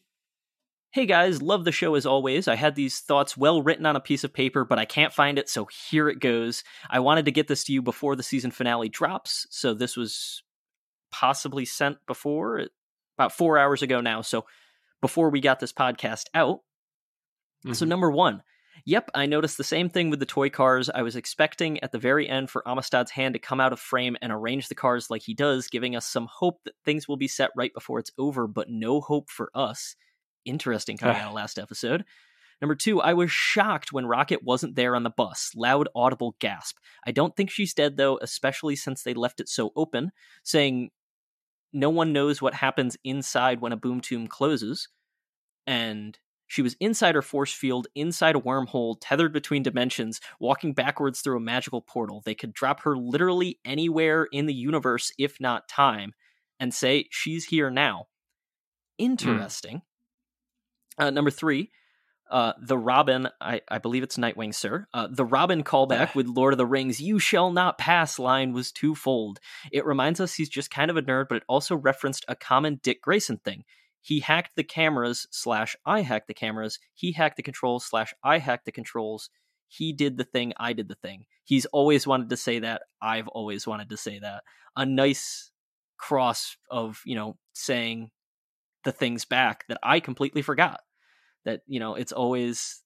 Hey 0.92 1.06
guys, 1.06 1.40
love 1.40 1.64
the 1.64 1.70
show 1.70 1.94
as 1.94 2.04
always. 2.04 2.48
I 2.48 2.56
had 2.56 2.74
these 2.74 2.98
thoughts 2.98 3.36
well 3.36 3.62
written 3.62 3.86
on 3.86 3.94
a 3.94 4.00
piece 4.00 4.24
of 4.24 4.32
paper, 4.32 4.64
but 4.64 4.80
I 4.80 4.84
can't 4.84 5.12
find 5.12 5.38
it, 5.38 5.48
so 5.48 5.68
here 5.88 6.08
it 6.08 6.18
goes. 6.18 6.64
I 6.90 6.98
wanted 6.98 7.26
to 7.26 7.30
get 7.30 7.46
this 7.46 7.62
to 7.64 7.72
you 7.72 7.80
before 7.80 8.16
the 8.16 8.24
season 8.24 8.50
finale 8.50 8.88
drops, 8.88 9.46
so 9.50 9.72
this 9.72 9.96
was 9.96 10.42
possibly 11.12 11.64
sent 11.64 11.98
before, 12.08 12.66
about 13.16 13.30
four 13.30 13.56
hours 13.56 13.82
ago 13.82 14.00
now, 14.00 14.20
so 14.20 14.46
before 15.00 15.30
we 15.30 15.40
got 15.40 15.60
this 15.60 15.72
podcast 15.72 16.24
out. 16.34 16.58
Mm-hmm. 17.64 17.74
So, 17.74 17.86
number 17.86 18.10
one, 18.10 18.42
Yep, 18.84 19.10
I 19.14 19.26
noticed 19.26 19.58
the 19.58 19.64
same 19.64 19.90
thing 19.90 20.10
with 20.10 20.20
the 20.20 20.26
toy 20.26 20.48
cars. 20.48 20.88
I 20.88 21.02
was 21.02 21.14
expecting 21.14 21.80
at 21.80 21.92
the 21.92 21.98
very 21.98 22.28
end 22.28 22.50
for 22.50 22.66
Amistad's 22.66 23.10
hand 23.10 23.34
to 23.34 23.38
come 23.38 23.60
out 23.60 23.72
of 23.72 23.78
frame 23.78 24.16
and 24.22 24.32
arrange 24.32 24.68
the 24.68 24.74
cars 24.74 25.10
like 25.10 25.22
he 25.22 25.34
does, 25.34 25.68
giving 25.68 25.94
us 25.94 26.06
some 26.06 26.26
hope 26.32 26.60
that 26.64 26.74
things 26.84 27.06
will 27.06 27.18
be 27.18 27.28
set 27.28 27.50
right 27.54 27.74
before 27.74 27.98
it's 27.98 28.10
over, 28.18 28.46
but 28.46 28.70
no 28.70 29.00
hope 29.00 29.30
for 29.30 29.50
us. 29.54 29.94
Interesting 30.44 30.96
coming 30.96 31.16
out 31.16 31.28
of 31.28 31.34
last 31.34 31.58
episode. 31.58 32.04
Number 32.60 32.74
two, 32.74 33.00
I 33.00 33.14
was 33.14 33.30
shocked 33.30 33.92
when 33.92 34.06
Rocket 34.06 34.42
wasn't 34.42 34.76
there 34.76 34.94
on 34.94 35.02
the 35.02 35.10
bus. 35.10 35.52
Loud, 35.56 35.88
audible 35.94 36.36
gasp. 36.40 36.76
I 37.06 37.10
don't 37.10 37.34
think 37.34 37.50
she's 37.50 37.72
dead, 37.72 37.96
though, 37.96 38.18
especially 38.20 38.76
since 38.76 39.02
they 39.02 39.14
left 39.14 39.40
it 39.40 39.48
so 39.48 39.72
open, 39.76 40.12
saying 40.42 40.90
no 41.72 41.88
one 41.88 42.12
knows 42.12 42.42
what 42.42 42.54
happens 42.54 42.96
inside 43.02 43.60
when 43.60 43.72
a 43.72 43.76
boom 43.76 44.00
tube 44.00 44.28
closes. 44.28 44.88
And 45.66 46.18
she 46.48 46.62
was 46.62 46.76
inside 46.80 47.14
her 47.14 47.22
force 47.22 47.52
field, 47.52 47.86
inside 47.94 48.34
a 48.34 48.40
wormhole, 48.40 48.96
tethered 49.00 49.32
between 49.32 49.62
dimensions, 49.62 50.20
walking 50.40 50.74
backwards 50.74 51.20
through 51.20 51.36
a 51.36 51.40
magical 51.40 51.80
portal. 51.80 52.22
They 52.24 52.34
could 52.34 52.52
drop 52.52 52.80
her 52.82 52.96
literally 52.96 53.60
anywhere 53.64 54.26
in 54.32 54.46
the 54.46 54.54
universe, 54.54 55.12
if 55.16 55.40
not 55.40 55.68
time, 55.68 56.12
and 56.58 56.74
say, 56.74 57.06
She's 57.10 57.46
here 57.46 57.70
now. 57.70 58.08
Hmm. 58.98 59.04
Interesting. 59.04 59.76
Mm. 59.76 59.82
Uh, 61.00 61.10
number 61.10 61.30
three, 61.30 61.70
uh, 62.30 62.52
the 62.60 62.78
Robin, 62.78 63.28
I, 63.40 63.60
I, 63.68 63.78
believe 63.78 64.04
it's 64.04 64.16
Nightwing, 64.16 64.54
sir. 64.54 64.86
Uh, 64.94 65.08
the 65.10 65.24
Robin 65.24 65.64
callback 65.64 66.14
with 66.14 66.28
Lord 66.28 66.52
of 66.52 66.58
the 66.58 66.66
Rings, 66.66 67.00
you 67.00 67.18
shall 67.18 67.50
not 67.50 67.78
pass 67.78 68.18
line 68.18 68.52
was 68.52 68.70
twofold. 68.70 69.40
It 69.72 69.84
reminds 69.84 70.20
us 70.20 70.34
he's 70.34 70.48
just 70.48 70.70
kind 70.70 70.90
of 70.90 70.96
a 70.96 71.02
nerd, 71.02 71.26
but 71.28 71.38
it 71.38 71.44
also 71.48 71.74
referenced 71.74 72.24
a 72.28 72.36
common 72.36 72.78
Dick 72.82 73.02
Grayson 73.02 73.38
thing 73.38 73.64
he 74.00 74.20
hacked 74.20 74.56
the 74.56 74.64
cameras 74.64 75.26
slash 75.30 75.76
I 75.84 76.02
hacked 76.02 76.28
the 76.28 76.34
cameras. 76.34 76.78
He 76.94 77.12
hacked 77.12 77.36
the 77.36 77.42
controls 77.42 77.84
slash 77.84 78.14
I 78.24 78.38
hacked 78.38 78.64
the 78.64 78.72
controls. 78.72 79.30
He 79.68 79.92
did 79.92 80.16
the 80.16 80.24
thing. 80.24 80.52
I 80.56 80.72
did 80.72 80.88
the 80.88 80.94
thing. 80.96 81.26
He's 81.44 81.66
always 81.66 82.06
wanted 82.06 82.30
to 82.30 82.36
say 82.36 82.60
that. 82.60 82.82
I've 83.00 83.28
always 83.28 83.66
wanted 83.66 83.90
to 83.90 83.96
say 83.96 84.18
that. 84.18 84.42
A 84.76 84.86
nice 84.86 85.52
cross 85.98 86.56
of 86.70 87.02
you 87.04 87.14
know 87.14 87.36
saying 87.52 88.10
the 88.84 88.92
things 88.92 89.24
back 89.26 89.64
that 89.68 89.78
I 89.82 90.00
completely 90.00 90.42
forgot. 90.42 90.80
That 91.44 91.62
you 91.66 91.80
know 91.80 91.94
it's 91.94 92.12
always 92.12 92.82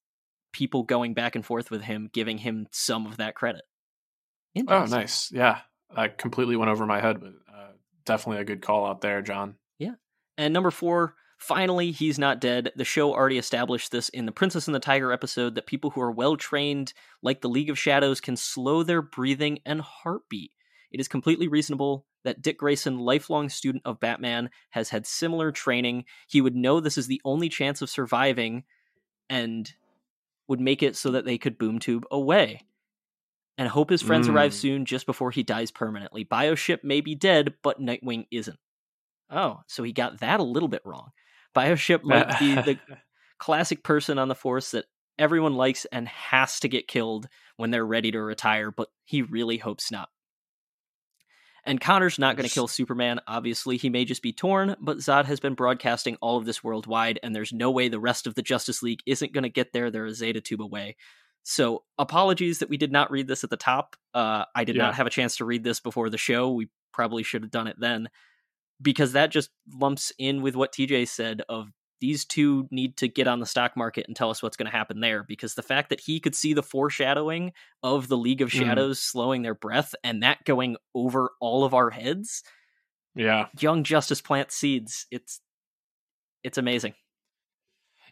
people 0.52 0.85
going 0.85 1.14
back 1.14 1.35
and 1.35 1.44
forth 1.44 1.70
with 1.70 1.82
him, 1.82 2.09
giving 2.12 2.39
him 2.39 2.68
some 2.70 3.06
of 3.06 3.16
that 3.18 3.35
credit. 3.35 3.62
Oh, 4.68 4.85
nice. 4.85 5.32
Yeah, 5.32 5.59
I 5.94 6.09
completely 6.09 6.56
went 6.56 6.70
over 6.70 6.86
my 6.86 7.01
head, 7.01 7.20
but 7.20 7.32
uh, 7.52 7.72
definitely 8.05 8.40
a 8.40 8.47
good 8.47 8.62
call 8.62 8.86
out 8.86 9.01
there, 9.01 9.20
John. 9.20 9.56
Yeah, 9.78 9.94
and 10.39 10.55
number 10.55 10.70
four, 10.70 11.16
finally, 11.39 11.90
he's 11.90 12.18
not 12.18 12.40
dead. 12.40 12.70
The 12.76 12.85
show 12.85 13.12
already 13.12 13.39
established 13.39 13.90
this 13.90 14.09
in 14.10 14.26
the 14.26 14.32
Princess 14.32 14.68
and 14.68 14.74
the 14.74 14.81
Tiger 14.81 15.12
episode 15.12 15.56
that 15.56 15.66
people 15.66 15.90
who 15.90 16.01
are 16.01 16.12
well 16.12 16.36
trained, 16.36 16.93
like 17.22 17.40
the 17.40 17.48
League 17.48 17.70
of 17.70 17.78
Shadows, 17.78 18.20
can 18.20 18.36
slow 18.36 18.85
their 18.85 19.02
breathing 19.02 19.59
and 19.66 19.81
heartbeat. 19.81 20.52
It 20.93 21.01
is 21.01 21.09
completely 21.09 21.48
reasonable 21.48 22.06
that 22.24 22.42
Dick 22.42 22.59
Grayson, 22.59 22.98
lifelong 22.98 23.48
student 23.48 23.82
of 23.84 24.01
Batman, 24.01 24.51
has 24.70 24.88
had 24.88 25.06
similar 25.06 25.52
training. 25.52 26.05
He 26.26 26.40
would 26.40 26.56
know 26.56 26.80
this 26.80 26.98
is 26.98 27.06
the 27.06 27.20
only 27.24 27.48
chance 27.48 27.82
of 27.82 27.90
surviving 27.90 28.64
and 29.28 29.72
would 30.48 30.60
make 30.60 30.82
it 30.82 30.96
so 30.96 31.12
that 31.12 31.24
they 31.24 31.38
could 31.38 31.59
boom 31.59 31.78
tube 31.78 32.05
away. 32.10 32.62
And 33.56 33.68
hope 33.68 33.90
his 33.90 34.02
friends 34.02 34.26
mm. 34.26 34.34
arrive 34.34 34.52
soon 34.52 34.84
just 34.84 35.06
before 35.06 35.30
he 35.30 35.42
dies 35.42 35.70
permanently. 35.70 36.24
Bioship 36.24 36.82
may 36.82 37.01
be 37.01 37.14
dead, 37.14 37.55
but 37.62 37.80
Nightwing 37.80 38.26
isn't. 38.30 38.59
Oh, 39.30 39.60
so 39.68 39.82
he 39.82 39.92
got 39.92 40.20
that 40.20 40.40
a 40.40 40.44
little 40.44 40.68
bit 40.68 40.82
wrong. 40.84 41.10
Bioship 41.55 42.02
might 42.05 42.38
be 42.38 42.55
the 42.55 42.78
classic 43.38 43.84
person 43.84 44.18
on 44.18 44.28
the 44.28 44.34
force 44.34 44.72
that 44.72 44.86
everyone 45.18 45.55
likes 45.55 45.84
and 45.86 46.09
has 46.09 46.59
to 46.60 46.68
get 46.68 46.88
killed 46.88 47.28
when 47.56 47.70
they're 47.70 47.86
ready 47.86 48.10
to 48.10 48.20
retire, 48.20 48.70
but 48.70 48.88
he 49.05 49.22
really 49.22 49.59
hopes 49.59 49.92
not. 49.92 50.09
And 51.66 51.80
Connor's 51.80 52.18
not 52.18 52.36
going 52.36 52.48
to 52.48 52.54
kill 52.54 52.68
Superman, 52.68 53.20
obviously. 53.26 53.76
He 53.78 53.88
may 53.88 54.04
just 54.04 54.22
be 54.22 54.32
torn, 54.32 54.76
but 54.80 54.98
Zod 54.98 55.24
has 55.24 55.40
been 55.40 55.54
broadcasting 55.54 56.16
all 56.20 56.36
of 56.36 56.44
this 56.44 56.62
worldwide, 56.62 57.18
and 57.22 57.34
there's 57.34 57.52
no 57.52 57.70
way 57.70 57.88
the 57.88 57.98
rest 57.98 58.26
of 58.26 58.34
the 58.34 58.42
Justice 58.42 58.82
League 58.82 59.00
isn't 59.06 59.32
going 59.32 59.44
to 59.44 59.48
get 59.48 59.72
there. 59.72 59.90
They're 59.90 60.04
a 60.04 60.14
Zeta 60.14 60.40
Tube 60.40 60.60
away. 60.60 60.96
So, 61.42 61.84
apologies 61.98 62.58
that 62.58 62.68
we 62.68 62.76
did 62.76 62.92
not 62.92 63.10
read 63.10 63.28
this 63.28 63.44
at 63.44 63.50
the 63.50 63.56
top. 63.56 63.96
Uh, 64.12 64.44
I 64.54 64.64
did 64.64 64.76
yeah. 64.76 64.82
not 64.82 64.94
have 64.94 65.06
a 65.06 65.10
chance 65.10 65.36
to 65.36 65.44
read 65.44 65.64
this 65.64 65.80
before 65.80 66.10
the 66.10 66.18
show. 66.18 66.52
We 66.52 66.68
probably 66.92 67.22
should 67.22 67.42
have 67.42 67.50
done 67.50 67.66
it 67.66 67.76
then 67.78 68.08
because 68.80 69.12
that 69.12 69.30
just 69.30 69.50
lumps 69.72 70.12
in 70.18 70.42
with 70.42 70.56
what 70.56 70.72
TJ 70.72 71.08
said 71.08 71.42
of 71.48 71.68
these 72.00 72.24
two 72.24 72.68
need 72.70 72.96
to 72.98 73.08
get 73.08 73.26
on 73.26 73.40
the 73.40 73.46
stock 73.46 73.76
market 73.76 74.06
and 74.06 74.16
tell 74.16 74.30
us 74.30 74.42
what's 74.42 74.56
going 74.56 74.70
to 74.70 74.76
happen 74.76 75.00
there 75.00 75.22
because 75.22 75.54
the 75.54 75.62
fact 75.62 75.90
that 75.90 76.00
he 76.00 76.20
could 76.20 76.34
see 76.34 76.52
the 76.52 76.62
foreshadowing 76.62 77.52
of 77.82 78.08
the 78.08 78.16
League 78.16 78.42
of 78.42 78.50
mm. 78.50 78.58
Shadows 78.58 78.98
mm. 78.98 79.02
slowing 79.02 79.42
their 79.42 79.54
breath 79.54 79.94
and 80.02 80.22
that 80.22 80.44
going 80.44 80.76
over 80.94 81.30
all 81.40 81.64
of 81.64 81.74
our 81.74 81.90
heads 81.90 82.42
yeah 83.14 83.46
young 83.60 83.84
justice 83.84 84.20
plant 84.20 84.50
seeds 84.50 85.06
it's 85.10 85.40
it's 86.42 86.58
amazing 86.58 86.94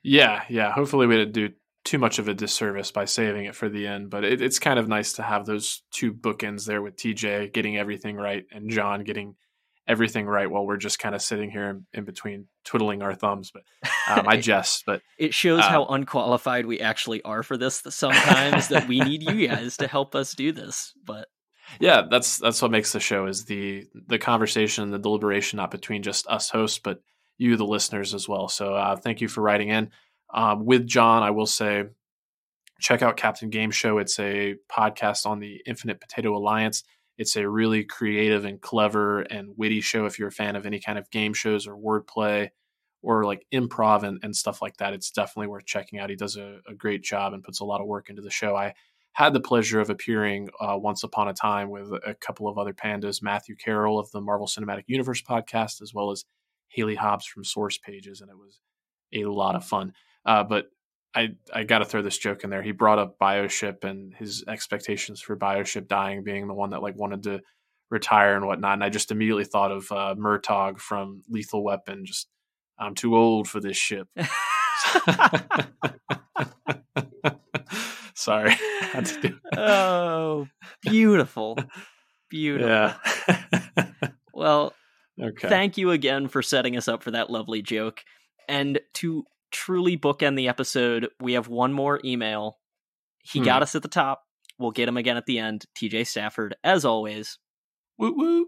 yeah 0.02 0.42
yeah 0.48 0.72
hopefully 0.72 1.06
we 1.06 1.16
didn't 1.16 1.32
do 1.32 1.50
too 1.84 1.98
much 1.98 2.20
of 2.20 2.28
a 2.28 2.34
disservice 2.34 2.92
by 2.92 3.04
saving 3.04 3.44
it 3.44 3.56
for 3.56 3.68
the 3.68 3.86
end 3.86 4.10
but 4.10 4.24
it, 4.24 4.40
it's 4.40 4.58
kind 4.58 4.78
of 4.78 4.88
nice 4.88 5.14
to 5.14 5.22
have 5.22 5.44
those 5.44 5.82
two 5.90 6.12
bookends 6.12 6.64
there 6.64 6.80
with 6.80 6.96
tj 6.96 7.52
getting 7.52 7.76
everything 7.76 8.16
right 8.16 8.44
and 8.52 8.70
john 8.70 9.02
getting 9.02 9.34
everything 9.88 10.26
right 10.26 10.50
while 10.50 10.64
we're 10.64 10.76
just 10.76 10.98
kind 10.98 11.14
of 11.14 11.22
sitting 11.22 11.50
here 11.50 11.68
in, 11.68 11.86
in 11.92 12.04
between 12.04 12.46
twiddling 12.64 13.02
our 13.02 13.14
thumbs. 13.14 13.50
But 13.52 13.62
um, 14.08 14.28
I 14.28 14.36
jest, 14.40 14.84
but 14.86 15.02
it 15.18 15.34
shows 15.34 15.60
uh, 15.60 15.68
how 15.68 15.84
unqualified 15.86 16.66
we 16.66 16.80
actually 16.80 17.22
are 17.22 17.42
for 17.42 17.56
this. 17.56 17.82
Sometimes 17.88 18.68
that 18.68 18.88
we 18.88 19.00
need 19.00 19.22
you 19.22 19.48
guys 19.48 19.76
to 19.78 19.88
help 19.88 20.14
us 20.14 20.34
do 20.34 20.52
this, 20.52 20.92
but 21.04 21.28
yeah, 21.80 22.02
that's 22.10 22.38
that's 22.38 22.60
what 22.60 22.70
makes 22.70 22.92
the 22.92 23.00
show 23.00 23.26
is 23.26 23.44
the 23.44 23.86
the 24.06 24.18
conversation, 24.18 24.90
the 24.90 24.98
deliberation, 24.98 25.56
not 25.56 25.70
between 25.70 26.02
just 26.02 26.26
us 26.26 26.50
hosts, 26.50 26.78
but 26.78 27.00
you, 27.38 27.56
the 27.56 27.66
listeners, 27.66 28.14
as 28.14 28.28
well. 28.28 28.48
So 28.48 28.74
uh, 28.74 28.96
thank 28.96 29.20
you 29.20 29.28
for 29.28 29.40
writing 29.40 29.68
in. 29.68 29.90
Um, 30.32 30.64
with 30.64 30.86
John, 30.86 31.22
I 31.22 31.30
will 31.30 31.46
say, 31.46 31.84
check 32.80 33.02
out 33.02 33.16
Captain 33.16 33.50
Game 33.50 33.70
Show. 33.70 33.98
It's 33.98 34.18
a 34.18 34.56
podcast 34.70 35.26
on 35.26 35.40
the 35.40 35.60
Infinite 35.66 36.00
Potato 36.00 36.36
Alliance. 36.36 36.84
It's 37.22 37.36
a 37.36 37.48
really 37.48 37.84
creative 37.84 38.44
and 38.44 38.60
clever 38.60 39.20
and 39.20 39.54
witty 39.56 39.80
show. 39.80 40.06
If 40.06 40.18
you're 40.18 40.28
a 40.28 40.32
fan 40.32 40.56
of 40.56 40.66
any 40.66 40.80
kind 40.80 40.98
of 40.98 41.08
game 41.10 41.32
shows 41.32 41.68
or 41.68 41.76
wordplay 41.76 42.50
or 43.00 43.24
like 43.24 43.46
improv 43.54 44.02
and, 44.02 44.18
and 44.24 44.34
stuff 44.34 44.60
like 44.60 44.76
that, 44.78 44.92
it's 44.92 45.12
definitely 45.12 45.46
worth 45.46 45.64
checking 45.64 46.00
out. 46.00 46.10
He 46.10 46.16
does 46.16 46.36
a, 46.36 46.58
a, 46.68 46.74
great 46.74 47.02
job 47.04 47.32
and 47.32 47.44
puts 47.44 47.60
a 47.60 47.64
lot 47.64 47.80
of 47.80 47.86
work 47.86 48.10
into 48.10 48.22
the 48.22 48.30
show. 48.30 48.56
I 48.56 48.74
had 49.12 49.32
the 49.32 49.40
pleasure 49.40 49.80
of 49.80 49.88
appearing 49.88 50.48
uh, 50.60 50.76
once 50.76 51.04
upon 51.04 51.28
a 51.28 51.32
time 51.32 51.70
with 51.70 51.92
a 52.04 52.14
couple 52.14 52.48
of 52.48 52.58
other 52.58 52.72
pandas, 52.72 53.22
Matthew 53.22 53.54
Carroll 53.54 54.00
of 54.00 54.10
the 54.10 54.20
Marvel 54.20 54.48
Cinematic 54.48 54.84
Universe 54.88 55.22
podcast, 55.22 55.80
as 55.80 55.94
well 55.94 56.10
as 56.10 56.24
Haley 56.66 56.96
Hobbs 56.96 57.26
from 57.26 57.44
Source 57.44 57.78
Pages, 57.78 58.20
and 58.20 58.30
it 58.30 58.36
was 58.36 58.60
a 59.14 59.26
lot 59.26 59.54
of 59.54 59.64
fun. 59.64 59.92
Uh, 60.26 60.42
but 60.42 60.66
I 61.14 61.30
I 61.52 61.64
got 61.64 61.78
to 61.78 61.84
throw 61.84 62.02
this 62.02 62.18
joke 62.18 62.44
in 62.44 62.50
there. 62.50 62.62
He 62.62 62.72
brought 62.72 62.98
up 62.98 63.18
Bioship 63.18 63.84
and 63.84 64.14
his 64.14 64.44
expectations 64.48 65.20
for 65.20 65.36
Bioship 65.36 65.88
dying 65.88 66.24
being 66.24 66.48
the 66.48 66.54
one 66.54 66.70
that 66.70 66.82
like 66.82 66.96
wanted 66.96 67.24
to 67.24 67.40
retire 67.90 68.36
and 68.36 68.46
whatnot. 68.46 68.74
And 68.74 68.84
I 68.84 68.88
just 68.88 69.10
immediately 69.10 69.44
thought 69.44 69.72
of 69.72 69.92
uh, 69.92 70.14
Murtaugh 70.18 70.78
from 70.78 71.22
Lethal 71.28 71.62
Weapon. 71.62 72.06
Just 72.06 72.28
I'm 72.78 72.94
too 72.94 73.16
old 73.16 73.48
for 73.48 73.60
this 73.60 73.76
ship. 73.76 74.08
Sorry. 78.14 78.54
oh, 79.56 80.46
beautiful, 80.82 81.56
beautiful. 82.30 82.68
Yeah. 82.68 82.94
well, 84.32 84.74
okay. 85.20 85.48
Thank 85.48 85.76
you 85.76 85.90
again 85.90 86.28
for 86.28 86.42
setting 86.42 86.76
us 86.76 86.86
up 86.88 87.02
for 87.02 87.10
that 87.12 87.30
lovely 87.30 87.62
joke. 87.62 88.04
And 88.48 88.80
to 88.94 89.24
truly 89.52 89.96
bookend 89.96 90.36
the 90.36 90.48
episode, 90.48 91.08
we 91.20 91.34
have 91.34 91.48
one 91.48 91.72
more 91.72 92.00
email. 92.04 92.58
He 93.22 93.38
hmm. 93.38 93.44
got 93.44 93.62
us 93.62 93.74
at 93.74 93.82
the 93.82 93.88
top. 93.88 94.22
We'll 94.58 94.70
get 94.70 94.88
him 94.88 94.96
again 94.96 95.16
at 95.16 95.26
the 95.26 95.38
end. 95.38 95.66
TJ 95.76 96.06
Stafford, 96.06 96.56
as 96.64 96.84
always. 96.84 97.38
Woo 97.98 98.14
woo. 98.16 98.46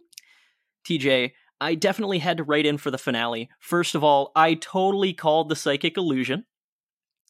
TJ, 0.88 1.32
I 1.60 1.74
definitely 1.74 2.18
had 2.18 2.38
to 2.38 2.44
write 2.44 2.66
in 2.66 2.78
for 2.78 2.90
the 2.90 2.98
finale. 2.98 3.48
First 3.60 3.94
of 3.94 4.04
all, 4.04 4.32
I 4.36 4.54
totally 4.54 5.12
called 5.12 5.48
the 5.48 5.56
psychic 5.56 5.96
illusion. 5.96 6.44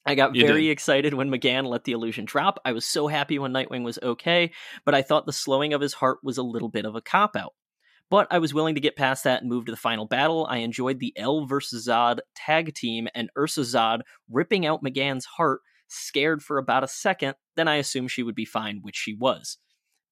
I 0.06 0.14
got 0.14 0.34
you 0.34 0.46
very 0.46 0.64
did. 0.64 0.70
excited 0.70 1.14
when 1.14 1.30
M'gann 1.30 1.66
let 1.66 1.84
the 1.84 1.92
illusion 1.92 2.24
drop. 2.24 2.58
I 2.64 2.72
was 2.72 2.84
so 2.84 3.06
happy 3.06 3.38
when 3.38 3.52
Nightwing 3.52 3.84
was 3.84 3.98
okay, 4.02 4.52
but 4.84 4.94
I 4.94 5.02
thought 5.02 5.24
the 5.24 5.32
slowing 5.32 5.72
of 5.72 5.80
his 5.80 5.94
heart 5.94 6.18
was 6.22 6.36
a 6.36 6.42
little 6.42 6.68
bit 6.68 6.84
of 6.84 6.94
a 6.94 7.00
cop 7.00 7.36
out. 7.36 7.54
But 8.10 8.28
I 8.30 8.38
was 8.38 8.54
willing 8.54 8.74
to 8.74 8.80
get 8.80 8.96
past 8.96 9.24
that 9.24 9.40
and 9.40 9.50
move 9.50 9.66
to 9.66 9.72
the 9.72 9.76
final 9.76 10.06
battle. 10.06 10.46
I 10.48 10.58
enjoyed 10.58 11.00
the 11.00 11.12
El 11.16 11.46
versus 11.46 11.88
Zod 11.88 12.18
tag 12.36 12.74
team 12.74 13.08
and 13.14 13.30
Ursa 13.36 13.62
Zod 13.62 14.00
ripping 14.30 14.66
out 14.66 14.82
M'gann's 14.82 15.24
heart, 15.24 15.60
scared 15.88 16.42
for 16.42 16.58
about 16.58 16.84
a 16.84 16.88
second. 16.88 17.34
Then 17.56 17.66
I 17.66 17.76
assumed 17.76 18.10
she 18.10 18.22
would 18.22 18.34
be 18.34 18.44
fine, 18.44 18.80
which 18.82 18.96
she 18.96 19.14
was. 19.14 19.58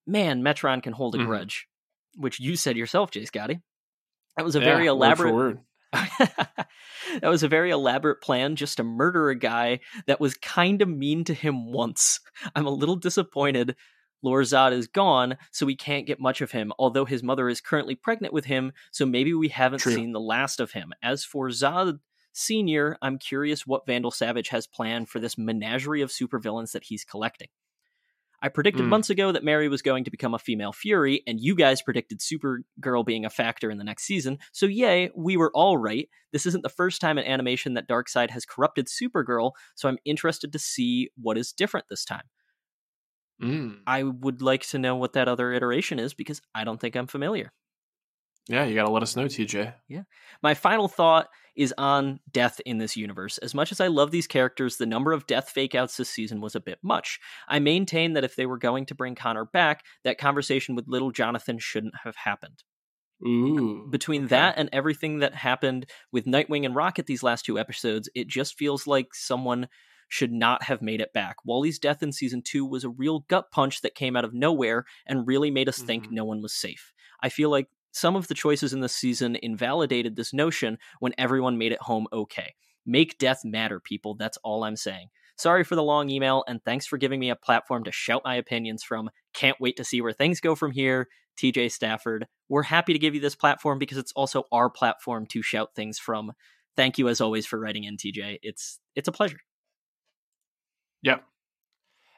Man, 0.06 0.42
Metron 0.42 0.82
can 0.82 0.94
hold 0.94 1.14
a 1.14 1.18
mm. 1.18 1.26
grudge, 1.26 1.68
which 2.16 2.40
you 2.40 2.56
said 2.56 2.76
yourself, 2.76 3.10
J 3.10 3.24
Scotty. 3.24 3.60
That 4.36 4.44
was 4.44 4.56
a 4.56 4.60
yeah, 4.60 4.64
very 4.64 4.86
elaborate. 4.86 5.34
Word 5.34 5.60
that 5.92 6.68
was 7.22 7.42
a 7.42 7.48
very 7.48 7.70
elaborate 7.70 8.22
plan 8.22 8.56
just 8.56 8.78
to 8.78 8.82
murder 8.82 9.28
a 9.28 9.38
guy 9.38 9.80
that 10.06 10.20
was 10.20 10.34
kind 10.34 10.80
of 10.80 10.88
mean 10.88 11.22
to 11.24 11.34
him 11.34 11.70
once. 11.70 12.18
I'm 12.54 12.66
a 12.66 12.70
little 12.70 12.96
disappointed 12.96 13.76
Lorzod 14.24 14.72
is 14.72 14.86
gone, 14.86 15.36
so 15.50 15.66
we 15.66 15.76
can't 15.76 16.06
get 16.06 16.20
much 16.20 16.40
of 16.40 16.52
him, 16.52 16.72
although 16.78 17.04
his 17.04 17.22
mother 17.22 17.48
is 17.48 17.60
currently 17.60 17.94
pregnant 17.94 18.32
with 18.32 18.44
him, 18.44 18.72
so 18.90 19.04
maybe 19.04 19.34
we 19.34 19.48
haven't 19.48 19.80
True. 19.80 19.94
seen 19.94 20.12
the 20.12 20.20
last 20.20 20.60
of 20.60 20.72
him. 20.72 20.92
As 21.02 21.24
for 21.24 21.48
Zod 21.48 21.98
Sr., 22.32 22.96
I'm 23.02 23.18
curious 23.18 23.66
what 23.66 23.86
Vandal 23.86 24.10
Savage 24.10 24.48
has 24.48 24.66
planned 24.66 25.08
for 25.08 25.18
this 25.18 25.36
menagerie 25.36 26.02
of 26.02 26.10
supervillains 26.10 26.72
that 26.72 26.84
he's 26.84 27.04
collecting. 27.04 27.48
I 28.44 28.48
predicted 28.48 28.84
mm. 28.86 28.88
months 28.88 29.08
ago 29.08 29.30
that 29.30 29.44
Mary 29.44 29.68
was 29.68 29.82
going 29.82 30.02
to 30.02 30.10
become 30.10 30.34
a 30.34 30.38
female 30.38 30.72
Fury, 30.72 31.22
and 31.28 31.40
you 31.40 31.54
guys 31.54 31.80
predicted 31.80 32.18
Supergirl 32.18 33.06
being 33.06 33.24
a 33.24 33.30
factor 33.30 33.70
in 33.70 33.78
the 33.78 33.84
next 33.84 34.02
season, 34.02 34.38
so 34.50 34.66
yay, 34.66 35.10
we 35.14 35.36
were 35.36 35.52
all 35.54 35.78
right. 35.78 36.08
This 36.32 36.44
isn't 36.46 36.62
the 36.62 36.68
first 36.68 37.00
time 37.00 37.18
in 37.18 37.24
animation 37.24 37.74
that 37.74 37.88
Darkseid 37.88 38.30
has 38.30 38.44
corrupted 38.44 38.88
Supergirl, 38.88 39.52
so 39.76 39.88
I'm 39.88 39.98
interested 40.04 40.52
to 40.52 40.58
see 40.58 41.10
what 41.16 41.38
is 41.38 41.52
different 41.52 41.86
this 41.88 42.04
time. 42.04 42.24
Mm. 43.40 43.78
I 43.86 44.02
would 44.02 44.42
like 44.42 44.66
to 44.68 44.78
know 44.78 44.96
what 44.96 45.14
that 45.14 45.28
other 45.28 45.52
iteration 45.52 45.98
is 45.98 46.14
because 46.14 46.40
I 46.54 46.64
don't 46.64 46.80
think 46.80 46.96
I'm 46.96 47.06
familiar. 47.06 47.52
Yeah, 48.48 48.64
you 48.64 48.74
got 48.74 48.86
to 48.86 48.90
let 48.90 49.04
us 49.04 49.14
know, 49.14 49.26
TJ. 49.26 49.72
Yeah. 49.88 50.02
My 50.42 50.54
final 50.54 50.88
thought 50.88 51.28
is 51.54 51.72
on 51.78 52.18
death 52.30 52.60
in 52.66 52.78
this 52.78 52.96
universe. 52.96 53.38
As 53.38 53.54
much 53.54 53.70
as 53.70 53.80
I 53.80 53.86
love 53.86 54.10
these 54.10 54.26
characters, 54.26 54.76
the 54.76 54.86
number 54.86 55.12
of 55.12 55.26
death 55.26 55.52
fakeouts 55.54 55.96
this 55.96 56.10
season 56.10 56.40
was 56.40 56.56
a 56.56 56.60
bit 56.60 56.78
much. 56.82 57.20
I 57.48 57.60
maintain 57.60 58.14
that 58.14 58.24
if 58.24 58.34
they 58.34 58.46
were 58.46 58.58
going 58.58 58.86
to 58.86 58.94
bring 58.94 59.14
Connor 59.14 59.44
back, 59.44 59.84
that 60.02 60.18
conversation 60.18 60.74
with 60.74 60.88
little 60.88 61.12
Jonathan 61.12 61.58
shouldn't 61.58 61.94
have 62.02 62.16
happened. 62.16 62.64
Ooh. 63.24 63.86
Between 63.90 64.22
okay. 64.22 64.30
that 64.30 64.54
and 64.56 64.68
everything 64.72 65.20
that 65.20 65.34
happened 65.34 65.86
with 66.10 66.26
Nightwing 66.26 66.64
and 66.64 66.74
Rocket 66.74 67.06
these 67.06 67.22
last 67.22 67.44
two 67.44 67.58
episodes, 67.58 68.08
it 68.14 68.26
just 68.26 68.58
feels 68.58 68.86
like 68.88 69.14
someone 69.14 69.68
should 70.12 70.30
not 70.30 70.64
have 70.64 70.82
made 70.82 71.00
it 71.00 71.14
back. 71.14 71.36
Wally's 71.42 71.78
death 71.78 72.02
in 72.02 72.12
season 72.12 72.42
two 72.42 72.66
was 72.66 72.84
a 72.84 72.90
real 72.90 73.20
gut 73.28 73.50
punch 73.50 73.80
that 73.80 73.94
came 73.94 74.14
out 74.14 74.26
of 74.26 74.34
nowhere 74.34 74.84
and 75.06 75.26
really 75.26 75.50
made 75.50 75.70
us 75.70 75.78
mm-hmm. 75.78 75.86
think 75.86 76.10
no 76.10 76.22
one 76.22 76.42
was 76.42 76.52
safe. 76.52 76.92
I 77.22 77.30
feel 77.30 77.48
like 77.48 77.68
some 77.92 78.14
of 78.14 78.28
the 78.28 78.34
choices 78.34 78.74
in 78.74 78.80
this 78.80 78.94
season 78.94 79.38
invalidated 79.42 80.14
this 80.14 80.34
notion 80.34 80.76
when 81.00 81.14
everyone 81.16 81.56
made 81.56 81.72
it 81.72 81.80
home 81.80 82.08
okay. 82.12 82.54
Make 82.84 83.16
death 83.16 83.40
matter, 83.42 83.80
people. 83.80 84.14
That's 84.14 84.36
all 84.44 84.64
I'm 84.64 84.76
saying. 84.76 85.08
Sorry 85.38 85.64
for 85.64 85.76
the 85.76 85.82
long 85.82 86.10
email, 86.10 86.44
and 86.46 86.62
thanks 86.62 86.86
for 86.86 86.98
giving 86.98 87.18
me 87.18 87.30
a 87.30 87.36
platform 87.36 87.84
to 87.84 87.90
shout 87.90 88.20
my 88.22 88.34
opinions 88.34 88.82
from. 88.82 89.08
Can't 89.32 89.58
wait 89.60 89.78
to 89.78 89.84
see 89.84 90.02
where 90.02 90.12
things 90.12 90.40
go 90.40 90.54
from 90.54 90.72
here. 90.72 91.08
TJ 91.38 91.72
Stafford. 91.72 92.26
We're 92.50 92.64
happy 92.64 92.92
to 92.92 92.98
give 92.98 93.14
you 93.14 93.20
this 93.22 93.34
platform 93.34 93.78
because 93.78 93.96
it's 93.96 94.12
also 94.12 94.44
our 94.52 94.68
platform 94.68 95.24
to 95.28 95.40
shout 95.40 95.70
things 95.74 95.98
from. 95.98 96.32
Thank 96.76 96.98
you 96.98 97.08
as 97.08 97.22
always 97.22 97.46
for 97.46 97.58
writing 97.58 97.84
in, 97.84 97.96
TJ. 97.96 98.40
It's 98.42 98.78
it's 98.94 99.08
a 99.08 99.12
pleasure. 99.12 99.38
Yep. 101.02 101.24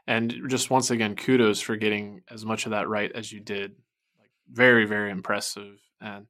And 0.06 0.34
just 0.48 0.70
once 0.70 0.90
again, 0.90 1.16
kudos 1.16 1.60
for 1.60 1.76
getting 1.76 2.22
as 2.30 2.44
much 2.44 2.66
of 2.66 2.70
that 2.72 2.88
right 2.88 3.10
as 3.12 3.32
you 3.32 3.40
did. 3.40 3.72
Like 4.18 4.30
very, 4.50 4.84
very 4.84 5.10
impressive. 5.10 5.80
And 6.00 6.26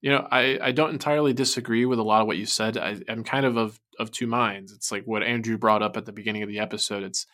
you 0.00 0.10
know, 0.10 0.26
I, 0.30 0.58
I 0.62 0.72
don't 0.72 0.90
entirely 0.90 1.34
disagree 1.34 1.84
with 1.84 1.98
a 1.98 2.02
lot 2.02 2.22
of 2.22 2.26
what 2.26 2.38
you 2.38 2.46
said. 2.46 2.78
I, 2.78 3.00
I'm 3.08 3.22
kind 3.22 3.44
of, 3.44 3.56
of 3.56 3.78
of 3.98 4.10
two 4.10 4.26
minds. 4.26 4.72
It's 4.72 4.90
like 4.90 5.04
what 5.04 5.22
Andrew 5.22 5.58
brought 5.58 5.82
up 5.82 5.96
at 5.96 6.06
the 6.06 6.12
beginning 6.12 6.42
of 6.42 6.48
the 6.48 6.58
episode. 6.58 7.02
It's 7.02 7.26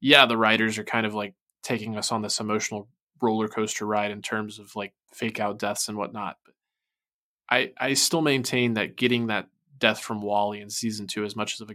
yeah, 0.00 0.26
the 0.26 0.36
writers 0.36 0.76
are 0.78 0.84
kind 0.84 1.06
of 1.06 1.14
like 1.14 1.34
taking 1.62 1.96
us 1.96 2.10
on 2.10 2.22
this 2.22 2.40
emotional 2.40 2.88
roller 3.22 3.48
coaster 3.48 3.86
ride 3.86 4.10
in 4.10 4.22
terms 4.22 4.58
of 4.58 4.74
like 4.74 4.94
fake 5.12 5.38
out 5.40 5.58
deaths 5.58 5.88
and 5.88 5.96
whatnot. 5.96 6.36
But 6.44 6.54
I 7.48 7.72
I 7.78 7.94
still 7.94 8.22
maintain 8.22 8.74
that 8.74 8.96
getting 8.96 9.28
that 9.28 9.48
death 9.78 10.00
from 10.00 10.20
Wally 10.20 10.60
in 10.60 10.70
season 10.70 11.06
two, 11.06 11.24
as 11.24 11.36
much 11.36 11.54
as 11.54 11.60
of 11.60 11.70
a 11.70 11.74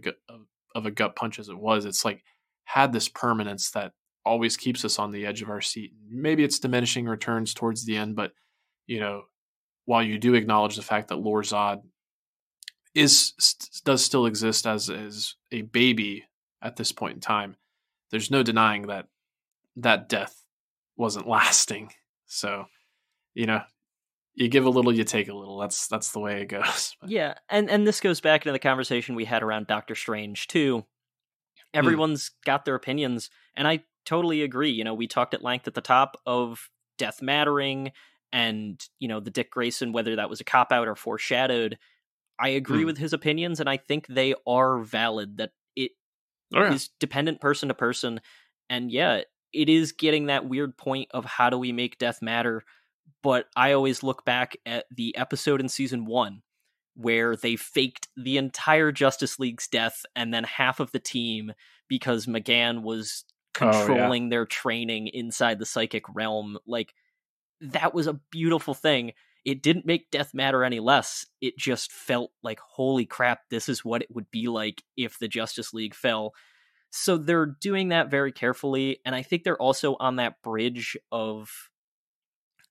of 0.76 0.86
a 0.86 0.92
gut 0.92 1.16
punch 1.16 1.40
as 1.40 1.50
it 1.50 1.58
was, 1.58 1.86
it's 1.86 2.06
like 2.06 2.24
had 2.66 2.92
this 2.92 3.10
permanence 3.10 3.72
that 3.72 3.92
always 4.26 4.58
keeps 4.58 4.86
us 4.86 5.00
on 5.00 5.12
the 5.12 5.26
edge 5.26 5.42
of 5.42 5.50
our 5.50 5.62
seat. 5.62 5.92
Maybe 6.10 6.44
it's 6.44 6.60
diminishing 6.60 7.06
returns 7.06 7.54
towards 7.54 7.86
the 7.86 7.98
end, 7.98 8.16
but 8.16 8.32
you 8.88 9.00
know, 9.00 9.24
while 9.86 10.04
you 10.04 10.18
do 10.18 10.34
acknowledge 10.34 10.76
the 10.76 10.82
fact 10.82 11.10
that 11.10 11.20
Lorzod 11.20 11.82
is 12.96 13.34
does 13.86 14.04
still 14.04 14.26
exist 14.26 14.66
as 14.66 14.90
as 14.90 15.36
a 15.52 15.62
baby 15.62 16.26
at 16.62 16.76
this 16.76 16.92
point 16.92 17.16
in 17.16 17.20
time, 17.20 17.56
there's 18.12 18.32
no 18.32 18.44
denying 18.44 18.88
that 18.88 19.08
that 19.78 20.10
death 20.10 20.36
wasn't 20.96 21.28
lasting. 21.38 21.92
So, 22.28 22.66
you 23.34 23.46
know, 23.46 23.62
you 24.36 24.48
give 24.48 24.66
a 24.66 24.70
little, 24.70 24.94
you 24.94 25.04
take 25.04 25.28
a 25.28 25.34
little. 25.34 25.60
That's 25.60 25.88
that's 25.88 26.12
the 26.12 26.20
way 26.20 26.42
it 26.42 26.46
goes. 26.46 26.96
yeah, 27.06 27.36
and 27.50 27.70
and 27.70 27.86
this 27.86 28.00
goes 28.00 28.20
back 28.20 28.44
to 28.44 28.52
the 28.52 28.60
conversation 28.60 29.16
we 29.16 29.26
had 29.26 29.44
around 29.44 29.68
Doctor 29.68 29.96
Strange 29.96 30.48
too. 30.48 30.86
Hmm. 31.74 31.80
Everyone's 31.80 32.30
mm. 32.30 32.46
got 32.46 32.66
their 32.66 32.76
opinions, 32.76 33.30
and 33.56 33.68
I 33.68 33.84
totally 34.06 34.42
agree. 34.42 34.72
You 34.72 34.84
know, 34.84 34.94
we 34.94 35.08
talked 35.08 35.34
at 35.34 35.44
length 35.44 35.68
at 35.68 35.76
the 35.76 35.82
top 35.82 36.18
of 36.26 36.70
death 36.98 37.22
mattering, 37.22 37.92
and 38.32 38.84
you 39.00 39.08
know 39.08 39.20
the 39.20 39.32
Dick 39.32 39.52
Grayson, 39.52 39.94
whether 39.94 40.16
that 40.16 40.30
was 40.30 40.42
a 40.42 40.46
cop 40.46 40.72
out 40.72 40.88
or 40.88 40.96
foreshadowed. 40.96 41.78
I 42.40 42.50
agree 42.50 42.84
mm. 42.84 42.88
with 42.88 42.98
his 42.98 43.14
opinions, 43.14 43.60
and 43.60 43.70
I 43.70 43.78
think 43.78 44.08
they 44.08 44.34
are 44.48 44.80
valid. 44.80 45.38
That 45.38 45.52
it 45.76 45.92
oh, 46.56 46.62
yeah. 46.62 46.74
is 46.74 46.90
dependent 47.00 47.40
person 47.40 47.68
to 47.68 47.76
person, 47.76 48.20
and 48.68 48.92
yeah, 48.92 49.22
it 49.54 49.70
is 49.70 49.92
getting 49.92 50.26
that 50.26 50.50
weird 50.50 50.76
point 50.76 51.10
of 51.12 51.24
how 51.24 51.52
do 51.52 51.60
we 51.60 51.72
make 51.72 52.00
death 52.00 52.20
matter 52.24 52.64
but 53.22 53.46
I 53.56 53.72
always 53.74 54.04
look 54.04 54.26
back 54.26 54.58
at 54.66 54.86
the 54.96 55.16
episode 55.18 55.62
in 55.62 55.70
season 55.70 56.06
one 56.06 56.42
where 56.96 57.36
they 57.36 57.56
faked 57.56 58.08
the 58.16 58.38
entire 58.38 58.92
Justice 58.92 59.40
League's 59.40 59.68
death 59.68 60.06
and 60.16 60.34
then 60.34 60.44
half 60.44 60.80
of 60.80 60.92
the 60.92 61.00
team 61.00 61.54
because 61.88 62.28
M'gann 62.28 62.84
was 62.84 63.24
controlling 63.54 64.24
oh, 64.24 64.26
yeah. 64.26 64.30
their 64.30 64.46
training 64.46 65.08
inside 65.08 65.58
the 65.58 65.66
psychic 65.66 66.04
realm. 66.14 66.58
Like, 66.68 66.94
that 67.62 67.94
was 67.94 68.08
a 68.08 68.20
beautiful 68.32 68.74
thing. 68.74 69.14
it 69.46 69.62
didn't 69.62 69.86
make 69.86 70.12
death 70.12 70.34
matter 70.34 70.64
any 70.64 70.80
less. 70.80 71.26
It 71.42 71.58
just 71.58 71.92
felt 71.92 72.32
like, 72.44 72.60
holy 72.60 73.06
crap, 73.06 73.42
this 73.50 73.68
is 73.68 73.84
what 73.84 74.02
it 74.02 74.08
would 74.14 74.32
be 74.32 74.48
like 74.48 74.84
if 74.96 75.20
the 75.20 75.28
Justice 75.28 75.74
League 75.74 75.96
fell. 75.96 76.34
So 76.92 77.18
they're 77.18 77.58
doing 77.60 77.90
that 77.90 78.10
very 78.10 78.32
carefully. 78.32 79.00
And 79.06 79.14
I 79.14 79.22
think 79.22 79.44
they're 79.44 79.62
also 79.62 79.98
on 80.00 80.18
that 80.18 80.42
bridge 80.42 80.98
of. 81.12 81.50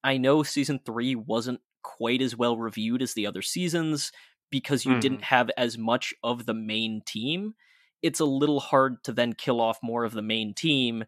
I 0.03 0.17
know 0.17 0.43
season 0.43 0.79
three 0.85 1.15
wasn't 1.15 1.61
quite 1.81 2.21
as 2.21 2.35
well 2.35 2.57
reviewed 2.57 3.01
as 3.01 3.13
the 3.13 3.27
other 3.27 3.41
seasons 3.41 4.11
because 4.49 4.85
you 4.85 4.91
mm-hmm. 4.91 4.99
didn't 4.99 5.23
have 5.23 5.49
as 5.57 5.77
much 5.77 6.13
of 6.23 6.45
the 6.45 6.53
main 6.53 7.01
team. 7.05 7.55
It's 8.01 8.19
a 8.19 8.25
little 8.25 8.59
hard 8.59 9.03
to 9.05 9.13
then 9.13 9.33
kill 9.33 9.61
off 9.61 9.79
more 9.81 10.03
of 10.03 10.13
the 10.13 10.21
main 10.21 10.53
team 10.53 11.05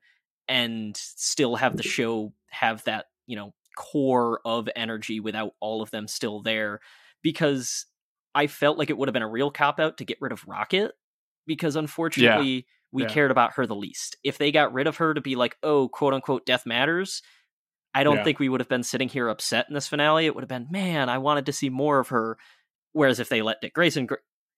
and 0.47 0.95
still 0.95 1.55
have 1.55 1.75
the 1.77 1.83
show 1.83 2.33
have 2.49 2.83
that, 2.85 3.05
you 3.27 3.35
know, 3.35 3.53
core 3.75 4.39
of 4.45 4.69
energy 4.75 5.19
without 5.19 5.51
all 5.59 5.81
of 5.81 5.91
them 5.91 6.07
still 6.07 6.41
there 6.41 6.79
because 7.21 7.85
I 8.33 8.47
felt 8.47 8.77
like 8.77 8.89
it 8.89 8.97
would 8.97 9.07
have 9.07 9.13
been 9.13 9.21
a 9.21 9.27
real 9.27 9.51
cop 9.51 9.79
out 9.79 9.97
to 9.97 10.05
get 10.05 10.17
rid 10.21 10.31
of 10.31 10.47
Rocket 10.47 10.91
because 11.45 11.75
unfortunately 11.75 12.49
yeah. 12.49 12.61
we 12.91 13.03
yeah. 13.03 13.09
cared 13.09 13.31
about 13.31 13.53
her 13.53 13.65
the 13.65 13.75
least. 13.75 14.17
If 14.23 14.37
they 14.37 14.51
got 14.51 14.73
rid 14.73 14.87
of 14.87 14.97
her 14.97 15.13
to 15.13 15.21
be 15.21 15.35
like, 15.35 15.57
oh, 15.63 15.89
quote 15.89 16.13
unquote, 16.13 16.45
death 16.45 16.65
matters, 16.65 17.21
I 17.95 18.03
don't 18.03 18.17
yeah. 18.17 18.23
think 18.25 18.39
we 18.39 18.49
would 18.49 18.59
have 18.59 18.67
been 18.67 18.83
sitting 18.83 19.07
here 19.07 19.29
upset 19.29 19.67
in 19.69 19.73
this 19.73 19.87
finale. 19.87 20.25
It 20.25 20.35
would 20.35 20.41
have 20.41 20.49
been, 20.49 20.67
man, 20.69 21.07
I 21.07 21.17
wanted 21.17 21.45
to 21.45 21.53
see 21.53 21.69
more 21.69 21.99
of 21.99 22.09
her. 22.09 22.37
Whereas 22.91 23.21
if 23.21 23.29
they 23.29 23.41
let 23.41 23.61
Dick 23.61 23.73
Grayson 23.73 24.05
gr- 24.05 24.15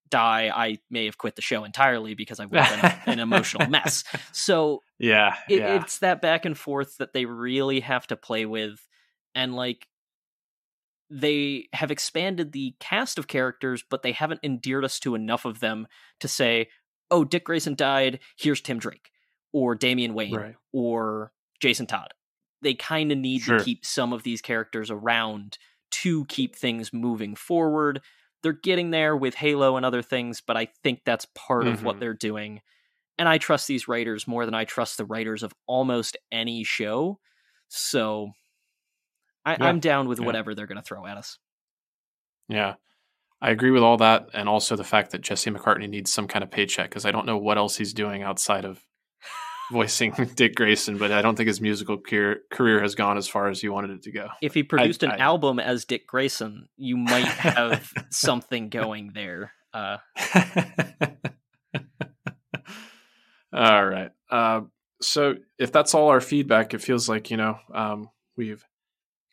die, 0.09 0.51
I 0.53 0.79
may 0.89 1.05
have 1.05 1.19
quit 1.19 1.35
the 1.35 1.43
show 1.43 1.63
entirely 1.63 2.15
because 2.15 2.39
I 2.39 2.47
would 2.47 2.59
have 2.59 3.05
been 3.05 3.13
an 3.13 3.19
emotional 3.19 3.69
mess. 3.69 4.03
So 4.31 4.81
yeah, 4.97 5.35
it, 5.47 5.59
yeah, 5.59 5.81
it's 5.81 5.99
that 5.99 6.19
back 6.19 6.45
and 6.45 6.57
forth 6.57 6.97
that 6.97 7.13
they 7.13 7.25
really 7.25 7.81
have 7.81 8.07
to 8.07 8.15
play 8.15 8.47
with 8.47 8.79
and 9.35 9.55
like 9.55 9.87
they 11.11 11.67
have 11.73 11.91
expanded 11.91 12.51
the 12.51 12.75
cast 12.79 13.19
of 13.19 13.27
characters, 13.27 13.83
but 13.87 14.01
they 14.01 14.13
haven't 14.13 14.41
endeared 14.43 14.83
us 14.83 14.99
to 15.01 15.13
enough 15.13 15.45
of 15.45 15.59
them 15.59 15.87
to 16.21 16.27
say, 16.27 16.69
"Oh, 17.11 17.23
Dick 17.23 17.45
Grayson 17.45 17.75
died. 17.75 18.19
Here's 18.35 18.61
Tim 18.61 18.79
Drake, 18.79 19.11
or 19.53 19.75
Damian 19.75 20.15
Wayne, 20.15 20.35
right. 20.35 20.55
or 20.73 21.31
Jason 21.61 21.85
Todd." 21.85 22.13
They 22.61 22.73
kind 22.73 23.11
of 23.11 23.17
need 23.17 23.41
sure. 23.41 23.59
to 23.59 23.63
keep 23.63 23.85
some 23.85 24.13
of 24.13 24.23
these 24.23 24.41
characters 24.41 24.89
around 24.89 25.57
to 25.91 26.25
keep 26.25 26.55
things 26.55 26.91
moving 26.91 27.35
forward. 27.35 28.01
They're 28.43 28.53
getting 28.53 28.91
there 28.91 29.15
with 29.15 29.35
Halo 29.35 29.77
and 29.77 29.85
other 29.85 30.01
things, 30.01 30.41
but 30.41 30.57
I 30.57 30.67
think 30.83 31.01
that's 31.05 31.25
part 31.35 31.63
mm-hmm. 31.63 31.73
of 31.73 31.83
what 31.83 31.93
mm-hmm. 31.93 31.99
they're 32.01 32.13
doing. 32.13 32.61
And 33.17 33.27
I 33.27 33.37
trust 33.37 33.67
these 33.67 33.87
writers 33.87 34.27
more 34.27 34.45
than 34.45 34.53
I 34.53 34.65
trust 34.65 34.97
the 34.97 35.05
writers 35.05 35.43
of 35.43 35.53
almost 35.65 36.17
any 36.31 36.63
show. 36.63 37.19
So 37.67 38.31
I, 39.43 39.69
am 39.69 39.79
down 39.79 40.07
with 40.07 40.19
yeah. 40.19 40.25
whatever 40.25 40.53
they're 40.53 40.67
going 40.67 40.77
to 40.77 40.83
throw 40.83 41.05
at 41.05 41.17
us. 41.17 41.39
Yeah. 42.47 42.75
I 43.41 43.51
agree 43.51 43.71
with 43.71 43.83
all 43.83 43.97
that. 43.97 44.29
And 44.33 44.49
also 44.49 44.75
the 44.75 44.83
fact 44.83 45.11
that 45.11 45.21
Jesse 45.21 45.51
McCartney 45.51 45.89
needs 45.89 46.11
some 46.11 46.27
kind 46.27 46.43
of 46.43 46.51
paycheck 46.51 46.89
because 46.89 47.05
I 47.05 47.11
don't 47.11 47.25
know 47.25 47.37
what 47.37 47.57
else 47.57 47.77
he's 47.77 47.93
doing 47.93 48.23
outside 48.23 48.65
of 48.65 48.83
voicing 49.71 50.13
Dick 50.35 50.55
Grayson, 50.55 50.97
but 50.97 51.11
I 51.11 51.21
don't 51.21 51.35
think 51.35 51.47
his 51.47 51.61
musical 51.61 51.97
career, 51.97 52.41
career 52.51 52.81
has 52.81 52.95
gone 52.95 53.17
as 53.17 53.27
far 53.27 53.49
as 53.49 53.61
he 53.61 53.69
wanted 53.69 53.91
it 53.91 54.03
to 54.03 54.11
go. 54.11 54.27
If 54.41 54.53
he 54.53 54.63
produced 54.63 55.03
I, 55.03 55.07
an 55.07 55.21
I, 55.21 55.23
album 55.23 55.59
as 55.59 55.85
Dick 55.85 56.07
Grayson, 56.07 56.67
you 56.75 56.97
might 56.97 57.25
have 57.25 57.91
something 58.09 58.69
going 58.69 59.11
there. 59.13 59.51
Uh, 59.73 59.97
all 63.53 63.85
right. 63.85 64.11
Uh, 64.29 64.61
so 65.01 65.35
if 65.59 65.71
that's 65.71 65.93
all 65.93 66.09
our 66.09 66.21
feedback, 66.21 66.73
it 66.73 66.81
feels 66.81 67.07
like, 67.07 67.29
you 67.29 67.37
know, 67.37 67.59
um, 67.73 68.09
we've 68.35 68.65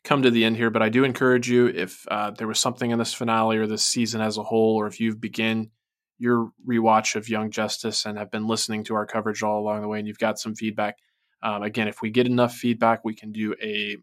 come 0.03 0.23
to 0.23 0.31
the 0.31 0.45
end 0.45 0.57
here, 0.57 0.71
but 0.71 0.83
I 0.83 0.91
do 0.91 1.05
encourage 1.05 1.49
you 1.49 1.67
if 1.67 2.07
uh, 2.11 2.31
there 2.33 2.47
was 2.47 2.61
something 2.61 2.91
in 2.91 2.99
this 2.99 3.15
finale 3.15 3.57
or 3.57 3.67
this 3.67 3.87
season 3.87 4.21
as 4.21 4.37
a 4.37 4.43
whole, 4.43 4.75
or 4.77 4.87
if 4.87 5.01
you've 5.01 5.21
begin 5.21 5.71
your 6.19 6.51
rewatch 6.67 7.17
of 7.17 7.29
Young 7.29 7.51
Justice 7.51 8.05
and 8.05 8.19
have 8.19 8.31
been 8.31 8.47
listening 8.47 8.85
to 8.85 8.95
our 8.95 9.07
coverage 9.07 9.43
all 9.43 9.61
along 9.61 9.83
the 9.83 9.89
way 9.89 9.99
and 9.99 10.09
you've 10.09 10.19
got 10.19 10.39
some 10.39 10.55
feedback. 10.55 10.97
Um, 11.43 11.63
again, 11.63 11.89
if 11.89 12.01
we 12.01 12.11
get 12.11 12.27
enough 12.27 12.55
feedback, 12.55 13.05
we 13.05 13.15
can 13.15 13.33
do 13.33 13.55
a 13.63 13.97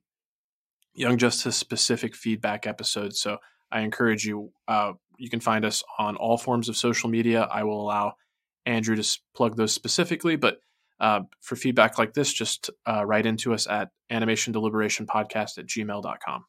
Young 0.94 1.18
Justice 1.18 1.56
specific 1.56 2.16
feedback 2.16 2.68
episode. 2.68 3.16
So 3.16 3.38
I 3.72 3.82
encourage 3.82 4.26
you. 4.26 4.52
Uh, 4.68 4.94
you 5.18 5.30
can 5.30 5.40
find 5.40 5.64
us 5.66 5.84
on 5.98 6.16
all 6.16 6.38
forms 6.38 6.68
of 6.68 6.76
social 6.76 7.10
media. 7.10 7.48
I 7.50 7.64
will 7.64 7.82
allow 7.82 8.14
Andrew 8.66 8.96
to 8.96 9.20
plug 9.36 9.56
those 9.56 9.74
specifically, 9.74 10.36
but 10.36 10.60
uh, 11.00 11.22
for 11.40 11.56
feedback 11.56 11.98
like 11.98 12.14
this, 12.14 12.32
just 12.32 12.70
uh, 12.88 13.04
write 13.06 13.26
into 13.26 13.54
us 13.54 13.68
at 13.68 13.90
animation 14.10 14.54
deliberation 14.54 15.08
podcast 15.08 15.58
at 15.58 15.66
gmail.com. 15.66 16.46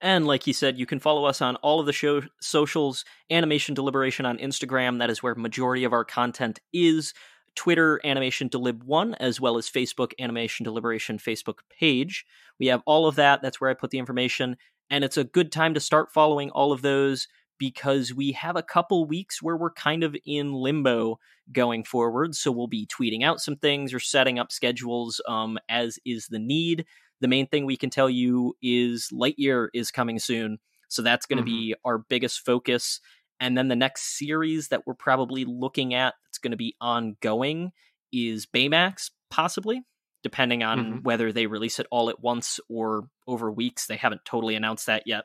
And 0.00 0.26
like 0.26 0.44
he 0.44 0.52
said, 0.52 0.78
you 0.78 0.86
can 0.86 1.00
follow 1.00 1.24
us 1.24 1.42
on 1.42 1.56
all 1.56 1.80
of 1.80 1.86
the 1.86 1.92
show 1.92 2.22
socials, 2.40 3.04
Animation 3.30 3.74
Deliberation 3.74 4.26
on 4.26 4.38
Instagram. 4.38 4.98
That 4.98 5.10
is 5.10 5.22
where 5.22 5.34
majority 5.34 5.84
of 5.84 5.92
our 5.92 6.04
content 6.04 6.60
is. 6.72 7.14
Twitter, 7.56 8.00
Animation 8.04 8.48
Delib 8.48 8.84
One, 8.84 9.14
as 9.14 9.40
well 9.40 9.58
as 9.58 9.68
Facebook, 9.68 10.12
Animation 10.20 10.62
Deliberation 10.62 11.18
Facebook 11.18 11.58
page. 11.76 12.24
We 12.60 12.66
have 12.66 12.82
all 12.86 13.08
of 13.08 13.16
that. 13.16 13.42
That's 13.42 13.60
where 13.60 13.68
I 13.68 13.74
put 13.74 13.90
the 13.90 13.98
information. 13.98 14.56
And 14.90 15.02
it's 15.02 15.16
a 15.16 15.24
good 15.24 15.50
time 15.50 15.74
to 15.74 15.80
start 15.80 16.12
following 16.12 16.50
all 16.50 16.70
of 16.70 16.82
those 16.82 17.26
because 17.58 18.14
we 18.14 18.32
have 18.32 18.54
a 18.54 18.62
couple 18.62 19.04
weeks 19.06 19.42
where 19.42 19.56
we're 19.56 19.72
kind 19.72 20.04
of 20.04 20.16
in 20.24 20.52
limbo 20.52 21.18
going 21.52 21.82
forward. 21.82 22.36
So 22.36 22.52
we'll 22.52 22.68
be 22.68 22.86
tweeting 22.86 23.24
out 23.24 23.40
some 23.40 23.56
things 23.56 23.92
or 23.92 23.98
setting 23.98 24.38
up 24.38 24.52
schedules 24.52 25.20
um, 25.26 25.58
as 25.68 25.98
is 26.06 26.28
the 26.28 26.38
need. 26.38 26.86
The 27.20 27.28
main 27.28 27.46
thing 27.46 27.66
we 27.66 27.76
can 27.76 27.90
tell 27.90 28.08
you 28.08 28.54
is 28.62 29.08
Lightyear 29.12 29.68
is 29.74 29.90
coming 29.90 30.18
soon. 30.18 30.58
So 30.88 31.02
that's 31.02 31.26
going 31.26 31.38
to 31.38 31.42
mm-hmm. 31.42 31.58
be 31.58 31.74
our 31.84 31.98
biggest 31.98 32.44
focus. 32.44 33.00
And 33.40 33.56
then 33.56 33.68
the 33.68 33.76
next 33.76 34.18
series 34.18 34.68
that 34.68 34.86
we're 34.86 34.94
probably 34.94 35.44
looking 35.44 35.94
at 35.94 36.14
that's 36.24 36.38
going 36.38 36.52
to 36.52 36.56
be 36.56 36.76
ongoing 36.80 37.72
is 38.12 38.46
Baymax, 38.46 39.10
possibly, 39.30 39.82
depending 40.22 40.62
on 40.62 40.78
mm-hmm. 40.78 40.98
whether 41.02 41.32
they 41.32 41.46
release 41.46 41.78
it 41.78 41.86
all 41.90 42.10
at 42.10 42.20
once 42.20 42.58
or 42.68 43.08
over 43.26 43.50
weeks. 43.50 43.86
They 43.86 43.96
haven't 43.96 44.24
totally 44.24 44.54
announced 44.54 44.86
that 44.86 45.06
yet. 45.06 45.24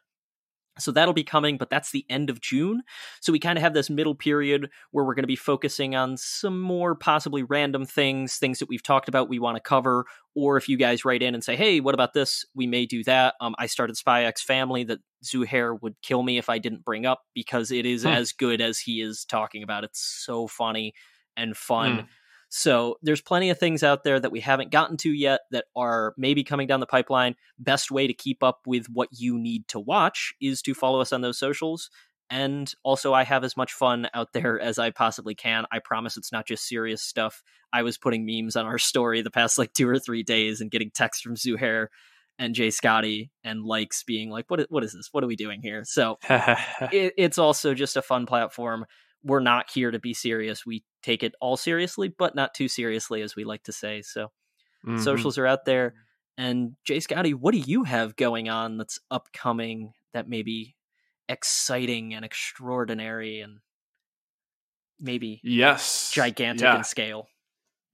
So 0.80 0.92
that'll 0.92 1.14
be 1.14 1.24
coming, 1.24 1.58
but 1.58 1.70
that's 1.70 1.92
the 1.92 2.06
end 2.10 2.30
of 2.30 2.42
June. 2.42 2.82
So 3.22 3.32
we 3.32 3.40
kind 3.40 3.58
of 3.58 3.62
have 3.62 3.74
this 3.74 3.90
middle 3.90 4.16
period 4.16 4.70
where 4.92 5.06
we're 5.06 5.14
going 5.14 5.24
to 5.24 5.28
be 5.28 5.36
focusing 5.36 5.96
on 5.96 6.18
some 6.18 6.60
more 6.60 6.96
possibly 6.96 7.44
random 7.44 7.86
things, 7.86 8.38
things 8.38 8.60
that 8.60 8.70
we've 8.70 8.82
talked 8.82 9.08
about 9.08 9.30
we 9.30 9.40
want 9.40 9.56
to 9.56 9.62
cover. 9.62 10.06
Or 10.36 10.58
if 10.58 10.68
you 10.68 10.78
guys 10.78 11.06
write 11.06 11.22
in 11.22 11.36
and 11.36 11.44
say, 11.44 11.56
hey, 11.56 11.80
what 11.80 11.94
about 11.94 12.14
this? 12.14 12.44
We 12.56 12.66
may 12.66 12.88
do 12.88 13.04
that. 13.04 13.36
Um, 13.40 13.54
I 13.60 13.68
started 13.68 13.98
Spy 13.98 14.24
X 14.24 14.42
Family 14.42 14.84
that 14.86 15.00
Zuhair 15.24 15.80
would 15.82 15.96
kill 16.02 16.24
me 16.24 16.40
if 16.40 16.50
I 16.50 16.58
didn't 16.58 16.84
bring 16.84 17.06
up 17.06 17.22
because 17.36 17.70
it 17.70 17.86
is 17.86 18.02
hmm. 18.04 18.10
as 18.10 18.32
good 18.32 18.60
as 18.60 18.80
he 18.80 19.02
is 19.02 19.26
talking 19.26 19.62
about. 19.62 19.84
It's 19.84 20.02
so 20.26 20.48
funny 20.48 20.94
and 21.38 21.56
fun. 21.56 22.00
Hmm. 22.00 22.06
So 22.56 23.00
there's 23.02 23.20
plenty 23.20 23.50
of 23.50 23.58
things 23.58 23.82
out 23.82 24.04
there 24.04 24.20
that 24.20 24.32
we 24.32 24.40
haven't 24.40 24.70
gotten 24.70 24.96
to 24.98 25.12
yet 25.12 25.40
that 25.50 25.66
are 25.76 26.14
maybe 26.20 26.44
coming 26.44 26.68
down 26.68 26.82
the 26.82 26.86
pipeline. 26.86 27.34
Best 27.58 27.90
way 27.90 28.06
to 28.06 28.14
keep 28.14 28.44
up 28.44 28.60
with 28.68 28.86
what 28.94 29.10
you 29.12 29.40
need 29.40 29.68
to 29.70 29.80
watch 29.80 30.36
is 30.40 30.62
to 30.62 30.76
follow 30.76 31.02
us 31.02 31.12
on 31.12 31.22
those 31.22 31.40
socials. 31.40 31.90
And 32.30 32.72
also, 32.84 33.12
I 33.12 33.24
have 33.24 33.44
as 33.44 33.58
much 33.58 33.74
fun 33.74 34.08
out 34.14 34.34
there 34.34 34.60
as 34.60 34.78
I 34.78 34.92
possibly 34.92 35.34
can. 35.34 35.66
I 35.72 35.80
promise 35.80 36.16
it's 36.16 36.32
not 36.32 36.46
just 36.46 36.68
serious 36.68 37.02
stuff. 37.02 37.42
I 37.74 37.82
was 37.82 37.98
putting 37.98 38.24
memes 38.24 38.56
on 38.56 38.68
our 38.68 38.78
story 38.78 39.24
the 39.24 39.32
past 39.32 39.58
like 39.58 39.74
two 39.74 39.90
or 39.90 39.98
three 39.98 40.22
days 40.22 40.62
and 40.62 40.70
getting 40.70 40.92
texts 40.92 41.24
from 41.24 41.34
Zuhair 41.34 41.88
and 42.38 42.54
J 42.54 42.70
Scotty 42.70 43.32
and 43.44 43.64
likes 43.64 44.04
being 44.04 44.30
like, 44.30 44.46
"What? 44.52 44.60
Is, 44.60 44.68
what 44.70 44.84
is 44.84 44.94
this? 44.94 45.10
What 45.12 45.24
are 45.24 45.28
we 45.28 45.36
doing 45.36 45.64
here?" 45.64 45.84
So 45.86 46.20
it, 46.30 47.14
it's 47.18 47.40
also 47.40 47.74
just 47.74 47.98
a 47.98 48.04
fun 48.04 48.28
platform 48.28 48.86
we're 49.24 49.40
not 49.40 49.72
here 49.72 49.90
to 49.90 50.00
be 50.00 50.14
serious. 50.14 50.66
We 50.66 50.84
take 51.04 51.24
it 51.24 51.36
all 51.40 51.58
seriously, 51.58 52.08
but 52.08 52.36
not 52.36 52.54
too 52.54 52.68
seriously, 52.68 53.22
as 53.22 53.36
we 53.36 53.44
like 53.44 53.64
to 53.64 53.72
say. 53.72 54.02
So 54.02 54.32
mm-hmm. 54.86 55.00
socials 55.00 55.38
are 55.38 55.46
out 55.46 55.66
there. 55.66 55.94
And 56.38 56.76
J 56.84 57.00
Scotty, 57.00 57.34
what 57.34 57.54
do 57.54 57.60
you 57.60 57.84
have 57.84 58.16
going 58.16 58.50
on 58.50 58.78
that's 58.78 59.00
upcoming 59.12 59.94
that 60.14 60.28
may 60.28 60.42
be 60.42 60.76
exciting 61.30 62.14
and 62.14 62.26
extraordinary 62.26 63.40
and 63.40 63.60
maybe 65.00 65.40
yes 65.42 66.12
gigantic 66.12 66.64
yeah. 66.64 66.78
in 66.78 66.84
scale 66.84 67.28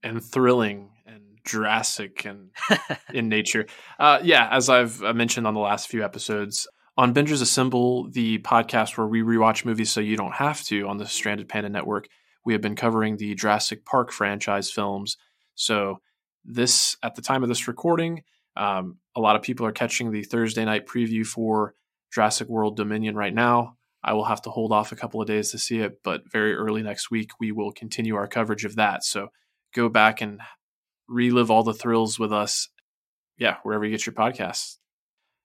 and 0.02 0.22
thrilling 0.22 0.90
and 1.06 1.22
Jurassic 1.44 2.24
and 2.24 2.50
in 3.14 3.28
nature. 3.28 3.66
Uh, 3.98 4.20
yeah, 4.22 4.48
as 4.50 4.68
I've 4.68 5.02
uh, 5.02 5.12
mentioned 5.12 5.46
on 5.46 5.54
the 5.54 5.60
last 5.60 5.88
few 5.88 6.04
episodes, 6.04 6.68
on 6.96 7.14
Bingers 7.14 7.42
Assemble, 7.42 8.10
the 8.10 8.38
podcast 8.38 8.96
where 8.98 9.06
we 9.06 9.22
rewatch 9.22 9.64
movies 9.64 9.90
so 9.90 10.00
you 10.00 10.16
don't 10.16 10.34
have 10.34 10.62
to 10.64 10.86
on 10.86 10.98
the 10.98 11.06
Stranded 11.06 11.48
Panda 11.48 11.68
Network, 11.68 12.08
we 12.44 12.52
have 12.52 12.62
been 12.62 12.76
covering 12.76 13.16
the 13.16 13.34
Jurassic 13.34 13.84
Park 13.84 14.12
franchise 14.12 14.70
films. 14.70 15.16
So, 15.54 16.00
this, 16.44 16.96
at 17.02 17.14
the 17.14 17.22
time 17.22 17.42
of 17.42 17.48
this 17.48 17.68
recording, 17.68 18.22
um, 18.56 18.96
a 19.14 19.20
lot 19.20 19.36
of 19.36 19.42
people 19.42 19.66
are 19.66 19.72
catching 19.72 20.10
the 20.10 20.22
Thursday 20.22 20.64
night 20.64 20.86
preview 20.86 21.26
for 21.26 21.74
Jurassic 22.12 22.48
World 22.48 22.76
Dominion 22.76 23.14
right 23.14 23.34
now. 23.34 23.76
I 24.02 24.14
will 24.14 24.24
have 24.24 24.40
to 24.42 24.50
hold 24.50 24.72
off 24.72 24.92
a 24.92 24.96
couple 24.96 25.20
of 25.20 25.26
days 25.26 25.50
to 25.50 25.58
see 25.58 25.80
it, 25.80 25.98
but 26.02 26.22
very 26.32 26.54
early 26.54 26.82
next 26.82 27.10
week, 27.10 27.30
we 27.38 27.52
will 27.52 27.72
continue 27.72 28.16
our 28.16 28.26
coverage 28.26 28.64
of 28.64 28.76
that. 28.76 29.04
So, 29.04 29.28
go 29.74 29.88
back 29.88 30.20
and 30.20 30.40
relive 31.08 31.50
all 31.50 31.62
the 31.62 31.74
thrills 31.74 32.18
with 32.18 32.32
us. 32.32 32.68
Yeah, 33.36 33.56
wherever 33.62 33.84
you 33.84 33.90
get 33.90 34.06
your 34.06 34.14
podcasts. 34.14 34.76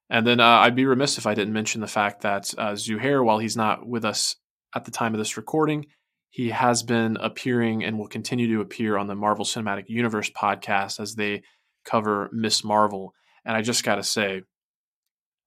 And 0.10 0.26
then 0.26 0.40
uh, 0.40 0.46
I'd 0.46 0.76
be 0.76 0.86
remiss 0.86 1.18
if 1.18 1.26
I 1.26 1.34
didn't 1.34 1.54
mention 1.54 1.82
the 1.82 1.88
fact 1.88 2.22
that 2.22 2.54
uh, 2.58 2.74
Zuhair, 2.74 3.24
while 3.24 3.40
he's 3.40 3.58
not 3.58 3.88
with 3.88 4.06
us 4.06 4.36
at 4.76 4.86
the 4.86 4.92
time 4.92 5.14
of 5.14 5.18
this 5.18 5.38
recording, 5.38 5.88
he 6.30 6.50
has 6.50 6.84
been 6.84 7.18
appearing 7.18 7.84
and 7.84 7.98
will 7.98 8.08
continue 8.08 8.54
to 8.54 8.62
appear 8.62 8.98
on 8.98 9.08
the 9.08 9.16
Marvel 9.16 9.46
Cinematic 9.46 9.86
Universe 9.88 10.30
podcast 10.30 11.00
as 11.00 11.16
they 11.16 11.44
cover 11.86 12.30
Miss 12.34 12.64
Marvel. 12.64 13.14
And 13.46 13.56
I 13.56 13.62
just 13.62 13.84
got 13.84 13.96
to 13.96 14.04
say, 14.04 14.42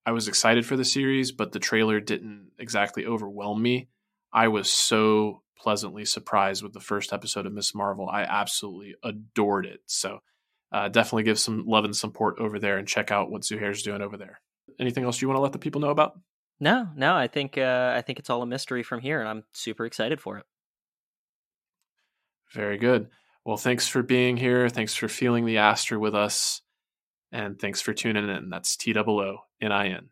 I 0.07 0.13
was 0.13 0.29
excited 0.29 0.65
for 0.65 0.77
the 0.77 0.85
series, 0.85 1.33
but 1.33 1.53
the 1.53 1.59
trailer 1.59 2.01
didn't 2.01 2.53
exactly 2.59 3.05
overwhelm 3.05 3.61
me. 3.61 3.89
I 4.33 4.49
was 4.49 4.71
so 4.71 5.43
pleasantly 5.59 6.05
surprised 6.05 6.63
with 6.63 6.73
the 6.73 6.81
first 6.81 7.13
episode 7.13 7.45
of 7.45 7.53
Miss 7.53 7.75
Marvel. 7.75 8.09
I 8.09 8.23
absolutely 8.23 8.95
adored 9.03 9.67
it. 9.67 9.81
So 9.87 10.21
uh, 10.73 10.89
definitely 10.89 11.25
give 11.25 11.39
some 11.39 11.65
love 11.67 11.85
and 11.85 11.97
support 11.97 12.39
over 12.39 12.59
there 12.59 12.79
and 12.79 12.87
check 12.87 13.11
out 13.11 13.31
what 13.31 13.43
Zuhair's 13.43 13.83
doing 13.83 14.01
over 14.01 14.17
there. 14.17 14.41
Anything 14.79 15.05
else 15.05 15.21
you 15.21 15.29
want 15.29 15.37
to 15.37 15.43
let 15.43 15.53
the 15.53 15.59
people 15.59 15.81
know 15.81 15.91
about? 15.91 16.19
No, 16.61 16.89
no, 16.97 17.15
I 17.15 17.29
think 17.29 17.57
uh, 17.57 17.93
I 17.97 18.03
think 18.03 18.19
it's 18.19 18.31
all 18.31 18.43
a 18.43 18.47
mystery 18.47 18.83
from 18.83 19.01
here, 19.01 19.21
and 19.21 19.29
I'm 19.29 19.45
super 19.53 19.87
excited 19.87 20.21
for 20.21 20.39
it. 20.39 20.47
Very 22.53 22.79
good. 22.79 23.09
Well, 23.45 23.57
thanks 23.57 23.89
for 23.89 24.03
being 24.03 24.37
here. 24.37 24.69
Thanks 24.69 24.95
for 24.95 25.09
feeling 25.09 25.47
the 25.47 25.59
Aster 25.59 25.99
with 25.99 26.15
us, 26.15 26.63
and 27.33 27.59
thanks 27.59 27.81
for 27.81 27.95
tuning 27.95 28.29
in. 28.29 28.51
That's 28.51 28.77
T 28.77 28.95
O 28.95 29.03
O 29.03 29.39
N 29.61 29.73
I 29.73 29.89
N. 29.89 30.09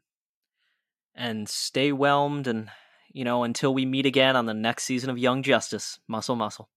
And 1.14 1.48
stay 1.48 1.92
whelmed, 1.92 2.46
and 2.46 2.70
you 3.12 3.24
know, 3.24 3.42
until 3.42 3.72
we 3.74 3.84
meet 3.84 4.06
again 4.06 4.36
on 4.36 4.46
the 4.46 4.54
next 4.54 4.84
season 4.84 5.10
of 5.10 5.18
Young 5.18 5.42
Justice, 5.42 5.98
muscle, 6.08 6.36
muscle. 6.36 6.68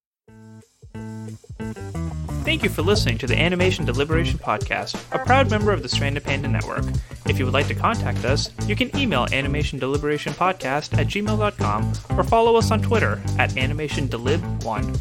Thank 2.49 2.63
you 2.63 2.69
for 2.69 2.81
listening 2.81 3.17
to 3.19 3.27
the 3.27 3.37
Animation 3.39 3.85
Deliberation 3.85 4.39
Podcast, 4.39 4.99
a 5.13 5.23
proud 5.23 5.51
member 5.51 5.71
of 5.71 5.83
the 5.83 5.89
Stranded 5.89 6.23
Panda 6.23 6.47
Network. 6.47 6.83
If 7.27 7.37
you 7.37 7.45
would 7.45 7.53
like 7.53 7.67
to 7.67 7.75
contact 7.75 8.25
us, 8.25 8.49
you 8.65 8.75
can 8.75 8.95
email 8.97 9.27
animationdeliberationpodcast 9.27 10.97
at 10.97 11.07
gmail.com 11.07 11.93
or 12.17 12.23
follow 12.23 12.55
us 12.55 12.71
on 12.71 12.81
Twitter 12.81 13.21
at 13.37 13.51
animationdelib1. 13.51 14.99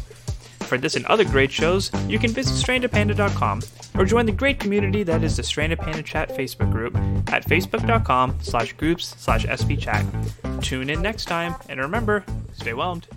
For 0.69 0.77
this 0.77 0.95
and 0.95 1.03
other 1.07 1.25
great 1.25 1.51
shows, 1.51 1.89
you 2.07 2.19
can 2.19 2.29
visit 2.29 2.53
strandedpanda.com 2.53 3.63
or 3.97 4.05
join 4.05 4.27
the 4.27 4.31
great 4.31 4.59
community 4.59 5.01
that 5.01 5.23
is 5.23 5.35
the 5.35 5.41
Stranded 5.41 5.79
Panda 5.79 6.03
Chat 6.03 6.29
Facebook 6.29 6.71
group 6.71 6.95
at 7.33 7.43
facebook.com 7.43 8.37
slash 8.43 8.73
groups 8.73 9.15
slash 9.17 9.47
spchat. 9.47 10.61
Tune 10.61 10.91
in 10.91 11.01
next 11.01 11.25
time, 11.25 11.55
and 11.69 11.79
remember, 11.79 12.23
stay 12.53 12.73
whelmed. 12.73 13.07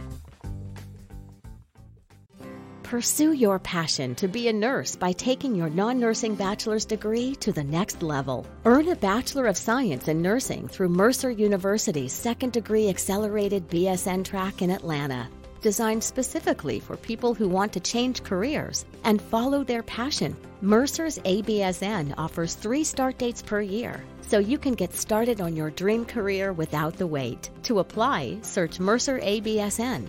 Pursue 2.85 3.33
your 3.33 3.59
passion 3.59 4.15
to 4.15 4.29
be 4.29 4.49
a 4.49 4.53
nurse 4.53 4.97
by 4.97 5.13
taking 5.13 5.55
your 5.55 5.69
non 5.69 6.01
nursing 6.01 6.35
bachelor's 6.35 6.87
degree 6.87 7.35
to 7.37 7.53
the 7.53 7.65
next 7.65 8.03
level. 8.03 8.47
Earn 8.65 8.89
a 8.89 8.97
Bachelor 8.97 9.47
of 9.47 9.59
Science 9.59 10.09
in 10.09 10.23
Nursing 10.23 10.69
through 10.69 10.89
Mercer 10.89 11.31
University's 11.31 12.15
second 12.15 12.55
degree 12.55 12.89
accelerated 12.89 13.69
BSN 13.69 14.25
track 14.25 14.63
in 14.63 14.71
Atlanta. 14.71 15.29
Designed 15.63 16.03
specifically 16.03 16.81
for 16.81 16.97
people 16.97 17.35
who 17.35 17.49
want 17.49 17.73
to 17.75 17.79
change 17.79 18.25
careers 18.25 18.85
and 19.05 19.23
follow 19.23 19.63
their 19.63 19.85
passion, 19.85 20.37
Mercer's 20.61 21.21
ABSN 21.21 22.15
offers 22.19 22.55
three 22.57 22.83
start 22.83 23.17
dates 23.17 23.43
per 23.43 23.61
year, 23.61 24.03
so 24.23 24.41
you 24.41 24.59
can 24.59 24.75
get 24.75 24.93
started 24.93 25.41
on 25.41 25.55
your 25.55 25.71
dream 25.71 26.05
career 26.05 26.53
without 26.53 26.97
the 26.97 27.07
wait. 27.07 27.49
To 27.63 27.79
apply, 27.79 28.39
search 28.43 28.81
Mercer 28.81 29.21
ABSN. 29.21 30.09